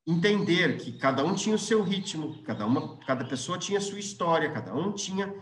entender 0.04 0.76
que 0.78 0.98
cada 0.98 1.24
um 1.24 1.36
tinha 1.36 1.54
o 1.54 1.58
seu 1.58 1.84
ritmo, 1.84 2.42
cada 2.42 2.66
uma, 2.66 2.98
cada 3.06 3.24
pessoa 3.24 3.56
tinha 3.56 3.78
a 3.78 3.80
sua 3.80 4.00
história, 4.00 4.52
cada 4.52 4.74
um 4.74 4.92
tinha 4.92 5.32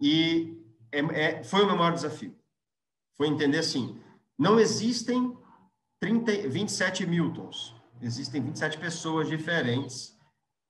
e 0.00 0.58
é, 0.90 1.00
é, 1.00 1.44
foi 1.44 1.62
o 1.62 1.66
meu 1.66 1.76
maior 1.76 1.92
desafio. 1.92 2.34
Foi 3.14 3.28
entender 3.28 3.58
assim, 3.58 4.00
não 4.38 4.58
existem 4.58 5.36
30, 6.00 6.48
27 6.48 7.06
Miltons, 7.06 7.76
existem 8.00 8.42
27 8.42 8.78
pessoas 8.78 9.28
diferentes 9.28 10.18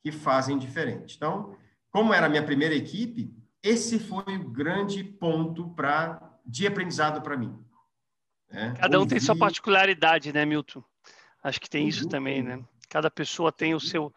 que 0.03 0.11
fazem 0.11 0.59
diferente. 0.59 1.15
Então, 1.17 1.57
como 1.91 2.15
era 2.15 2.27
a 2.27 2.29
minha 2.29 2.45
primeira 2.45 2.75
equipe, 2.75 3.35
esse 3.63 3.99
foi 3.99 4.37
o 4.37 4.51
grande 4.51 5.05
ponto 5.05 5.71
para 5.75 6.31
de 6.47 6.67
aprendizado 6.67 7.21
para 7.21 7.37
mim. 7.37 7.59
Né? 8.51 8.75
Cada 8.79 8.97
um 8.97 9.01
Ouvir... 9.01 9.11
tem 9.11 9.21
sua 9.21 9.37
particularidade, 9.37 10.33
né, 10.33 10.45
Milton? 10.45 10.83
Acho 11.43 11.61
que 11.61 11.71
tem 11.71 11.89
isso 11.89 12.09
também, 12.09 12.43
né? 12.43 12.63
Cada 12.89 13.11
pessoa 13.11 13.53
tem 13.53 13.75
o 13.75 13.81
seu, 13.81 14.13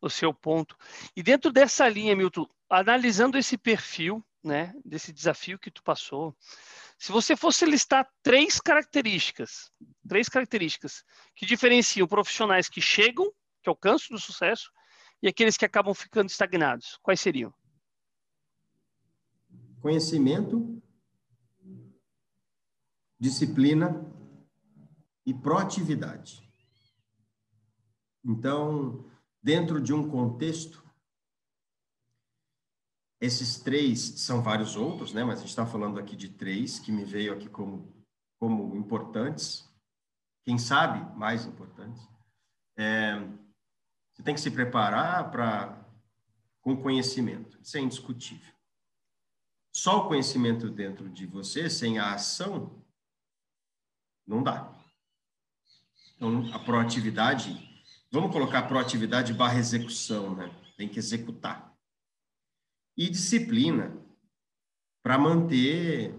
o 0.00 0.08
seu 0.08 0.32
ponto. 0.32 0.76
E 1.16 1.22
dentro 1.22 1.52
dessa 1.52 1.88
linha, 1.88 2.14
Milton, 2.14 2.48
analisando 2.70 3.36
esse 3.36 3.58
perfil, 3.58 4.24
né, 4.42 4.74
desse 4.84 5.12
desafio 5.12 5.58
que 5.58 5.70
tu 5.70 5.82
passou, 5.82 6.36
se 6.98 7.10
você 7.12 7.36
fosse 7.36 7.64
listar 7.64 8.08
três 8.22 8.60
características, 8.60 9.72
três 10.08 10.28
características 10.28 11.04
que 11.34 11.44
diferenciam 11.44 12.06
profissionais 12.06 12.68
que 12.68 12.80
chegam, 12.80 13.30
que 13.62 13.68
alcançam 13.68 14.16
o 14.16 14.20
sucesso, 14.20 14.70
e 15.22 15.28
aqueles 15.28 15.56
que 15.56 15.64
acabam 15.64 15.94
ficando 15.94 16.28
estagnados, 16.28 16.98
quais 17.02 17.20
seriam? 17.20 17.54
Conhecimento, 19.80 20.82
disciplina 23.18 24.04
e 25.24 25.32
proatividade. 25.32 26.42
Então, 28.24 29.08
dentro 29.42 29.80
de 29.80 29.92
um 29.92 30.08
contexto 30.08 30.82
esses 33.22 33.60
três 33.60 34.00
são 34.20 34.42
vários 34.42 34.74
outros, 34.74 35.14
né? 35.14 35.22
Mas 35.22 35.38
a 35.38 35.42
gente 35.42 35.50
está 35.50 35.64
falando 35.64 36.00
aqui 36.00 36.16
de 36.16 36.28
três 36.28 36.80
que 36.80 36.90
me 36.90 37.04
veio 37.04 37.32
aqui 37.32 37.48
como, 37.48 37.94
como 38.36 38.74
importantes. 38.74 39.72
Quem 40.44 40.58
sabe 40.58 41.16
mais 41.16 41.46
importantes. 41.46 42.02
É, 42.76 43.24
você 44.22 44.24
tem 44.24 44.34
que 44.36 44.40
se 44.40 44.50
preparar 44.52 45.30
para 45.32 45.84
com 46.60 46.80
conhecimento. 46.80 47.58
Isso 47.60 47.76
é 47.76 47.80
indiscutível. 47.80 48.52
Só 49.74 49.98
o 49.98 50.08
conhecimento 50.08 50.70
dentro 50.70 51.10
de 51.10 51.26
você, 51.26 51.68
sem 51.68 51.98
a 51.98 52.14
ação, 52.14 52.80
não 54.24 54.42
dá. 54.42 54.72
Então, 56.14 56.54
a 56.54 56.58
proatividade, 56.60 57.84
vamos 58.12 58.30
colocar 58.30 58.68
proatividade 58.68 59.34
barra 59.34 59.58
execução, 59.58 60.36
né? 60.36 60.54
Tem 60.76 60.88
que 60.88 60.98
executar 60.98 61.76
e 62.96 63.08
disciplina 63.08 63.96
para 65.02 65.18
manter 65.18 66.14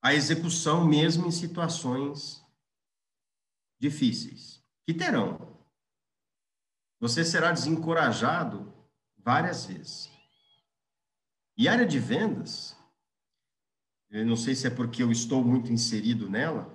a 0.00 0.14
execução 0.14 0.86
mesmo 0.86 1.26
em 1.26 1.30
situações 1.30 2.42
difíceis, 3.78 4.64
que 4.86 4.94
terão. 4.94 5.51
Você 7.02 7.24
será 7.24 7.50
desencorajado 7.50 8.72
várias 9.18 9.66
vezes. 9.66 10.08
E 11.56 11.66
área 11.66 11.84
de 11.84 11.98
vendas, 11.98 12.76
eu 14.08 14.24
não 14.24 14.36
sei 14.36 14.54
se 14.54 14.68
é 14.68 14.70
porque 14.70 15.02
eu 15.02 15.10
estou 15.10 15.42
muito 15.42 15.72
inserido 15.72 16.30
nela, 16.30 16.72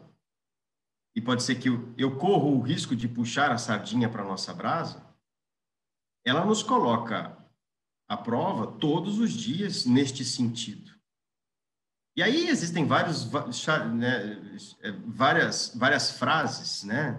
e 1.16 1.22
pode 1.22 1.44
ser 1.44 1.56
que 1.56 1.70
eu, 1.70 1.94
eu 1.98 2.18
corro 2.18 2.58
o 2.58 2.62
risco 2.62 2.94
de 2.94 3.08
puxar 3.08 3.54
a 3.54 3.58
sardinha 3.58 4.10
para 4.10 4.22
a 4.22 4.28
nossa 4.28 4.54
brasa, 4.54 5.02
ela 6.26 6.46
nos 6.46 6.62
coloca 6.62 7.38
a 8.06 8.18
prova 8.18 8.78
todos 8.80 9.20
os 9.20 9.32
dias 9.32 9.86
neste 9.86 10.26
sentido. 10.26 10.92
E 12.18 12.22
aí 12.22 12.50
existem 12.50 12.86
vários, 12.86 13.32
né, 13.96 14.42
várias, 15.06 15.74
várias 15.74 16.12
frases 16.12 16.84
né, 16.84 17.16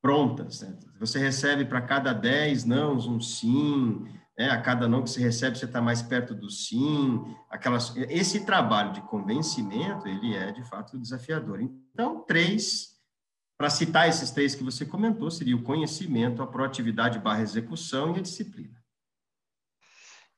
prontas. 0.00 0.62
Né? 0.62 0.76
Você 0.98 1.18
recebe 1.18 1.64
para 1.64 1.80
cada 1.80 2.12
10 2.12 2.64
não 2.64 2.96
um 2.96 3.20
sim, 3.20 4.04
né? 4.36 4.50
a 4.50 4.60
cada 4.60 4.88
não 4.88 5.02
que 5.02 5.10
você 5.10 5.20
recebe, 5.20 5.58
você 5.58 5.64
está 5.64 5.80
mais 5.80 6.02
perto 6.02 6.34
do 6.34 6.50
sim. 6.50 7.24
Aquelas, 7.50 7.94
esse 7.96 8.44
trabalho 8.44 8.92
de 8.92 9.00
convencimento, 9.02 10.06
ele 10.06 10.34
é, 10.34 10.52
de 10.52 10.62
fato, 10.64 10.98
desafiador. 10.98 11.60
Então, 11.60 12.24
três, 12.24 12.98
para 13.56 13.70
citar 13.70 14.08
esses 14.08 14.30
três 14.30 14.54
que 14.54 14.62
você 14.62 14.86
comentou, 14.86 15.30
seria 15.30 15.56
o 15.56 15.62
conhecimento, 15.62 16.42
a 16.42 16.46
proatividade 16.46 17.18
barra 17.18 17.42
execução 17.42 18.14
e 18.14 18.20
a 18.20 18.22
disciplina. 18.22 18.78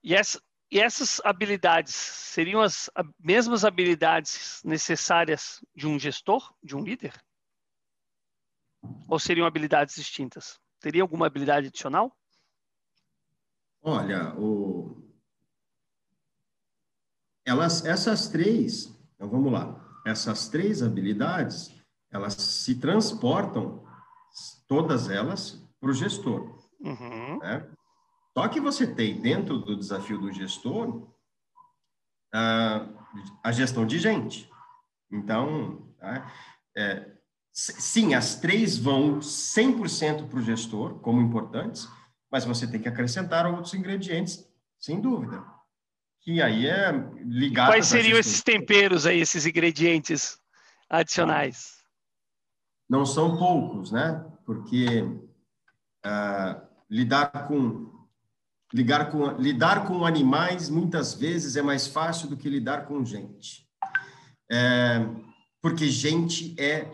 E, 0.02 0.14
essa, 0.14 0.40
e 0.72 0.80
essas 0.80 1.20
habilidades 1.24 1.94
seriam 1.94 2.62
as 2.62 2.88
mesmas 3.18 3.64
habilidades 3.64 4.62
necessárias 4.64 5.62
de 5.76 5.86
um 5.86 5.98
gestor, 5.98 6.54
de 6.62 6.74
um 6.74 6.82
líder? 6.82 7.12
Ou 9.08 9.18
seriam 9.18 9.46
habilidades 9.46 9.94
distintas? 9.94 10.58
Teria 10.80 11.02
alguma 11.02 11.26
habilidade 11.26 11.68
adicional? 11.68 12.16
Olha, 13.82 14.34
o... 14.38 15.02
Elas, 17.44 17.84
essas 17.84 18.28
três, 18.28 18.86
então 19.14 19.28
vamos 19.28 19.52
lá, 19.52 20.00
essas 20.06 20.48
três 20.48 20.82
habilidades, 20.82 21.74
elas 22.10 22.34
se 22.34 22.78
transportam, 22.78 23.84
todas 24.68 25.10
elas, 25.10 25.66
para 25.80 25.90
o 25.90 25.94
gestor. 25.94 26.58
Uhum. 26.80 27.38
Né? 27.38 27.68
Só 28.36 28.48
que 28.48 28.60
você 28.60 28.86
tem 28.86 29.20
dentro 29.20 29.58
do 29.58 29.76
desafio 29.76 30.18
do 30.18 30.32
gestor 30.32 31.10
a 33.42 33.52
gestão 33.52 33.84
de 33.84 33.98
gente. 33.98 34.48
Então, 35.10 35.92
tá? 35.98 36.32
é, 36.76 37.19
sim, 37.60 38.14
as 38.14 38.36
três 38.36 38.78
vão 38.78 39.18
100% 39.18 40.28
para 40.28 40.38
o 40.38 40.42
gestor, 40.42 40.98
como 41.00 41.20
importantes, 41.20 41.88
mas 42.30 42.44
você 42.44 42.66
tem 42.66 42.80
que 42.80 42.88
acrescentar 42.88 43.46
outros 43.46 43.74
ingredientes, 43.74 44.46
sem 44.78 45.00
dúvida. 45.00 45.44
Que 46.22 46.40
aí 46.40 46.66
é 46.66 46.92
ligado. 47.24 47.70
Quais 47.70 47.86
seriam 47.86 48.18
esses 48.18 48.42
temperos 48.42 49.06
aí, 49.06 49.20
esses 49.20 49.46
ingredientes 49.46 50.38
adicionais? 50.88 51.78
Não 52.88 53.06
são 53.06 53.36
poucos, 53.36 53.90
né? 53.90 54.24
Porque 54.44 55.02
uh, 55.02 56.60
lidar 56.90 57.46
com 57.46 58.00
Lidar 58.72 59.10
com, 59.10 59.26
lidar 59.32 59.84
com 59.84 60.04
animais 60.04 60.70
muitas 60.70 61.12
vezes 61.12 61.56
é 61.56 61.62
mais 61.62 61.88
fácil 61.88 62.28
do 62.28 62.36
que 62.36 62.48
lidar 62.48 62.86
com 62.86 63.04
gente. 63.04 63.66
É, 64.48 65.04
porque 65.60 65.88
gente 65.88 66.54
é 66.56 66.88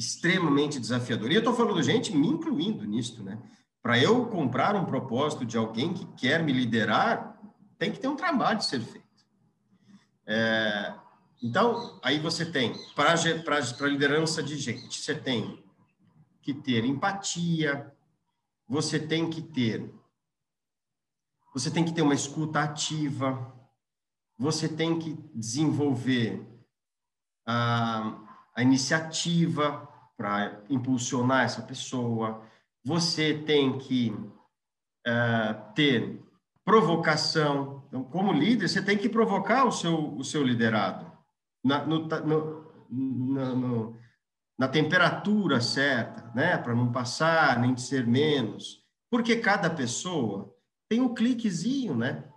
extremamente 0.00 0.80
desafiador. 0.80 1.30
E 1.30 1.34
eu 1.34 1.40
estou 1.40 1.54
falando 1.54 1.82
gente 1.82 2.16
me 2.16 2.26
incluindo 2.26 2.86
nisto, 2.86 3.22
né? 3.22 3.38
Para 3.82 3.98
eu 3.98 4.26
comprar 4.26 4.74
um 4.74 4.86
propósito 4.86 5.44
de 5.44 5.58
alguém 5.58 5.92
que 5.92 6.06
quer 6.16 6.42
me 6.42 6.52
liderar, 6.52 7.38
tem 7.78 7.92
que 7.92 7.98
ter 7.98 8.08
um 8.08 8.16
trabalho 8.16 8.58
de 8.58 8.64
ser 8.64 8.80
feito. 8.80 9.06
É, 10.26 10.94
então, 11.42 11.98
aí 12.02 12.18
você 12.18 12.44
tem, 12.44 12.74
para 12.94 13.12
a 13.12 13.88
liderança 13.88 14.42
de 14.42 14.56
gente, 14.56 15.00
você 15.00 15.14
tem 15.14 15.62
que 16.42 16.54
ter 16.54 16.84
empatia, 16.84 17.92
você 18.66 18.98
tem 18.98 19.28
que 19.28 19.42
ter 19.42 19.92
você 21.52 21.68
tem 21.68 21.84
que 21.84 21.92
ter 21.92 22.02
uma 22.02 22.14
escuta 22.14 22.60
ativa, 22.60 23.52
você 24.38 24.68
tem 24.68 25.00
que 25.00 25.14
desenvolver 25.34 26.46
a, 27.44 28.20
a 28.54 28.62
iniciativa 28.62 29.89
para 30.20 30.60
impulsionar 30.68 31.44
essa 31.44 31.62
pessoa, 31.62 32.42
você 32.84 33.32
tem 33.32 33.78
que 33.78 34.10
uh, 34.10 35.72
ter 35.74 36.22
provocação. 36.62 37.82
Então, 37.88 38.04
como 38.04 38.30
líder, 38.30 38.68
você 38.68 38.82
tem 38.82 38.98
que 38.98 39.08
provocar 39.08 39.64
o 39.64 39.72
seu, 39.72 40.14
o 40.14 40.22
seu 40.22 40.42
liderado 40.42 41.10
na, 41.64 41.86
no, 41.86 42.06
no, 42.06 43.56
no, 43.56 43.96
na 44.58 44.68
temperatura 44.68 45.58
certa, 45.58 46.30
né? 46.34 46.58
para 46.58 46.74
não 46.74 46.92
passar 46.92 47.58
nem 47.58 47.74
ser 47.78 48.06
menos. 48.06 48.84
Porque 49.10 49.36
cada 49.36 49.70
pessoa 49.70 50.54
tem 50.86 51.00
um 51.00 51.14
cliquezinho, 51.14 51.96
né? 51.96 52.30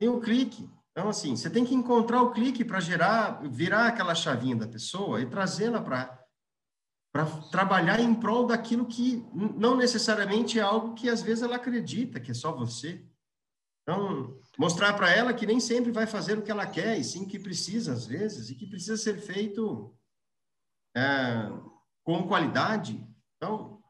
Tem 0.00 0.08
um 0.08 0.20
clique. 0.20 0.68
Então, 0.90 1.08
assim, 1.08 1.36
você 1.36 1.48
tem 1.48 1.64
que 1.64 1.76
encontrar 1.76 2.22
o 2.22 2.32
clique 2.32 2.64
para 2.64 2.80
gerar, 2.80 3.40
virar 3.48 3.86
aquela 3.86 4.16
chavinha 4.16 4.56
da 4.56 4.66
pessoa 4.66 5.20
e 5.20 5.26
trazê-la 5.26 5.80
para 5.80 6.21
para 7.12 7.26
trabalhar 7.50 8.00
em 8.00 8.14
prol 8.14 8.46
daquilo 8.46 8.86
que 8.86 9.24
não 9.34 9.76
necessariamente 9.76 10.58
é 10.58 10.62
algo 10.62 10.94
que 10.94 11.10
às 11.10 11.20
vezes 11.22 11.42
ela 11.42 11.56
acredita 11.56 12.18
que 12.18 12.30
é 12.30 12.34
só 12.34 12.50
você. 12.50 13.04
Então, 13.82 14.40
mostrar 14.58 14.94
para 14.94 15.10
ela 15.10 15.34
que 15.34 15.46
nem 15.46 15.60
sempre 15.60 15.92
vai 15.92 16.06
fazer 16.06 16.38
o 16.38 16.42
que 16.42 16.50
ela 16.50 16.66
quer, 16.66 16.98
e 16.98 17.04
sim 17.04 17.26
que 17.26 17.38
precisa 17.38 17.92
às 17.92 18.06
vezes, 18.06 18.48
e 18.48 18.54
que 18.54 18.66
precisa 18.66 18.96
ser 18.96 19.20
feito 19.20 19.94
é, 20.96 21.50
com 22.02 22.26
qualidade. 22.26 23.06
Então, 23.36 23.82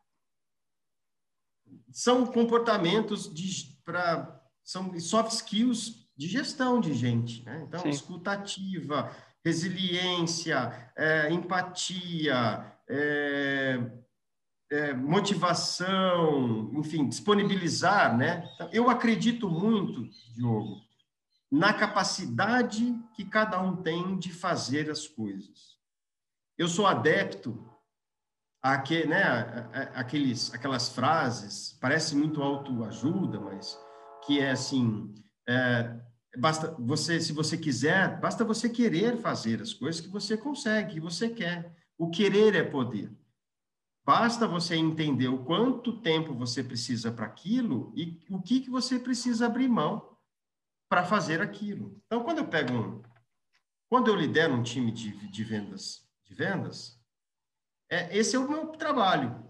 são 1.92 2.26
comportamentos 2.26 3.32
de 3.32 3.72
para 3.84 4.40
são 4.64 4.98
soft 5.00 5.32
skills 5.32 6.08
de 6.16 6.28
gestão 6.28 6.80
de 6.80 6.94
gente, 6.94 7.44
né? 7.44 7.64
Então, 7.66 7.80
Sim. 7.80 7.90
escutativa, 7.90 9.14
resiliência, 9.44 10.92
é, 10.96 11.30
empatia, 11.32 12.64
é, 12.94 13.90
é, 14.70 14.92
motivação, 14.92 16.70
enfim, 16.74 17.08
disponibilizar, 17.08 18.16
né? 18.16 18.46
Eu 18.70 18.90
acredito 18.90 19.48
muito, 19.48 20.06
Diogo, 20.34 20.82
na 21.50 21.72
capacidade 21.72 22.94
que 23.14 23.24
cada 23.24 23.60
um 23.60 23.76
tem 23.76 24.18
de 24.18 24.30
fazer 24.30 24.90
as 24.90 25.08
coisas. 25.08 25.78
Eu 26.58 26.68
sou 26.68 26.86
adepto 26.86 27.66
a 28.62 28.78
que, 28.78 29.06
né, 29.06 29.68
aqueles, 29.94 30.52
aquelas 30.54 30.90
frases, 30.90 31.76
parece 31.80 32.14
muito 32.14 32.42
autoajuda, 32.42 33.40
mas 33.40 33.78
que 34.24 34.38
é 34.38 34.50
assim, 34.50 35.14
é, 35.48 35.98
basta 36.38 36.76
você, 36.78 37.20
se 37.20 37.32
você 37.32 37.56
quiser, 37.56 38.20
basta 38.20 38.44
você 38.44 38.68
querer 38.68 39.16
fazer 39.16 39.60
as 39.60 39.72
coisas 39.72 40.00
que 40.00 40.08
você 40.08 40.36
consegue, 40.36 40.94
que 40.94 41.00
você 41.00 41.28
quer. 41.28 41.81
O 41.98 42.10
querer 42.10 42.54
é 42.54 42.62
poder. 42.62 43.10
Basta 44.04 44.48
você 44.48 44.74
entender 44.74 45.28
o 45.28 45.44
quanto 45.44 46.00
tempo 46.00 46.34
você 46.34 46.62
precisa 46.62 47.12
para 47.12 47.26
aquilo 47.26 47.92
e 47.96 48.20
o 48.28 48.42
que, 48.42 48.60
que 48.60 48.70
você 48.70 48.98
precisa 48.98 49.46
abrir 49.46 49.68
mão 49.68 50.18
para 50.88 51.04
fazer 51.04 51.40
aquilo. 51.40 52.02
Então, 52.06 52.24
quando 52.24 52.38
eu 52.38 52.48
pego 52.48 52.72
um, 52.72 53.02
quando 53.88 54.08
eu 54.08 54.16
lidero 54.16 54.54
um 54.54 54.62
time 54.62 54.90
de, 54.90 55.12
de 55.28 55.44
vendas, 55.44 56.08
de 56.24 56.34
vendas, 56.34 57.00
é, 57.88 58.16
esse 58.16 58.34
é 58.34 58.38
o 58.38 58.48
meu 58.48 58.68
trabalho. 58.68 59.46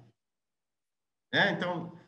É, 1.32 1.50
então, 1.52 1.98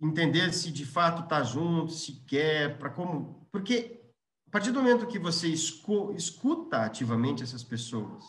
entender 0.00 0.52
se 0.52 0.70
de 0.70 0.84
fato 0.84 1.22
está 1.22 1.42
junto, 1.42 1.92
se 1.92 2.24
quer, 2.24 2.78
para 2.78 2.90
como. 2.90 3.48
Porque 3.50 4.04
a 4.46 4.50
partir 4.50 4.70
do 4.72 4.82
momento 4.82 5.06
que 5.06 5.18
você 5.18 5.48
escu, 5.48 6.12
escuta 6.12 6.84
ativamente 6.84 7.42
essas 7.42 7.64
pessoas, 7.64 8.24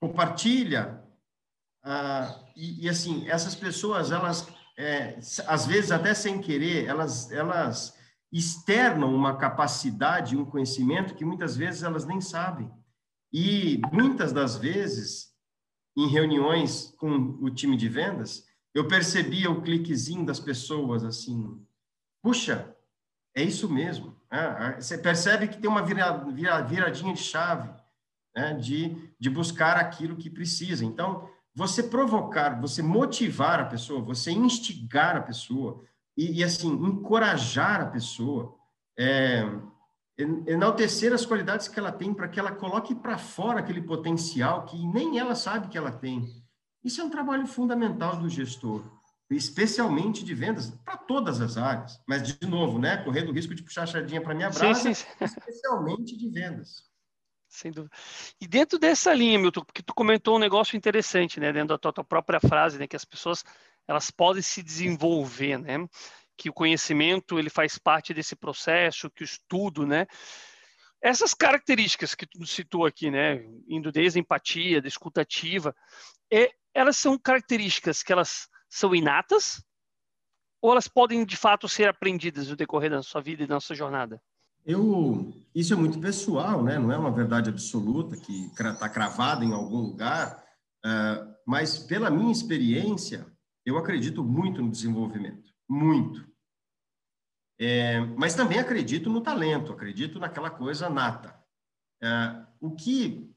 compartilha, 0.00 1.02
ah, 1.82 2.38
e, 2.56 2.84
e, 2.84 2.88
assim, 2.88 3.28
essas 3.28 3.54
pessoas, 3.54 4.10
elas, 4.10 4.46
é, 4.76 5.18
às 5.46 5.66
vezes 5.66 5.90
até 5.90 6.12
sem 6.14 6.40
querer, 6.40 6.86
elas, 6.86 7.30
elas 7.30 7.96
externam 8.32 9.14
uma 9.14 9.36
capacidade, 9.36 10.36
um 10.36 10.44
conhecimento 10.44 11.14
que 11.14 11.24
muitas 11.24 11.56
vezes 11.56 11.82
elas 11.82 12.04
nem 12.04 12.20
sabem. 12.20 12.70
E 13.32 13.80
muitas 13.92 14.32
das 14.32 14.56
vezes, 14.56 15.32
em 15.96 16.08
reuniões 16.08 16.94
com 16.98 17.38
o 17.40 17.50
time 17.50 17.76
de 17.76 17.88
vendas, 17.88 18.46
eu 18.74 18.86
percebia 18.86 19.50
o 19.50 19.62
cliquezinho 19.62 20.24
das 20.24 20.38
pessoas 20.38 21.04
assim, 21.04 21.60
puxa, 22.22 22.74
é 23.34 23.42
isso 23.42 23.68
mesmo. 23.68 24.16
É, 24.30 24.80
você 24.80 24.98
percebe 24.98 25.48
que 25.48 25.58
tem 25.58 25.70
uma 25.70 25.82
vira, 25.82 26.12
vira, 26.12 26.60
viradinha 26.60 27.14
de 27.14 27.22
chave 27.22 27.70
né, 28.34 28.54
de, 28.54 28.96
de 29.18 29.30
buscar 29.30 29.76
aquilo 29.76 30.16
que 30.16 30.30
precisa. 30.30 30.84
Então, 30.84 31.28
você 31.54 31.82
provocar, 31.82 32.60
você 32.60 32.82
motivar 32.82 33.58
a 33.60 33.64
pessoa, 33.64 34.00
você 34.00 34.30
instigar 34.30 35.16
a 35.16 35.22
pessoa 35.22 35.82
e, 36.16 36.38
e 36.38 36.44
assim, 36.44 36.68
encorajar 36.68 37.80
a 37.80 37.86
pessoa, 37.86 38.54
é, 38.96 39.44
enaltecer 40.46 41.12
as 41.12 41.24
qualidades 41.24 41.68
que 41.68 41.78
ela 41.78 41.92
tem 41.92 42.12
para 42.12 42.28
que 42.28 42.40
ela 42.40 42.52
coloque 42.52 42.94
para 42.94 43.18
fora 43.18 43.60
aquele 43.60 43.80
potencial 43.80 44.66
que 44.66 44.76
nem 44.86 45.18
ela 45.18 45.34
sabe 45.34 45.68
que 45.68 45.78
ela 45.78 45.92
tem. 45.92 46.28
Isso 46.82 47.00
é 47.00 47.04
um 47.04 47.10
trabalho 47.10 47.46
fundamental 47.46 48.16
do 48.16 48.28
gestor, 48.28 48.82
especialmente 49.30 50.24
de 50.24 50.34
vendas, 50.34 50.70
para 50.84 50.96
todas 50.96 51.40
as 51.40 51.56
áreas. 51.56 52.00
Mas, 52.06 52.22
de 52.22 52.46
novo, 52.46 52.78
né, 52.78 52.96
correndo 52.98 53.30
o 53.30 53.32
risco 53.32 53.54
de 53.54 53.62
puxar 53.62 53.84
a 53.84 53.86
sardinha 53.86 54.20
para 54.20 54.34
minha 54.34 54.50
brasa, 54.50 54.80
sim, 54.80 54.94
sim. 54.94 55.06
especialmente 55.20 56.16
de 56.16 56.28
vendas. 56.28 56.87
Sem 57.48 57.72
dúvida. 57.72 57.94
E 58.40 58.46
dentro 58.46 58.78
dessa 58.78 59.12
linha, 59.12 59.38
Milton, 59.38 59.64
porque 59.64 59.82
tu 59.82 59.94
comentou 59.94 60.36
um 60.36 60.38
negócio 60.38 60.76
interessante, 60.76 61.40
né, 61.40 61.52
dentro 61.52 61.68
da 61.68 61.78
tua, 61.78 61.92
tua 61.92 62.04
própria 62.04 62.38
frase, 62.38 62.78
né, 62.78 62.86
que 62.86 62.96
as 62.96 63.04
pessoas 63.04 63.42
elas 63.86 64.10
podem 64.10 64.42
se 64.42 64.62
desenvolver, 64.62 65.58
né, 65.58 65.88
que 66.36 66.50
o 66.50 66.52
conhecimento 66.52 67.38
ele 67.38 67.48
faz 67.48 67.78
parte 67.78 68.12
desse 68.12 68.36
processo, 68.36 69.10
que 69.10 69.22
o 69.22 69.24
estudo, 69.24 69.86
né, 69.86 70.06
essas 71.00 71.32
características 71.32 72.14
que 72.14 72.26
tu 72.26 72.44
citou 72.46 72.84
aqui, 72.84 73.10
né, 73.10 73.42
indo 73.66 73.90
desde 73.90 74.18
a 74.18 74.20
empatia, 74.20 74.82
da 74.82 74.88
escutativa, 74.88 75.74
é, 76.30 76.50
elas 76.74 76.96
são 76.96 77.18
características 77.18 78.02
que 78.02 78.12
elas 78.12 78.46
são 78.68 78.94
inatas 78.94 79.64
ou 80.60 80.72
elas 80.72 80.88
podem 80.88 81.24
de 81.24 81.36
fato 81.36 81.68
ser 81.68 81.88
aprendidas 81.88 82.48
no 82.48 82.56
decorrer 82.56 82.90
da 82.90 83.02
sua 83.02 83.22
vida 83.22 83.42
e 83.42 83.46
da 83.46 83.54
nossa 83.54 83.74
jornada? 83.74 84.20
Eu, 84.68 85.32
isso 85.54 85.72
é 85.72 85.76
muito 85.76 85.98
pessoal, 85.98 86.62
né? 86.62 86.78
Não 86.78 86.92
é 86.92 86.98
uma 86.98 87.10
verdade 87.10 87.48
absoluta 87.48 88.18
que 88.18 88.48
está 88.48 88.86
cravada 88.86 89.42
em 89.42 89.54
algum 89.54 89.80
lugar, 89.80 90.44
uh, 90.84 91.34
mas 91.46 91.78
pela 91.78 92.10
minha 92.10 92.30
experiência, 92.30 93.26
eu 93.64 93.78
acredito 93.78 94.22
muito 94.22 94.60
no 94.60 94.70
desenvolvimento, 94.70 95.54
muito. 95.66 96.28
É, 97.58 98.00
mas 98.18 98.34
também 98.34 98.58
acredito 98.58 99.08
no 99.08 99.22
talento, 99.22 99.72
acredito 99.72 100.18
naquela 100.18 100.50
coisa 100.50 100.90
nata. 100.90 101.42
É, 102.02 102.46
o 102.60 102.76
que 102.76 103.34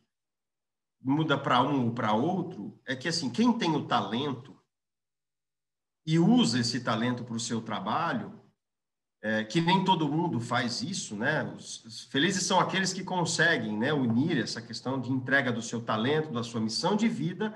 muda 1.01 1.37
para 1.37 1.61
um 1.63 1.85
ou 1.85 1.93
para 1.93 2.11
outro 2.13 2.77
é 2.85 2.93
que 2.93 3.07
assim 3.07 3.29
quem 3.29 3.57
tem 3.57 3.73
o 3.73 3.87
talento 3.87 4.61
e 6.05 6.19
usa 6.19 6.59
esse 6.59 6.83
talento 6.83 7.23
para 7.23 7.35
o 7.35 7.39
seu 7.39 7.61
trabalho, 7.61 8.41
é, 9.21 9.43
que 9.43 9.61
nem 9.61 9.83
todo 9.83 10.09
mundo 10.09 10.39
faz 10.39 10.81
isso, 10.81 11.15
né? 11.15 11.43
Os, 11.55 12.07
felizes 12.09 12.43
são 12.43 12.59
aqueles 12.59 12.91
que 12.91 13.03
conseguem, 13.03 13.77
né, 13.77 13.93
unir 13.93 14.37
essa 14.39 14.61
questão 14.61 14.99
de 14.99 15.11
entrega 15.11 15.51
do 15.51 15.61
seu 15.61 15.81
talento, 15.81 16.31
da 16.31 16.43
sua 16.43 16.59
missão 16.59 16.95
de 16.95 17.07
vida, 17.07 17.55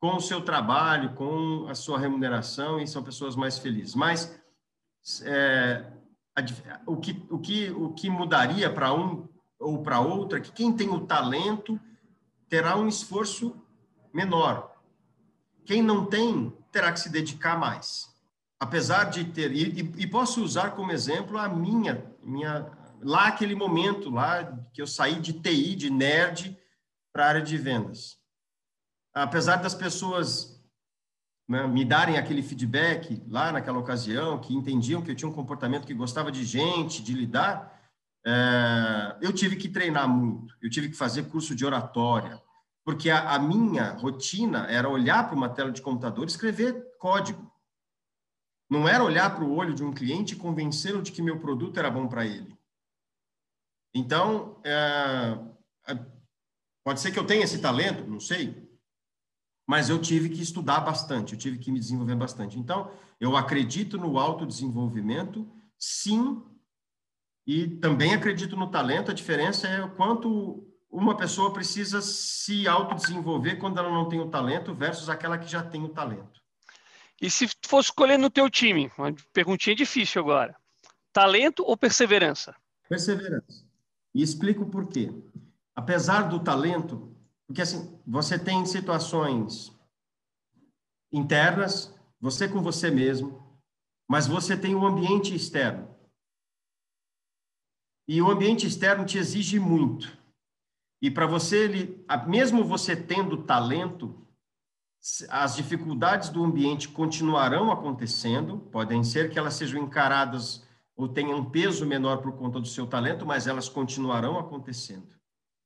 com 0.00 0.16
o 0.16 0.20
seu 0.20 0.40
trabalho, 0.40 1.14
com 1.14 1.66
a 1.68 1.74
sua 1.74 1.98
remuneração 1.98 2.80
e 2.80 2.86
são 2.86 3.02
pessoas 3.02 3.36
mais 3.36 3.58
felizes. 3.58 3.94
Mas 3.94 4.40
é, 5.22 5.92
o 6.86 6.96
que, 6.96 7.26
o 7.30 7.38
que, 7.38 7.70
o 7.70 7.92
que 7.92 8.08
mudaria 8.08 8.72
para 8.72 8.92
um 8.94 9.28
ou 9.60 9.82
para 9.82 10.00
outro 10.00 10.38
é 10.38 10.40
que 10.40 10.50
quem 10.50 10.74
tem 10.74 10.88
o 10.88 11.06
talento 11.06 11.78
terá 12.48 12.76
um 12.76 12.88
esforço 12.88 13.54
menor. 14.12 14.74
Quem 15.64 15.82
não 15.82 16.06
tem, 16.06 16.52
terá 16.72 16.90
que 16.90 17.00
se 17.00 17.10
dedicar 17.10 17.58
mais. 17.58 18.11
Apesar 18.62 19.10
de 19.10 19.24
ter, 19.24 19.50
e, 19.50 19.80
e 19.98 20.06
posso 20.06 20.40
usar 20.40 20.70
como 20.70 20.92
exemplo 20.92 21.36
a 21.36 21.48
minha, 21.48 22.06
minha, 22.22 22.70
lá 23.02 23.26
aquele 23.26 23.56
momento 23.56 24.08
lá 24.08 24.56
que 24.72 24.80
eu 24.80 24.86
saí 24.86 25.16
de 25.16 25.32
TI, 25.32 25.74
de 25.74 25.90
nerd, 25.90 26.56
para 27.12 27.24
a 27.24 27.28
área 27.28 27.42
de 27.42 27.58
vendas. 27.58 28.18
Apesar 29.12 29.56
das 29.56 29.74
pessoas 29.74 30.64
né, 31.48 31.66
me 31.66 31.84
darem 31.84 32.16
aquele 32.16 32.40
feedback 32.40 33.20
lá 33.26 33.50
naquela 33.50 33.80
ocasião, 33.80 34.38
que 34.38 34.54
entendiam 34.54 35.02
que 35.02 35.10
eu 35.10 35.16
tinha 35.16 35.28
um 35.28 35.34
comportamento 35.34 35.84
que 35.84 35.92
gostava 35.92 36.30
de 36.30 36.44
gente, 36.44 37.02
de 37.02 37.14
lidar, 37.14 37.82
é, 38.24 39.16
eu 39.20 39.32
tive 39.32 39.56
que 39.56 39.68
treinar 39.68 40.08
muito, 40.08 40.54
eu 40.62 40.70
tive 40.70 40.88
que 40.88 40.96
fazer 40.96 41.24
curso 41.24 41.52
de 41.56 41.66
oratória, 41.66 42.40
porque 42.84 43.10
a, 43.10 43.30
a 43.34 43.40
minha 43.40 43.94
rotina 43.94 44.68
era 44.70 44.88
olhar 44.88 45.26
para 45.26 45.34
uma 45.34 45.48
tela 45.48 45.72
de 45.72 45.82
computador 45.82 46.26
e 46.26 46.28
escrever 46.28 46.80
código. 47.00 47.50
Não 48.72 48.88
era 48.88 49.04
olhar 49.04 49.34
para 49.34 49.44
o 49.44 49.54
olho 49.54 49.74
de 49.74 49.84
um 49.84 49.92
cliente 49.92 50.32
e 50.32 50.38
convencê-lo 50.38 51.02
de 51.02 51.12
que 51.12 51.20
meu 51.20 51.38
produto 51.38 51.76
era 51.78 51.90
bom 51.90 52.08
para 52.08 52.24
ele. 52.24 52.56
Então, 53.94 54.58
é, 54.64 55.38
pode 56.82 56.98
ser 56.98 57.12
que 57.12 57.18
eu 57.18 57.26
tenha 57.26 57.44
esse 57.44 57.60
talento, 57.60 58.10
não 58.10 58.18
sei, 58.18 58.66
mas 59.68 59.90
eu 59.90 60.00
tive 60.00 60.30
que 60.30 60.40
estudar 60.40 60.80
bastante, 60.80 61.34
eu 61.34 61.38
tive 61.38 61.58
que 61.58 61.70
me 61.70 61.78
desenvolver 61.78 62.14
bastante. 62.14 62.58
Então, 62.58 62.90
eu 63.20 63.36
acredito 63.36 63.98
no 63.98 64.18
autodesenvolvimento, 64.18 65.46
sim, 65.78 66.42
e 67.46 67.68
também 67.76 68.14
acredito 68.14 68.56
no 68.56 68.70
talento. 68.70 69.10
A 69.10 69.14
diferença 69.14 69.68
é 69.68 69.84
o 69.84 69.94
quanto 69.94 70.66
uma 70.90 71.14
pessoa 71.14 71.52
precisa 71.52 72.00
se 72.00 72.66
autodesenvolver 72.66 73.58
quando 73.58 73.76
ela 73.76 73.90
não 73.90 74.08
tem 74.08 74.18
o 74.18 74.30
talento 74.30 74.74
versus 74.74 75.10
aquela 75.10 75.36
que 75.36 75.46
já 75.46 75.62
tem 75.62 75.84
o 75.84 75.90
talento. 75.90 76.41
E 77.22 77.30
se 77.30 77.48
fosse 77.64 77.90
escolher 77.90 78.18
no 78.18 78.28
teu 78.28 78.50
time, 78.50 78.90
uma 78.98 79.14
perguntinha 79.32 79.76
difícil 79.76 80.20
agora. 80.20 80.56
Talento 81.12 81.62
ou 81.64 81.76
perseverança? 81.76 82.56
Perseverança. 82.88 83.64
E 84.12 84.20
explico 84.20 84.66
por 84.66 84.88
quê. 84.88 85.08
Apesar 85.72 86.22
do 86.22 86.42
talento, 86.42 87.16
porque 87.46 87.62
assim, 87.62 87.96
você 88.04 88.36
tem 88.36 88.66
situações 88.66 89.72
internas, 91.12 91.94
você 92.20 92.48
com 92.48 92.60
você 92.60 92.90
mesmo, 92.90 93.40
mas 94.08 94.26
você 94.26 94.56
tem 94.56 94.74
um 94.74 94.84
ambiente 94.84 95.32
externo. 95.32 95.88
E 98.08 98.20
o 98.20 98.28
ambiente 98.28 98.66
externo 98.66 99.06
te 99.06 99.16
exige 99.16 99.60
muito. 99.60 100.18
E 101.00 101.08
para 101.08 101.26
você, 101.26 101.64
ele, 101.64 102.04
mesmo 102.26 102.64
você 102.64 102.96
tendo 102.96 103.44
talento, 103.44 104.21
as 105.28 105.56
dificuldades 105.56 106.28
do 106.28 106.44
ambiente 106.44 106.88
continuarão 106.88 107.72
acontecendo, 107.72 108.58
podem 108.58 109.02
ser 109.02 109.30
que 109.30 109.38
elas 109.38 109.54
sejam 109.54 109.82
encaradas 109.82 110.64
ou 110.94 111.08
tenham 111.08 111.38
um 111.38 111.50
peso 111.50 111.84
menor 111.84 112.18
por 112.18 112.32
conta 112.36 112.60
do 112.60 112.68
seu 112.68 112.86
talento, 112.86 113.26
mas 113.26 113.48
elas 113.48 113.68
continuarão 113.68 114.38
acontecendo. 114.38 115.08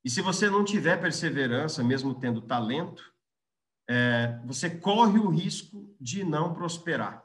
E 0.03 0.09
se 0.09 0.23
você 0.23 0.49
não 0.49 0.65
tiver 0.65 1.01
perseverança, 1.01 1.85
mesmo 1.85 2.15
tendo 2.15 2.41
talento, 2.41 3.13
é, 3.89 4.41
você 4.45 4.71
corre 4.71 5.19
o 5.19 5.29
risco 5.29 5.95
de 6.01 6.25
não 6.25 6.55
prosperar, 6.55 7.25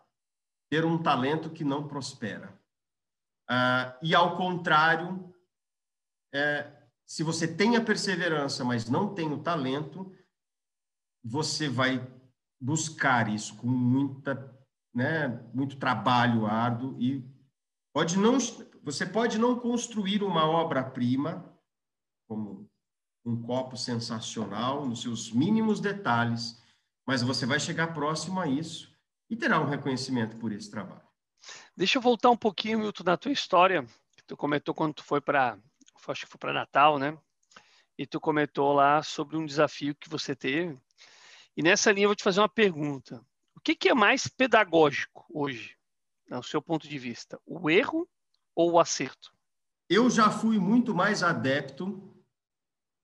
ter 0.70 0.84
um 0.84 0.98
talento 0.98 1.50
que 1.50 1.64
não 1.64 1.88
prospera. 1.88 2.60
Ah, 3.50 3.98
e 4.02 4.14
ao 4.14 4.36
contrário, 4.36 5.34
é, 6.34 6.72
se 7.06 7.24
você 7.24 7.48
tem 7.48 7.76
a 7.76 7.82
perseverança, 7.82 8.64
mas 8.64 8.90
não 8.90 9.14
tem 9.14 9.32
o 9.32 9.42
talento, 9.42 10.12
você 11.24 11.70
vai 11.70 12.06
buscar 12.60 13.28
isso 13.30 13.56
com 13.58 13.68
muita, 13.68 14.56
né, 14.94 15.28
muito 15.54 15.78
trabalho 15.78 16.46
árduo 16.46 16.96
e 17.00 17.24
pode 17.94 18.18
não, 18.18 18.38
você 18.84 19.06
pode 19.06 19.38
não 19.38 19.60
construir 19.60 20.24
uma 20.24 20.46
obra-prima 20.46 21.46
como 22.28 22.70
um 23.26 23.42
copo 23.42 23.78
sensacional 23.78 24.86
nos 24.86 25.02
seus 25.02 25.32
mínimos 25.32 25.80
detalhes, 25.80 26.62
mas 27.06 27.22
você 27.22 27.46
vai 27.46 27.60
chegar 27.60 27.94
próximo 27.94 28.40
a 28.40 28.48
isso 28.48 28.96
e 29.30 29.36
terá 29.36 29.60
um 29.60 29.68
reconhecimento 29.68 30.38
por 30.38 30.52
esse 30.52 30.70
trabalho. 30.70 31.08
Deixa 31.76 31.98
eu 31.98 32.02
voltar 32.02 32.30
um 32.30 32.38
pouquinho, 32.38 32.80
Milton, 32.80 33.04
na 33.04 33.18
tua 33.18 33.32
história, 33.32 33.84
que 34.16 34.24
tu 34.26 34.38
comentou 34.38 34.74
quando 34.74 34.96
tu 34.96 35.04
foi 35.04 35.22
para, 35.22 35.58
acho 36.08 36.26
que 36.26 36.32
foi 36.32 36.38
para 36.38 36.54
Natal, 36.54 37.00
né? 37.00 37.18
E 37.98 38.06
tu 38.06 38.20
comentou 38.20 38.74
lá 38.74 39.02
sobre 39.02 39.38
um 39.38 39.46
desafio 39.46 39.96
que 39.96 40.10
você 40.10 40.36
teve 40.36 40.78
e 41.56 41.64
nessa 41.64 41.92
linha 41.92 42.06
eu 42.06 42.10
vou 42.10 42.16
te 42.16 42.24
fazer 42.24 42.40
uma 42.40 42.50
pergunta. 42.50 43.24
O 43.56 43.60
que, 43.60 43.76
que 43.76 43.90
é 43.90 43.94
mais 43.94 44.28
pedagógico 44.28 45.26
hoje, 45.30 45.76
no 46.28 46.44
seu 46.44 46.62
ponto 46.62 46.88
de 46.88 46.98
vista? 46.98 47.40
O 47.46 47.70
erro 47.70 48.08
ou 48.56 48.72
o 48.72 48.80
acerto? 48.80 49.32
Eu 49.90 50.10
já 50.10 50.30
fui 50.30 50.58
muito 50.58 50.96
mais 50.96 51.22
adepto 51.22 52.12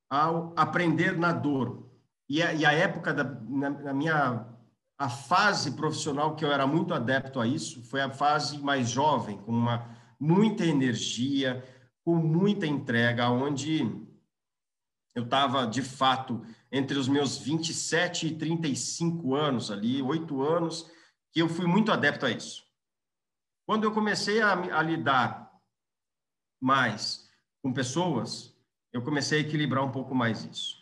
ao 0.10 0.54
aprender 0.56 1.18
na 1.18 1.34
dor. 1.34 1.92
E 2.30 2.42
a, 2.42 2.54
e 2.54 2.66
a 2.66 2.72
época 2.72 3.14
da 3.14 3.24
na, 3.24 3.70
na 3.70 3.94
minha 3.94 4.48
a 4.98 5.10
fase 5.10 5.74
profissional 5.74 6.36
que 6.36 6.44
eu 6.44 6.52
era 6.52 6.66
muito 6.66 6.94
adepto 6.94 7.40
a 7.40 7.46
isso 7.46 7.84
foi 7.84 8.02
a 8.02 8.10
fase 8.10 8.58
mais 8.58 8.90
jovem, 8.90 9.38
com 9.38 9.52
uma 9.52 9.96
muita 10.20 10.66
energia, 10.66 11.64
com 12.04 12.16
muita 12.16 12.66
entrega, 12.66 13.30
onde 13.30 13.82
eu 15.14 15.24
estava 15.24 15.68
de 15.68 15.84
fato 15.84 16.44
entre 16.72 16.98
os 16.98 17.08
meus 17.08 17.38
27 17.38 18.28
e 18.28 18.36
35 18.38 19.36
anos 19.36 19.72
ali, 19.72 20.02
oito 20.02 20.42
anos, 20.42 20.90
que 21.32 21.42
eu 21.42 21.48
fui 21.48 21.66
muito 21.66 21.92
adepto 21.92 22.26
a 22.26 22.32
isso. 22.32 22.66
Quando 23.66 23.84
eu 23.84 23.92
comecei 23.92 24.42
a, 24.42 24.54
a 24.54 24.82
lidar 24.82 25.52
mais 26.60 27.30
com 27.62 27.74
pessoas, 27.74 28.56
eu 28.92 29.02
comecei 29.02 29.40
a 29.40 29.42
equilibrar 29.42 29.84
um 29.84 29.92
pouco 29.92 30.16
mais 30.16 30.44
isso. 30.46 30.78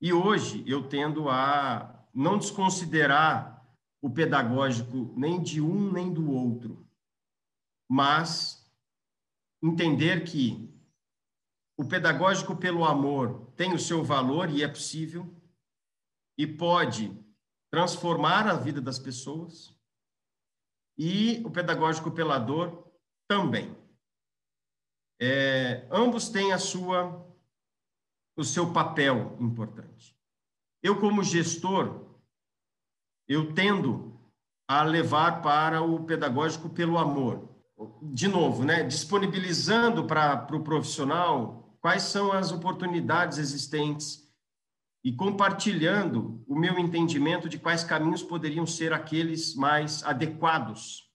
E 0.00 0.12
hoje 0.12 0.64
eu 0.66 0.88
tendo 0.88 1.28
a 1.28 2.06
não 2.14 2.38
desconsiderar 2.38 3.66
o 4.02 4.10
pedagógico 4.10 5.12
nem 5.16 5.42
de 5.42 5.60
um 5.60 5.92
nem 5.92 6.12
do 6.12 6.30
outro, 6.30 6.86
mas 7.88 8.70
entender 9.62 10.24
que 10.24 10.72
o 11.76 11.84
pedagógico 11.84 12.56
pelo 12.56 12.84
amor 12.84 13.49
tem 13.60 13.74
o 13.74 13.78
seu 13.78 14.02
valor 14.02 14.48
e 14.48 14.62
é 14.62 14.68
possível 14.68 15.30
e 16.38 16.46
pode 16.46 17.14
transformar 17.70 18.48
a 18.48 18.54
vida 18.54 18.80
das 18.80 18.98
pessoas. 18.98 19.76
E 20.96 21.42
o 21.44 21.50
pedagógico 21.50 22.10
pela 22.10 22.38
dor 22.38 22.90
também. 23.28 23.76
É, 25.20 25.86
ambos 25.90 26.30
têm 26.30 26.54
a 26.54 26.58
sua 26.58 27.22
o 28.34 28.44
seu 28.44 28.72
papel 28.72 29.36
importante. 29.38 30.18
Eu 30.82 30.98
como 30.98 31.22
gestor, 31.22 32.16
eu 33.28 33.52
tendo 33.52 34.18
a 34.66 34.82
levar 34.82 35.42
para 35.42 35.82
o 35.82 36.06
pedagógico 36.06 36.70
pelo 36.70 36.96
amor. 36.96 37.46
De 38.00 38.26
novo, 38.26 38.64
né, 38.64 38.84
disponibilizando 38.84 40.06
para 40.06 40.44
o 40.44 40.46
pro 40.46 40.64
profissional 40.64 41.69
quais 41.80 42.02
são 42.02 42.32
as 42.32 42.52
oportunidades 42.52 43.38
existentes 43.38 44.28
e 45.02 45.12
compartilhando 45.12 46.44
o 46.46 46.54
meu 46.58 46.78
entendimento 46.78 47.48
de 47.48 47.58
quais 47.58 47.82
caminhos 47.82 48.22
poderiam 48.22 48.66
ser 48.66 48.92
aqueles 48.92 49.54
mais 49.54 50.02
adequados. 50.04 51.10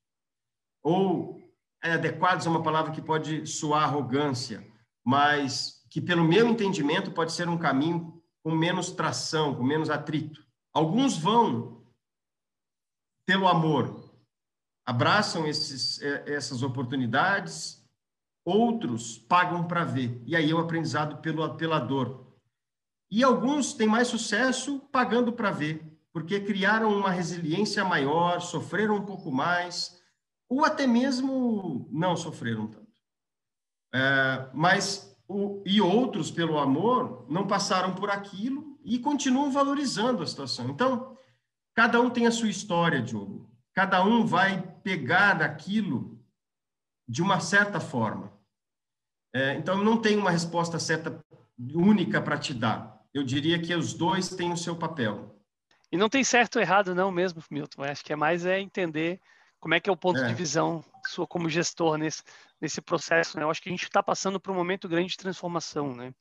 Ou 0.83 1.39
é, 1.83 1.93
adequados 1.93 2.45
é 2.45 2.49
uma 2.49 2.63
palavra 2.63 2.91
que 2.91 3.01
pode 3.01 3.45
soar 3.45 3.83
arrogância, 3.83 4.65
mas 5.05 5.85
que, 5.89 6.01
pelo 6.01 6.23
meu 6.23 6.47
entendimento, 6.47 7.11
pode 7.11 7.31
ser 7.31 7.47
um 7.47 7.57
caminho 7.57 8.21
com 8.43 8.51
menos 8.51 8.91
tração, 8.91 9.55
com 9.55 9.63
menos 9.63 9.89
atrito. 9.89 10.43
Alguns 10.73 11.17
vão 11.17 11.83
pelo 13.25 13.47
amor, 13.47 14.11
abraçam 14.85 15.47
esses, 15.47 16.01
é, 16.01 16.33
essas 16.33 16.61
oportunidades 16.61 17.84
outros 18.45 19.17
pagam 19.17 19.67
para 19.67 19.83
ver. 19.83 20.21
E 20.25 20.35
aí 20.35 20.51
é 20.51 20.53
o 20.53 20.59
aprendizado 20.59 21.17
pelo, 21.17 21.55
pela 21.55 21.79
dor. 21.79 22.31
E 23.09 23.23
alguns 23.23 23.73
têm 23.73 23.87
mais 23.87 24.07
sucesso 24.07 24.79
pagando 24.91 25.33
para 25.33 25.51
ver, 25.51 25.83
porque 26.13 26.39
criaram 26.39 26.95
uma 26.95 27.09
resiliência 27.09 27.83
maior, 27.83 28.39
sofreram 28.39 28.95
um 28.95 29.05
pouco 29.05 29.31
mais, 29.31 29.99
ou 30.47 30.63
até 30.63 30.85
mesmo 30.85 31.89
não 31.91 32.15
sofreram 32.15 32.67
tanto. 32.67 32.85
É, 33.93 34.49
mas 34.53 35.17
o, 35.27 35.63
e 35.65 35.81
outros, 35.81 36.29
pelo 36.29 36.59
amor, 36.59 37.25
não 37.29 37.47
passaram 37.47 37.95
por 37.95 38.09
aquilo 38.09 38.77
e 38.83 38.99
continuam 38.99 39.51
valorizando 39.51 40.21
a 40.21 40.27
situação. 40.27 40.69
Então, 40.69 41.17
cada 41.73 41.99
um 41.99 42.09
tem 42.09 42.27
a 42.27 42.31
sua 42.31 42.49
história, 42.49 43.01
Diogo. 43.01 43.49
Cada 43.73 44.03
um 44.03 44.25
vai 44.25 44.61
pegar 44.83 45.35
daquilo 45.35 46.14
de 47.07 47.21
uma 47.21 47.39
certa 47.39 47.79
forma. 47.79 48.33
É, 49.33 49.53
então, 49.55 49.83
não 49.83 50.01
tem 50.01 50.17
uma 50.17 50.31
resposta 50.31 50.79
certa 50.79 51.19
única 51.73 52.21
para 52.21 52.37
te 52.37 52.53
dar. 52.53 53.01
Eu 53.13 53.23
diria 53.23 53.61
que 53.61 53.73
os 53.73 53.93
dois 53.93 54.29
têm 54.29 54.51
o 54.51 54.57
seu 54.57 54.75
papel. 54.75 55.35
E 55.91 55.97
não 55.97 56.09
tem 56.09 56.23
certo 56.23 56.55
ou 56.55 56.61
errado, 56.61 56.95
não 56.95 57.11
mesmo, 57.11 57.43
Milton. 57.49 57.83
acho 57.83 58.03
que 58.03 58.13
é 58.13 58.15
mais 58.15 58.45
é 58.45 58.59
entender 58.59 59.19
como 59.59 59.73
é 59.73 59.79
que 59.79 59.89
é 59.89 59.93
o 59.93 59.97
ponto 59.97 60.19
é. 60.19 60.27
de 60.27 60.33
visão 60.33 60.83
sua 61.07 61.27
como 61.27 61.49
gestor 61.49 61.97
nesse, 61.97 62.23
nesse 62.59 62.81
processo. 62.81 63.37
Né? 63.37 63.43
Eu 63.43 63.49
acho 63.49 63.61
que 63.61 63.69
a 63.69 63.71
gente 63.71 63.83
está 63.83 64.01
passando 64.01 64.39
por 64.39 64.51
um 64.51 64.55
momento 64.55 64.87
grande 64.87 65.09
de 65.09 65.17
transformação, 65.17 65.95
né? 65.95 66.13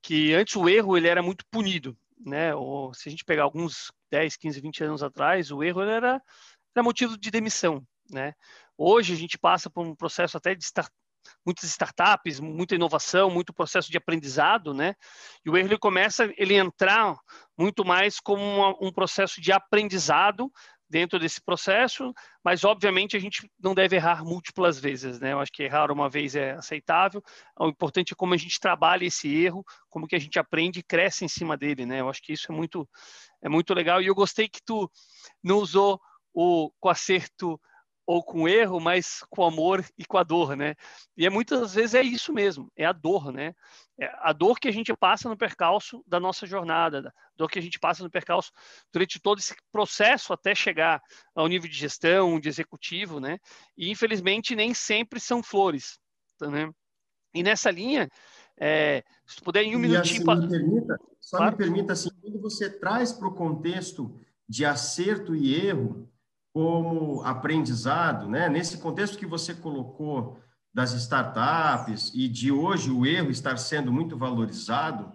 Que 0.00 0.34
antes 0.34 0.56
o 0.56 0.68
erro 0.68 0.96
ele 0.96 1.08
era 1.08 1.22
muito 1.22 1.44
punido, 1.50 1.96
né? 2.18 2.54
Ou 2.54 2.94
se 2.94 3.08
a 3.08 3.10
gente 3.10 3.24
pegar 3.24 3.42
alguns 3.42 3.90
10, 4.10 4.36
15, 4.36 4.60
20 4.60 4.84
anos 4.84 5.02
atrás, 5.02 5.50
o 5.50 5.62
erro 5.62 5.82
era, 5.82 6.22
era 6.74 6.82
motivo 6.82 7.18
de 7.18 7.30
demissão, 7.30 7.82
né? 8.10 8.34
Hoje 8.78 9.12
a 9.12 9.16
gente 9.16 9.36
passa 9.36 9.68
por 9.68 9.84
um 9.84 9.94
processo 9.94 10.36
até 10.36 10.54
de 10.54 10.62
start, 10.62 10.88
muitas 11.44 11.64
startups, 11.64 12.38
muita 12.38 12.76
inovação, 12.76 13.28
muito 13.28 13.52
processo 13.52 13.90
de 13.90 13.96
aprendizado, 13.96 14.72
né? 14.72 14.94
E 15.44 15.50
o 15.50 15.56
erro 15.56 15.68
ele 15.68 15.78
começa 15.78 16.32
ele 16.36 16.54
entrar 16.54 17.16
muito 17.58 17.84
mais 17.84 18.20
como 18.20 18.42
uma, 18.42 18.76
um 18.80 18.92
processo 18.92 19.40
de 19.40 19.50
aprendizado 19.50 20.50
dentro 20.90 21.18
desse 21.18 21.40
processo, 21.42 22.14
mas 22.42 22.64
obviamente 22.64 23.16
a 23.16 23.20
gente 23.20 23.50
não 23.58 23.74
deve 23.74 23.96
errar 23.96 24.24
múltiplas 24.24 24.80
vezes, 24.80 25.20
né? 25.20 25.32
Eu 25.32 25.40
acho 25.40 25.52
que 25.52 25.64
errar 25.64 25.90
uma 25.90 26.08
vez 26.08 26.34
é 26.34 26.52
aceitável. 26.52 27.22
O 27.58 27.68
importante 27.68 28.12
é 28.12 28.16
como 28.16 28.32
a 28.32 28.38
gente 28.38 28.58
trabalha 28.58 29.04
esse 29.04 29.28
erro, 29.28 29.64
como 29.90 30.06
que 30.06 30.16
a 30.16 30.18
gente 30.18 30.38
aprende 30.38 30.80
e 30.80 30.82
cresce 30.82 31.24
em 31.24 31.28
cima 31.28 31.56
dele, 31.56 31.84
né? 31.84 32.00
Eu 32.00 32.08
acho 32.08 32.22
que 32.22 32.32
isso 32.32 32.50
é 32.50 32.54
muito 32.54 32.88
é 33.42 33.48
muito 33.48 33.74
legal 33.74 34.00
e 34.00 34.06
eu 34.06 34.14
gostei 34.14 34.48
que 34.48 34.62
tu 34.64 34.90
não 35.42 35.58
usou 35.58 36.00
o 36.32 36.70
com 36.80 36.88
acerto 36.88 37.60
ou 38.08 38.22
com 38.22 38.48
erro, 38.48 38.80
mas 38.80 39.22
com 39.28 39.44
amor 39.44 39.84
e 39.98 40.02
com 40.06 40.16
a 40.16 40.22
dor, 40.22 40.56
né? 40.56 40.74
E 41.14 41.26
é, 41.26 41.30
muitas 41.30 41.74
vezes 41.74 41.94
é 41.94 42.00
isso 42.00 42.32
mesmo, 42.32 42.72
é 42.74 42.86
a 42.86 42.92
dor, 42.92 43.30
né? 43.30 43.54
É 44.00 44.10
a 44.22 44.32
dor 44.32 44.58
que 44.58 44.66
a 44.66 44.70
gente 44.72 44.96
passa 44.96 45.28
no 45.28 45.36
percalço 45.36 46.02
da 46.06 46.18
nossa 46.18 46.46
jornada, 46.46 47.00
a 47.06 47.12
dor 47.36 47.50
que 47.50 47.58
a 47.58 47.62
gente 47.62 47.78
passa 47.78 48.02
no 48.02 48.10
percalço 48.10 48.50
durante 48.90 49.20
todo 49.20 49.40
esse 49.40 49.54
processo 49.70 50.32
até 50.32 50.54
chegar 50.54 51.02
ao 51.34 51.46
nível 51.48 51.68
de 51.68 51.76
gestão, 51.76 52.40
de 52.40 52.48
executivo, 52.48 53.20
né? 53.20 53.38
E 53.76 53.90
infelizmente 53.90 54.56
nem 54.56 54.72
sempre 54.72 55.20
são 55.20 55.42
flores, 55.42 55.98
né? 56.40 56.70
E 57.34 57.42
nessa 57.42 57.70
linha, 57.70 58.08
é, 58.58 59.04
se 59.26 59.38
puder 59.42 59.64
em 59.64 59.76
um 59.76 59.80
e 59.80 59.82
minutinho... 59.82 60.30
Assim, 60.30 60.40
me 60.40 60.48
permita, 60.48 60.98
só 61.20 61.36
claro. 61.36 61.52
me 61.52 61.58
permita, 61.58 61.92
assim, 61.92 62.08
quando 62.22 62.40
você 62.40 62.70
traz 62.70 63.12
para 63.12 63.28
o 63.28 63.34
contexto 63.34 64.18
de 64.48 64.64
acerto 64.64 65.36
e 65.36 65.54
erro, 65.54 66.10
como 66.52 67.22
aprendizado, 67.22 68.28
né? 68.28 68.48
Nesse 68.48 68.78
contexto 68.78 69.18
que 69.18 69.26
você 69.26 69.54
colocou 69.54 70.38
das 70.74 70.92
startups 70.92 72.12
e 72.14 72.28
de 72.28 72.52
hoje 72.52 72.90
o 72.90 73.04
erro 73.04 73.30
estar 73.30 73.56
sendo 73.56 73.92
muito 73.92 74.16
valorizado, 74.16 75.12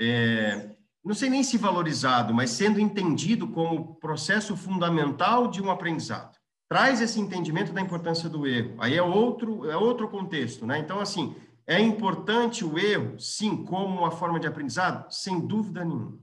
é, 0.00 0.76
não 1.04 1.14
sei 1.14 1.30
nem 1.30 1.42
se 1.42 1.56
valorizado, 1.56 2.34
mas 2.34 2.50
sendo 2.50 2.80
entendido 2.80 3.48
como 3.48 3.94
processo 3.96 4.56
fundamental 4.56 5.48
de 5.48 5.62
um 5.62 5.70
aprendizado. 5.70 6.36
Traz 6.68 7.00
esse 7.00 7.18
entendimento 7.18 7.72
da 7.72 7.80
importância 7.80 8.28
do 8.28 8.46
erro. 8.46 8.76
Aí 8.78 8.94
é 8.94 9.02
outro, 9.02 9.70
é 9.70 9.76
outro 9.76 10.08
contexto, 10.08 10.66
né? 10.66 10.78
Então, 10.78 11.00
assim, 11.00 11.34
é 11.66 11.80
importante 11.80 12.64
o 12.64 12.78
erro, 12.78 13.18
sim, 13.18 13.64
como 13.64 13.98
uma 13.98 14.10
forma 14.10 14.38
de 14.38 14.46
aprendizado? 14.46 15.10
Sem 15.10 15.40
dúvida 15.46 15.84
nenhuma. 15.84 16.18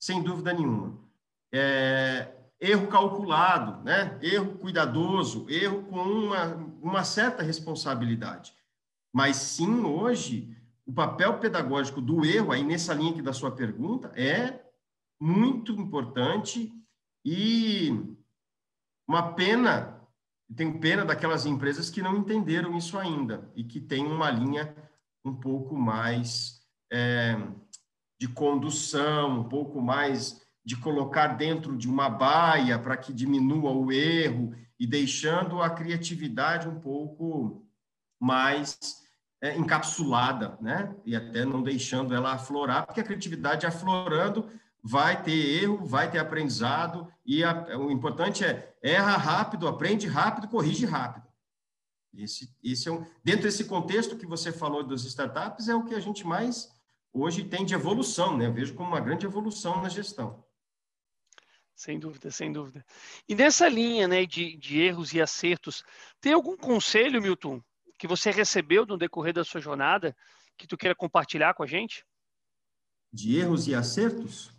Sem 0.00 0.22
dúvida 0.22 0.52
nenhuma. 0.52 0.98
É, 1.52 2.35
erro 2.66 2.88
calculado, 2.88 3.82
né? 3.84 4.18
erro 4.22 4.58
cuidadoso, 4.58 5.46
erro 5.48 5.82
com 5.84 6.02
uma, 6.02 6.54
uma 6.82 7.04
certa 7.04 7.42
responsabilidade. 7.42 8.54
Mas 9.12 9.36
sim, 9.36 9.84
hoje, 9.84 10.56
o 10.84 10.92
papel 10.92 11.38
pedagógico 11.38 12.00
do 12.00 12.24
erro, 12.24 12.52
aí 12.52 12.62
nessa 12.62 12.92
linha 12.94 13.12
aqui 13.12 13.22
da 13.22 13.32
sua 13.32 13.50
pergunta, 13.50 14.08
é 14.14 14.62
muito 15.20 15.72
importante 15.72 16.72
e 17.24 17.90
uma 19.08 19.32
pena, 19.32 20.00
tenho 20.54 20.78
pena 20.78 21.04
daquelas 21.04 21.46
empresas 21.46 21.90
que 21.90 22.02
não 22.02 22.16
entenderam 22.16 22.76
isso 22.76 22.98
ainda 22.98 23.50
e 23.54 23.64
que 23.64 23.80
têm 23.80 24.06
uma 24.06 24.30
linha 24.30 24.76
um 25.24 25.34
pouco 25.34 25.74
mais 25.74 26.62
é, 26.92 27.36
de 28.20 28.28
condução, 28.28 29.40
um 29.40 29.48
pouco 29.48 29.80
mais 29.80 30.45
de 30.66 30.76
colocar 30.76 31.28
dentro 31.28 31.76
de 31.76 31.88
uma 31.88 32.10
baia 32.10 32.76
para 32.76 32.96
que 32.96 33.12
diminua 33.12 33.70
o 33.70 33.92
erro 33.92 34.52
e 34.76 34.84
deixando 34.84 35.62
a 35.62 35.70
criatividade 35.70 36.68
um 36.68 36.80
pouco 36.80 37.64
mais 38.18 38.76
é, 39.40 39.56
encapsulada, 39.56 40.58
né? 40.60 40.92
E 41.04 41.14
até 41.14 41.44
não 41.44 41.62
deixando 41.62 42.12
ela 42.12 42.32
aflorar, 42.32 42.84
porque 42.84 43.00
a 43.00 43.04
criatividade 43.04 43.64
aflorando 43.64 44.50
vai 44.82 45.22
ter 45.22 45.62
erro, 45.62 45.86
vai 45.86 46.10
ter 46.10 46.18
aprendizado 46.18 47.06
e 47.24 47.44
a, 47.44 47.78
o 47.78 47.88
importante 47.92 48.44
é 48.44 48.74
erra 48.82 49.16
rápido, 49.16 49.68
aprende 49.68 50.08
rápido, 50.08 50.48
corrige 50.48 50.84
rápido. 50.84 51.26
Esse, 52.12 52.52
esse 52.64 52.88
é 52.88 52.92
um, 52.92 53.06
dentro 53.22 53.42
desse 53.42 53.66
contexto 53.66 54.16
que 54.16 54.26
você 54.26 54.50
falou 54.50 54.82
das 54.82 55.04
startups 55.04 55.68
é 55.68 55.76
o 55.76 55.84
que 55.84 55.94
a 55.94 56.00
gente 56.00 56.26
mais 56.26 56.74
hoje 57.12 57.44
tem 57.44 57.64
de 57.64 57.72
evolução, 57.72 58.36
né? 58.36 58.46
Eu 58.46 58.52
vejo 58.52 58.74
como 58.74 58.88
uma 58.88 59.00
grande 59.00 59.26
evolução 59.26 59.80
na 59.80 59.88
gestão. 59.88 60.44
Sem 61.76 61.98
dúvida, 61.98 62.30
sem 62.30 62.50
dúvida. 62.50 62.82
E 63.28 63.34
nessa 63.34 63.68
linha 63.68 64.08
né, 64.08 64.24
de, 64.24 64.56
de 64.56 64.80
erros 64.80 65.12
e 65.12 65.20
acertos, 65.20 65.84
tem 66.22 66.32
algum 66.32 66.56
conselho, 66.56 67.20
Milton, 67.20 67.62
que 67.98 68.06
você 68.06 68.30
recebeu 68.30 68.86
no 68.86 68.96
decorrer 68.96 69.34
da 69.34 69.44
sua 69.44 69.60
jornada 69.60 70.16
que 70.56 70.66
tu 70.66 70.74
queira 70.74 70.94
compartilhar 70.94 71.52
com 71.52 71.62
a 71.62 71.66
gente? 71.66 72.02
De 73.12 73.38
erros 73.38 73.68
e 73.68 73.74
acertos? 73.74 74.50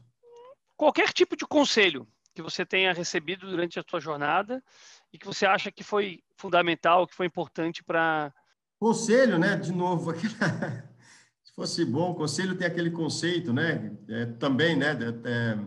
Qualquer 0.76 1.12
tipo 1.12 1.36
de 1.36 1.44
conselho 1.44 2.08
que 2.36 2.42
você 2.42 2.64
tenha 2.64 2.94
recebido 2.94 3.50
durante 3.50 3.80
a 3.80 3.84
sua 3.90 4.00
jornada 4.00 4.64
e 5.12 5.18
que 5.18 5.26
você 5.26 5.48
acha 5.48 5.72
que 5.72 5.84
foi 5.84 6.24
fundamental, 6.36 7.08
que 7.08 7.16
foi 7.16 7.26
importante 7.26 7.84
para. 7.84 8.32
Conselho, 8.80 9.40
né? 9.40 9.56
De 9.56 9.72
novo, 9.72 10.14
se 11.44 11.52
fosse 11.56 11.84
bom, 11.84 12.14
conselho 12.14 12.56
tem 12.56 12.68
aquele 12.68 12.92
conceito, 12.92 13.52
né? 13.52 13.92
É, 14.08 14.26
também, 14.28 14.76
né? 14.76 14.96
É, 15.26 15.58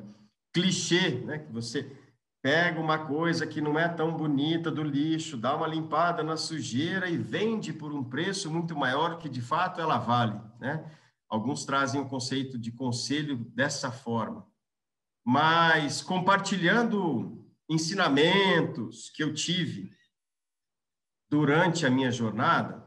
clichê, 0.53 1.21
né? 1.21 1.39
Que 1.39 1.53
você 1.53 1.91
pega 2.43 2.81
uma 2.81 3.07
coisa 3.07 3.47
que 3.47 3.61
não 3.61 3.79
é 3.79 3.89
tão 3.89 4.17
bonita 4.17 4.71
do 4.71 4.83
lixo, 4.83 5.37
dá 5.37 5.55
uma 5.55 5.67
limpada 5.67 6.23
na 6.23 6.37
sujeira 6.37 7.09
e 7.09 7.17
vende 7.17 7.73
por 7.73 7.93
um 7.93 8.03
preço 8.03 8.51
muito 8.51 8.75
maior 8.75 9.19
que 9.19 9.29
de 9.29 9.43
fato 9.43 9.81
ela 9.81 9.99
vale, 9.99 10.41
né? 10.59 10.85
Alguns 11.29 11.65
trazem 11.65 12.01
o 12.01 12.09
conceito 12.09 12.59
de 12.59 12.73
conselho 12.73 13.37
dessa 13.55 13.93
forma. 13.93 14.47
Mas 15.25 16.03
compartilhando 16.03 17.47
ensinamentos 17.69 19.11
que 19.11 19.23
eu 19.23 19.33
tive 19.33 19.93
durante 21.31 21.87
a 21.87 21.91
minha 21.91 22.11
jornada, 22.11 22.85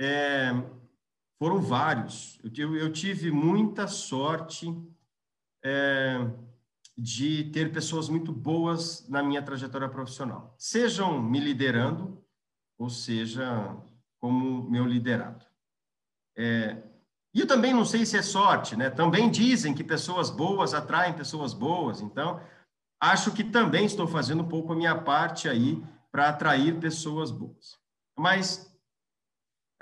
é, 0.00 0.50
foram 1.38 1.60
vários. 1.60 2.40
Eu, 2.56 2.76
eu, 2.76 2.92
tive 2.92 3.30
muita 3.30 3.86
sorte 3.86 4.66
é, 5.64 6.18
de 7.02 7.50
ter 7.50 7.72
pessoas 7.72 8.08
muito 8.08 8.30
boas 8.30 9.08
na 9.08 9.24
minha 9.24 9.42
trajetória 9.42 9.88
profissional, 9.88 10.54
sejam 10.56 11.20
me 11.20 11.40
liderando, 11.40 12.24
ou 12.78 12.88
seja, 12.88 13.76
como 14.20 14.70
meu 14.70 14.86
liderado. 14.86 15.44
É, 16.38 16.80
e 17.34 17.40
eu 17.40 17.46
também 17.46 17.74
não 17.74 17.84
sei 17.84 18.06
se 18.06 18.16
é 18.16 18.22
sorte, 18.22 18.76
né? 18.76 18.88
Também 18.88 19.28
dizem 19.28 19.74
que 19.74 19.82
pessoas 19.82 20.30
boas 20.30 20.74
atraem 20.74 21.12
pessoas 21.12 21.52
boas, 21.52 22.00
então 22.00 22.40
acho 23.00 23.32
que 23.32 23.42
também 23.42 23.84
estou 23.84 24.06
fazendo 24.06 24.44
um 24.44 24.48
pouco 24.48 24.72
a 24.72 24.76
minha 24.76 24.96
parte 24.96 25.48
aí 25.48 25.82
para 26.12 26.28
atrair 26.28 26.78
pessoas 26.78 27.32
boas. 27.32 27.80
Mas 28.16 28.72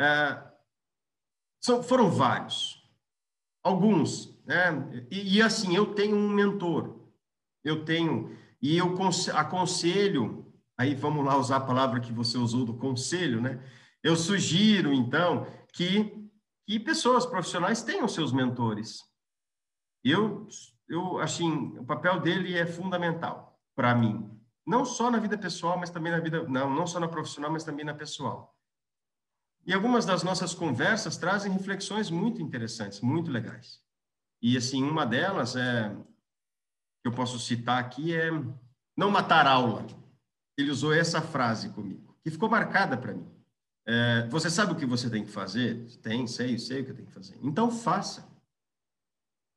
é, 0.01 0.43
são, 1.63 1.83
foram 1.83 2.11
vários, 2.11 2.83
alguns, 3.63 4.43
né? 4.47 5.07
E, 5.11 5.37
e 5.37 5.43
assim, 5.43 5.77
eu 5.77 5.95
tenho 5.95 6.17
um 6.17 6.31
mentor, 6.31 7.00
eu 7.65 7.85
tenho, 7.85 8.37
e 8.61 8.77
eu 8.77 8.97
aconselho, 9.35 10.53
aí 10.79 10.95
vamos 10.95 11.25
lá 11.25 11.37
usar 11.37 11.57
a 11.57 11.67
palavra 11.67 12.01
que 12.01 12.13
você 12.13 12.39
usou 12.39 12.65
do 12.65 12.75
conselho, 12.75 13.41
né? 13.41 13.63
Eu 14.03 14.17
sugiro, 14.17 14.93
então, 14.93 15.47
que, 15.73 16.29
que 16.67 16.81
pessoas 16.81 17.27
profissionais 17.27 17.83
tenham 17.83 18.09
seus 18.09 18.33
mentores. 18.33 19.03
Eu, 20.03 20.49
eu, 20.89 21.19
assim, 21.19 21.79
o 21.79 21.85
papel 21.85 22.21
dele 22.21 22.57
é 22.57 22.67
fundamental 22.67 23.59
para 23.75 23.95
mim. 23.95 24.31
Não 24.67 24.85
só 24.85 25.11
na 25.11 25.19
vida 25.19 25.37
pessoal, 25.37 25.79
mas 25.79 25.91
também 25.91 26.13
na 26.13 26.21
vida, 26.21 26.43
não, 26.49 26.71
não 26.71 26.87
só 26.87 26.99
na 27.01 27.09
profissional, 27.09 27.51
mas 27.51 27.65
também 27.65 27.85
na 27.85 27.95
pessoal. 27.95 28.57
E 29.67 29.75
algumas 29.75 30.07
das 30.07 30.23
nossas 30.23 30.55
conversas 30.55 31.19
trazem 31.19 31.53
reflexões 31.53 32.11
muito 32.11 32.41
interessantes, 32.41 33.01
muito 33.01 33.31
legais. 33.31 33.81
E, 34.41 34.57
assim, 34.57 34.83
uma 34.83 35.05
delas 35.05 35.55
é 35.57 35.95
que 37.03 37.09
eu 37.09 37.13
posso 37.13 37.39
citar 37.39 37.79
aqui 37.79 38.15
é 38.15 38.31
não 38.97 39.11
matar 39.11 39.47
aula. 39.47 39.87
Ele 40.59 40.71
usou 40.71 40.93
essa 40.93 41.23
frase 41.23 41.71
comigo, 41.71 42.17
que 42.23 42.31
ficou 42.31 42.49
marcada 42.49 42.97
para 42.97 43.15
mim. 43.15 43.27
É, 43.87 44.29
você 44.29 44.51
sabe 44.51 44.73
o 44.73 44.77
que 44.77 44.85
você 44.85 45.09
tem 45.09 45.25
que 45.25 45.31
fazer? 45.31 45.87
Tem, 46.03 46.27
sei, 46.27 46.59
sei 46.59 46.83
o 46.83 46.85
que 46.85 46.93
tenho 46.93 47.09
que 47.09 47.15
fazer. 47.15 47.39
Então 47.43 47.71
faça. 47.71 48.29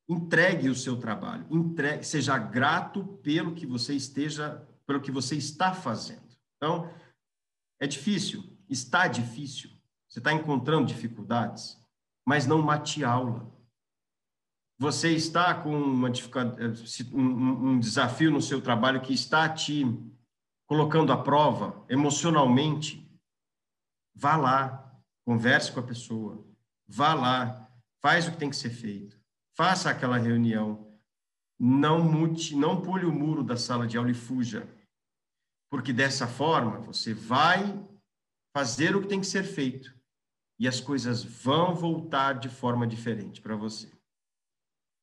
Entregue 0.08 0.68
o 0.68 0.74
seu 0.74 0.96
trabalho. 0.96 1.46
Entregue, 1.50 2.04
seja 2.04 2.36
grato 2.38 3.04
pelo 3.22 3.54
que 3.54 3.66
você 3.66 3.94
esteja, 3.94 4.66
pelo 4.86 5.00
que 5.00 5.10
você 5.10 5.36
está 5.36 5.72
fazendo. 5.72 6.24
Então 6.56 6.90
é 7.80 7.86
difícil, 7.86 8.44
está 8.68 9.06
difícil. 9.06 9.70
Você 10.08 10.20
está 10.20 10.32
encontrando 10.32 10.86
dificuldades, 10.86 11.78
mas 12.26 12.46
não 12.46 12.62
mate 12.62 13.04
aula 13.04 13.52
você 14.84 15.12
está 15.12 15.54
com 15.54 15.74
uma 15.74 16.12
um 17.14 17.78
desafio 17.78 18.30
no 18.30 18.42
seu 18.42 18.60
trabalho 18.60 19.00
que 19.00 19.14
está 19.14 19.48
te 19.48 19.82
colocando 20.66 21.10
à 21.10 21.16
prova 21.16 21.82
emocionalmente, 21.88 23.02
vá 24.14 24.36
lá, 24.36 24.94
converse 25.24 25.72
com 25.72 25.80
a 25.80 25.84
pessoa, 25.84 26.46
vá 26.86 27.14
lá, 27.14 27.66
faz 28.02 28.28
o 28.28 28.32
que 28.32 28.36
tem 28.36 28.50
que 28.50 28.56
ser 28.56 28.68
feito, 28.68 29.18
faça 29.56 29.88
aquela 29.88 30.18
reunião. 30.18 30.94
não 31.58 32.04
mute, 32.04 32.54
não 32.54 32.82
pule 32.82 33.06
o 33.06 33.12
muro 33.12 33.42
da 33.42 33.56
sala 33.56 33.86
de 33.86 33.96
aula 33.96 34.10
e 34.10 34.14
fuja. 34.14 34.68
Porque 35.70 35.94
dessa 35.94 36.26
forma 36.26 36.78
você 36.80 37.14
vai 37.14 37.82
fazer 38.54 38.94
o 38.94 39.00
que 39.00 39.08
tem 39.08 39.20
que 39.20 39.26
ser 39.26 39.44
feito 39.44 39.94
e 40.58 40.68
as 40.68 40.78
coisas 40.78 41.24
vão 41.24 41.74
voltar 41.74 42.34
de 42.34 42.50
forma 42.50 42.86
diferente 42.86 43.40
para 43.40 43.56
você. 43.56 43.93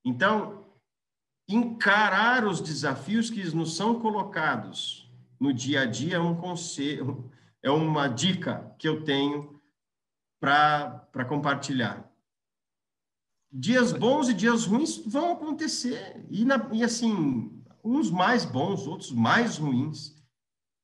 Então, 0.04 0.66
encarar 1.48 2.46
os 2.46 2.62
desafios 2.62 3.30
que 3.30 3.44
nos 3.56 3.76
são 3.76 4.00
colocados 4.00 5.10
no 5.40 5.54
dia 5.54 5.82
a 5.82 5.86
dia 5.86 6.16
é 6.16 6.20
um 6.20 6.36
conselho, 6.36 7.32
é 7.64 7.70
uma 7.70 8.08
dica 8.08 8.74
que 8.78 8.88
eu 8.88 9.04
tenho 9.04 9.60
para 10.40 11.26
compartilhar. 11.28 12.10
Dias 13.52 13.92
bons 13.92 14.30
e 14.30 14.34
dias 14.34 14.66
ruins 14.66 14.98
vão 14.98 15.34
acontecer, 15.34 16.26
e, 16.30 16.46
na, 16.46 16.70
e 16.72 16.84
assim, 16.84 17.62
uns 17.84 18.10
mais 18.10 18.46
bons, 18.46 18.88
outros 18.88 19.12
mais 19.12 19.58
ruins. 19.58 20.16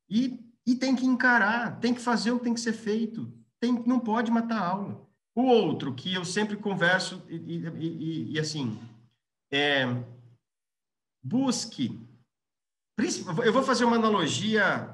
E, 0.10 0.40
e 0.66 0.76
tem 0.76 0.96
que 0.96 1.06
encarar, 1.06 1.80
tem 1.80 1.94
que 1.94 2.02
fazer 2.02 2.32
o 2.32 2.38
que 2.38 2.44
tem 2.44 2.54
que 2.54 2.60
ser 2.60 2.74
feito, 2.74 3.32
tem, 3.60 3.72
não 3.86 4.00
pode 4.00 4.30
matar 4.30 4.62
a 4.62 4.68
aula. 4.68 5.08
O 5.34 5.44
outro, 5.44 5.94
que 5.94 6.14
eu 6.14 6.26
sempre 6.26 6.58
converso, 6.58 7.24
e, 7.30 7.36
e, 7.36 8.34
e 8.34 8.40
assim, 8.40 8.78
é, 9.52 9.86
busque. 11.24 12.00
Eu 13.46 13.54
vou 13.54 13.64
fazer 13.64 13.86
uma 13.86 13.96
analogia 13.96 14.90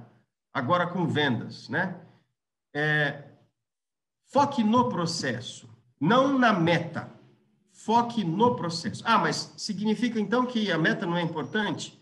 agora 0.53 0.87
com 0.87 1.07
vendas, 1.07 1.69
né? 1.69 1.99
É, 2.75 3.29
foque 4.31 4.63
no 4.63 4.89
processo, 4.89 5.69
não 5.99 6.37
na 6.37 6.51
meta. 6.51 7.11
Foque 7.71 8.23
no 8.23 8.55
processo. 8.55 9.03
Ah, 9.05 9.17
mas 9.17 9.53
significa 9.57 10.19
então 10.19 10.45
que 10.45 10.71
a 10.71 10.77
meta 10.77 11.05
não 11.05 11.17
é 11.17 11.21
importante? 11.21 11.99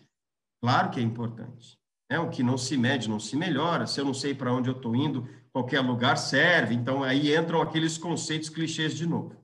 Claro 0.61 0.91
que 0.91 0.99
é 0.99 1.03
importante. 1.03 1.79
É, 2.09 2.19
o 2.19 2.29
que 2.29 2.43
não 2.43 2.57
se 2.57 2.77
mede 2.77 3.09
não 3.09 3.19
se 3.19 3.37
melhora. 3.37 3.87
Se 3.87 3.99
eu 3.99 4.05
não 4.05 4.13
sei 4.13 4.35
para 4.35 4.53
onde 4.53 4.69
eu 4.69 4.75
estou 4.75 4.93
indo, 4.95 5.27
qualquer 5.53 5.79
lugar 5.79 6.17
serve. 6.17 6.75
Então 6.75 7.03
aí 7.03 7.35
entram 7.35 7.61
aqueles 7.61 7.97
conceitos 7.97 8.49
clichês 8.49 8.95
de 8.95 9.07
novo. 9.07 9.40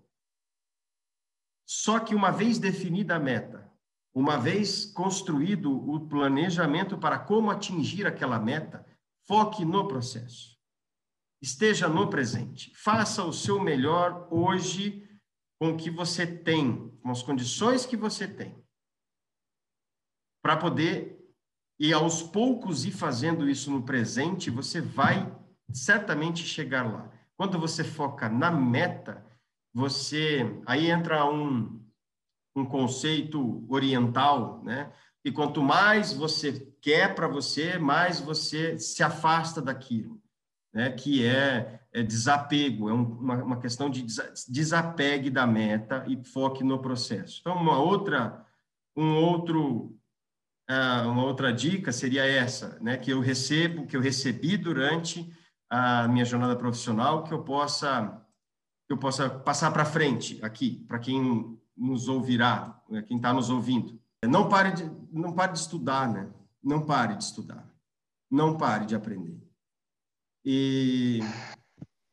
Só 1.67 1.99
que 1.99 2.15
uma 2.15 2.31
vez 2.31 2.57
definida 2.57 3.17
a 3.17 3.19
meta, 3.19 3.69
uma 4.13 4.37
vez 4.37 4.85
construído 4.85 5.69
o 5.69 6.07
planejamento 6.07 6.97
para 6.97 7.19
como 7.19 7.51
atingir 7.51 8.07
aquela 8.07 8.39
meta, 8.39 8.85
foque 9.27 9.65
no 9.65 9.85
processo. 9.85 10.57
Esteja 11.41 11.89
no 11.89 12.09
presente. 12.09 12.73
Faça 12.73 13.23
o 13.23 13.33
seu 13.33 13.59
melhor 13.59 14.27
hoje 14.31 15.05
com 15.59 15.71
o 15.71 15.77
que 15.77 15.91
você 15.91 16.25
tem, 16.25 16.97
com 17.01 17.11
as 17.11 17.21
condições 17.21 17.85
que 17.85 17.97
você 17.97 18.27
tem, 18.27 18.63
para 20.41 20.55
poder 20.55 21.17
e 21.79 21.91
aos 21.91 22.23
poucos 22.23 22.85
ir 22.85 22.91
fazendo 22.91 23.49
isso 23.49 23.69
no 23.69 23.83
presente, 23.83 24.49
você 24.49 24.79
vai 24.79 25.31
certamente 25.73 26.45
chegar 26.45 26.91
lá. 26.91 27.11
Quando 27.35 27.59
você 27.59 27.83
foca 27.83 28.29
na 28.29 28.49
meta, 28.49 29.26
você 29.77 30.59
aí 30.65 30.89
entra 30.89 31.23
um, 31.29 31.79
um 32.55 32.65
conceito 32.65 33.63
oriental, 33.69 34.63
né? 34.63 34.91
E 35.23 35.31
quanto 35.31 35.61
mais 35.61 36.11
você 36.11 36.73
quer 36.81 37.13
para 37.13 37.27
você, 37.27 37.77
mais 37.77 38.19
você 38.19 38.79
se 38.79 39.03
afasta 39.03 39.61
daquilo, 39.61 40.19
né? 40.73 40.89
Que 40.89 41.23
é, 41.23 41.79
é 41.93 42.01
desapego, 42.01 42.89
é 42.89 42.93
uma, 42.93 43.43
uma 43.43 43.59
questão 43.59 43.87
de 43.87 44.03
desapegue 44.47 45.29
da 45.29 45.45
meta 45.45 46.03
e 46.07 46.23
foque 46.25 46.63
no 46.63 46.79
processo. 46.79 47.37
Então, 47.41 47.55
uma 47.55 47.77
outra, 47.77 48.43
um 48.95 49.17
outro, 49.17 49.95
uh, 50.67 51.07
uma 51.07 51.23
outra 51.23 51.53
dica 51.53 51.91
seria 51.91 52.25
essa, 52.25 52.79
né? 52.81 52.97
Que 52.97 53.11
eu 53.11 53.19
recebo, 53.19 53.85
que 53.85 53.95
eu 53.95 54.01
recebi 54.01 54.57
durante 54.57 55.31
a 55.69 56.07
minha 56.07 56.25
jornada 56.25 56.55
profissional, 56.55 57.23
que 57.23 57.31
eu 57.31 57.43
possa 57.43 58.25
eu 58.89 58.97
possa 58.97 59.29
passar 59.29 59.71
para 59.71 59.85
frente 59.85 60.39
aqui, 60.43 60.83
para 60.87 60.99
quem 60.99 61.57
nos 61.75 62.07
ouvirá, 62.07 62.81
né, 62.89 63.01
quem 63.01 63.17
está 63.17 63.33
nos 63.33 63.49
ouvindo. 63.49 63.99
Não 64.25 64.49
pare, 64.49 64.71
de, 64.71 64.91
não 65.11 65.33
pare 65.33 65.53
de 65.53 65.59
estudar, 65.59 66.11
né? 66.11 66.29
Não 66.63 66.85
pare 66.85 67.15
de 67.15 67.23
estudar. 67.23 67.67
Não 68.29 68.57
pare 68.57 68.85
de 68.85 68.95
aprender. 68.95 69.37
E 70.43 71.19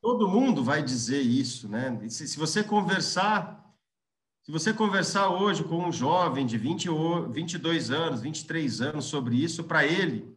todo 0.03 0.29
mundo 0.29 0.63
vai 0.63 0.83
dizer 0.83 1.21
isso, 1.21 1.69
né? 1.69 1.99
Se, 2.09 2.29
se 2.29 2.39
você 2.39 2.63
conversar, 2.63 3.75
se 4.43 4.53
você 4.53 4.73
conversar 4.75 5.31
hoje 5.31 5.65
com 5.65 5.89
um 5.89 5.93
jovem 5.93 6.45
de 6.45 6.59
20, 6.59 6.89
22 7.31 7.91
anos, 7.91 8.21
23 8.21 8.81
anos 8.83 9.07
sobre 9.07 9.37
isso, 9.37 9.65
para 9.65 9.87
ele, 9.87 10.34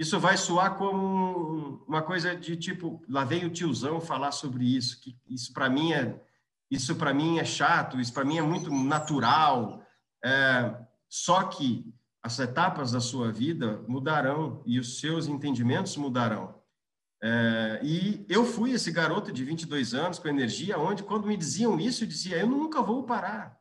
isso 0.00 0.18
vai 0.18 0.34
soar 0.38 0.76
como 0.76 1.84
uma 1.86 2.00
coisa 2.00 2.34
de 2.34 2.56
tipo, 2.56 3.02
lá 3.06 3.22
vem 3.22 3.44
o 3.44 3.50
tiozão 3.50 4.00
falar 4.00 4.32
sobre 4.32 4.64
isso, 4.64 4.98
que 4.98 5.14
isso 5.28 5.52
para 5.52 5.68
mim 5.68 5.92
é 5.92 6.18
isso 6.70 6.96
para 6.96 7.12
mim 7.12 7.38
é 7.38 7.44
chato, 7.44 8.00
isso 8.00 8.10
para 8.10 8.24
mim 8.24 8.38
é 8.38 8.42
muito 8.42 8.70
natural. 8.72 9.84
É, 10.24 10.74
só 11.06 11.42
que 11.42 11.92
as 12.22 12.38
etapas 12.38 12.92
da 12.92 13.00
sua 13.00 13.30
vida 13.30 13.84
mudarão 13.86 14.62
e 14.64 14.78
os 14.78 15.00
seus 15.00 15.26
entendimentos 15.26 15.94
mudarão. 15.98 16.54
É, 17.22 17.80
e 17.82 18.24
eu 18.26 18.46
fui 18.46 18.70
esse 18.70 18.90
garoto 18.90 19.30
de 19.30 19.44
22 19.44 19.92
anos 19.92 20.18
com 20.18 20.28
energia, 20.28 20.78
onde 20.78 21.02
quando 21.02 21.26
me 21.26 21.36
diziam 21.36 21.78
isso, 21.78 22.04
eu 22.04 22.08
dizia, 22.08 22.38
eu 22.38 22.46
nunca 22.46 22.80
vou 22.80 23.02
parar. 23.02 23.60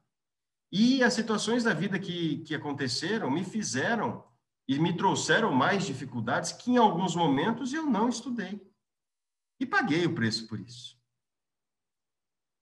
E 0.72 1.04
as 1.04 1.14
situações 1.14 1.66
da 1.66 1.74
vida 1.74 2.00
que, 2.00 2.38
que 2.46 2.56
aconteceram 2.56 3.30
me 3.30 3.44
fizeram 3.44 4.24
e 4.70 4.78
me 4.78 4.96
trouxeram 4.96 5.52
mais 5.52 5.84
dificuldades 5.84 6.52
que 6.52 6.70
em 6.70 6.78
alguns 6.78 7.16
momentos 7.16 7.74
eu 7.74 7.88
não 7.88 8.08
estudei. 8.08 8.62
E 9.60 9.66
paguei 9.66 10.06
o 10.06 10.14
preço 10.14 10.48
por 10.48 10.60
isso. 10.60 10.96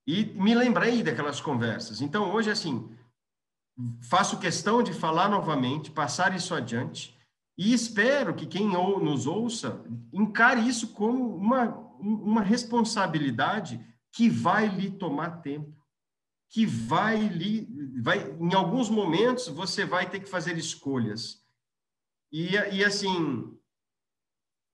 E 0.06 0.24
me 0.24 0.54
lembrei 0.54 1.02
daquelas 1.02 1.38
conversas. 1.38 2.00
Então, 2.00 2.32
hoje, 2.32 2.50
assim, 2.50 2.90
faço 4.00 4.40
questão 4.40 4.82
de 4.82 4.94
falar 4.94 5.28
novamente, 5.28 5.90
passar 5.90 6.34
isso 6.34 6.54
adiante, 6.54 7.14
e 7.58 7.74
espero 7.74 8.34
que 8.34 8.46
quem 8.46 8.74
ou, 8.74 8.98
nos 8.98 9.26
ouça 9.26 9.84
encare 10.10 10.66
isso 10.66 10.94
como 10.94 11.36
uma, 11.36 11.76
uma 12.00 12.40
responsabilidade 12.40 13.84
que 14.12 14.30
vai 14.30 14.66
lhe 14.66 14.90
tomar 14.90 15.42
tempo, 15.42 15.76
que 16.48 16.64
vai 16.64 17.20
lhe. 17.28 17.68
Vai, 18.00 18.34
em 18.40 18.54
alguns 18.54 18.88
momentos, 18.88 19.46
você 19.48 19.84
vai 19.84 20.08
ter 20.08 20.20
que 20.20 20.30
fazer 20.30 20.56
escolhas 20.56 21.46
e, 22.30 22.52
e 22.52 22.84
assim, 22.84 23.58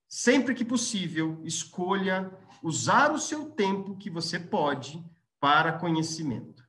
sempre 0.08 0.54
que 0.54 0.64
possível, 0.64 1.40
escolha 1.44 2.30
usar 2.62 3.12
o 3.12 3.18
seu 3.18 3.50
tempo 3.50 3.96
que 3.96 4.08
você 4.08 4.38
pode 4.38 5.04
para 5.38 5.78
conhecimento. 5.78 6.66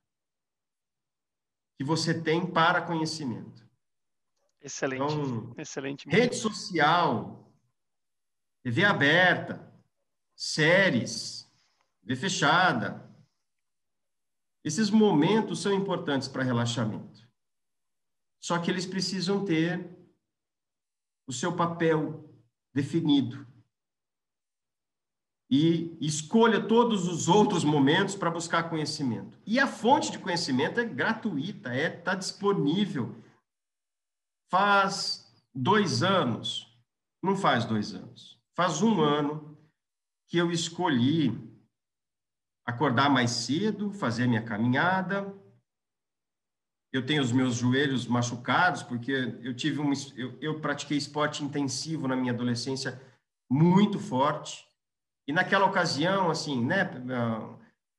Que 1.78 1.84
você 1.84 2.20
tem 2.20 2.46
para 2.46 2.82
conhecimento. 2.82 3.66
Excelente, 4.60 5.14
então, 5.14 5.54
excelente. 5.56 6.08
Rede 6.08 6.36
social, 6.36 7.52
TV 8.62 8.84
aberta, 8.84 9.72
séries, 10.34 11.50
TV 12.00 12.16
fechada. 12.16 13.08
Esses 14.64 14.90
momentos 14.90 15.62
são 15.62 15.72
importantes 15.72 16.28
para 16.28 16.42
relaxamento. 16.42 17.26
Só 18.40 18.58
que 18.58 18.70
eles 18.70 18.84
precisam 18.84 19.44
ter 19.44 19.95
o 21.26 21.32
seu 21.32 21.54
papel 21.54 22.30
definido. 22.72 23.46
E 25.48 25.96
escolha 26.00 26.66
todos 26.66 27.06
os 27.06 27.28
outros 27.28 27.62
momentos 27.62 28.14
para 28.14 28.30
buscar 28.30 28.68
conhecimento. 28.68 29.38
E 29.46 29.60
a 29.60 29.66
fonte 29.66 30.10
de 30.10 30.18
conhecimento 30.18 30.80
é 30.80 30.84
gratuita, 30.84 31.72
é 31.72 31.98
está 31.98 32.14
disponível. 32.14 33.14
Faz 34.50 35.32
dois 35.54 36.02
anos, 36.02 36.76
não 37.22 37.36
faz 37.36 37.64
dois 37.64 37.94
anos, 37.94 38.40
faz 38.54 38.82
um 38.82 39.00
ano 39.00 39.56
que 40.28 40.36
eu 40.36 40.50
escolhi 40.50 41.46
acordar 42.64 43.08
mais 43.08 43.30
cedo, 43.30 43.92
fazer 43.92 44.26
minha 44.26 44.42
caminhada, 44.42 45.32
eu 46.96 47.04
tenho 47.04 47.22
os 47.22 47.30
meus 47.30 47.56
joelhos 47.56 48.06
machucados, 48.06 48.82
porque 48.82 49.38
eu 49.42 49.54
tive 49.54 49.80
um, 49.80 49.92
eu, 50.16 50.36
eu 50.40 50.60
pratiquei 50.60 50.96
esporte 50.96 51.44
intensivo 51.44 52.08
na 52.08 52.16
minha 52.16 52.32
adolescência 52.32 53.00
muito 53.50 53.98
forte. 53.98 54.64
E 55.28 55.32
naquela 55.32 55.66
ocasião, 55.66 56.30
assim, 56.30 56.64
né, 56.64 56.90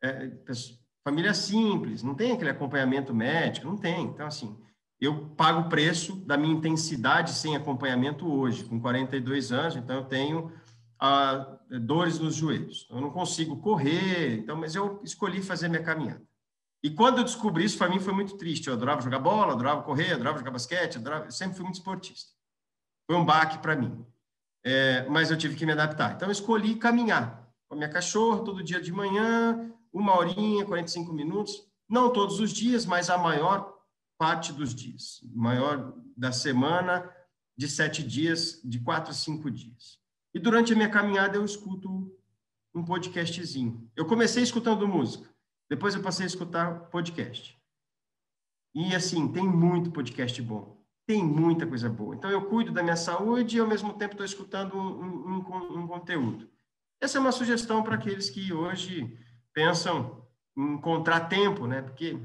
é, 0.02 0.10
é, 0.10 0.32
família 1.04 1.34
simples, 1.34 2.02
não 2.02 2.16
tem 2.16 2.32
aquele 2.32 2.50
acompanhamento 2.50 3.14
médico, 3.14 3.68
não 3.68 3.78
tem. 3.78 4.06
Então, 4.06 4.26
assim, 4.26 4.58
eu 5.00 5.28
pago 5.38 5.62
o 5.62 5.70
preço 5.70 6.16
da 6.26 6.36
minha 6.36 6.56
intensidade 6.56 7.32
sem 7.32 7.56
acompanhamento 7.56 8.28
hoje, 8.28 8.64
com 8.64 8.80
42 8.80 9.52
anos, 9.52 9.76
então 9.76 9.98
eu 9.98 10.06
tenho 10.06 10.52
ah, 11.00 11.60
dores 11.82 12.18
nos 12.18 12.36
joelhos. 12.36 12.88
Eu 12.90 13.00
não 13.00 13.12
consigo 13.12 13.58
correr, 13.58 14.40
então, 14.40 14.56
mas 14.56 14.74
eu 14.74 15.00
escolhi 15.04 15.42
fazer 15.42 15.68
minha 15.70 15.84
caminhada. 15.84 16.27
E 16.84 16.92
quando 16.92 17.20
eu 17.20 17.24
descobri 17.24 17.66
isso, 17.66 17.78
para 17.78 17.90
mim 17.90 18.00
foi 18.00 18.14
muito 18.14 18.38
triste. 18.38 18.68
Eu 18.68 18.74
adorava 18.74 19.02
jogar 19.02 19.20
bola, 19.20 19.54
adorava 19.54 19.82
correr, 19.84 20.14
adorava 20.14 20.38
jogar 20.38 20.52
basquete, 20.52 20.98
adorava... 20.98 21.30
sempre 21.32 21.56
fui 21.56 21.64
muito 21.64 21.76
esportista. 21.76 22.32
Foi 23.10 23.16
um 23.16 23.26
baque 23.26 23.58
para 23.60 23.76
mim. 23.76 24.06
É, 24.64 25.08
mas 25.10 25.32
eu 25.32 25.38
tive 25.38 25.56
que 25.56 25.66
me 25.66 25.72
adaptar. 25.72 26.14
Então, 26.14 26.28
eu 26.28 26.32
escolhi 26.32 26.76
caminhar 26.76 27.48
com 27.68 27.76
a 27.76 27.78
minha 27.78 27.90
cachorra 27.90 28.44
todo 28.44 28.64
dia 28.64 28.82
de 28.82 28.92
manhã, 28.92 29.72
uma 29.92 30.16
horinha, 30.18 30.66
45 30.66 31.14
minutos. 31.14 31.68
Não 31.90 32.12
todos 32.12 32.40
os 32.40 32.52
dias, 32.52 32.86
mas 32.86 33.10
a 33.10 33.18
maior 33.18 33.74
parte 34.18 34.52
dos 34.52 34.74
dias. 34.74 35.22
Maior 35.34 35.94
da 36.16 36.32
semana, 36.32 37.10
de 37.58 37.68
sete 37.68 38.04
dias, 38.04 38.62
de 38.64 38.80
quatro 38.80 39.12
a 39.12 39.14
cinco 39.14 39.50
dias. 39.50 40.00
E 40.34 40.40
durante 40.40 40.74
a 40.74 40.76
minha 40.76 40.90
caminhada 40.90 41.38
eu 41.38 41.46
escuto 41.46 42.12
um 42.74 42.84
podcastzinho. 42.84 43.90
Eu 43.96 44.06
comecei 44.06 44.44
escutando 44.44 44.88
música, 44.88 45.28
depois 45.70 45.96
eu 45.96 46.02
passei 46.02 46.26
a 46.26 46.28
escutar 46.28 46.90
podcast. 46.90 47.58
E 48.74 48.96
assim, 48.96 49.32
tem 49.32 49.44
muito 49.44 49.92
podcast 49.92 50.42
bom, 50.42 50.78
tem 51.06 51.24
muita 51.24 51.66
coisa 51.66 51.90
boa. 51.90 52.16
Então 52.16 52.30
eu 52.30 52.46
cuido 52.46 52.72
da 52.72 52.84
minha 52.84 52.96
saúde 52.96 53.58
e 53.58 53.60
ao 53.60 53.68
mesmo 53.68 53.94
tempo 53.94 54.14
estou 54.14 54.26
escutando 54.26 54.78
um, 54.78 55.38
um, 55.38 55.80
um, 55.80 55.88
conteúdo. 55.88 56.50
Essa 57.02 57.18
é 57.18 57.22
uma 57.22 57.32
sugestão 57.32 57.84
para 57.84 57.96
aqueles 57.96 58.30
que 58.30 58.54
hoje 58.54 59.18
pensam 59.54 60.28
em 60.56 60.74
encontrar 60.74 61.22
tempo, 61.22 61.66
né? 61.66 61.82
Porque 61.82 62.20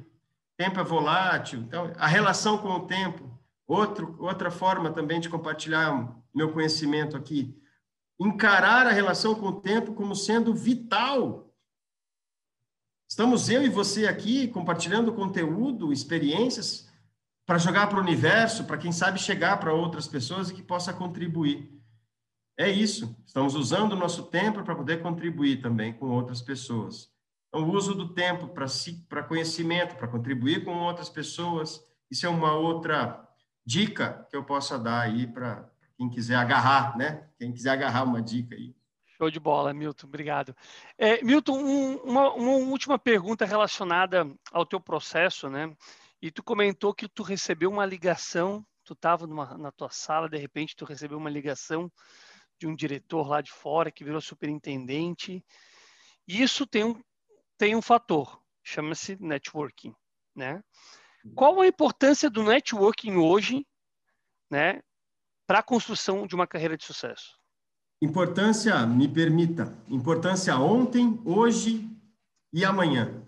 tempo 0.56 0.78
é 0.78 0.84
volátil, 0.84 1.60
então 1.60 1.92
a 1.96 2.06
relação 2.06 2.58
com 2.58 2.68
o 2.68 2.86
tempo, 2.86 3.28
outro, 3.66 4.16
outra 4.18 4.50
forma 4.50 4.92
também 4.92 5.20
de 5.20 5.28
compartilhar 5.28 6.14
meu 6.34 6.52
conhecimento 6.52 7.16
aqui, 7.16 7.58
encarar 8.20 8.86
a 8.86 8.92
relação 8.92 9.34
com 9.34 9.46
o 9.46 9.60
tempo 9.60 9.94
como 9.94 10.14
sendo 10.14 10.54
vital. 10.54 11.51
Estamos 13.12 13.50
eu 13.50 13.62
e 13.62 13.68
você 13.68 14.06
aqui 14.06 14.48
compartilhando 14.48 15.12
conteúdo, 15.12 15.92
experiências 15.92 16.88
para 17.44 17.58
jogar 17.58 17.86
para 17.88 17.98
o 17.98 18.00
universo, 18.00 18.64
para 18.64 18.78
quem 18.78 18.90
sabe 18.90 19.18
chegar 19.18 19.58
para 19.60 19.70
outras 19.70 20.08
pessoas 20.08 20.48
e 20.48 20.54
que 20.54 20.62
possa 20.62 20.94
contribuir. 20.94 21.70
É 22.58 22.70
isso. 22.70 23.14
Estamos 23.26 23.54
usando 23.54 23.92
o 23.92 23.96
nosso 23.96 24.22
tempo 24.30 24.62
para 24.64 24.74
poder 24.74 25.02
contribuir 25.02 25.60
também 25.60 25.92
com 25.92 26.08
outras 26.08 26.40
pessoas. 26.40 27.10
Então, 27.48 27.68
o 27.68 27.74
uso 27.74 27.94
do 27.94 28.14
tempo 28.14 28.48
para 28.48 28.66
si, 28.66 29.04
para 29.10 29.22
conhecimento, 29.22 29.94
para 29.96 30.08
contribuir 30.08 30.64
com 30.64 30.74
outras 30.78 31.10
pessoas, 31.10 31.84
isso 32.10 32.24
é 32.24 32.30
uma 32.30 32.54
outra 32.54 33.28
dica 33.62 34.26
que 34.30 34.36
eu 34.38 34.42
possa 34.42 34.78
dar 34.78 35.02
aí 35.02 35.26
para 35.26 35.70
quem 35.98 36.08
quiser 36.08 36.36
agarrar, 36.36 36.96
né? 36.96 37.28
Quem 37.38 37.52
quiser 37.52 37.72
agarrar 37.72 38.04
uma 38.04 38.22
dica 38.22 38.54
aí. 38.54 38.74
Show 39.22 39.30
de 39.30 39.38
bola, 39.38 39.72
Milton, 39.72 40.08
obrigado. 40.08 40.52
É, 40.98 41.22
Milton, 41.22 41.56
um, 41.56 41.96
uma, 41.98 42.32
uma, 42.34 42.50
última 42.54 42.98
pergunta 42.98 43.44
relacionada 43.44 44.28
ao 44.50 44.66
teu 44.66 44.80
processo, 44.80 45.48
né? 45.48 45.72
E 46.20 46.28
tu 46.28 46.42
comentou 46.42 46.92
que 46.92 47.08
tu 47.08 47.22
recebeu 47.22 47.70
uma 47.70 47.86
ligação, 47.86 48.66
tu 48.84 48.94
estava 48.94 49.24
na 49.28 49.70
tua 49.70 49.90
sala, 49.90 50.28
de 50.28 50.36
repente 50.36 50.74
tu 50.74 50.84
recebeu 50.84 51.18
uma 51.18 51.30
ligação 51.30 51.88
de 52.58 52.66
um 52.66 52.74
diretor 52.74 53.28
lá 53.28 53.40
de 53.40 53.52
fora 53.52 53.92
que 53.92 54.02
virou 54.02 54.20
superintendente. 54.20 55.44
E 56.26 56.42
isso 56.42 56.66
tem 56.66 56.82
um, 56.82 57.00
tem 57.56 57.76
um 57.76 57.82
fator, 57.82 58.42
chama-se 58.60 59.16
networking, 59.22 59.94
né? 60.34 60.64
Qual 61.36 61.60
a 61.60 61.66
importância 61.68 62.28
do 62.28 62.42
networking 62.42 63.14
hoje, 63.14 63.64
né, 64.50 64.82
para 65.46 65.60
a 65.60 65.62
construção 65.62 66.26
de 66.26 66.34
uma 66.34 66.48
carreira 66.48 66.76
de 66.76 66.84
sucesso? 66.84 67.40
Importância, 68.02 68.84
me 68.84 69.06
permita, 69.06 69.78
importância 69.88 70.58
ontem, 70.58 71.22
hoje 71.24 71.88
e 72.52 72.64
amanhã. 72.64 73.24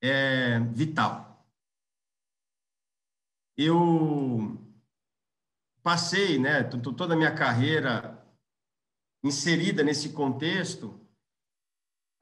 É 0.00 0.60
vital. 0.60 1.44
Eu 3.58 4.56
passei, 5.82 6.38
né, 6.38 6.62
toda 6.62 7.14
a 7.14 7.16
minha 7.16 7.34
carreira 7.34 8.24
inserida 9.24 9.82
nesse 9.82 10.12
contexto, 10.12 10.96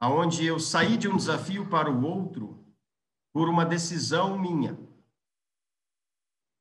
aonde 0.01 0.47
eu 0.47 0.59
saí 0.59 0.97
de 0.97 1.07
um 1.07 1.15
desafio 1.15 1.69
para 1.69 1.91
o 1.91 2.03
outro 2.03 2.65
por 3.31 3.47
uma 3.47 3.63
decisão 3.63 4.35
minha. 4.35 4.75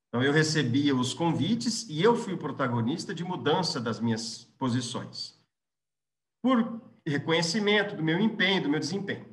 Então, 0.09 0.23
eu 0.23 0.33
recebia 0.33 0.97
os 0.97 1.13
convites 1.13 1.87
e 1.89 2.03
eu 2.03 2.17
fui 2.17 2.33
o 2.33 2.39
protagonista 2.39 3.15
de 3.15 3.23
mudança 3.23 3.81
das 3.81 4.01
minhas 4.01 4.45
posições. 4.59 5.39
Por 6.43 6.81
reconhecimento 7.07 7.97
do 7.97 8.03
meu 8.03 8.19
empenho, 8.19 8.63
do 8.63 8.69
meu 8.69 8.81
desempenho. 8.81 9.27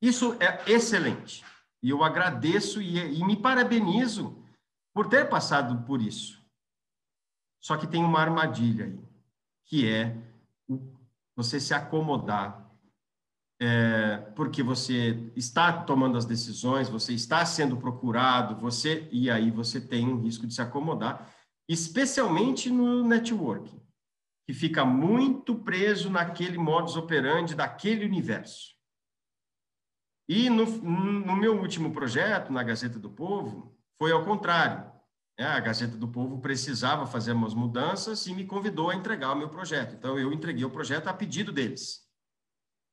Isso 0.00 0.36
é 0.40 0.70
excelente. 0.70 1.44
E 1.82 1.90
eu 1.90 2.04
agradeço 2.04 2.80
e, 2.80 2.98
e 2.98 3.24
me 3.24 3.36
parabenizo 3.36 4.42
por 4.94 5.08
ter 5.08 5.28
passado 5.28 5.84
por 5.84 6.00
isso. 6.00 6.42
Só 7.60 7.76
que 7.76 7.86
tem 7.86 8.04
uma 8.04 8.20
armadilha 8.20 8.86
aí, 8.86 8.98
que 9.64 9.88
é 9.90 10.16
você 11.34 11.58
se 11.58 11.74
acomodar 11.74 12.65
é, 13.60 14.18
porque 14.34 14.62
você 14.62 15.30
está 15.34 15.72
tomando 15.72 16.18
as 16.18 16.24
decisões, 16.24 16.88
você 16.88 17.14
está 17.14 17.44
sendo 17.46 17.76
procurado, 17.76 18.60
você 18.60 19.08
e 19.10 19.30
aí 19.30 19.50
você 19.50 19.80
tem 19.80 20.06
um 20.06 20.20
risco 20.20 20.46
de 20.46 20.54
se 20.54 20.60
acomodar, 20.60 21.32
especialmente 21.68 22.70
no 22.70 23.02
networking, 23.02 23.80
que 24.46 24.54
fica 24.54 24.84
muito 24.84 25.54
preso 25.56 26.10
naquele 26.10 26.58
modus 26.58 26.96
operandi 26.96 27.54
daquele 27.54 28.04
universo. 28.04 28.76
E 30.28 30.50
no, 30.50 30.66
no 30.66 31.36
meu 31.36 31.58
último 31.58 31.92
projeto, 31.92 32.52
na 32.52 32.62
Gazeta 32.62 32.98
do 32.98 33.10
Povo, 33.10 33.76
foi 33.98 34.12
ao 34.12 34.24
contrário. 34.24 34.92
É, 35.38 35.44
a 35.44 35.60
Gazeta 35.60 35.96
do 35.96 36.08
Povo 36.08 36.40
precisava 36.40 37.06
fazer 37.06 37.32
umas 37.32 37.54
mudanças 37.54 38.26
e 38.26 38.34
me 38.34 38.44
convidou 38.44 38.90
a 38.90 38.94
entregar 38.94 39.32
o 39.32 39.36
meu 39.36 39.48
projeto. 39.48 39.94
Então, 39.94 40.18
eu 40.18 40.32
entreguei 40.32 40.64
o 40.64 40.70
projeto 40.70 41.08
a 41.08 41.14
pedido 41.14 41.52
deles. 41.52 42.05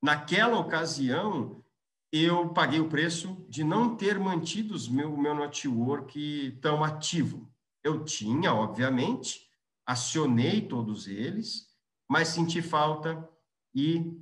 Naquela 0.04 0.60
ocasião, 0.60 1.64
eu 2.12 2.50
paguei 2.50 2.82
o 2.82 2.90
preço 2.90 3.46
de 3.48 3.64
não 3.64 3.96
ter 3.96 4.20
mantido 4.20 4.76
o 4.76 4.92
meu, 4.92 5.16
meu 5.16 5.34
network 5.34 6.60
tão 6.62 6.84
ativo. 6.84 7.50
Eu 7.82 8.04
tinha, 8.04 8.54
obviamente, 8.54 9.50
acionei 9.86 10.68
todos 10.68 11.08
eles, 11.08 11.74
mas 12.06 12.28
senti 12.28 12.62
falta 12.62 13.30
e 13.74 14.22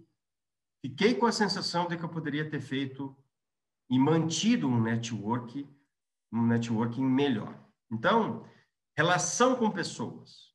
fiquei 0.85 1.15
com 1.15 1.25
a 1.25 1.31
sensação 1.31 1.87
de 1.87 1.97
que 1.97 2.03
eu 2.03 2.09
poderia 2.09 2.47
ter 2.47 2.61
feito 2.61 3.17
e 3.89 3.97
mantido 3.97 4.67
um 4.67 4.79
network, 4.79 5.67
um 6.31 6.45
networking 6.45 7.03
melhor. 7.03 7.59
Então, 7.91 8.45
relação 8.95 9.55
com 9.55 9.71
pessoas. 9.71 10.53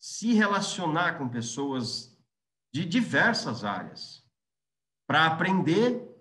Se 0.00 0.32
relacionar 0.32 1.18
com 1.18 1.28
pessoas 1.28 2.13
de 2.74 2.84
diversas 2.84 3.62
áreas, 3.62 4.28
para 5.06 5.26
aprender, 5.26 6.12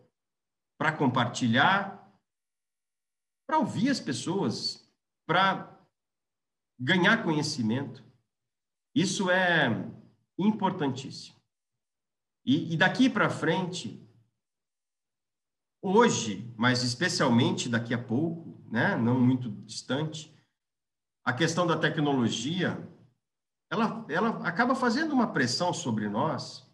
para 0.78 0.96
compartilhar, 0.96 2.16
para 3.48 3.58
ouvir 3.58 3.90
as 3.90 4.00
pessoas, 4.00 4.88
para 5.26 5.76
ganhar 6.80 7.24
conhecimento. 7.24 8.04
Isso 8.94 9.32
é 9.32 9.66
importantíssimo. 10.38 11.36
E, 12.46 12.74
e 12.74 12.78
daqui 12.78 13.10
para 13.10 13.32
frente, 13.32 14.08
hoje, 15.82 16.54
mas 16.56 16.84
especialmente 16.84 17.68
daqui 17.68 17.96
a 17.96 18.04
pouco, 18.04 18.64
né, 18.70 18.96
não 18.96 19.20
muito 19.20 19.50
distante, 19.66 20.32
a 21.26 21.34
questão 21.34 21.66
da 21.66 21.80
tecnologia 21.80 22.78
ela, 23.74 24.06
ela 24.08 24.30
acaba 24.48 24.76
fazendo 24.76 25.14
uma 25.14 25.34
pressão 25.34 25.74
sobre 25.74 26.08
nós 26.08 26.72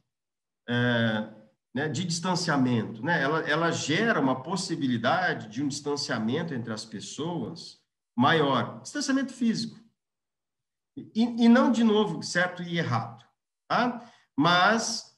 é, 0.68 1.34
né, 1.74 1.88
de 1.88 2.04
distanciamento. 2.04 3.02
Né? 3.02 3.22
Ela, 3.22 3.40
ela 3.50 3.72
gera 3.72 4.20
uma 4.20 4.44
possibilidade 4.44 5.48
de 5.48 5.64
um 5.64 5.68
distanciamento 5.68 6.54
entre 6.54 6.74
as 6.74 6.84
pessoas 6.84 7.80
maior, 8.16 8.82
distanciamento 8.82 9.34
físico. 9.34 9.80
E, 10.98 11.46
e 11.46 11.48
não, 11.48 11.72
de 11.72 11.86
novo, 11.86 12.22
certo 12.22 12.62
e 12.62 12.78
errado. 12.78 13.26
Tá? 13.70 14.06
Mas 14.38 15.18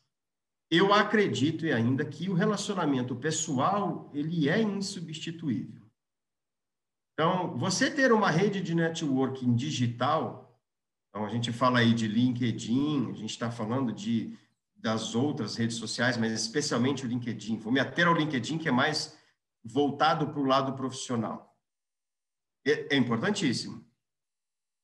eu 0.70 0.94
acredito 0.94 1.66
e 1.66 1.74
ainda 1.74 2.06
que 2.06 2.30
o 2.30 2.36
relacionamento 2.36 3.16
pessoal 3.16 4.12
ele 4.14 4.48
é 4.48 4.62
insubstituível. 4.62 5.82
Então, 7.14 7.58
você 7.58 7.90
ter 7.90 8.12
uma 8.12 8.30
rede 8.30 8.62
de 8.62 8.76
networking 8.76 9.56
digital 9.56 10.41
então, 11.12 11.26
a 11.26 11.30
gente 11.30 11.52
fala 11.52 11.80
aí 11.80 11.94
de 11.94 12.08
LinkedIn, 12.08 13.12
a 13.12 13.14
gente 13.14 13.32
está 13.32 13.52
falando 13.52 13.92
de, 13.92 14.34
das 14.78 15.14
outras 15.14 15.58
redes 15.58 15.76
sociais, 15.76 16.16
mas 16.16 16.32
especialmente 16.32 17.06
o 17.06 17.08
LinkedIn. 17.08 17.60
Vou 17.60 17.72
me 17.72 17.82
ater 17.82 18.08
ao 18.08 18.16
LinkedIn, 18.16 18.58
que 18.58 18.70
é 18.70 18.72
mais 18.72 19.20
voltado 19.62 20.30
para 20.30 20.40
o 20.40 20.46
lado 20.46 20.74
profissional. 20.74 21.54
É, 22.66 22.96
é 22.96 22.98
importantíssimo. 22.98 23.86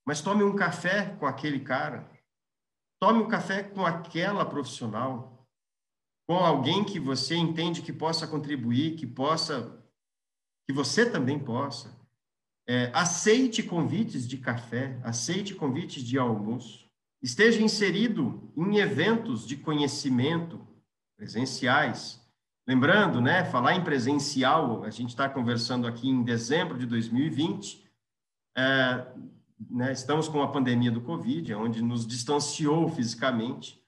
Mas 0.06 0.22
tome 0.22 0.44
um 0.44 0.54
café 0.54 1.16
com 1.16 1.26
aquele 1.26 1.62
cara. 1.62 2.12
Tome 2.99 3.24
um 3.24 3.28
café 3.28 3.64
com 3.64 3.86
aquela 3.86 4.45
profissional. 4.45 5.48
com 6.30 6.36
alguém 6.36 6.84
que 6.84 6.99
você 6.99 7.38
entende 7.38 7.82
que 7.82 7.94
possa 7.94 8.28
contribuir, 8.28 8.98
que 8.98 9.08
possa, 9.08 9.82
que 10.66 10.74
você 10.74 11.10
também 11.10 11.40
possa. 11.40 11.98
É, 12.69 12.91
aceite 12.94 13.64
convites 13.64 14.27
de 14.27 14.38
café, 14.38 14.99
aceite 15.03 15.56
convites 15.56 16.03
de 16.03 16.18
almoço, 16.18 16.85
esteja 17.22 17.61
inserido 17.61 18.52
em 18.57 18.77
eventos 18.77 19.48
de 19.48 19.56
conhecimento 19.56 20.68
presenciais. 21.15 22.22
Lembrando, 22.68 23.22
né, 23.22 23.45
falar 23.45 23.76
em 23.76 23.84
presencial, 23.84 24.84
a 24.84 24.89
gente 24.89 25.10
está 25.10 25.30
conversando 25.30 25.88
aqui 25.88 26.10
em 26.10 26.23
dezembro 26.23 26.77
de 26.77 26.85
2020, 26.85 27.89
é, 28.57 29.07
né, 29.69 29.94
estamos 29.94 30.27
com 30.27 30.41
a 30.41 30.52
pandemia 30.52 30.91
do 30.91 31.02
Covid, 31.02 31.53
onde 31.56 31.81
nos 31.81 32.06
distanciou 32.06 32.89
fisicamente 32.89 33.81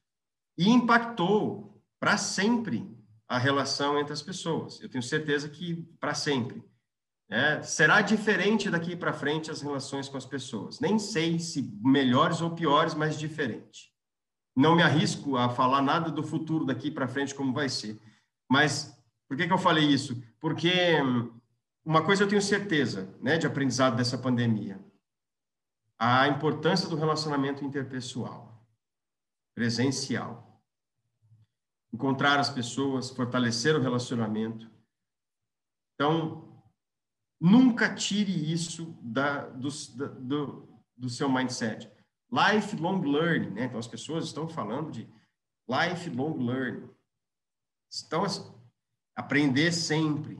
e 0.57 0.69
impactou 0.69 1.83
para 1.99 2.17
sempre 2.17 2.89
a 3.27 3.37
relação 3.37 3.99
entre 3.99 4.13
as 4.13 4.21
pessoas. 4.21 4.81
Eu 4.81 4.89
tenho 4.89 5.03
certeza 5.03 5.49
que 5.49 5.85
para 5.99 6.13
sempre. 6.13 6.63
É, 7.31 7.61
será 7.61 8.01
diferente 8.01 8.69
daqui 8.69 8.95
para 8.95 9.13
frente 9.13 9.51
as 9.51 9.61
relações 9.61 10.09
com 10.09 10.17
as 10.17 10.25
pessoas. 10.25 10.79
Nem 10.79 10.97
sei 10.97 11.39
se 11.39 11.61
melhores 11.83 12.41
ou 12.41 12.55
piores, 12.55 12.95
mas 12.95 13.19
diferente. 13.19 13.93
Não 14.55 14.75
me 14.75 14.81
arrisco 14.81 15.37
a 15.37 15.49
falar 15.49 15.81
nada 15.81 16.09
do 16.09 16.23
futuro 16.23 16.65
daqui 16.65 16.89
para 16.89 17.07
frente 17.07 17.35
como 17.35 17.53
vai 17.53 17.69
ser. 17.69 17.99
Mas 18.49 18.99
por 19.27 19.37
que, 19.37 19.45
que 19.45 19.53
eu 19.53 19.59
falei 19.59 19.85
isso? 19.85 20.21
Porque 20.39 20.99
hum, 21.01 21.31
uma 21.85 22.03
coisa 22.03 22.23
eu 22.23 22.27
tenho 22.27 22.41
certeza, 22.41 23.15
né, 23.21 23.37
de 23.37 23.45
aprendizado 23.45 23.95
dessa 23.95 24.17
pandemia: 24.17 24.83
a 25.99 26.27
importância 26.27 26.89
do 26.89 26.95
relacionamento 26.95 27.63
interpessoal, 27.63 28.59
presencial 29.53 30.49
encontrar 31.93 32.39
as 32.39 32.49
pessoas, 32.49 33.09
fortalecer 33.09 33.75
o 33.75 33.81
relacionamento. 33.81 34.69
Então, 35.95 36.48
nunca 37.39 37.93
tire 37.93 38.51
isso 38.51 38.97
da, 39.01 39.47
do, 39.47 39.69
do, 40.19 40.81
do 40.97 41.09
seu 41.09 41.29
mindset. 41.29 41.89
Lifelong 42.31 43.01
learning, 43.01 43.51
né? 43.51 43.65
Então, 43.65 43.79
as 43.79 43.87
pessoas 43.87 44.25
estão 44.25 44.47
falando 44.47 44.91
de 44.91 45.09
lifelong 45.67 46.37
learning. 46.37 46.89
Então, 48.05 48.23
aprender 49.15 49.71
sempre. 49.71 50.39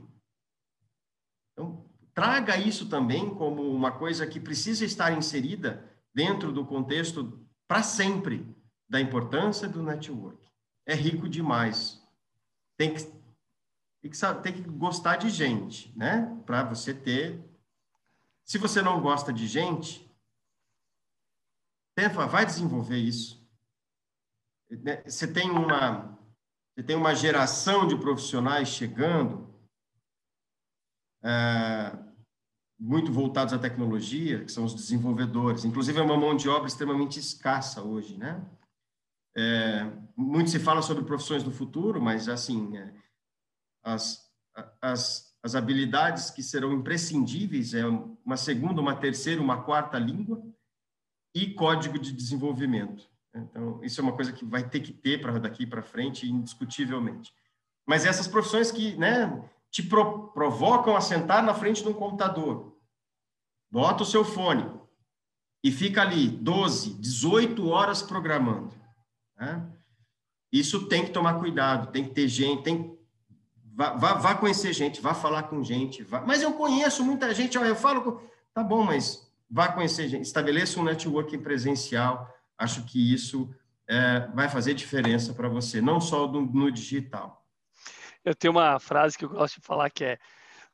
Então, 1.53 1.85
traga 2.13 2.57
isso 2.57 2.87
também 2.89 3.33
como 3.33 3.63
uma 3.71 3.91
coisa 3.91 4.27
que 4.27 4.39
precisa 4.39 4.85
estar 4.85 5.17
inserida 5.17 5.89
dentro 6.13 6.51
do 6.51 6.65
contexto 6.65 7.39
para 7.67 7.81
sempre 7.81 8.55
da 8.87 8.99
importância 8.99 9.67
do 9.67 9.81
network 9.81 10.49
é 10.89 10.95
rico 10.95 11.29
demais. 11.29 12.01
Tem 12.75 12.93
que, 12.93 13.05
tem 14.01 14.11
que, 14.11 14.17
saber, 14.17 14.41
tem 14.41 14.53
que 14.53 14.61
gostar 14.61 15.17
de 15.17 15.29
gente, 15.29 15.95
né? 15.97 16.41
Para 16.45 16.63
você 16.63 16.93
ter. 16.93 17.43
Se 18.45 18.57
você 18.57 18.81
não 18.81 19.01
gosta 19.01 19.31
de 19.31 19.45
gente, 19.45 20.09
vai 22.29 22.45
desenvolver 22.45 22.97
isso. 22.97 23.45
Né? 24.69 25.03
Você 25.05 25.27
tem 25.27 25.49
uma, 25.49 26.17
você 26.73 26.83
tem 26.83 26.95
uma 26.95 27.13
geração 27.13 27.85
de 27.85 27.97
profissionais 27.97 28.69
chegando, 28.69 29.53
é, 31.21 31.97
muito 32.79 33.11
voltados 33.11 33.53
à 33.53 33.59
tecnologia, 33.59 34.45
que 34.45 34.51
são 34.51 34.63
os 34.63 34.73
desenvolvedores. 34.73 35.65
Inclusive, 35.65 35.99
é 35.99 36.01
uma 36.01 36.17
mão 36.17 36.35
de 36.35 36.47
obra 36.47 36.67
extremamente 36.67 37.19
escassa 37.19 37.83
hoje, 37.83 38.17
né? 38.17 38.41
É, 39.35 39.83
muito 40.15 40.49
se 40.49 40.59
fala 40.59 40.81
sobre 40.81 41.03
profissões 41.03 41.43
do 41.43 41.51
futuro, 41.51 42.01
mas 42.01 42.29
assim, 42.29 42.77
é, 42.77 42.93
as, 43.83 44.29
as, 44.81 45.33
as 45.41 45.55
habilidades 45.55 46.29
que 46.29 46.43
serão 46.43 46.73
imprescindíveis 46.73 47.73
é 47.73 47.85
uma 47.85 48.37
segunda, 48.37 48.81
uma 48.81 48.95
terceira, 48.95 49.41
uma 49.41 49.63
quarta 49.63 49.97
língua 49.97 50.41
e 51.33 51.53
código 51.53 51.97
de 51.97 52.11
desenvolvimento. 52.11 53.09
Então, 53.33 53.79
isso 53.83 54.01
é 54.01 54.03
uma 54.03 54.13
coisa 54.13 54.33
que 54.33 54.43
vai 54.43 54.67
ter 54.67 54.79
que 54.79 54.91
ter 54.91 55.21
para 55.21 55.37
daqui 55.39 55.65
para 55.65 55.83
frente, 55.83 56.27
indiscutivelmente. 56.27 57.33
Mas 57.87 58.05
essas 58.05 58.27
profissões 58.27 58.71
que 58.71 58.95
né, 58.97 59.43
te 59.71 59.83
pro, 59.83 60.29
provocam 60.29 60.95
a 60.95 61.01
sentar 61.01 61.43
na 61.43 61.53
frente 61.53 61.83
de 61.83 61.89
um 61.89 61.93
computador, 61.93 62.77
bota 63.71 64.03
o 64.03 64.05
seu 64.05 64.25
fone 64.25 64.65
e 65.63 65.71
fica 65.71 66.01
ali 66.01 66.29
12, 66.29 66.95
18 66.95 67.67
horas 67.67 68.01
programando. 68.01 68.73
Né? 69.37 69.65
Isso 70.51 70.87
tem 70.87 71.05
que 71.05 71.11
tomar 71.11 71.39
cuidado, 71.39 71.91
tem 71.91 72.03
que 72.03 72.13
ter 72.13 72.27
gente, 72.27 72.63
tem 72.63 72.98
vá, 73.79 73.91
vá, 73.91 74.13
vá 74.15 74.35
conhecer 74.35 74.73
gente, 74.73 74.99
vá 74.99 75.13
falar 75.13 75.43
com 75.43 75.63
gente. 75.63 76.03
Vá... 76.03 76.19
Mas 76.19 76.41
eu 76.41 76.51
conheço 76.51 77.01
muita 77.01 77.33
gente, 77.33 77.55
eu 77.55 77.75
falo 77.77 78.01
com... 78.01 78.29
Tá 78.53 78.61
bom, 78.61 78.83
mas 78.83 79.31
vá 79.49 79.71
conhecer 79.71 80.09
gente, 80.09 80.25
estabeleça 80.25 80.81
um 80.81 80.83
networking 80.83 81.39
presencial. 81.39 82.29
Acho 82.57 82.83
que 82.83 83.13
isso 83.13 83.49
é, 83.87 84.27
vai 84.33 84.49
fazer 84.49 84.73
diferença 84.73 85.33
para 85.33 85.47
você, 85.47 85.79
não 85.79 86.01
só 86.01 86.27
no, 86.27 86.41
no, 86.41 86.69
digital. 86.69 87.47
Eu 88.25 88.35
tenho 88.35 88.51
uma 88.51 88.79
frase 88.81 89.17
que 89.17 89.23
eu 89.23 89.29
gosto 89.29 89.61
de 89.61 89.65
falar 89.65 89.89
que 89.89 90.03
é 90.03 90.19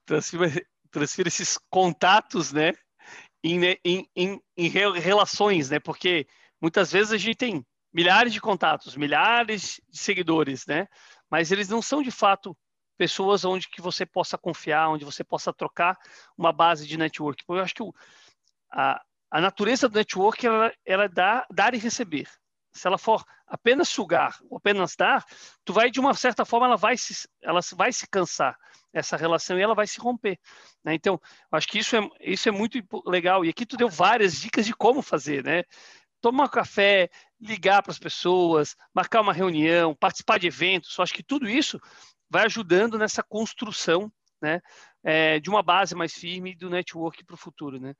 transfira, 0.03 0.51
transfira 0.89 1.27
esses 1.27 1.59
contatos, 1.69 2.51
né, 2.51 2.73
em, 3.43 3.77
em, 3.85 4.09
em, 4.15 4.41
em 4.57 4.67
relações, 4.67 5.69
né, 5.69 5.79
porque 5.79 6.25
muitas 6.59 6.91
vezes 6.91 7.13
a 7.13 7.17
gente 7.17 7.37
tem 7.37 7.63
milhares 7.93 8.33
de 8.33 8.41
contatos, 8.41 8.97
milhares 8.97 9.79
de 9.87 9.99
seguidores, 9.99 10.65
né? 10.65 10.87
Mas 11.29 11.51
eles 11.51 11.69
não 11.69 11.81
são 11.81 12.01
de 12.01 12.11
fato 12.11 12.57
pessoas 12.97 13.45
onde 13.45 13.69
que 13.69 13.81
você 13.81 14.05
possa 14.05 14.37
confiar, 14.37 14.89
onde 14.89 15.05
você 15.05 15.23
possa 15.23 15.53
trocar 15.53 15.97
uma 16.37 16.51
base 16.51 16.87
de 16.87 16.97
network. 16.97 17.43
Eu 17.47 17.59
acho 17.59 17.73
que 17.73 17.83
o, 17.83 17.93
a, 18.71 19.01
a 19.31 19.41
natureza 19.41 19.89
do 19.89 19.95
network 19.97 20.45
ela, 20.45 20.73
ela 20.85 21.09
dá, 21.09 21.45
dar 21.51 21.73
e 21.73 21.77
receber. 21.77 22.27
Se 22.73 22.87
ela 22.87 22.97
for 22.97 23.23
apenas 23.47 23.87
sugar 23.87 24.37
ou 24.49 24.57
apenas 24.57 24.95
dar, 24.95 25.25
tu 25.63 25.71
vai 25.71 25.89
de 25.89 25.99
uma 25.99 26.13
certa 26.13 26.43
forma 26.43 26.65
ela 26.65 26.75
vai 26.75 26.97
se, 26.97 27.27
ela 27.41 27.61
vai 27.73 27.93
se 27.93 28.07
cansar 28.07 28.57
essa 28.91 29.15
relação 29.15 29.57
e 29.57 29.61
ela 29.61 29.75
vai 29.75 29.87
se 29.87 29.99
romper. 29.99 30.37
Né? 30.83 30.93
Então, 30.93 31.19
acho 31.51 31.67
que 31.67 31.79
isso 31.79 31.95
é, 31.95 32.09
isso 32.19 32.49
é 32.49 32.51
muito 32.51 32.81
legal. 33.05 33.45
E 33.45 33.49
aqui 33.49 33.65
tu 33.65 33.77
deu 33.77 33.89
várias 33.89 34.39
dicas 34.39 34.65
de 34.65 34.73
como 34.73 35.01
fazer, 35.01 35.43
né? 35.43 35.63
tomar 36.21 36.45
um 36.45 36.49
café, 36.49 37.09
ligar 37.39 37.83
para 37.83 37.91
as 37.91 37.99
pessoas, 37.99 38.75
marcar 38.93 39.21
uma 39.21 39.31
reunião, 39.31 39.93
participar 39.93 40.39
de 40.39 40.47
eventos. 40.47 40.97
Eu 40.97 41.03
acho 41.03 41.13
que 41.13 41.21
tudo 41.21 41.47
isso 41.47 41.79
vai 42.35 42.45
ajudando 42.45 42.97
nessa 42.97 43.23
construção 43.23 44.11
né, 44.41 44.59
é, 45.01 45.39
de 45.39 45.49
uma 45.49 45.63
base 45.63 45.95
mais 45.95 46.11
firme 46.11 46.53
do 46.53 46.69
network 46.69 47.23
para 47.23 47.33
o 47.33 47.37
futuro. 47.37 47.79
Né? 47.79 47.95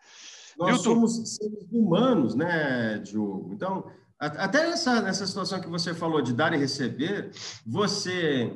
Nós 0.58 0.72
Milton, 0.72 0.84
somos 0.84 1.36
seres 1.38 1.72
humanos, 1.72 2.36
né, 2.36 2.98
Diogo? 2.98 3.54
Então, 3.54 3.90
até 4.20 4.68
nessa, 4.68 5.02
nessa 5.02 5.26
situação 5.26 5.62
que 5.62 5.70
você 5.70 5.94
falou 5.94 6.22
de 6.22 6.34
dar 6.34 6.54
e 6.54 6.58
receber, 6.58 7.32
você. 7.66 8.54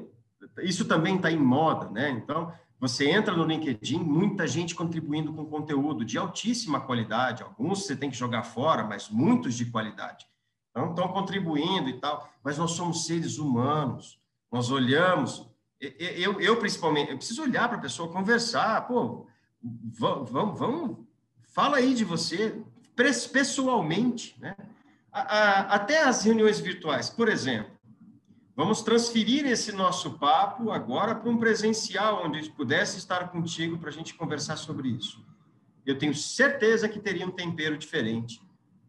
Isso 0.62 0.84
também 0.86 1.16
está 1.16 1.32
em 1.32 1.40
moda, 1.40 1.90
né? 1.90 2.10
Então, 2.10 2.52
você 2.78 3.10
entra 3.10 3.36
no 3.36 3.46
LinkedIn, 3.46 4.00
muita 4.00 4.48
gente 4.48 4.76
contribuindo 4.76 5.34
com 5.34 5.46
conteúdo 5.46 6.04
de 6.04 6.18
altíssima 6.18 6.82
qualidade. 6.82 7.44
Alguns 7.44 7.86
você 7.86 7.96
tem 7.96 8.10
que 8.10 8.18
jogar 8.18 8.44
fora, 8.44 8.84
mas 8.84 9.10
muitos 9.10 9.56
de 9.56 9.66
qualidade. 9.66 10.26
Então, 10.72 10.90
estão 10.90 11.08
contribuindo 11.10 11.90
e 11.90 12.00
tal. 12.00 12.30
Mas 12.44 12.58
nós 12.58 12.72
somos 12.72 13.06
seres 13.06 13.38
humanos. 13.38 14.20
Nós 14.52 14.72
olhamos. 14.72 15.49
Eu, 15.80 16.42
eu 16.42 16.58
principalmente, 16.58 17.12
eu 17.12 17.18
preciso 17.18 17.44
olhar 17.44 17.68
para 17.68 17.78
a 17.78 17.82
pessoa, 17.82 18.12
conversar. 18.12 18.86
Pô, 18.88 19.28
vamos, 19.62 20.30
vamos, 20.30 20.60
vamos, 20.60 20.98
fala 21.54 21.78
aí 21.78 21.94
de 21.94 22.04
você 22.04 22.62
pessoalmente, 23.32 24.36
né? 24.40 24.56
Até 25.12 26.04
as 26.04 26.24
reuniões 26.24 26.60
virtuais, 26.60 27.10
por 27.10 27.30
exemplo. 27.30 27.72
Vamos 28.56 28.82
transferir 28.82 29.46
esse 29.46 29.72
nosso 29.72 30.20
papo 30.20 30.70
agora 30.72 31.16
para 31.16 31.30
um 31.30 31.38
presencial, 31.38 32.26
onde 32.26 32.46
eu 32.46 32.52
pudesse 32.52 32.98
estar 32.98 33.30
contigo 33.30 33.78
para 33.78 33.90
a 33.90 33.94
gente 33.94 34.14
conversar 34.14 34.58
sobre 34.58 34.90
isso. 34.90 35.26
Eu 35.86 35.98
tenho 35.98 36.14
certeza 36.14 36.90
que 36.90 37.00
teria 37.00 37.26
um 37.26 37.32
tempero 37.32 37.78
diferente. 37.78 38.42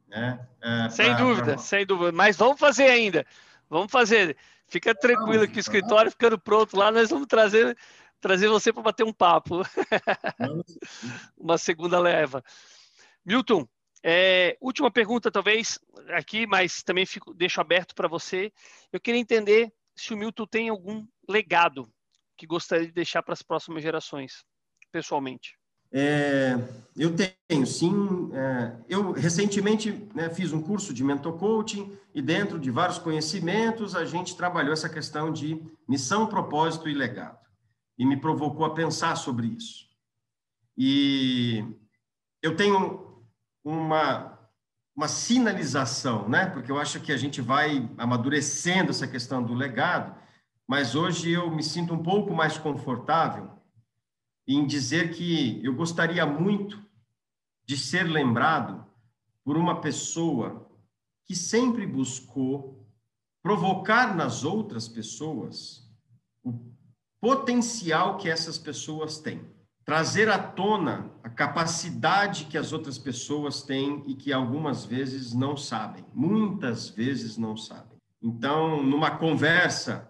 Né? 0.08 0.44
É, 0.60 0.90
sem 0.90 1.06
pra, 1.06 1.14
dúvida, 1.14 1.52
pra... 1.52 1.58
sem 1.58 1.86
dúvida. 1.86 2.10
Mas 2.10 2.36
vamos 2.36 2.58
fazer 2.58 2.90
ainda. 2.90 3.24
Vamos 3.68 3.92
fazer. 3.92 4.36
Fica 4.70 4.94
tranquilo 4.94 5.48
que 5.48 5.58
o 5.58 5.60
escritório 5.60 6.12
ficando 6.12 6.38
pronto 6.38 6.76
lá, 6.76 6.92
nós 6.92 7.10
vamos 7.10 7.26
trazer, 7.26 7.76
trazer 8.20 8.48
você 8.48 8.72
para 8.72 8.84
bater 8.84 9.04
um 9.04 9.12
papo. 9.12 9.62
Uma 11.36 11.58
segunda 11.58 11.98
leva. 11.98 12.42
Milton, 13.26 13.68
é, 14.02 14.56
última 14.60 14.90
pergunta, 14.90 15.30
talvez, 15.30 15.78
aqui, 16.10 16.46
mas 16.46 16.84
também 16.84 17.04
fico, 17.04 17.34
deixo 17.34 17.60
aberto 17.60 17.96
para 17.96 18.06
você. 18.06 18.52
Eu 18.92 19.00
queria 19.00 19.20
entender 19.20 19.72
se 19.96 20.14
o 20.14 20.16
Milton 20.16 20.46
tem 20.46 20.68
algum 20.68 21.04
legado 21.28 21.92
que 22.36 22.46
gostaria 22.46 22.86
de 22.86 22.92
deixar 22.92 23.22
para 23.24 23.34
as 23.34 23.42
próximas 23.42 23.82
gerações, 23.82 24.44
pessoalmente. 24.92 25.59
É, 25.92 26.56
eu 26.96 27.14
tenho, 27.14 27.66
sim. 27.66 28.30
É, 28.32 28.76
eu 28.88 29.12
recentemente 29.12 30.08
né, 30.14 30.30
fiz 30.30 30.52
um 30.52 30.62
curso 30.62 30.92
de 30.92 31.02
mentor 31.02 31.38
coaching 31.38 31.92
e 32.14 32.22
dentro 32.22 32.58
de 32.58 32.70
vários 32.70 32.98
conhecimentos 32.98 33.94
a 33.94 34.04
gente 34.04 34.36
trabalhou 34.36 34.72
essa 34.72 34.88
questão 34.88 35.32
de 35.32 35.62
missão, 35.88 36.26
propósito 36.26 36.88
e 36.88 36.94
legado. 36.94 37.38
E 37.98 38.04
me 38.04 38.16
provocou 38.16 38.64
a 38.64 38.74
pensar 38.74 39.16
sobre 39.16 39.48
isso. 39.48 39.88
E 40.76 41.64
eu 42.42 42.56
tenho 42.56 43.22
uma, 43.62 44.38
uma 44.96 45.08
sinalização, 45.08 46.28
né? 46.28 46.46
Porque 46.46 46.72
eu 46.72 46.78
acho 46.78 47.00
que 47.00 47.12
a 47.12 47.16
gente 47.16 47.40
vai 47.40 47.90
amadurecendo 47.98 48.90
essa 48.90 49.06
questão 49.06 49.42
do 49.42 49.52
legado, 49.52 50.14
mas 50.66 50.94
hoje 50.94 51.32
eu 51.32 51.50
me 51.50 51.62
sinto 51.62 51.92
um 51.92 52.02
pouco 52.02 52.32
mais 52.32 52.56
confortável 52.56 53.59
em 54.54 54.66
dizer 54.66 55.12
que 55.12 55.60
eu 55.64 55.74
gostaria 55.74 56.26
muito 56.26 56.82
de 57.64 57.76
ser 57.76 58.04
lembrado 58.04 58.84
por 59.44 59.56
uma 59.56 59.80
pessoa 59.80 60.68
que 61.24 61.36
sempre 61.36 61.86
buscou 61.86 62.84
provocar 63.42 64.16
nas 64.16 64.44
outras 64.44 64.88
pessoas 64.88 65.88
o 66.42 66.52
potencial 67.20 68.16
que 68.16 68.28
essas 68.28 68.58
pessoas 68.58 69.18
têm, 69.18 69.40
trazer 69.84 70.28
à 70.28 70.38
tona 70.38 71.10
a 71.22 71.28
capacidade 71.28 72.46
que 72.46 72.58
as 72.58 72.72
outras 72.72 72.98
pessoas 72.98 73.62
têm 73.62 74.02
e 74.06 74.14
que 74.14 74.32
algumas 74.32 74.84
vezes 74.84 75.32
não 75.32 75.56
sabem, 75.56 76.04
muitas 76.12 76.88
vezes 76.88 77.36
não 77.36 77.56
sabem. 77.56 77.98
Então, 78.20 78.82
numa 78.82 79.12
conversa 79.12 80.09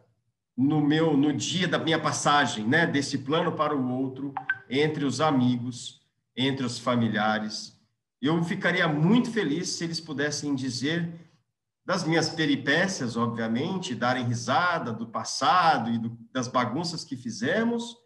no 0.57 0.81
meu 0.81 1.17
no 1.17 1.33
dia 1.33 1.67
da 1.67 1.79
minha 1.79 1.99
passagem, 1.99 2.67
né, 2.67 2.87
desse 2.87 3.19
plano 3.19 3.53
para 3.53 3.75
o 3.75 3.91
outro, 3.93 4.35
entre 4.69 5.05
os 5.05 5.21
amigos, 5.21 6.01
entre 6.37 6.65
os 6.65 6.79
familiares. 6.79 7.79
Eu 8.21 8.43
ficaria 8.45 8.87
muito 8.87 9.31
feliz 9.31 9.71
se 9.71 9.85
eles 9.85 10.01
pudessem 10.01 10.55
dizer 10.55 11.09
das 11.85 12.05
minhas 12.05 12.29
peripécias, 12.29 13.17
obviamente, 13.17 13.95
darem 13.95 14.25
risada 14.25 14.93
do 14.93 15.07
passado 15.07 15.91
e 15.91 15.99
do, 15.99 16.17
das 16.33 16.47
bagunças 16.47 17.03
que 17.03 17.17
fizemos, 17.17 17.97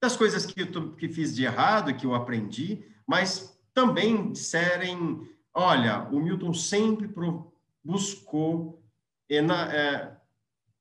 das 0.00 0.16
coisas 0.16 0.46
que 0.46 0.60
eu 0.60 0.92
que 0.92 1.08
fiz 1.08 1.34
de 1.34 1.44
errado 1.44 1.94
que 1.94 2.06
eu 2.06 2.14
aprendi, 2.14 2.84
mas 3.06 3.58
também 3.74 4.30
disserem, 4.30 5.28
olha, 5.52 6.08
o 6.12 6.20
Milton 6.20 6.52
sempre 6.52 7.10
buscou 7.82 8.82
é, 9.28 9.38
é, 9.38 10.15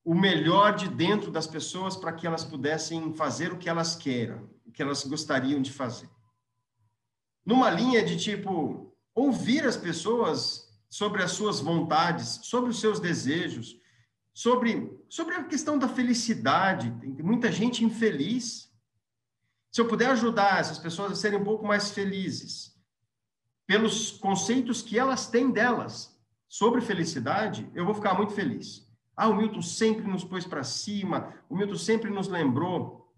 o 0.06 0.14
melhor 0.14 0.76
de 0.76 0.88
dentro 0.88 1.32
das 1.32 1.48
pessoas 1.48 1.98
para 1.98 2.14
que 2.14 2.28
elas 2.28 2.44
pudessem 2.44 3.12
fazer 3.16 3.52
o 3.52 3.58
que 3.58 3.68
elas 3.68 3.96
queiram, 3.96 4.48
o 4.64 4.72
que 4.72 4.84
elas 4.84 5.04
gostariam 5.04 5.60
de 5.60 5.74
fazer. 5.74 6.08
Numa 7.44 7.72
linha 7.72 8.06
de 8.06 8.16
tipo, 8.16 8.96
ouvir 9.16 9.66
as 9.66 9.76
pessoas 9.76 10.72
sobre 10.88 11.24
as 11.24 11.32
suas 11.32 11.60
vontades, 11.60 12.40
sobre 12.44 12.70
os 12.70 12.80
seus 12.80 13.00
desejos, 13.00 13.82
sobre, 14.32 14.96
sobre 15.10 15.34
a 15.34 15.44
questão 15.44 15.78
da 15.80 15.88
felicidade. 15.88 16.92
Tem 17.02 17.26
muita 17.26 17.52
gente 17.52 17.84
infeliz. 17.84 18.72
Se 19.72 19.82
eu 19.82 19.88
puder 19.88 20.12
ajudar 20.12 20.60
essas 20.60 20.78
pessoas 20.78 21.14
a 21.14 21.16
serem 21.16 21.40
um 21.40 21.44
pouco 21.44 21.66
mais 21.66 21.90
felizes, 21.90 22.80
pelos 23.66 24.12
conceitos 24.12 24.84
que 24.84 25.00
elas 25.00 25.28
têm 25.28 25.50
delas 25.50 26.16
sobre 26.48 26.80
felicidade, 26.80 27.68
eu 27.74 27.86
vou 27.86 27.96
ficar 27.96 28.14
muito 28.14 28.34
feliz. 28.34 28.85
Ah, 29.16 29.30
o 29.30 29.36
Milton 29.36 29.62
sempre 29.62 30.06
nos 30.08 30.24
pôs 30.24 30.46
para 30.46 30.64
cima, 30.64 31.34
o 31.50 31.56
Milton 31.56 31.78
sempre 31.78 32.10
nos 32.10 32.28
lembrou 32.28 33.14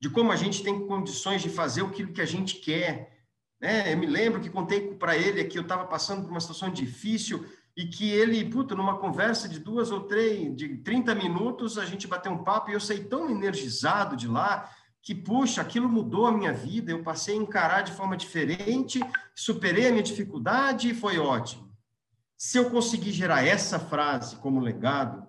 de 0.00 0.10
como 0.10 0.30
a 0.30 0.36
gente 0.36 0.62
tem 0.62 0.86
condições 0.86 1.40
de 1.40 1.48
fazer 1.48 1.82
aquilo 1.82 2.12
que 2.12 2.20
a 2.20 2.26
gente 2.26 2.56
quer. 2.56 3.26
Né? 3.60 3.92
Eu 3.92 3.96
me 3.96 4.06
lembro 4.06 4.40
que 4.40 4.50
contei 4.50 4.94
para 4.94 5.16
ele 5.16 5.44
que 5.44 5.56
eu 5.56 5.62
estava 5.62 5.86
passando 5.86 6.22
por 6.22 6.30
uma 6.30 6.40
situação 6.40 6.70
difícil 6.70 7.46
e 7.76 7.86
que 7.86 8.10
ele, 8.10 8.44
puta, 8.44 8.74
numa 8.74 8.98
conversa 8.98 9.48
de 9.48 9.58
duas 9.58 9.90
ou 9.90 10.00
três, 10.00 10.54
de 10.54 10.76
30 10.76 11.14
minutos, 11.14 11.78
a 11.78 11.84
gente 11.84 12.06
bateu 12.06 12.30
um 12.30 12.44
papo 12.44 12.70
e 12.70 12.74
eu 12.74 12.80
saí 12.80 13.02
tão 13.02 13.30
energizado 13.30 14.16
de 14.16 14.28
lá 14.28 14.70
que, 15.02 15.14
puxa, 15.14 15.60
aquilo 15.60 15.88
mudou 15.88 16.26
a 16.26 16.32
minha 16.32 16.52
vida, 16.52 16.92
eu 16.92 17.02
passei 17.02 17.34
a 17.34 17.42
encarar 17.42 17.82
de 17.82 17.92
forma 17.92 18.16
diferente, 18.16 19.00
superei 19.34 19.88
a 19.88 19.90
minha 19.90 20.02
dificuldade 20.02 20.90
e 20.90 20.94
foi 20.94 21.18
ótimo. 21.18 21.73
Se 22.44 22.58
eu 22.58 22.70
conseguir 22.70 23.10
gerar 23.10 23.42
essa 23.42 23.80
frase 23.80 24.36
como 24.36 24.60
legado 24.60 25.26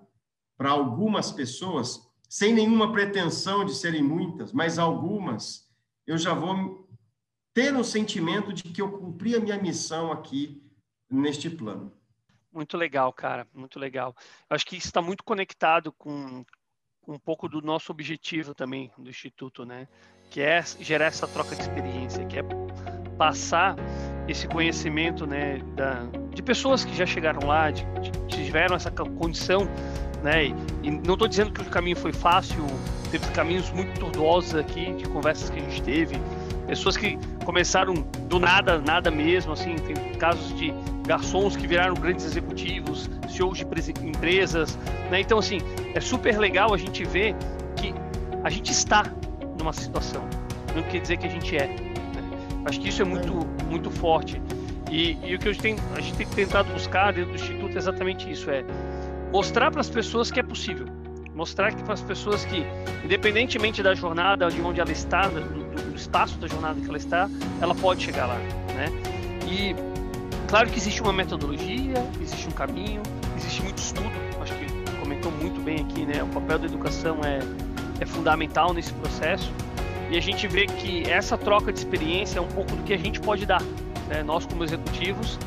para 0.58 0.72
algumas 0.72 1.32
pessoas, 1.32 2.02
sem 2.28 2.54
nenhuma 2.54 2.92
pretensão 2.92 3.64
de 3.64 3.74
serem 3.74 4.04
muitas, 4.04 4.52
mas 4.52 4.78
algumas, 4.78 5.66
eu 6.06 6.18
já 6.18 6.34
vou 6.34 6.90
ter 7.54 7.74
o 7.74 7.86
sentimento 7.86 8.52
de 8.52 8.64
que 8.64 8.82
eu 8.82 8.92
cumpri 9.00 9.34
a 9.34 9.40
minha 9.40 9.58
missão 9.58 10.12
aqui 10.12 10.62
neste 11.10 11.50
plano. 11.50 11.90
Muito 12.52 12.76
legal, 12.76 13.14
cara, 13.14 13.48
muito 13.54 13.80
legal. 13.80 14.14
Acho 14.50 14.66
que 14.66 14.76
isso 14.76 14.88
está 14.88 15.02
muito 15.02 15.24
conectado 15.24 15.94
com, 15.94 16.46
com 17.00 17.14
um 17.14 17.20
pouco 17.20 17.48
do 17.48 17.62
nosso 17.62 17.94
objetivo 17.94 18.54
também 18.54 18.92
do 18.98 19.10
Instituto, 19.10 19.64
né? 19.66 19.88
Que 20.30 20.42
é 20.42 20.62
gerar 20.82 21.06
essa 21.06 21.30
troca 21.30 21.56
de 21.56 21.62
experiência, 21.62 22.26
que 22.26 22.40
é 22.40 22.44
passar 23.18 23.78
esse 24.28 24.50
conhecimento, 24.50 25.26
né, 25.26 25.60
da, 25.76 26.04
de 26.36 26.44
pessoas 26.44 26.84
que 26.84 26.96
já 26.96 27.06
chegaram 27.06 27.48
lá, 27.48 27.72
de, 27.72 27.84
de, 28.02 28.12
tiveram 28.28 28.76
essa 28.76 28.92
condição, 28.92 29.68
né? 30.22 30.46
E, 30.46 30.56
e 30.84 30.92
não 30.92 31.14
estou 31.14 31.28
dizendo 31.28 31.52
que 31.52 31.62
o 31.62 31.66
caminho 31.66 31.96
foi 31.96 32.12
fácil, 32.12 32.64
teve 33.10 33.26
caminhos 33.32 33.72
muito 33.72 33.98
tortuosos 34.00 34.54
aqui, 34.54 34.94
de 34.94 35.06
conversas 35.06 35.50
que 35.50 35.58
a 35.58 35.62
gente 35.62 35.82
teve, 35.82 36.20
pessoas 36.68 36.98
que 36.98 37.18
começaram 37.46 37.94
do 38.28 38.38
nada, 38.38 38.80
nada 38.80 39.10
mesmo, 39.10 39.54
assim, 39.54 39.76
tem 39.76 39.96
casos 40.16 40.54
de 40.58 40.74
garçons 41.08 41.56
que 41.56 41.66
viraram 41.66 41.94
grandes 41.94 42.26
executivos, 42.26 43.10
CEOs 43.30 43.60
de 43.60 43.66
empresas, 44.06 44.78
né? 45.10 45.22
Então, 45.22 45.40
assim, 45.40 45.60
é 45.94 46.02
super 46.02 46.38
legal 46.38 46.74
a 46.74 46.78
gente 46.78 47.06
ver 47.06 47.34
que 47.78 47.94
a 48.44 48.50
gente 48.50 48.72
está 48.72 49.04
numa 49.58 49.72
situação, 49.72 50.28
não 50.76 50.84
quer 50.84 51.00
dizer 51.00 51.18
que 51.18 51.28
a 51.28 51.30
gente 51.30 51.56
é. 51.56 51.68
Né? 51.68 52.24
Acho 52.66 52.82
que 52.82 52.90
isso 52.90 53.02
é 53.02 53.06
muito, 53.06 53.32
muito 53.70 53.90
forte. 53.90 54.42
E, 54.92 55.18
e 55.24 55.36
o 55.36 55.40
que 55.40 55.54
tem, 55.56 55.76
a 55.96 56.02
gente 56.02 56.16
tem 56.16 56.28
tentado 56.28 56.72
buscar 56.72 57.12
dentro 57.12 57.32
do 57.32 57.36
Instituto 57.36 57.76
é 57.76 57.78
exatamente 57.78 58.32
isso, 58.32 58.50
é 58.50 58.64
mostrar 59.32 59.72
para 59.72 59.82
as 59.82 59.90
pessoas 59.90 60.32
que 60.32 60.40
é 60.40 60.44
possível. 60.44 60.86
Mostrar 61.34 61.74
para 61.76 61.94
as 61.94 62.02
pessoas 62.02 62.46
que, 62.46 62.66
independentemente 63.04 63.84
da 63.84 63.94
jornada, 63.94 64.48
de 64.50 64.62
onde 64.62 64.80
ela 64.80 64.92
está, 64.92 65.28
do, 65.28 65.42
do 65.42 65.96
espaço 65.96 66.38
da 66.38 66.48
jornada 66.48 66.80
que 66.80 66.88
ela 66.88 66.98
está, 66.98 67.30
ela 67.62 67.76
pode 67.76 68.04
chegar 68.04 68.28
lá, 68.28 68.38
né? 68.74 68.88
E 69.46 69.76
claro 70.48 70.70
que 70.70 70.78
existe 70.78 71.02
uma 71.02 71.12
metodologia, 71.12 71.94
existe 72.22 72.48
um 72.48 72.52
caminho, 72.52 73.02
existe 73.36 73.62
muito 73.64 73.80
estudo. 73.80 74.12
Acho 74.42 74.54
que 74.54 74.66
comentou 75.02 75.32
muito 75.32 75.60
bem 75.62 75.82
aqui, 75.82 76.06
né? 76.06 76.24
O 76.24 76.28
papel 76.28 76.60
da 76.60 76.66
educação 76.68 77.20
é, 77.26 77.40
é 78.00 78.06
fundamental 78.06 78.74
nesse 78.74 78.94
processo. 78.94 79.52
E 80.10 80.18
a 80.18 80.22
gente 80.22 80.48
vê 80.48 80.68
que 80.68 81.10
essa 81.10 81.38
troca 81.38 81.74
de 81.74 81.80
experiência 81.80 82.40
é 82.40 82.42
um 82.42 82.48
pouco 82.48 82.76
do 82.76 82.84
que 82.84 82.94
a 82.94 82.98
gente 82.98 83.20
pode 83.20 83.46
dar 83.46 83.62
né, 84.08 84.24
nós 84.24 84.46
como 84.46 84.64
executivos, 84.64 85.38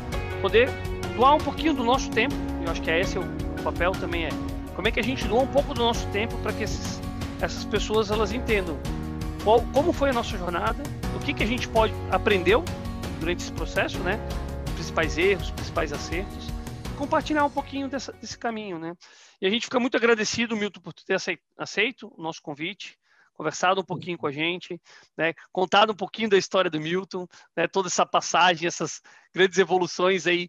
poder 0.40 0.68
doar 1.16 1.34
um 1.34 1.38
pouquinho 1.38 1.74
do 1.74 1.82
nosso 1.82 2.10
tempo, 2.10 2.34
eu 2.64 2.70
acho 2.70 2.80
que 2.82 2.90
é 2.90 3.00
esse 3.00 3.18
o, 3.18 3.24
papel 3.62 3.90
também 3.92 4.26
é, 4.26 4.28
como 4.76 4.86
é 4.86 4.92
que 4.92 5.00
a 5.00 5.02
gente 5.02 5.26
doa 5.26 5.42
um 5.42 5.46
pouco 5.48 5.74
do 5.74 5.80
nosso 5.80 6.06
tempo 6.08 6.36
para 6.38 6.52
que 6.52 6.62
esses, 6.62 7.00
essas 7.40 7.64
pessoas 7.64 8.10
elas 8.10 8.32
entendam 8.32 8.78
qual, 9.42 9.60
como 9.72 9.92
foi 9.92 10.10
a 10.10 10.12
nossa 10.12 10.38
jornada, 10.38 10.80
o 11.16 11.18
que, 11.18 11.34
que 11.34 11.42
a 11.42 11.46
gente 11.46 11.68
pode 11.68 11.92
aprendeu 12.10 12.64
durante 13.18 13.42
esse 13.42 13.52
processo, 13.52 13.98
né, 13.98 14.18
os 14.68 14.72
principais 14.74 15.18
erros, 15.18 15.46
os 15.46 15.50
principais 15.50 15.92
acertos, 15.92 16.46
compartilhar 16.96 17.44
um 17.44 17.50
pouquinho 17.50 17.88
dessa, 17.88 18.12
desse 18.12 18.38
caminho, 18.38 18.78
né. 18.78 18.94
E 19.40 19.46
a 19.46 19.50
gente 19.50 19.64
fica 19.64 19.80
muito 19.80 19.96
agradecido, 19.96 20.56
Milton, 20.56 20.80
por 20.80 20.92
ter 20.92 21.16
aceito 21.56 22.12
o 22.16 22.22
nosso 22.22 22.40
convite 22.40 22.96
conversado 23.38 23.80
um 23.80 23.84
pouquinho 23.84 24.18
com 24.18 24.26
a 24.26 24.32
gente, 24.32 24.80
né, 25.16 25.32
contado 25.52 25.92
um 25.92 25.96
pouquinho 25.96 26.28
da 26.28 26.36
história 26.36 26.68
do 26.68 26.80
Milton, 26.80 27.26
né, 27.56 27.68
toda 27.68 27.86
essa 27.86 28.04
passagem, 28.04 28.66
essas 28.66 29.00
grandes 29.32 29.58
evoluções 29.58 30.26
aí. 30.26 30.48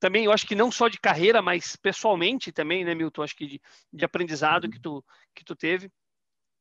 Também, 0.00 0.24
eu 0.24 0.32
acho 0.32 0.46
que 0.46 0.54
não 0.54 0.72
só 0.72 0.88
de 0.88 0.98
carreira, 0.98 1.42
mas 1.42 1.76
pessoalmente 1.76 2.50
também, 2.50 2.82
né, 2.82 2.94
Milton? 2.94 3.22
Acho 3.22 3.36
que 3.36 3.46
de, 3.46 3.60
de 3.92 4.04
aprendizado 4.04 4.64
uhum. 4.64 4.70
que 4.70 4.80
tu, 4.80 5.04
que 5.34 5.44
tu 5.44 5.54
teve. 5.54 5.90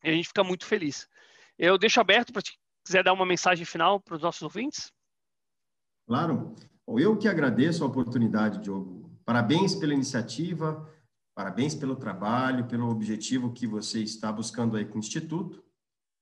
E 0.04 0.10
a 0.10 0.14
gente 0.14 0.28
fica 0.28 0.44
muito 0.44 0.66
feliz. 0.66 1.08
Eu 1.58 1.78
deixo 1.78 2.02
aberto 2.02 2.34
para 2.34 2.42
te 2.42 2.60
quiser 2.86 3.04
dar 3.04 3.14
uma 3.14 3.26
mensagem 3.26 3.66
final 3.66 4.02
para 4.02 4.16
os 4.16 4.22
nossos 4.22 4.42
ouvintes. 4.42 4.92
Claro. 6.06 6.54
Eu 6.88 7.18
que 7.18 7.28
agradeço 7.28 7.84
a 7.84 7.88
oportunidade, 7.88 8.60
Diogo. 8.60 9.10
Parabéns 9.24 9.76
pela 9.76 9.94
iniciativa, 9.94 10.90
parabéns 11.36 11.76
pelo 11.76 11.96
trabalho, 11.96 12.68
pelo 12.68 12.90
objetivo 12.90 13.54
que 13.54 13.68
você 13.68 14.02
está 14.02 14.32
buscando 14.32 14.76
aí 14.76 14.86
com 14.86 14.96
o 14.96 15.00
Instituto. 15.00 15.64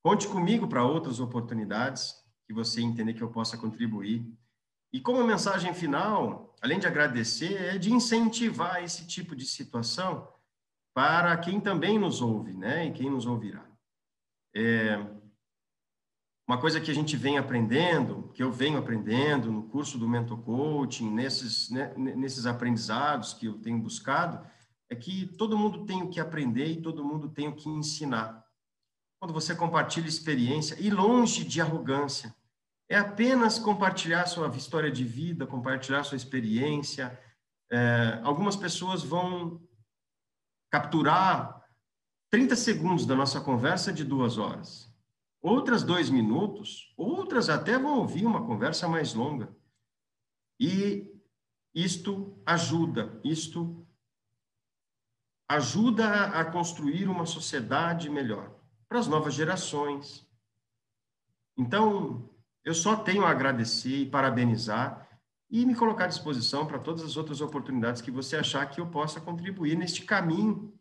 Conte 0.08 0.26
comigo 0.26 0.70
para 0.70 0.86
outras 0.86 1.20
oportunidades 1.20 2.16
que 2.46 2.54
você 2.54 2.82
entender 2.82 3.14
que 3.14 3.22
eu 3.22 3.30
possa 3.30 3.58
contribuir. 3.58 4.26
E 4.94 5.02
como 5.02 5.22
mensagem 5.22 5.74
final, 5.74 6.56
além 6.62 6.80
de 6.80 6.88
agradecer, 6.88 7.76
é 7.76 7.78
de 7.78 7.92
incentivar 7.92 8.82
esse 8.82 9.06
tipo 9.06 9.36
de 9.36 9.46
situação 9.46 10.26
para 10.94 11.36
quem 11.36 11.60
também 11.60 12.00
nos 12.00 12.22
ouve, 12.22 12.54
né? 12.54 12.86
E 12.86 12.94
quem 12.94 13.10
nos 13.10 13.26
ouvirá. 13.26 13.70
É... 14.56 14.96
uma 16.48 16.58
coisa 16.58 16.80
que 16.80 16.90
a 16.90 16.96
gente 16.96 17.18
vem 17.18 17.38
aprendendo, 17.38 18.32
que 18.34 18.42
eu 18.42 18.50
venho 18.50 18.80
aprendendo 18.80 19.52
no 19.52 19.64
curso 19.64 19.98
do 19.98 20.08
Mentor 20.08 20.38
Coaching, 20.38 21.12
nesses, 21.12 21.70
né, 21.70 21.94
nesses 21.98 22.46
aprendizados 22.46 23.34
que 23.34 23.48
eu 23.48 23.60
tenho 23.60 23.78
buscado, 23.78 24.40
é 24.90 24.96
que 24.96 25.26
todo 25.38 25.58
mundo 25.58 25.86
tem 25.86 26.02
o 26.02 26.10
que 26.10 26.22
aprender 26.22 26.68
e 26.68 26.82
todo 26.82 27.04
mundo 27.04 27.28
tem 27.28 27.50
o 27.50 27.56
que 27.58 27.68
ensinar. 27.68 28.47
Quando 29.20 29.34
você 29.34 29.56
compartilha 29.56 30.08
experiência, 30.08 30.78
e 30.80 30.90
longe 30.92 31.44
de 31.44 31.60
arrogância, 31.60 32.36
é 32.88 32.96
apenas 32.96 33.58
compartilhar 33.58 34.28
sua 34.28 34.48
história 34.56 34.92
de 34.92 35.04
vida, 35.04 35.48
compartilhar 35.48 36.04
sua 36.04 36.16
experiência. 36.16 37.20
É, 37.70 38.22
algumas 38.24 38.56
pessoas 38.56 39.04
vão 39.04 39.68
capturar 40.70 41.68
30 42.30 42.56
segundos 42.56 43.06
da 43.06 43.16
nossa 43.16 43.42
conversa 43.42 43.92
de 43.92 44.04
duas 44.04 44.38
horas. 44.38 44.94
Outras 45.42 45.84
dois 45.84 46.10
minutos, 46.10 46.94
outras 46.96 47.50
até 47.50 47.78
vão 47.78 48.00
ouvir 48.00 48.26
uma 48.26 48.46
conversa 48.46 48.88
mais 48.88 49.14
longa. 49.14 49.56
E 50.60 51.12
isto 51.74 52.40
ajuda, 52.46 53.20
isto 53.24 53.86
ajuda 55.50 56.26
a 56.40 56.46
construir 56.46 57.08
uma 57.08 57.26
sociedade 57.26 58.10
melhor 58.10 58.57
para 58.88 59.00
as 59.00 59.08
novas 59.08 59.34
gerações. 59.34 60.28
Então, 61.58 62.30
eu 62.64 62.74
só 62.74 62.96
tenho 62.96 63.26
a 63.26 63.30
agradecer 63.30 63.98
e 63.98 64.10
parabenizar 64.10 65.08
e 65.50 65.66
me 65.66 65.76
colocar 65.76 66.06
à 66.06 66.08
disposição 66.08 66.66
para 66.66 66.80
todas 66.80 67.04
as 67.04 67.18
outras 67.18 67.42
oportunidades 67.42 68.02
que 68.02 68.12
você 68.12 68.36
achar 68.36 68.66
que 68.70 68.82
eu 68.82 68.88
possa 68.88 69.22
contribuir 69.22 69.78
neste 69.78 70.04
caminho 70.04 70.78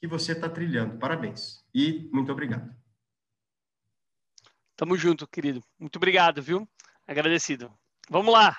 que 0.00 0.06
você 0.06 0.32
está 0.32 0.48
trilhando. 0.48 0.98
Parabéns 0.98 1.64
e 1.74 2.08
muito 2.12 2.32
obrigado. 2.32 2.74
Tamo 4.76 4.96
junto, 4.96 5.28
querido. 5.28 5.62
Muito 5.78 5.96
obrigado, 5.96 6.40
viu? 6.40 6.66
Agradecido. 7.06 7.70
Vamos 8.08 8.32
lá! 8.32 8.56